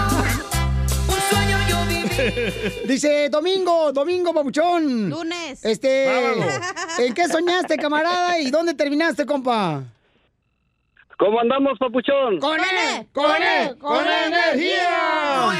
Dice 2.86 3.28
Domingo, 3.28 3.92
Domingo, 3.92 4.32
papuchón. 4.32 5.10
Lunes. 5.10 5.64
Este. 5.64 6.06
¿en 6.98 7.14
qué 7.14 7.28
soñaste, 7.28 7.76
camarada? 7.76 8.40
¿Y 8.40 8.50
dónde 8.50 8.74
terminaste, 8.74 9.26
compa? 9.26 9.84
¿Cómo 11.18 11.40
andamos, 11.40 11.78
papuchón? 11.78 12.38
¡Con 12.40 12.58
él! 12.58 13.06
¡Con 13.12 13.42
él! 13.42 13.78
¡Con 13.78 14.06
energía! 14.06 15.50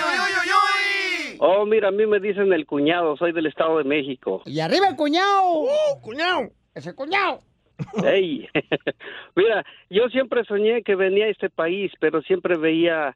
Oh, 1.39 1.67
mira, 1.67 1.89
a 1.89 1.91
mí 1.91 2.07
me 2.07 2.21
dicen 2.21 2.53
el 2.53 2.67
cuñado, 2.67 3.17
soy 3.17 3.33
del 3.33 3.47
Estado 3.47 3.79
de 3.79 3.85
México. 3.85 4.43
Y 4.47 4.61
arriba 4.61 4.89
el 4.89 4.97
cuñado. 4.97 5.67
cuñado! 6.03 6.51
¡Ese 6.75 6.95
cuñado! 6.95 7.43
Ey, 8.05 8.49
mira, 9.37 9.65
yo 9.91 10.09
siempre 10.09 10.45
soñé 10.45 10.83
que 10.83 10.95
venía 10.95 11.27
a 11.27 11.31
este 11.31 11.51
país, 11.51 11.93
pero 12.01 12.23
siempre 12.23 12.57
veía 12.57 13.15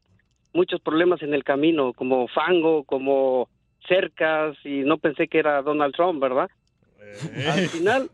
muchos 0.53 0.81
problemas 0.81 1.23
en 1.23 1.35
el 1.35 1.45
camino, 1.45 1.93
como 1.93 2.29
fango, 2.29 2.85
como 2.85 3.49
cercas, 3.87 4.57
y 4.65 4.81
no 4.81 4.99
pensé 4.99 5.29
que 5.29 5.39
era 5.39 5.63
Donald 5.63 5.95
Trump, 5.95 6.21
¿verdad? 6.21 6.51
Al 7.51 7.69
final 7.69 8.11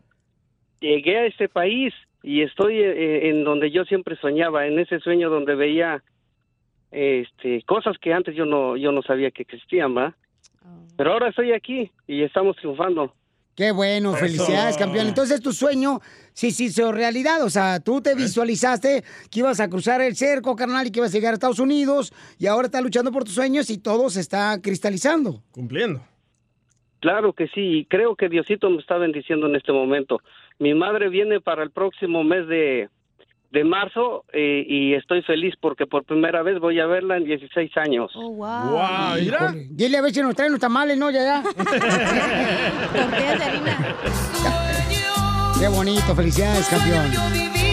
llegué 0.79 1.17
a 1.17 1.25
este 1.25 1.49
país 1.49 1.93
y 2.23 2.41
estoy 2.41 2.79
eh, 2.79 3.29
en 3.29 3.43
donde 3.43 3.71
yo 3.71 3.85
siempre 3.85 4.15
soñaba, 4.17 4.67
en 4.67 4.79
ese 4.79 4.99
sueño 4.99 5.29
donde 5.29 5.55
veía 5.55 6.03
este 6.91 7.61
cosas 7.63 7.97
que 7.97 8.13
antes 8.13 8.33
yo 8.33 8.45
no 8.45 8.77
yo 8.77 8.93
no 8.93 9.01
sabía 9.01 9.31
que 9.31 9.43
existían, 9.43 9.93
¿verdad? 9.93 10.15
Pero 10.95 11.13
ahora 11.13 11.29
estoy 11.29 11.51
aquí 11.51 11.91
y 12.07 12.23
estamos 12.23 12.55
triunfando. 12.57 13.13
Qué 13.57 13.71
bueno, 13.71 14.13
felicidades, 14.13 14.77
campeón. 14.77 15.07
Entonces 15.07 15.41
tu 15.41 15.51
sueño 15.51 15.99
sí 16.31 16.51
se 16.51 16.65
hizo 16.65 16.91
realidad. 16.91 17.43
O 17.43 17.49
sea, 17.49 17.79
tú 17.79 18.01
te 18.01 18.13
visualizaste 18.13 19.03
que 19.31 19.39
ibas 19.39 19.59
a 19.59 19.67
cruzar 19.67 19.99
el 19.99 20.15
cerco, 20.15 20.55
carnal, 20.55 20.85
y 20.85 20.91
que 20.91 20.99
ibas 20.99 21.11
a 21.11 21.17
llegar 21.17 21.31
a 21.31 21.33
Estados 21.33 21.57
Unidos, 21.57 22.13
y 22.37 22.45
ahora 22.45 22.67
estás 22.67 22.83
luchando 22.83 23.11
por 23.11 23.23
tus 23.23 23.33
sueños 23.33 23.71
y 23.71 23.79
todo 23.79 24.11
se 24.11 24.19
está 24.19 24.61
cristalizando. 24.61 25.41
Cumpliendo. 25.49 26.01
Claro 26.99 27.33
que 27.33 27.47
sí, 27.47 27.79
y 27.79 27.85
creo 27.85 28.15
que 28.15 28.29
Diosito 28.29 28.69
me 28.69 28.77
está 28.77 28.99
bendiciendo 28.99 29.47
en 29.47 29.55
este 29.55 29.71
momento. 29.71 30.21
Mi 30.59 30.75
madre 30.75 31.09
viene 31.09 31.41
para 31.41 31.63
el 31.63 31.71
próximo 31.71 32.23
mes 32.23 32.47
de, 32.47 32.89
de 33.51 33.63
marzo 33.63 34.25
eh, 34.33 34.65
y 34.67 34.93
estoy 34.93 35.21
feliz 35.21 35.53
porque 35.59 35.85
por 35.85 36.03
primera 36.03 36.43
vez 36.43 36.59
voy 36.59 36.79
a 36.79 36.85
verla 36.85 37.17
en 37.17 37.25
16 37.25 37.77
años. 37.77 38.11
Oh, 38.15 38.31
wow. 38.31 39.15
mira. 39.19 39.37
Híjole. 39.37 39.67
Dile 39.71 39.97
a 39.97 40.01
ver 40.01 40.13
si 40.13 40.21
nos 40.21 40.35
traen 40.35 40.51
los 40.51 40.61
tamales, 40.61 40.97
¿no? 40.97 41.09
Ya, 41.09 41.23
ya. 41.23 41.43
Tortillas 41.43 43.39
de 43.39 43.45
harina. 43.45 43.95
Qué 45.59 45.67
bonito, 45.67 46.15
felicidades, 46.15 46.67
campeón. 46.67 47.66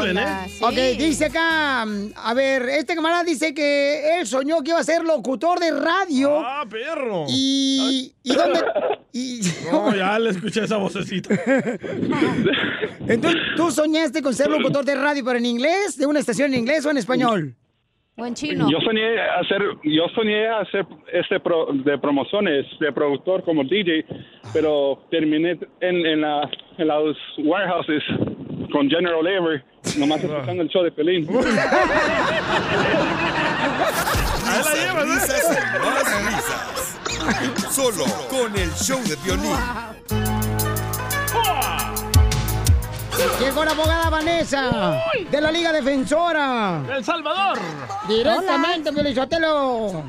Cumplen, 0.00 0.18
¿eh? 0.18 0.46
Ok, 0.60 0.98
dice 0.98 1.26
acá, 1.26 1.84
mm, 1.86 2.12
a 2.16 2.34
ver, 2.34 2.62
este 2.70 2.94
camarada 2.94 3.24
dice 3.24 3.54
que 3.54 4.18
él 4.18 4.26
soñó 4.26 4.62
que 4.62 4.70
iba 4.70 4.78
a 4.80 4.84
ser 4.84 5.04
locutor 5.04 5.58
de 5.58 5.70
radio. 5.70 6.40
¡Ah, 6.44 6.64
perro! 6.68 7.24
¿Y, 7.28 8.12
y 8.22 8.34
dónde? 8.34 8.60
y- 9.12 9.40
No, 9.70 9.94
ya 9.94 10.18
le 10.18 10.30
escuché 10.30 10.64
esa 10.64 10.76
vocecita. 10.76 11.34
Entonces, 13.08 13.40
¿tú 13.56 13.70
soñaste 13.70 14.22
con 14.22 14.34
ser 14.34 14.48
locutor 14.50 14.84
de 14.84 14.94
radio, 14.94 15.24
pero 15.24 15.38
en 15.38 15.46
inglés? 15.46 15.96
¿De 15.98 16.06
una 16.06 16.20
estación 16.20 16.52
en 16.52 16.60
inglés 16.60 16.84
o 16.86 16.90
en 16.90 16.96
español? 16.98 17.54
O 18.16 18.26
en 18.26 18.34
chino. 18.34 18.68
Yo 18.70 18.78
soñé 18.80 19.18
hacer, 19.20 19.62
yo 19.82 20.08
soñé 20.14 20.46
hacer 20.48 20.86
este 21.12 21.40
pro- 21.40 21.68
de 21.72 21.96
promociones 21.98 22.66
de 22.78 22.92
productor 22.92 23.42
como 23.44 23.64
DJ, 23.64 24.04
pero 24.52 25.02
terminé 25.10 25.58
en, 25.80 26.06
en, 26.06 26.20
la, 26.20 26.48
en 26.76 26.88
los 26.88 27.16
warehouses 27.38 28.02
con 28.70 28.88
General 28.88 29.22
Labor, 29.22 29.62
nomás 29.96 30.22
escuchando 30.22 30.62
el 30.62 30.68
show 30.68 30.82
de 30.82 30.90
Pelín. 30.92 31.26
Risas 34.50 34.76
y 34.76 34.94
más 34.94 35.04
risas. 35.06 35.58
solo 37.70 38.04
con 38.28 38.56
el 38.56 38.70
show 38.74 39.00
de 39.04 39.16
violín. 39.24 39.56
Llegó 43.38 43.64
la 43.64 43.70
abogada 43.72 44.10
Vanessa 44.10 45.02
de 45.30 45.40
la 45.40 45.50
Liga 45.52 45.72
Defensora. 45.72 46.82
¡El 46.94 47.04
Salvador! 47.04 47.58
Directamente, 48.08 48.92
Pelizotelo. 48.92 50.04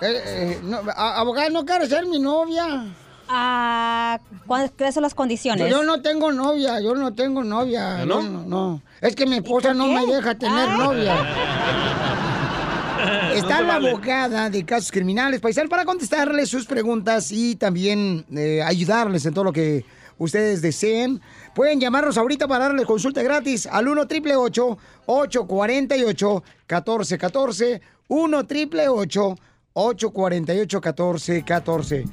Eh, 0.00 0.22
eh, 0.26 0.60
no, 0.62 0.80
abogada, 0.94 1.48
¿no 1.50 1.64
quiere 1.64 1.86
ser 1.86 2.06
mi 2.06 2.18
novia? 2.18 2.84
Ah, 3.28 4.20
¿Cuáles 4.46 4.70
son 4.94 5.02
las 5.02 5.14
condiciones? 5.14 5.68
Yo 5.70 5.82
no 5.84 6.00
tengo 6.02 6.30
novia, 6.32 6.80
yo 6.80 6.94
no 6.94 7.14
tengo 7.14 7.42
novia. 7.42 8.04
¿No? 8.04 8.22
No, 8.22 8.30
no, 8.30 8.42
no. 8.46 8.82
Es 9.00 9.16
que 9.16 9.26
mi 9.26 9.36
esposa 9.36 9.74
no 9.74 9.86
me 9.88 10.06
deja 10.06 10.34
tener 10.36 10.68
Ah. 10.70 10.76
novia. 10.76 11.16
Está 13.34 13.60
No 13.60 13.66
la 13.66 13.74
vale. 13.74 13.88
abogada 13.90 14.48
de 14.50 14.64
casos 14.64 14.90
criminales, 14.90 15.40
paisal, 15.40 15.68
para 15.68 15.84
contestarles 15.84 16.48
sus 16.48 16.66
preguntas 16.66 17.30
y 17.30 17.54
también 17.56 18.24
eh, 18.34 18.62
ayudarles 18.62 19.26
en 19.26 19.34
todo 19.34 19.44
lo 19.44 19.52
que 19.52 19.84
ustedes 20.18 20.62
deseen. 20.62 21.20
Pueden 21.54 21.78
llamarnos 21.78 22.16
ahorita 22.16 22.48
para 22.48 22.64
darles 22.64 22.86
consulta 22.86 23.22
gratis 23.22 23.66
al 23.66 23.88
1 23.88 24.00
888 24.02 24.78
848 25.06 26.42
1414 26.68 27.80
1 28.08 28.38
888 28.38 29.36
848 29.74 30.80
1414 30.80 32.04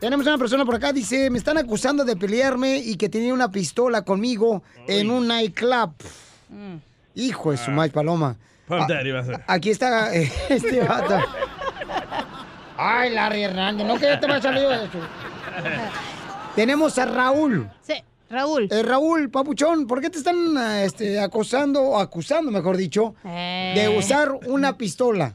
Tenemos 0.00 0.26
una 0.26 0.38
persona 0.38 0.64
por 0.64 0.74
acá, 0.76 0.92
dice, 0.92 1.28
me 1.30 1.36
están 1.38 1.58
acusando 1.58 2.04
de 2.04 2.16
pelearme 2.16 2.78
y 2.78 2.96
que 2.96 3.08
tenía 3.10 3.34
una 3.34 3.50
pistola 3.50 4.02
conmigo 4.02 4.62
en 4.88 5.10
un 5.10 5.28
nightclub. 5.28 5.92
Hijo 7.14 7.50
de 7.50 7.56
su 7.58 7.70
Ah. 7.70 7.74
madre, 7.74 7.90
paloma. 7.92 8.36
Ah, 8.68 8.86
a. 8.86 9.42
Aquí 9.46 9.70
está 9.70 10.14
eh, 10.14 10.32
este 10.48 10.80
vato. 10.80 11.18
Ay, 12.78 13.10
Larry 13.12 13.42
Hernández, 13.42 13.86
no 13.86 13.96
que 13.96 14.06
ya 14.06 14.18
te 14.18 14.26
va 14.26 14.36
a 14.36 14.42
salir 14.42 14.64
eso. 14.64 14.98
Tenemos 16.54 16.96
a 16.98 17.04
Raúl. 17.04 17.68
Sí, 17.82 17.94
Raúl. 18.30 18.68
Eh, 18.70 18.82
Raúl, 18.82 19.28
papuchón, 19.28 19.86
¿por 19.86 20.00
qué 20.00 20.08
te 20.08 20.18
están 20.18 20.56
eh, 20.56 20.84
este, 20.86 21.20
acosando, 21.20 21.82
o 21.82 21.98
acusando, 21.98 22.50
mejor 22.50 22.76
dicho, 22.78 23.14
Eh. 23.24 23.72
de 23.76 23.98
usar 23.98 24.32
una 24.46 24.78
pistola? 24.78 25.34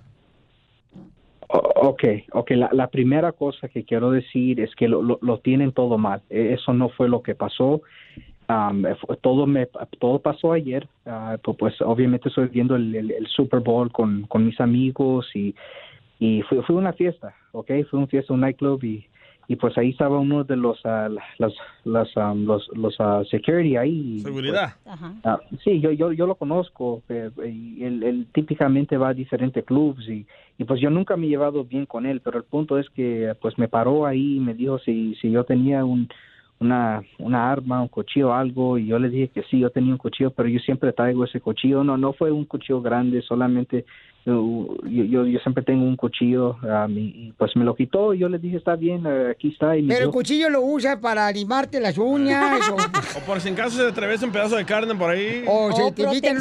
Ok, 1.57 2.03
ok. 2.31 2.51
La, 2.71 2.87
primera 2.87 3.31
cosa 3.31 3.67
que 3.67 3.83
quiero 3.83 4.11
decir 4.11 4.59
es 4.59 4.73
que 4.75 4.87
lo, 4.87 5.19
tienen 5.39 5.71
todo 5.71 5.97
mal. 5.97 6.21
E- 6.29 6.53
Eso 6.53 6.73
no 6.73 6.89
fue 6.89 7.09
lo 7.09 7.21
que 7.21 7.35
pasó. 7.35 7.81
Am, 8.47 8.83
fue- 9.01 9.17
todo 9.17 9.45
me 9.47 9.67
todo 9.99 10.19
pasó 10.19 10.51
ayer. 10.51 10.87
Ah, 11.05 11.37
pu- 11.41 11.55
pues 11.57 11.79
obviamente 11.81 12.29
estoy 12.29 12.47
viendo 12.47 12.75
el, 12.75 13.27
Super 13.27 13.59
Bowl 13.59 13.91
con, 13.91 14.27
mis 14.45 14.59
amigos 14.59 15.29
y, 15.33 15.55
y 16.19 16.41
fue, 16.43 16.61
fue 16.63 16.75
una 16.75 16.93
fiesta, 16.93 17.35
ok. 17.51 17.71
Fue 17.89 17.99
una 17.99 18.07
fiesta, 18.07 18.33
un 18.33 18.41
nightclub 18.41 18.83
y, 18.83 19.07
y 19.47 19.55
pues 19.55 19.77
ahí 19.77 19.89
estaba 19.89 20.19
uno 20.19 20.43
de 20.43 20.55
los 20.55 20.79
ah, 20.85 21.09
las, 21.37 21.53
las, 21.83 22.17
am, 22.17 22.45
los, 22.45 22.67
los 22.73 22.95
ah, 22.99 23.21
security 23.29 23.77
ahí. 23.77 24.17
y, 24.17 24.19
Seguridad. 24.21 24.73
Ah, 25.23 25.39
sí, 25.63 25.79
yo, 25.79 25.91
yo, 25.91 26.11
yo 26.11 26.25
lo 26.25 26.35
conozco. 26.35 27.01
eh, 27.09 27.29
y 27.45 27.83
él, 27.83 28.03
él 28.03 28.27
típicamente 28.33 28.97
va 28.97 29.09
a 29.09 29.13
diferentes 29.13 29.63
clubs 29.63 30.07
y, 30.09 30.25
y 30.57 30.63
pues 30.63 30.79
yo 30.81 30.89
nunca 30.89 31.15
me 31.17 31.27
he 31.27 31.29
llevado 31.29 31.63
bien 31.63 31.85
con 31.85 32.05
él, 32.05 32.21
pero 32.21 32.37
el 32.37 32.43
punto 32.43 32.77
es 32.77 32.89
que 32.89 33.33
pues 33.41 33.57
me 33.57 33.67
paró 33.67 34.05
ahí 34.05 34.37
y 34.37 34.39
me 34.39 34.53
dijo 34.53 34.79
si, 34.79 35.15
si 35.15 35.31
yo 35.31 35.43
tenía 35.43 35.85
un, 35.85 36.09
una, 36.59 37.01
una 37.19 37.51
arma, 37.51 37.81
un 37.81 37.87
cuchillo, 37.87 38.33
algo, 38.33 38.77
y 38.77 38.87
yo 38.87 38.99
le 38.99 39.09
dije 39.09 39.29
que 39.29 39.43
sí, 39.43 39.59
yo 39.59 39.69
tenía 39.69 39.91
un 39.91 39.97
cuchillo, 39.97 40.31
pero 40.31 40.47
yo 40.47 40.59
siempre 40.59 40.93
traigo 40.93 41.25
ese 41.25 41.41
cuchillo. 41.41 41.83
No, 41.83 41.97
no 41.97 42.13
fue 42.13 42.31
un 42.31 42.45
cuchillo 42.45 42.81
grande, 42.81 43.21
solamente 43.21 43.85
uh, 44.25 44.77
yo, 44.89 45.03
yo, 45.03 45.25
yo 45.25 45.39
siempre 45.39 45.63
tengo 45.63 45.83
un 45.83 45.95
cuchillo 45.95 46.57
um, 46.63 46.97
y, 46.97 47.33
pues 47.37 47.55
me 47.55 47.65
lo 47.65 47.75
quitó 47.75 48.13
y 48.13 48.19
yo 48.19 48.29
le 48.29 48.39
dije 48.39 48.57
está 48.57 48.75
bien, 48.75 49.03
eh, 49.05 49.31
aquí 49.31 49.49
está. 49.49 49.77
Y 49.77 49.81
me 49.81 49.93
Pero 49.93 50.05
el 50.05 50.11
cuchillo 50.11 50.49
lo 50.49 50.61
usa 50.61 50.99
para 50.99 51.29
limarte 51.31 51.79
las 51.79 51.97
uñas 51.97 52.69
o, 52.69 52.75
O 53.17 53.25
por 53.25 53.41
si 53.41 53.49
en 53.49 53.55
caso 53.55 53.77
se 53.77 53.87
atraviesa 53.87 54.25
un 54.25 54.31
pedazo 54.31 54.55
de 54.55 54.65
carne 54.65 54.95
por 54.95 55.09
ahí. 55.09 55.43
o 55.47 55.91
te 55.93 56.03
invitan, 56.03 56.37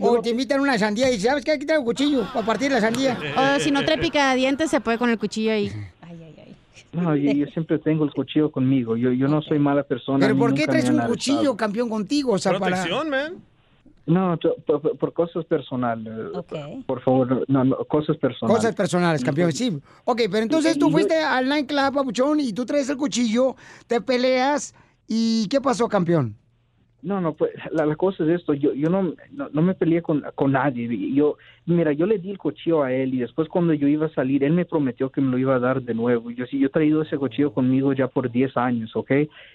o 0.00 0.20
te 0.22 0.30
invitan 0.30 0.60
una 0.60 0.78
sandía 0.78 1.08
y 1.08 1.12
dices, 1.12 1.28
¿sabes 1.28 1.44
qué? 1.44 1.52
Aquí 1.52 1.66
traigo 1.66 1.84
cuchillo 1.84 2.26
para 2.32 2.46
partir 2.46 2.72
la 2.72 2.80
sandía. 2.80 3.18
O 3.36 3.60
si 3.60 3.70
no 3.70 3.84
trae 3.84 3.98
picadientes, 3.98 4.70
se 4.70 4.80
puede 4.80 4.98
con 4.98 5.10
el 5.10 5.18
cuchillo 5.18 5.52
ahí. 5.52 5.70
no, 6.92 7.16
yo, 7.16 7.32
yo 7.32 7.46
siempre 7.46 7.78
tengo 7.78 8.04
el 8.04 8.12
cuchillo 8.12 8.52
conmigo, 8.52 8.96
yo, 8.96 9.12
yo 9.12 9.26
no 9.26 9.40
soy 9.42 9.58
mala 9.58 9.82
persona. 9.82 10.26
Pero 10.26 10.38
¿por 10.38 10.54
qué 10.54 10.66
traes 10.66 10.90
un 10.90 10.98
cuchillo, 11.00 11.56
campeón, 11.56 11.88
contigo? 11.88 12.32
O 12.32 12.38
sea, 12.38 12.58
para... 12.58 12.84
man. 13.04 13.42
No, 14.04 14.36
por, 14.66 14.98
por 14.98 15.12
cosas 15.12 15.44
personales. 15.44 16.12
Por 16.86 17.00
favor, 17.02 17.44
no, 17.48 17.64
no, 17.64 17.76
cosas 17.84 18.16
personales. 18.16 18.56
Cosas 18.56 18.74
personales, 18.74 19.22
campeón, 19.24 19.52
sí. 19.52 19.78
Ok, 20.04 20.22
pero 20.30 20.42
entonces 20.42 20.76
tú 20.76 20.90
fuiste 20.90 21.16
al 21.22 21.48
nightclub, 21.48 21.94
papuchón, 21.94 22.40
y 22.40 22.52
tú 22.52 22.66
traes 22.66 22.88
el 22.88 22.96
cuchillo, 22.96 23.54
te 23.86 24.00
peleas, 24.00 24.74
¿y 25.06 25.46
qué 25.48 25.60
pasó, 25.60 25.88
campeón? 25.88 26.36
No, 27.02 27.20
no, 27.20 27.34
pues 27.34 27.50
la, 27.72 27.96
cosa 27.96 28.22
es 28.22 28.30
esto, 28.30 28.54
yo, 28.54 28.72
yo 28.74 28.88
no, 28.88 29.14
no, 29.32 29.48
no 29.52 29.62
me 29.62 29.74
peleé 29.74 30.02
con, 30.02 30.22
con 30.36 30.52
nadie. 30.52 31.12
Yo, 31.12 31.36
mira, 31.66 31.92
yo 31.92 32.06
le 32.06 32.18
di 32.18 32.30
el 32.30 32.38
cuchillo 32.38 32.84
a 32.84 32.92
él 32.92 33.14
y 33.14 33.18
después 33.18 33.48
cuando 33.48 33.74
yo 33.74 33.88
iba 33.88 34.06
a 34.06 34.14
salir, 34.14 34.44
él 34.44 34.52
me 34.52 34.64
prometió 34.64 35.10
que 35.10 35.20
me 35.20 35.32
lo 35.32 35.36
iba 35.36 35.56
a 35.56 35.58
dar 35.58 35.82
de 35.82 35.94
nuevo. 35.94 36.30
Yo 36.30 36.46
sí, 36.46 36.60
yo 36.60 36.68
he 36.68 36.70
traído 36.70 37.02
ese 37.02 37.18
cuchillo 37.18 37.52
conmigo 37.52 37.92
ya 37.92 38.06
por 38.06 38.30
10 38.30 38.56
años, 38.56 38.94
¿ok? 38.94 39.10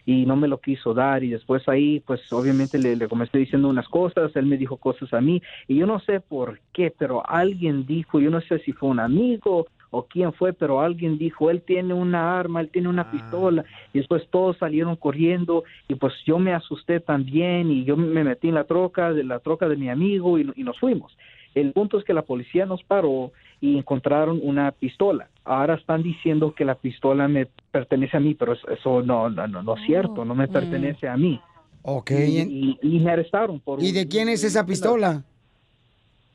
Y 0.06 0.26
no 0.26 0.36
me 0.36 0.50
lo 0.50 0.60
quiso 0.60 0.94
dar 0.94 1.24
y 1.24 1.30
después 1.30 1.66
ahí, 1.70 2.02
pues 2.02 2.22
obviamente 2.34 2.78
le, 2.78 2.98
le 2.98 3.08
comencé 3.08 3.38
diciendo 3.38 3.70
unas 3.70 3.88
cosas, 3.88 4.36
él 4.36 4.46
me 4.46 4.58
dijo 4.58 4.76
cosas 4.76 5.14
a 5.14 5.22
mí 5.22 5.42
y 5.70 5.78
yo 5.78 5.88
no 5.88 6.00
sé 6.02 6.20
por 6.20 6.60
qué, 6.74 6.94
pero 6.98 7.28
alguien 7.30 7.86
dijo, 7.86 8.20
yo 8.20 8.30
no 8.30 8.42
sé 8.42 8.60
si 8.60 8.74
fue 8.74 8.90
un 8.90 9.00
amigo 9.00 9.68
o 9.98 10.08
quién 10.08 10.34
fue, 10.34 10.54
pero 10.54 10.80
alguien 10.82 11.18
dijo, 11.18 11.50
él 11.50 11.62
tiene 11.62 11.94
una 11.94 12.40
arma, 12.40 12.62
él 12.62 12.70
tiene 12.70 12.88
una 12.90 13.10
pistola, 13.10 13.66
y 13.94 13.98
después 14.00 14.28
todos 14.30 14.58
salieron 14.58 14.96
corriendo, 14.96 15.64
y 15.88 15.96
pues 15.96 16.14
yo 16.26 16.40
me 16.40 16.54
asusté 16.54 17.00
también, 17.00 17.72
y 17.72 17.84
yo 17.84 17.98
me 17.98 18.24
metí 18.24 18.48
en 18.50 18.56
la 18.56 18.64
troca, 18.66 19.14
de 19.14 19.24
la 19.24 19.40
troca 19.40 19.68
de 19.68 19.76
mi 19.76 19.90
amigo, 19.90 20.38
y, 20.40 20.50
y 20.56 20.64
nos 20.64 20.78
fuimos. 20.80 21.16
El 21.56 21.72
punto 21.74 21.98
es 21.98 22.04
que 22.06 22.14
la 22.14 22.22
policía 22.22 22.66
nos 22.68 22.84
paró 22.84 23.32
y 23.60 23.78
encontraron 23.80 24.40
una 24.44 24.72
pistola. 24.72 25.28
Ahora 25.44 25.74
están 25.74 26.04
diciendo 26.04 26.54
que 26.54 26.64
la 26.66 26.76
pistola 26.76 27.28
me 27.28 27.48
pertenece 27.72 28.16
a 28.18 28.20
mí, 28.20 28.36
pero 28.36 28.54
eso- 28.54 28.70
eso 28.70 29.02
no, 29.02 29.30
no, 29.32 29.48
no, 29.48 29.64
no 29.64 29.74
es 29.76 29.82
cierto, 29.88 30.24
no 30.24 30.36
me 30.36 30.48
pertenece 30.48 31.08
a 31.08 31.18
mí. 31.18 31.40
Ok. 31.82 32.12
Y, 32.12 32.40
y- 32.42 32.80
y 32.98 33.00
me 33.00 33.12
arrestaron 33.12 33.60
por... 33.60 33.82
¿Y 33.82 33.92
de 33.92 34.08
quién 34.08 34.30
es 34.30 34.44
esa 34.44 34.66
pistola? 34.66 35.24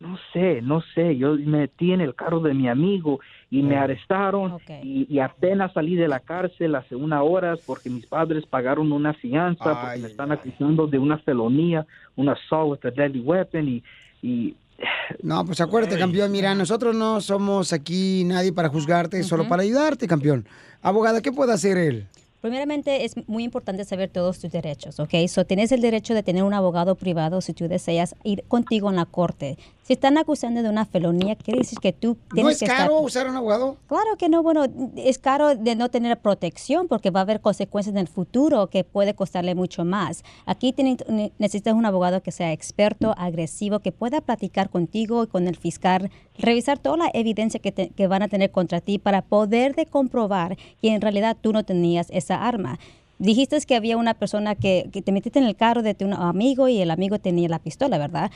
No 0.03 0.19
sé, 0.33 0.61
no 0.63 0.83
sé, 0.97 1.17
yo 1.17 1.35
me 1.35 1.59
metí 1.59 1.93
en 1.93 2.01
el 2.01 2.17
carro 2.17 2.41
de 2.41 2.55
mi 2.55 2.69
amigo 2.69 3.21
y 3.53 3.63
me 3.63 3.77
arrestaron 3.77 4.59
y, 4.83 5.07
y 5.09 5.21
apenas 5.21 5.73
salí 5.75 5.95
de 5.95 6.09
la 6.09 6.19
cárcel 6.19 6.75
hace 6.75 6.97
unas 6.97 7.23
horas 7.23 7.61
porque 7.65 7.89
mis 7.89 8.05
padres 8.07 8.45
pagaron 8.45 8.91
una 8.91 9.15
fianza 9.15 9.81
porque 9.81 10.01
me 10.01 10.09
están 10.09 10.33
acusando 10.33 10.89
de 10.89 10.99
una 10.99 11.19
felonía, 11.19 11.87
un 12.17 12.31
assault 12.31 12.73
with 12.73 12.91
a 12.91 12.91
deadly 12.91 13.21
weapon 13.21 13.69
y, 13.69 13.85
y 14.23 14.57
No, 15.23 15.45
pues 15.45 15.61
acuérdate, 15.61 15.97
campeón, 15.97 16.33
mira, 16.33 16.53
nosotros 16.57 16.97
no 16.97 17.21
somos 17.21 17.73
aquí 17.73 18.25
nadie 18.25 18.53
para 18.53 18.71
juzgarte, 18.71 19.23
solo 19.23 19.47
para 19.47 19.63
ayudarte, 19.63 20.09
campeón. 20.09 20.49
Abogada, 20.83 21.21
¿qué 21.23 21.31
puede 21.31 21.53
hacer 21.53 21.79
él? 21.79 22.09
Primeramente, 22.43 23.05
es 23.05 23.15
muy 23.29 23.45
importante 23.45 23.85
saber 23.85 24.11
todos 24.11 24.41
tus 24.41 24.51
derechos, 24.51 24.99
¿ok? 24.99 25.15
So, 25.29 25.45
tienes 25.45 25.71
el 25.71 25.81
derecho 25.81 26.13
de 26.13 26.25
tener 26.25 26.43
un 26.43 26.55
abogado 26.55 26.97
privado 26.97 27.41
si 27.41 27.53
tú 27.53 27.69
deseas 27.69 28.17
ir 28.25 28.43
contigo 28.49 28.91
en 28.91 28.97
la 28.97 29.05
corte. 29.05 29.57
Si 29.85 29.95
están 29.95 30.17
acusando 30.17 30.63
de 30.63 30.69
una 30.69 30.85
felonía, 30.85 31.35
quiere 31.35 31.59
decir 31.59 31.79
que 31.81 31.93
tú 31.93 32.17
¿No 32.31 32.35
tienes 32.37 32.53
es 32.55 32.61
que 32.61 32.67
caro 32.67 32.83
estar... 32.95 33.05
usar 33.05 33.29
un 33.29 33.37
abogado? 33.37 33.77
Claro 33.89 34.17
que 34.17 34.29
no, 34.29 34.41
bueno, 34.43 34.65
es 34.97 35.19
caro 35.19 35.57
de 35.57 35.75
no 35.75 35.89
tener 35.91 36.21
protección 36.21 36.87
porque 36.87 37.11
va 37.11 37.19
a 37.21 37.23
haber 37.25 37.41
consecuencias 37.41 37.93
en 37.93 37.99
el 37.99 38.07
futuro 38.07 38.69
que 38.69 38.85
puede 38.85 39.15
costarle 39.15 39.57
mucho 39.57 39.85
más. 39.85 40.23
Aquí 40.47 40.73
tiene- 40.73 40.97
necesitas 41.39 41.75
un 41.75 41.85
abogado 41.85 42.23
que 42.23 42.31
sea 42.31 42.53
experto, 42.53 43.13
agresivo, 43.19 43.81
que 43.81 43.91
pueda 43.91 44.21
platicar 44.21 44.71
contigo 44.71 45.25
y 45.25 45.27
con 45.27 45.49
el 45.49 45.57
fiscal, 45.57 46.11
revisar 46.39 46.79
toda 46.79 46.97
la 46.99 47.11
evidencia 47.13 47.59
que, 47.59 47.73
te- 47.73 47.91
que 47.91 48.07
van 48.07 48.23
a 48.23 48.29
tener 48.29 48.53
contra 48.53 48.81
ti 48.81 48.99
para 49.01 49.23
poder 49.23 49.75
de 49.75 49.87
comprobar 49.87 50.57
que 50.81 50.95
en 50.95 51.01
realidad 51.01 51.37
tú 51.41 51.53
no 51.53 51.65
tenías 51.65 52.07
esa 52.11 52.47
arma. 52.47 52.79
Dijiste 53.19 53.61
que 53.61 53.77
había 53.77 53.97
una 53.97 54.15
persona 54.15 54.57
que, 54.57 54.89
que 54.93 55.01
te 55.01 55.13
metiste 55.13 55.39
en 55.39 55.45
el 55.45 55.55
carro 55.55 55.83
de 55.83 55.95
tu 55.95 56.07
amigo 56.13 56.67
y 56.67 56.81
el 56.81 56.91
amigo 56.91 57.21
tenía 57.21 57.49
la 57.49 57.61
pistola, 57.61 57.97
¿verdad? 57.97 58.33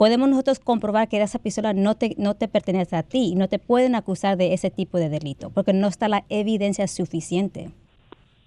Podemos 0.00 0.30
nosotros 0.30 0.60
comprobar 0.60 1.08
que 1.08 1.20
esa 1.20 1.38
pistola 1.38 1.74
no 1.74 1.94
te, 1.94 2.14
no 2.16 2.34
te 2.34 2.48
pertenece 2.48 2.96
a 2.96 3.02
ti 3.02 3.32
y 3.32 3.34
no 3.34 3.50
te 3.50 3.58
pueden 3.58 3.94
acusar 3.94 4.38
de 4.38 4.54
ese 4.54 4.70
tipo 4.70 4.96
de 4.96 5.10
delito 5.10 5.50
porque 5.50 5.74
no 5.74 5.88
está 5.88 6.08
la 6.08 6.24
evidencia 6.30 6.88
suficiente. 6.88 7.70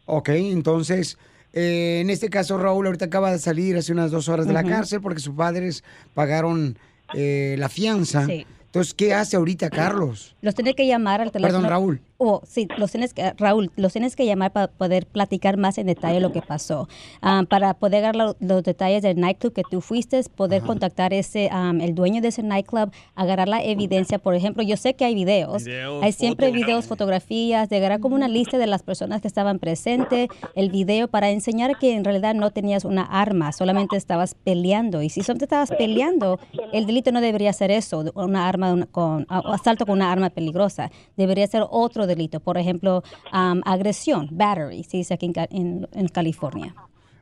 Ok, 0.07 0.29
entonces, 0.29 1.19
eh, 1.53 1.99
en 2.01 2.09
este 2.09 2.31
caso, 2.31 2.57
Raúl 2.57 2.87
ahorita 2.87 3.05
acaba 3.05 3.31
de 3.31 3.37
salir 3.37 3.77
hace 3.77 3.91
unas 3.91 4.09
dos 4.09 4.29
horas 4.29 4.47
de 4.47 4.53
la 4.53 4.63
cárcel 4.63 4.99
porque 4.99 5.19
sus 5.19 5.35
padres 5.35 5.83
pagaron 6.15 6.75
eh, 7.13 7.55
la 7.59 7.69
fianza. 7.69 8.25
Sí. 8.25 8.47
Entonces, 8.65 8.95
¿qué 8.95 9.13
hace 9.13 9.37
ahorita 9.37 9.69
Carlos? 9.69 10.35
Los 10.41 10.55
tiene 10.55 10.73
que 10.73 10.87
llamar 10.87 11.21
al 11.21 11.31
teléfono. 11.31 11.59
Perdón, 11.59 11.69
Raúl. 11.69 12.01
O 12.25 12.41
sí, 12.45 12.67
los 12.77 12.91
tienes 12.91 13.13
que, 13.13 13.33
Raúl, 13.37 13.71
los 13.75 13.91
tienes 13.93 14.15
que 14.15 14.25
llamar 14.25 14.51
para 14.51 14.67
poder 14.67 15.05
platicar 15.05 15.57
más 15.57 15.77
en 15.77 15.87
detalle 15.87 16.19
lo 16.19 16.31
que 16.31 16.41
pasó. 16.41 16.87
Ah, 17.21 17.43
para 17.49 17.73
poder 17.73 18.01
dar 18.03 18.15
lo- 18.15 18.35
los 18.39 18.63
detalles 18.63 19.01
del 19.01 19.19
nightclub 19.19 19.53
que 19.53 19.63
tú 19.69 19.81
fuiste, 19.81 20.21
poder 20.35 20.61
contactar 20.61 21.13
ese, 21.13 21.49
am, 21.51 21.81
el 21.81 21.95
dueño 21.95 22.21
de 22.21 22.29
ese 22.29 22.43
nightclub, 22.43 22.91
agarrar 23.15 23.47
la 23.47 23.63
evidencia. 23.63 24.19
Por 24.19 24.35
ejemplo, 24.35 24.63
yo 24.63 24.77
sé 24.77 24.93
que 24.93 25.05
hay 25.05 25.15
videos. 25.15 25.63
Videos, 25.65 26.03
hay 26.03 26.11
siempre 26.11 26.47
fotos. 26.47 26.61
videos, 26.61 26.87
fotografías, 26.87 27.69
de 27.69 27.77
agarrar 27.77 27.99
como 27.99 28.15
una 28.15 28.27
lista 28.27 28.57
de 28.57 28.67
las 28.67 28.83
personas 28.83 29.21
que 29.21 29.27
estaban 29.27 29.59
presentes, 29.59 30.29
el 30.55 30.69
video 30.69 31.07
para 31.07 31.29
enseñar 31.31 31.77
que 31.79 31.95
en 31.95 32.03
realidad 32.03 32.33
no 32.35 32.51
tenías 32.51 32.85
una 32.85 33.03
arma, 33.03 33.51
solamente 33.51 33.95
estabas 33.97 34.35
peleando. 34.43 35.01
Y 35.01 35.09
si 35.09 35.21
solamente 35.21 35.45
estabas 35.45 35.69
peleando, 35.71 36.39
el 36.71 36.85
delito 36.85 37.11
no 37.11 37.21
debería 37.21 37.51
ser 37.53 37.71
eso, 37.71 38.03
una 38.15 38.47
arma 38.47 38.67
de 38.67 38.73
una- 38.73 38.85
con 38.85 39.25
asalto 39.29 39.85
con 39.85 39.93
una 39.93 40.11
arma 40.11 40.29
peligrosa. 40.29 40.91
Debería 41.17 41.47
ser 41.47 41.63
otro 41.69 42.05
delito, 42.07 42.12
por 42.43 42.57
ejemplo, 42.57 43.03
agresión, 43.31 44.29
battery, 44.31 44.83
se 44.83 44.97
dice 44.97 45.13
aquí 45.13 45.31
en 45.51 46.07
California. 46.09 46.75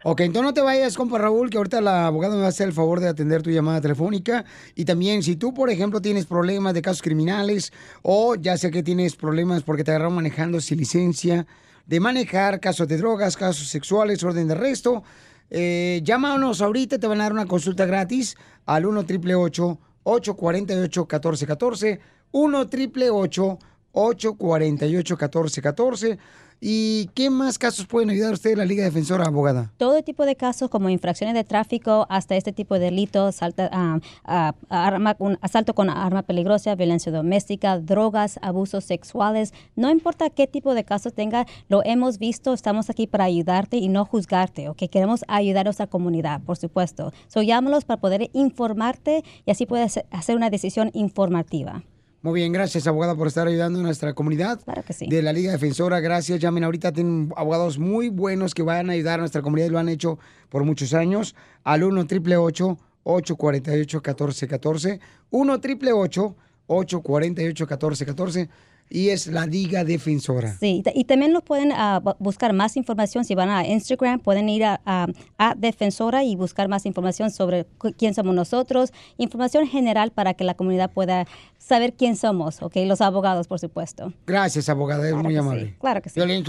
Ok, 0.03 0.21
entonces 0.21 0.47
no 0.47 0.53
te 0.55 0.61
vayas, 0.61 0.97
compa 0.97 1.19
Raúl, 1.19 1.51
que 1.51 1.57
ahorita 1.57 1.79
la 1.79 2.07
abogada 2.07 2.33
me 2.33 2.41
va 2.41 2.47
a 2.47 2.49
hacer 2.49 2.67
el 2.67 2.73
favor 2.73 2.99
de 2.99 3.07
atender 3.07 3.43
tu 3.43 3.51
llamada 3.51 3.81
telefónica. 3.81 4.45
Y 4.73 4.83
también, 4.83 5.21
si 5.21 5.35
tú, 5.35 5.53
por 5.53 5.69
ejemplo, 5.69 6.01
tienes 6.01 6.25
problemas 6.25 6.73
de 6.73 6.81
casos 6.81 7.03
criminales 7.03 7.71
o 8.01 8.33
ya 8.33 8.57
sé 8.57 8.71
que 8.71 8.81
tienes 8.81 9.15
problemas 9.15 9.61
porque 9.61 9.83
te 9.83 9.91
agarraron 9.91 10.15
manejando 10.15 10.59
sin 10.59 10.79
licencia 10.79 11.45
de 11.85 11.99
manejar, 11.99 12.59
casos 12.59 12.87
de 12.87 12.97
drogas, 12.97 13.37
casos 13.37 13.67
sexuales, 13.67 14.23
orden 14.23 14.47
de 14.47 14.55
arresto, 14.55 15.03
eh, 15.51 16.01
llámanos 16.03 16.63
ahorita, 16.63 16.97
te 16.97 17.05
van 17.05 17.21
a 17.21 17.25
dar 17.25 17.33
una 17.33 17.45
consulta 17.45 17.85
gratis 17.85 18.35
al 18.65 18.87
1 18.87 19.01
888 19.01 19.79
848 20.01 21.01
1414 21.01 21.99
1 22.31 22.59
888 22.59 23.59
848 23.91 25.15
1414 25.15 26.19
¿Y 26.63 27.07
qué 27.15 27.31
más 27.31 27.57
casos 27.57 27.87
pueden 27.87 28.11
ayudar 28.11 28.33
usted 28.33 28.55
la 28.55 28.65
Liga 28.65 28.83
Defensora, 28.83 29.25
abogada? 29.25 29.71
todo 29.77 30.03
tipo 30.03 30.27
de 30.27 30.35
casos 30.35 30.69
como 30.69 30.89
infracciones 30.89 31.33
de 31.33 31.43
tráfico 31.43 32.05
hasta 32.07 32.35
este 32.35 32.53
tipo 32.53 32.75
de 32.75 32.81
delitos, 32.81 33.39
ah, 33.41 33.99
ah, 34.25 34.53
asalto 35.41 35.73
con 35.73 35.89
arma 35.89 36.21
peligrosa, 36.21 36.75
violencia 36.75 37.11
doméstica, 37.11 37.79
drogas, 37.79 38.37
abusos 38.43 38.83
sexuales, 38.83 39.55
no 39.75 39.89
importa 39.89 40.29
qué 40.29 40.45
tipo 40.45 40.75
de 40.75 40.83
casos 40.83 41.15
tenga, 41.15 41.47
lo 41.67 41.83
hemos 41.83 42.19
visto, 42.19 42.53
estamos 42.53 42.91
aquí 42.91 43.07
para 43.07 43.23
ayudarte 43.23 43.77
y 43.77 43.89
no 43.89 44.05
juzgarte, 44.05 44.69
¿ok? 44.69 44.83
Queremos 44.91 45.25
ayudar 45.27 45.61
a 45.61 45.69
nuestra 45.69 45.87
comunidad, 45.87 46.41
por 46.41 46.57
supuesto. 46.57 47.11
So, 47.27 47.41
llámalos 47.41 47.85
para 47.85 47.99
poder 47.99 48.29
informarte 48.33 49.23
y 49.47 49.51
así 49.51 49.65
puedes 49.65 49.99
hacer 50.11 50.35
una 50.35 50.51
decisión 50.51 50.91
informativa. 50.93 51.81
Muy 52.23 52.35
bien, 52.35 52.51
gracias 52.51 52.85
abogada 52.85 53.15
por 53.15 53.25
estar 53.27 53.47
ayudando 53.47 53.79
a 53.79 53.81
nuestra 53.81 54.13
comunidad 54.13 54.59
Claro 54.63 54.83
que 54.83 54.93
sí. 54.93 55.07
de 55.07 55.23
la 55.23 55.33
Liga 55.33 55.51
Defensora. 55.51 55.99
Gracias, 55.99 56.39
llamen 56.39 56.63
ahorita, 56.63 56.91
tienen 56.91 57.33
abogados 57.35 57.79
muy 57.79 58.09
buenos 58.09 58.53
que 58.53 58.61
van 58.61 58.91
a 58.91 58.93
ayudar 58.93 59.15
a 59.15 59.21
nuestra 59.23 59.41
comunidad 59.41 59.67
y 59.67 59.69
lo 59.71 59.79
han 59.79 59.89
hecho 59.89 60.19
por 60.49 60.63
muchos 60.63 60.93
años. 60.93 61.35
Al 61.63 61.83
1 61.83 62.01
888 62.01 62.77
848 63.03 63.97
1414 63.97 64.99
1 65.31 65.53
888 65.53 66.35
848 66.67 67.65
1414 67.65 68.49
y 68.91 69.09
es 69.09 69.27
la 69.27 69.45
Liga 69.45 69.83
Defensora. 69.83 70.53
Sí, 70.59 70.77
y 70.77 70.83
ta- 70.83 70.91
y 70.93 71.05
también 71.05 71.31
nos 71.31 71.43
pueden 71.43 71.69
bu- 71.71 72.15
buscar 72.19 72.53
más 72.53 72.75
información. 72.77 73.23
Si 73.25 73.33
van 73.35 73.49
a 73.49 73.65
Instagram, 73.65 74.19
pueden 74.19 74.49
ir 74.49 74.65
a, 74.65 74.81
a- 74.85 75.07
a 75.37 75.55
Defensora 75.55 76.23
y 76.23 76.35
buscar 76.35 76.67
más 76.67 76.85
información 76.85 77.31
sobre 77.31 77.65
quién 77.97 78.13
somos 78.13 78.35
nosotros, 78.35 78.91
información 79.17 79.65
general 79.67 80.11
para 80.11 80.33
que 80.33 80.43
la 80.43 80.53
comunidad 80.53 80.91
pueda 80.91 81.25
saber 81.57 81.93
quién 81.93 82.15
somos, 82.15 82.61
¿ok? 82.61 82.75
Los 82.85 83.01
abogados, 83.01 83.47
por 83.47 83.59
supuesto. 83.59 84.13
Gracias, 84.27 84.67
abogada, 84.69 85.07
es 85.07 85.15
muy 85.15 85.35
amable. 85.37 85.75
Claro 85.79 86.01
que 86.01 86.09
sí. 86.09 86.19
Violín 86.19 86.43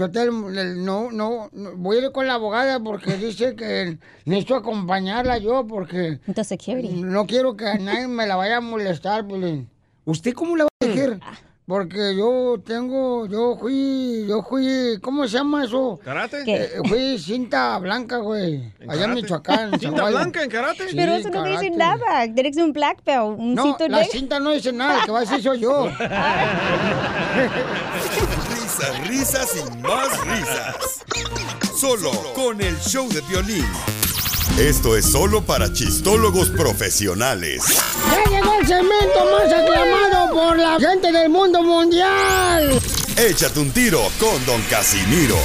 no, 0.85 1.11
no, 1.11 1.49
no, 1.53 1.75
voy 1.77 1.97
a 1.97 2.01
ir 2.01 2.11
con 2.11 2.27
la 2.27 2.33
abogada 2.33 2.79
porque 2.81 3.13
dice 3.17 3.55
que 3.55 3.97
necesito 4.25 4.55
acompañarla 4.55 5.37
yo 5.37 5.65
porque 5.65 6.19
Entonces, 6.27 6.47
security. 6.47 7.01
no 7.01 7.25
quiero 7.25 7.55
que 7.55 7.77
nadie 7.79 8.07
me 8.07 8.27
la 8.27 8.35
vaya 8.35 8.57
a 8.57 8.61
molestar, 8.61 9.23
Violín. 9.25 9.69
¿Usted 10.05 10.33
cómo 10.33 10.57
la 10.57 10.65
va 10.65 10.69
a 10.81 10.85
dejar? 10.85 11.19
Porque 11.65 12.13
yo 12.17 12.55
tengo, 12.65 13.25
yo 13.25 13.55
fui, 13.57 14.25
yo 14.27 14.43
fui, 14.43 14.99
¿cómo 15.01 15.25
se 15.25 15.37
llama 15.37 15.63
eso? 15.63 15.97
¿Karate? 16.03 16.43
Eh, 16.45 16.71
fui 16.89 17.17
cinta 17.17 17.79
blanca, 17.79 18.17
güey. 18.17 18.73
Allá 18.81 18.93
en 18.93 18.99
karate? 18.99 19.13
Michoacán. 19.21 19.73
en 19.73 19.79
¿Cinta 19.79 20.09
blanca 20.09 20.43
en 20.43 20.49
karate? 20.49 20.89
Sí, 20.89 20.95
Pero 20.95 21.13
eso 21.13 21.29
no 21.29 21.45
dice 21.45 21.71
karate. 21.71 21.77
nada. 21.77 22.33
Tienes 22.33 22.57
un 22.57 22.73
black 22.73 23.01
belt, 23.05 23.39
un 23.39 23.55
No, 23.55 23.63
cinto 23.63 23.87
la 23.87 24.03
cinta 24.03 24.39
no 24.41 24.51
dice 24.51 24.73
nada, 24.73 25.05
que 25.05 25.11
va 25.11 25.19
a 25.19 25.21
decir 25.21 25.41
soy 25.41 25.61
yo. 25.61 25.87
Risas, 28.53 29.07
risas 29.07 29.55
y 29.55 29.77
más 29.81 30.19
risas. 30.27 31.05
Solo 31.79 32.11
con 32.35 32.59
el 32.61 32.77
show 32.79 33.07
de 33.09 33.21
violín. 33.21 33.65
Esto 34.59 34.95
es 34.97 35.09
solo 35.11 35.41
para 35.41 35.71
chistólogos 35.71 36.49
profesionales. 36.49 37.63
¡Ya 38.31 38.42
el 38.63 38.67
segmento 38.67 39.25
más 39.31 39.51
aclamado 39.51 40.33
por 40.33 40.57
la 40.57 40.79
gente 40.79 41.11
del 41.11 41.29
mundo 41.29 41.61
mundial! 41.63 42.79
Échate 43.17 43.59
un 43.59 43.71
tiro 43.71 43.99
con 44.19 44.45
Don 44.45 44.61
Casimiro. 44.69 45.35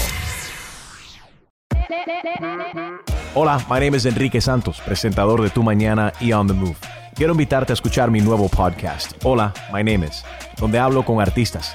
Hola, 3.34 3.58
my 3.68 3.80
name 3.80 3.96
is 3.96 4.06
Enrique 4.06 4.40
Santos, 4.40 4.80
presentador 4.80 5.42
de 5.42 5.50
Tu 5.50 5.62
Mañana 5.62 6.12
y 6.20 6.32
On 6.32 6.46
the 6.46 6.52
Move. 6.52 6.76
Quiero 7.14 7.32
invitarte 7.32 7.72
a 7.72 7.74
escuchar 7.74 8.10
mi 8.10 8.20
nuevo 8.20 8.48
podcast, 8.48 9.12
Hola, 9.24 9.52
my 9.72 9.82
name 9.82 10.06
is, 10.06 10.24
donde 10.60 10.78
hablo 10.78 11.04
con 11.04 11.20
artistas, 11.20 11.74